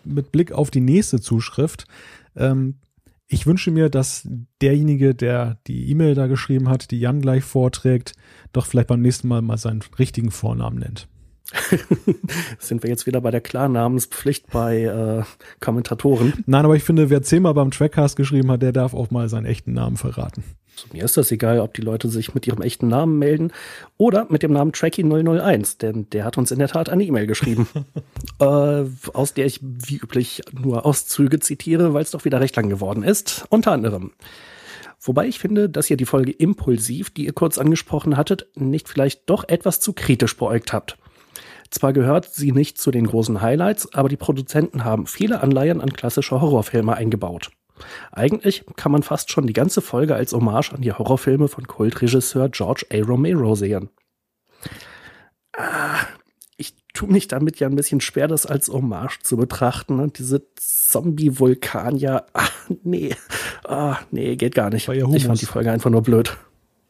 mit 0.03 0.33
Blick 0.33 0.51
auf 0.51 0.69
die 0.69 0.81
nächste 0.81 1.21
Zuschrift. 1.21 1.87
Ähm, 2.35 2.75
ich 3.27 3.45
wünsche 3.45 3.71
mir, 3.71 3.89
dass 3.89 4.27
derjenige, 4.61 5.13
der 5.13 5.57
die 5.67 5.89
E-Mail 5.91 6.15
da 6.15 6.27
geschrieben 6.27 6.69
hat, 6.69 6.91
die 6.91 6.99
Jan 6.99 7.21
gleich 7.21 7.43
vorträgt, 7.43 8.13
doch 8.53 8.65
vielleicht 8.65 8.87
beim 8.87 9.01
nächsten 9.01 9.27
Mal 9.27 9.41
mal 9.41 9.57
seinen 9.57 9.83
richtigen 9.99 10.31
Vornamen 10.31 10.79
nennt. 10.79 11.07
Sind 12.59 12.83
wir 12.83 12.89
jetzt 12.89 13.05
wieder 13.05 13.21
bei 13.21 13.31
der 13.31 13.41
Klarnamenspflicht 13.41 14.51
bei 14.51 14.83
äh, 14.83 15.23
Kommentatoren? 15.59 16.33
Nein, 16.45 16.65
aber 16.65 16.75
ich 16.75 16.83
finde, 16.83 17.09
wer 17.09 17.21
zehnmal 17.21 17.53
beim 17.53 17.71
Trackcast 17.71 18.17
geschrieben 18.17 18.51
hat, 18.51 18.61
der 18.61 18.73
darf 18.73 18.93
auch 18.93 19.11
mal 19.11 19.29
seinen 19.29 19.45
echten 19.45 19.73
Namen 19.73 19.95
verraten. 19.97 20.43
Also 20.77 20.89
mir 20.93 21.03
ist 21.05 21.17
das 21.17 21.31
egal, 21.31 21.59
ob 21.59 21.73
die 21.73 21.81
Leute 21.81 22.07
sich 22.07 22.35
mit 22.35 22.45
ihrem 22.45 22.61
echten 22.61 22.87
Namen 22.87 23.17
melden 23.17 23.51
oder 23.97 24.27
mit 24.29 24.43
dem 24.43 24.53
Namen 24.53 24.73
Tracky001, 24.73 25.79
denn 25.79 26.07
der 26.11 26.23
hat 26.23 26.37
uns 26.37 26.51
in 26.51 26.59
der 26.59 26.67
Tat 26.67 26.89
eine 26.89 27.03
E-Mail 27.03 27.25
geschrieben, 27.25 27.67
äh, 28.39 28.83
aus 29.13 29.33
der 29.33 29.47
ich 29.47 29.59
wie 29.63 29.97
üblich 29.97 30.43
nur 30.51 30.85
Auszüge 30.85 31.39
zitiere, 31.39 31.95
weil 31.95 32.03
es 32.03 32.11
doch 32.11 32.25
wieder 32.25 32.39
recht 32.39 32.55
lang 32.55 32.69
geworden 32.69 33.01
ist. 33.01 33.45
Unter 33.49 33.71
anderem. 33.71 34.11
Wobei 35.01 35.27
ich 35.27 35.39
finde, 35.39 35.67
dass 35.67 35.89
ihr 35.89 35.97
die 35.97 36.05
Folge 36.05 36.31
Impulsiv, 36.31 37.09
die 37.09 37.25
ihr 37.25 37.33
kurz 37.33 37.57
angesprochen 37.57 38.15
hattet, 38.15 38.47
nicht 38.53 38.87
vielleicht 38.87 39.27
doch 39.27 39.49
etwas 39.49 39.79
zu 39.79 39.93
kritisch 39.93 40.37
beäugt 40.37 40.73
habt. 40.73 40.97
Zwar 41.71 41.91
gehört 41.91 42.31
sie 42.31 42.51
nicht 42.51 42.77
zu 42.77 42.91
den 42.91 43.07
großen 43.07 43.41
Highlights, 43.41 43.93
aber 43.95 44.09
die 44.09 44.15
Produzenten 44.15 44.83
haben 44.83 45.07
viele 45.07 45.41
Anleihen 45.41 45.81
an 45.81 45.91
klassische 45.91 46.39
Horrorfilme 46.39 46.95
eingebaut. 46.95 47.49
Eigentlich 48.11 48.65
kann 48.75 48.91
man 48.91 49.03
fast 49.03 49.31
schon 49.31 49.47
die 49.47 49.53
ganze 49.53 49.81
Folge 49.81 50.15
als 50.15 50.33
Hommage 50.33 50.73
an 50.73 50.81
die 50.81 50.91
Horrorfilme 50.91 51.47
von 51.47 51.67
Kultregisseur 51.67 52.49
George 52.49 52.85
A. 52.91 53.01
Romero 53.01 53.55
sehen. 53.55 53.89
Ah, 55.55 55.99
ich 56.57 56.75
tue 56.93 57.09
mich 57.09 57.27
damit 57.27 57.59
ja 57.59 57.67
ein 57.67 57.75
bisschen 57.75 58.01
schwer, 58.01 58.27
das 58.27 58.45
als 58.45 58.67
Hommage 58.69 59.19
zu 59.23 59.37
betrachten. 59.37 59.99
Und 59.99 60.19
diese 60.19 60.45
Zombie-Vulkanier, 60.55 62.25
ah, 62.33 62.49
nee, 62.83 63.15
ah, 63.63 63.97
nee, 64.11 64.35
geht 64.35 64.55
gar 64.55 64.69
nicht. 64.69 64.87
War 64.87 64.95
ja 64.95 65.05
Humus. 65.05 65.17
Ich 65.17 65.25
fand 65.25 65.41
die 65.41 65.45
Folge 65.45 65.71
einfach 65.71 65.89
nur 65.89 66.01
blöd. 66.01 66.37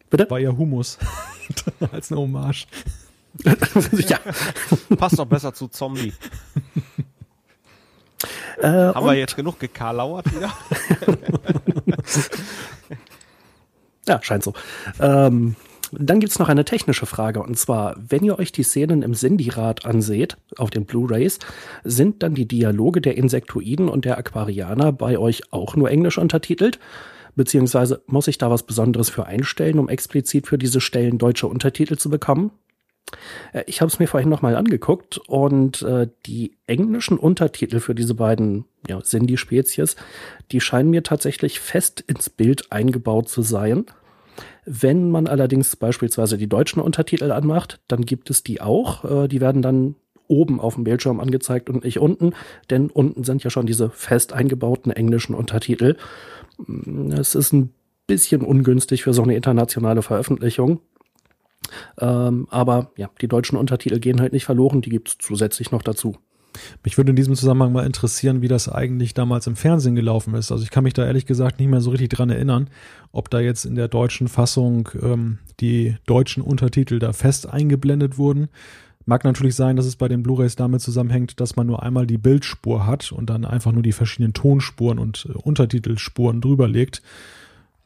Bitte? 0.10 0.30
War 0.30 0.40
ja 0.40 0.56
Humus. 0.56 0.98
als 1.92 2.12
eine 2.12 2.22
Hommage. 2.22 2.68
ja. 4.08 4.20
Passt 4.98 5.20
doch 5.20 5.26
besser 5.26 5.54
zu 5.54 5.68
Zombie. 5.68 6.14
Äh, 8.62 8.68
Haben 8.68 9.06
wir 9.06 9.14
jetzt 9.14 9.36
genug 9.36 9.60
gekarlauert 9.60 10.26
wieder? 10.36 10.52
ja, 14.08 14.20
scheint 14.22 14.44
so. 14.44 14.54
Ähm, 15.00 15.56
dann 15.92 16.20
gibt's 16.20 16.40
noch 16.40 16.50
eine 16.50 16.66
technische 16.66 17.06
Frage. 17.06 17.42
Und 17.42 17.58
zwar, 17.58 17.96
wenn 17.98 18.24
ihr 18.24 18.38
euch 18.40 18.52
die 18.52 18.64
Szenen 18.64 19.04
im 19.04 19.14
Sindirat 19.14 19.86
anseht, 19.86 20.38
auf 20.58 20.70
den 20.70 20.86
Blu-Rays, 20.86 21.40
sind 21.84 22.24
dann 22.24 22.36
die 22.36 22.48
Dialoge 22.48 23.02
der 23.02 23.18
Insektoiden 23.18 23.88
und 23.90 24.06
der 24.06 24.18
Aquarianer 24.18 24.92
bei 24.92 25.18
euch 25.18 25.54
auch 25.54 25.76
nur 25.76 25.90
englisch 25.90 26.18
untertitelt? 26.18 26.80
Beziehungsweise 27.36 28.02
muss 28.08 28.28
ich 28.28 28.40
da 28.40 28.50
was 28.50 28.64
Besonderes 28.64 29.10
für 29.10 29.28
einstellen, 29.28 29.80
um 29.80 29.90
explizit 29.90 30.48
für 30.48 30.58
diese 30.58 30.82
Stellen 30.82 31.20
deutsche 31.20 31.48
Untertitel 31.48 31.96
zu 31.96 32.10
bekommen? 32.10 32.52
Äh, 33.54 33.64
ich 33.68 33.82
habe 33.82 33.90
es 33.90 34.00
mir 34.00 34.08
vorhin 34.08 34.30
nochmal 34.30 34.56
angeguckt 34.56 35.18
und 35.28 35.82
äh, 35.82 36.08
die 36.26 36.58
englischen 36.68 37.18
Untertitel 37.18 37.80
für 37.80 37.96
diese 37.96 38.14
beiden 38.14 38.66
ja, 38.88 39.02
Cindy-Spezies, 39.02 39.96
die 40.52 40.62
scheinen 40.62 40.90
mir 40.90 41.04
tatsächlich 41.04 41.60
fest 41.60 42.02
ins 42.02 42.30
Bild 42.30 42.72
eingebaut 42.72 43.30
zu 43.30 43.42
sein. 43.42 43.86
Wenn 44.66 45.10
man 45.10 45.28
allerdings 45.28 45.76
beispielsweise 45.76 46.38
die 46.38 46.48
deutschen 46.48 46.82
Untertitel 46.82 47.32
anmacht, 47.32 47.80
dann 47.88 48.06
gibt 48.06 48.30
es 48.30 48.44
die 48.44 48.62
auch. 48.62 49.24
Äh, 49.24 49.28
die 49.28 49.42
werden 49.42 49.62
dann 49.62 49.96
oben 50.28 50.60
auf 50.60 50.76
dem 50.76 50.84
Bildschirm 50.84 51.20
angezeigt 51.22 51.70
und 51.70 51.86
nicht 51.86 52.00
unten, 52.00 52.34
denn 52.70 52.90
unten 52.90 53.24
sind 53.24 53.44
ja 53.46 53.50
schon 53.50 53.66
diese 53.66 53.90
fest 53.90 54.34
eingebauten 54.34 54.92
englischen 54.92 55.34
Untertitel. 55.34 55.96
Mm, 56.66 57.12
es 57.12 57.34
ist 57.34 57.54
ein 57.54 57.74
bisschen 58.08 58.42
ungünstig 58.42 59.04
für 59.04 59.14
so 59.14 59.24
eine 59.24 59.36
internationale 59.36 60.02
Veröffentlichung. 60.02 60.82
Ähm, 62.00 62.48
aber 62.50 62.92
ja, 62.98 63.10
die 63.22 63.28
deutschen 63.28 63.58
Untertitel 63.58 64.00
gehen 64.00 64.22
halt 64.22 64.34
nicht 64.34 64.46
verloren, 64.46 64.82
die 64.82 64.90
gibt 64.90 65.10
es 65.10 65.18
zusätzlich 65.20 65.72
noch 65.72 65.82
dazu. 65.82 66.18
Mich 66.84 66.98
würde 66.98 67.12
in 67.12 67.16
diesem 67.16 67.36
Zusammenhang 67.36 67.72
mal 67.72 67.86
interessieren, 67.86 68.42
wie 68.42 68.48
das 68.48 68.70
eigentlich 68.70 69.14
damals 69.14 69.48
im 69.48 69.56
Fernsehen 69.56 69.96
gelaufen 69.96 70.34
ist. 70.34 70.52
Also 70.52 70.64
ich 70.64 70.72
kann 70.72 70.84
mich 70.84 70.94
da 70.94 71.06
ehrlich 71.06 71.26
gesagt 71.26 71.60
nicht 71.60 71.70
mehr 71.70 71.82
so 71.82 71.92
richtig 71.92 72.10
dran 72.10 72.30
erinnern, 72.30 72.70
ob 73.12 73.30
da 73.30 73.40
jetzt 73.40 73.66
in 73.66 73.76
der 73.76 73.88
deutschen 73.88 74.28
Fassung 74.28 74.90
ähm, 75.02 75.40
die 75.60 75.96
deutschen 76.06 76.42
Untertitel 76.44 77.00
da 77.00 77.14
fest 77.14 77.48
eingeblendet 77.48 78.18
wurden. 78.18 78.50
Mag 79.06 79.24
natürlich 79.24 79.56
sein, 79.56 79.78
dass 79.78 79.86
es 79.86 79.96
bei 79.96 80.10
den 80.10 80.22
Blu-rays 80.22 80.58
damit 80.58 80.82
zusammenhängt, 80.82 81.40
dass 81.40 81.56
man 81.56 81.66
nur 81.66 81.82
einmal 81.82 82.06
die 82.06 82.18
Bildspur 82.18 82.86
hat 82.86 83.12
und 83.14 83.30
dann 83.30 83.46
einfach 83.46 83.72
nur 83.72 83.84
die 83.84 83.94
verschiedenen 83.94 84.34
Tonspuren 84.34 85.00
und 85.00 85.28
äh, 85.30 85.38
Untertitelspuren 85.38 86.42
drüber 86.42 86.68
legt 86.68 87.02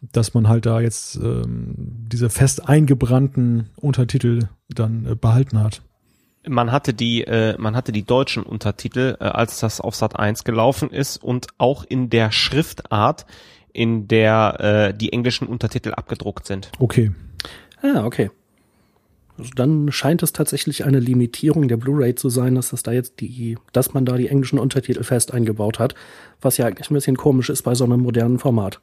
dass 0.02 0.34
man 0.34 0.48
halt 0.48 0.66
da 0.66 0.82
jetzt 0.82 1.16
ähm, 1.18 1.76
diese 1.78 2.30
fest 2.30 2.68
eingebrannten 2.68 3.70
Untertitel 3.76 4.48
dann 4.70 5.06
äh, 5.06 5.16
behalten 5.16 5.60
hat. 5.60 5.82
Man 6.48 6.72
hatte 6.72 6.94
die, 6.94 7.24
äh, 7.24 7.56
man 7.60 7.76
hatte 7.76 7.92
die 7.92 8.04
deutschen 8.04 8.42
Untertitel, 8.44 9.16
äh, 9.20 9.26
als 9.26 9.60
das 9.60 9.80
auf 9.80 9.96
Sat 9.96 10.18
1 10.18 10.44
gelaufen 10.44 10.90
ist 10.90 11.18
und 11.18 11.48
auch 11.60 11.84
in 11.84 12.10
der 12.10 12.32
Schriftart, 12.32 13.28
in 13.74 14.08
der 14.08 14.92
äh, 14.92 14.98
die 14.98 15.14
englischen 15.14 15.48
Untertitel 15.48 15.94
abgedruckt 15.94 16.48
sind. 16.48 16.72
Okay. 16.80 17.12
Ah, 17.84 18.06
okay. 18.06 18.32
Also 19.38 19.52
dann 19.56 19.92
scheint 19.92 20.24
es 20.24 20.34
tatsächlich 20.34 20.84
eine 20.84 21.00
Limitierung 21.00 21.68
der 21.68 21.78
Blu-ray 21.78 22.16
zu 22.16 22.30
sein, 22.30 22.56
dass 22.56 22.70
das 22.70 22.84
da 22.84 22.92
jetzt 22.92 23.20
die, 23.22 23.58
dass 23.72 23.94
man 23.94 24.06
da 24.06 24.18
die 24.18 24.28
englischen 24.28 24.60
Untertitel 24.60 25.04
fest 25.04 25.34
eingebaut 25.34 25.80
hat, 25.80 25.96
was 26.42 26.58
ja 26.58 26.66
eigentlich 26.66 26.90
ein 26.90 26.96
bisschen 26.96 27.18
komisch 27.18 27.50
ist 27.50 27.62
bei 27.62 27.76
so 27.76 27.84
einem 27.84 28.02
modernen 28.02 28.40
Format. 28.40 28.82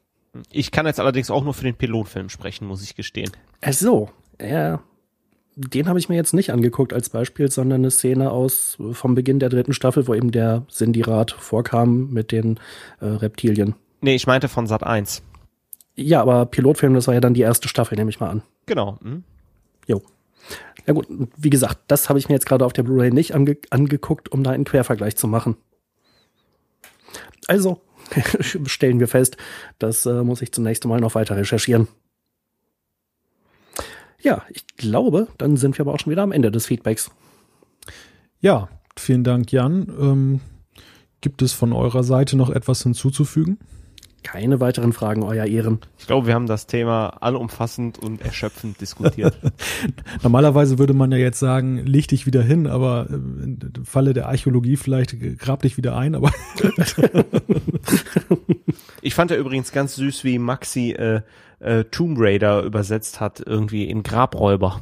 Ich 0.51 0.71
kann 0.71 0.87
jetzt 0.87 1.01
allerdings 1.01 1.31
auch 1.31 1.45
nur 1.45 1.55
für 1.55 1.65
den 1.65 1.75
Pilotfilm 1.75 2.29
sprechen, 2.29 2.67
muss 2.67 2.83
ich 2.83 2.95
gestehen. 2.95 3.31
Ach 3.61 3.73
so, 3.73 4.11
ja. 4.41 4.81
Den 5.57 5.89
habe 5.89 5.99
ich 5.99 6.09
mir 6.09 6.15
jetzt 6.15 6.35
nicht 6.35 6.53
angeguckt 6.53 6.93
als 6.93 7.09
Beispiel, 7.09 7.51
sondern 7.51 7.81
eine 7.81 7.91
Szene 7.91 8.31
aus 8.31 8.79
vom 8.93 9.17
Beginn 9.17 9.41
der 9.41 9.49
dritten 9.49 9.73
Staffel, 9.73 10.07
wo 10.07 10.15
eben 10.15 10.31
der 10.31 10.65
Sindirat 10.69 11.33
vorkam 11.33 12.11
mit 12.11 12.31
den 12.31 12.61
äh, 13.01 13.07
Reptilien. 13.07 13.75
Nee, 14.01 14.15
ich 14.15 14.29
meinte 14.29 14.49
von 14.49 14.69
Sat 14.69 14.85
1. 14.85 15.23
Ja, 15.97 16.23
aber 16.23 16.47
Pilotfilm, 16.47 16.95
das 16.95 17.09
war 17.09 17.15
ja 17.15 17.21
dann 17.21 17.35
die 17.35 17.41
erste 17.41 17.67
Staffel, 17.67 17.97
nehme 17.97 18.11
ich 18.11 18.21
mal 18.21 18.31
an. 18.31 18.43
Genau. 18.67 18.99
Hm. 19.03 19.25
Jo. 19.89 20.01
Ja 20.87 20.95
gut, 20.95 21.09
wie 21.37 21.51
gesagt, 21.51 21.79
das 21.89 22.09
habe 22.09 22.21
ich 22.21 22.29
mir 22.29 22.37
jetzt 22.37 22.47
gerade 22.47 22.65
auf 22.65 22.73
der 22.73 22.85
Blu-ray 22.85 23.11
nicht 23.11 23.35
ange 23.35 23.57
angeguckt, 23.71 24.31
um 24.31 24.45
da 24.45 24.53
einen 24.53 24.65
Quervergleich 24.65 25.17
zu 25.17 25.27
machen. 25.27 25.57
Also, 27.49 27.81
stellen 28.67 29.01
wir 29.01 29.09
fest. 29.09 29.37
Das 29.79 30.07
äh, 30.07 30.23
muss 30.23 30.43
ich 30.43 30.53
zunächst 30.53 30.85
mal 30.85 31.01
noch 31.01 31.15
weiter 31.15 31.37
recherchieren. 31.37 31.89
Ja, 34.21 34.45
ich 34.49 34.67
glaube, 34.77 35.29
dann 35.39 35.57
sind 35.57 35.79
wir 35.79 35.85
aber 35.85 35.95
auch 35.95 36.01
schon 36.01 36.11
wieder 36.11 36.23
am 36.23 36.33
Ende 36.33 36.51
des 36.51 36.67
Feedbacks. 36.67 37.11
Ja, 38.41 38.69
vielen 38.97 39.25
Dank, 39.25 39.53
Jan. 39.53 39.89
Ähm, 39.99 40.41
gibt 41.21 41.43
es 41.43 41.53
von 41.53 41.73
eurer 41.73 42.03
Seite 42.03 42.37
noch 42.37 42.51
etwas 42.51 42.83
hinzuzufügen? 42.83 43.59
Keine 44.23 44.61
weiteren 44.61 44.93
Fragen, 44.93 45.23
euer 45.23 45.47
Ehren. 45.47 45.79
Ich 45.99 46.07
glaube, 46.07 46.27
wir 46.27 46.35
haben 46.35 46.47
das 46.47 46.67
Thema 46.67 47.09
allumfassend 47.21 47.99
und 47.99 48.21
erschöpfend 48.21 48.81
diskutiert. 48.81 49.39
Normalerweise 50.23 50.79
würde 50.79 50.93
man 50.93 51.13
ja 51.13 51.19
jetzt 51.19 51.39
sagen, 51.39 51.87
leg 51.87 52.09
dich 52.09 52.27
wieder 52.27 52.43
hin, 52.43 52.67
aber 52.67 53.07
äh, 53.09 53.15
im 53.15 53.85
Falle 53.85 54.15
der 54.15 54.29
Archäologie 54.29 54.77
vielleicht 54.77 55.17
grab 55.39 55.63
dich 55.63 55.77
wieder 55.77 55.97
ein, 55.97 56.15
aber 56.15 56.33
ich 59.03 59.15
fand 59.15 59.31
ja 59.31 59.37
übrigens 59.37 59.73
ganz 59.73 59.95
süß, 59.95 60.25
wie 60.25 60.39
Maxi 60.39 60.91
äh, 60.93 61.23
äh, 61.61 61.85
Tomb 61.85 62.19
Raider 62.19 62.63
übersetzt 62.63 63.21
hat, 63.21 63.43
irgendwie 63.45 63.85
in 63.85 64.03
Grabräuber. 64.03 64.81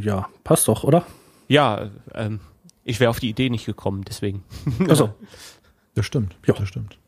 Ja, 0.00 0.28
passt 0.44 0.68
doch, 0.68 0.84
oder? 0.84 1.04
Ja, 1.48 1.90
ähm, 2.14 2.40
ich 2.84 3.00
wäre 3.00 3.10
auf 3.10 3.20
die 3.20 3.30
Idee 3.30 3.50
nicht 3.50 3.66
gekommen, 3.66 4.04
deswegen. 4.06 4.44
Also, 4.88 5.14
das 5.94 6.06
stimmt. 6.06 6.36
Ja. 6.46 6.54
Das 6.54 6.68
stimmt. 6.68 6.98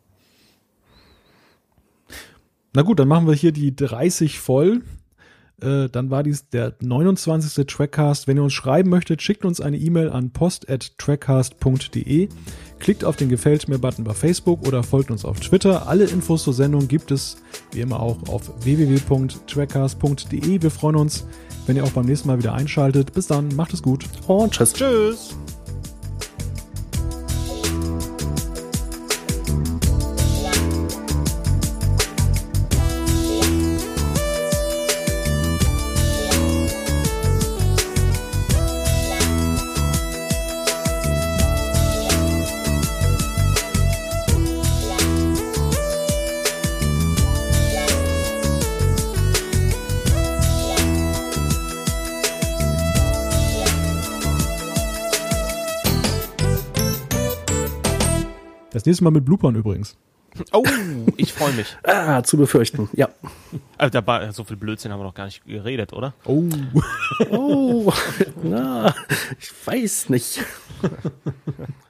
Na 2.76 2.82
gut, 2.82 3.00
dann 3.00 3.08
machen 3.08 3.26
wir 3.26 3.32
hier 3.32 3.50
die 3.52 3.74
30 3.74 4.38
voll. 4.38 4.82
Äh, 5.62 5.88
dann 5.88 6.10
war 6.10 6.22
dies 6.22 6.50
der 6.50 6.74
29. 6.78 7.66
Trackcast. 7.66 8.28
Wenn 8.28 8.36
ihr 8.36 8.42
uns 8.42 8.52
schreiben 8.52 8.90
möchtet, 8.90 9.22
schickt 9.22 9.46
uns 9.46 9.62
eine 9.62 9.78
E-Mail 9.78 10.10
an 10.10 10.30
post.trackcast.de. 10.30 12.28
Klickt 12.78 13.02
auf 13.02 13.16
den 13.16 13.30
Gefällt 13.30 13.66
mir-Button 13.66 14.04
bei 14.04 14.12
Facebook 14.12 14.68
oder 14.68 14.82
folgt 14.82 15.10
uns 15.10 15.24
auf 15.24 15.40
Twitter. 15.40 15.88
Alle 15.88 16.04
Infos 16.04 16.42
zur 16.42 16.52
Sendung 16.52 16.86
gibt 16.86 17.10
es 17.10 17.38
wie 17.72 17.80
immer 17.80 17.98
auch 17.98 18.18
auf 18.28 18.52
www.trackcast.de. 18.62 20.60
Wir 20.60 20.70
freuen 20.70 20.96
uns, 20.96 21.26
wenn 21.66 21.76
ihr 21.76 21.84
auch 21.84 21.92
beim 21.92 22.04
nächsten 22.04 22.28
Mal 22.28 22.36
wieder 22.36 22.52
einschaltet. 22.52 23.14
Bis 23.14 23.26
dann, 23.26 23.56
macht 23.56 23.72
es 23.72 23.82
gut. 23.82 24.04
und 24.26 24.52
tschüss. 24.52 24.74
Tschüss. 24.74 25.34
Das 58.86 58.90
nächste 58.92 59.02
Mal 59.02 59.10
mit 59.10 59.24
Bloopern 59.24 59.56
übrigens. 59.56 59.96
Oh, 60.52 60.62
ich 61.16 61.32
freue 61.32 61.52
mich. 61.54 61.76
Ah, 61.82 62.22
zu 62.22 62.36
befürchten. 62.36 62.88
Ja. 62.92 63.08
Also 63.78 63.90
dabei, 63.90 64.30
so 64.30 64.44
viel 64.44 64.56
Blödsinn 64.56 64.92
haben 64.92 65.00
wir 65.00 65.04
noch 65.04 65.14
gar 65.14 65.24
nicht 65.24 65.44
geredet, 65.44 65.92
oder? 65.92 66.14
Oh. 66.24 66.44
Oh, 67.30 67.92
na, 68.44 68.94
ich 69.40 69.50
weiß 69.66 70.10
nicht. 70.10 70.40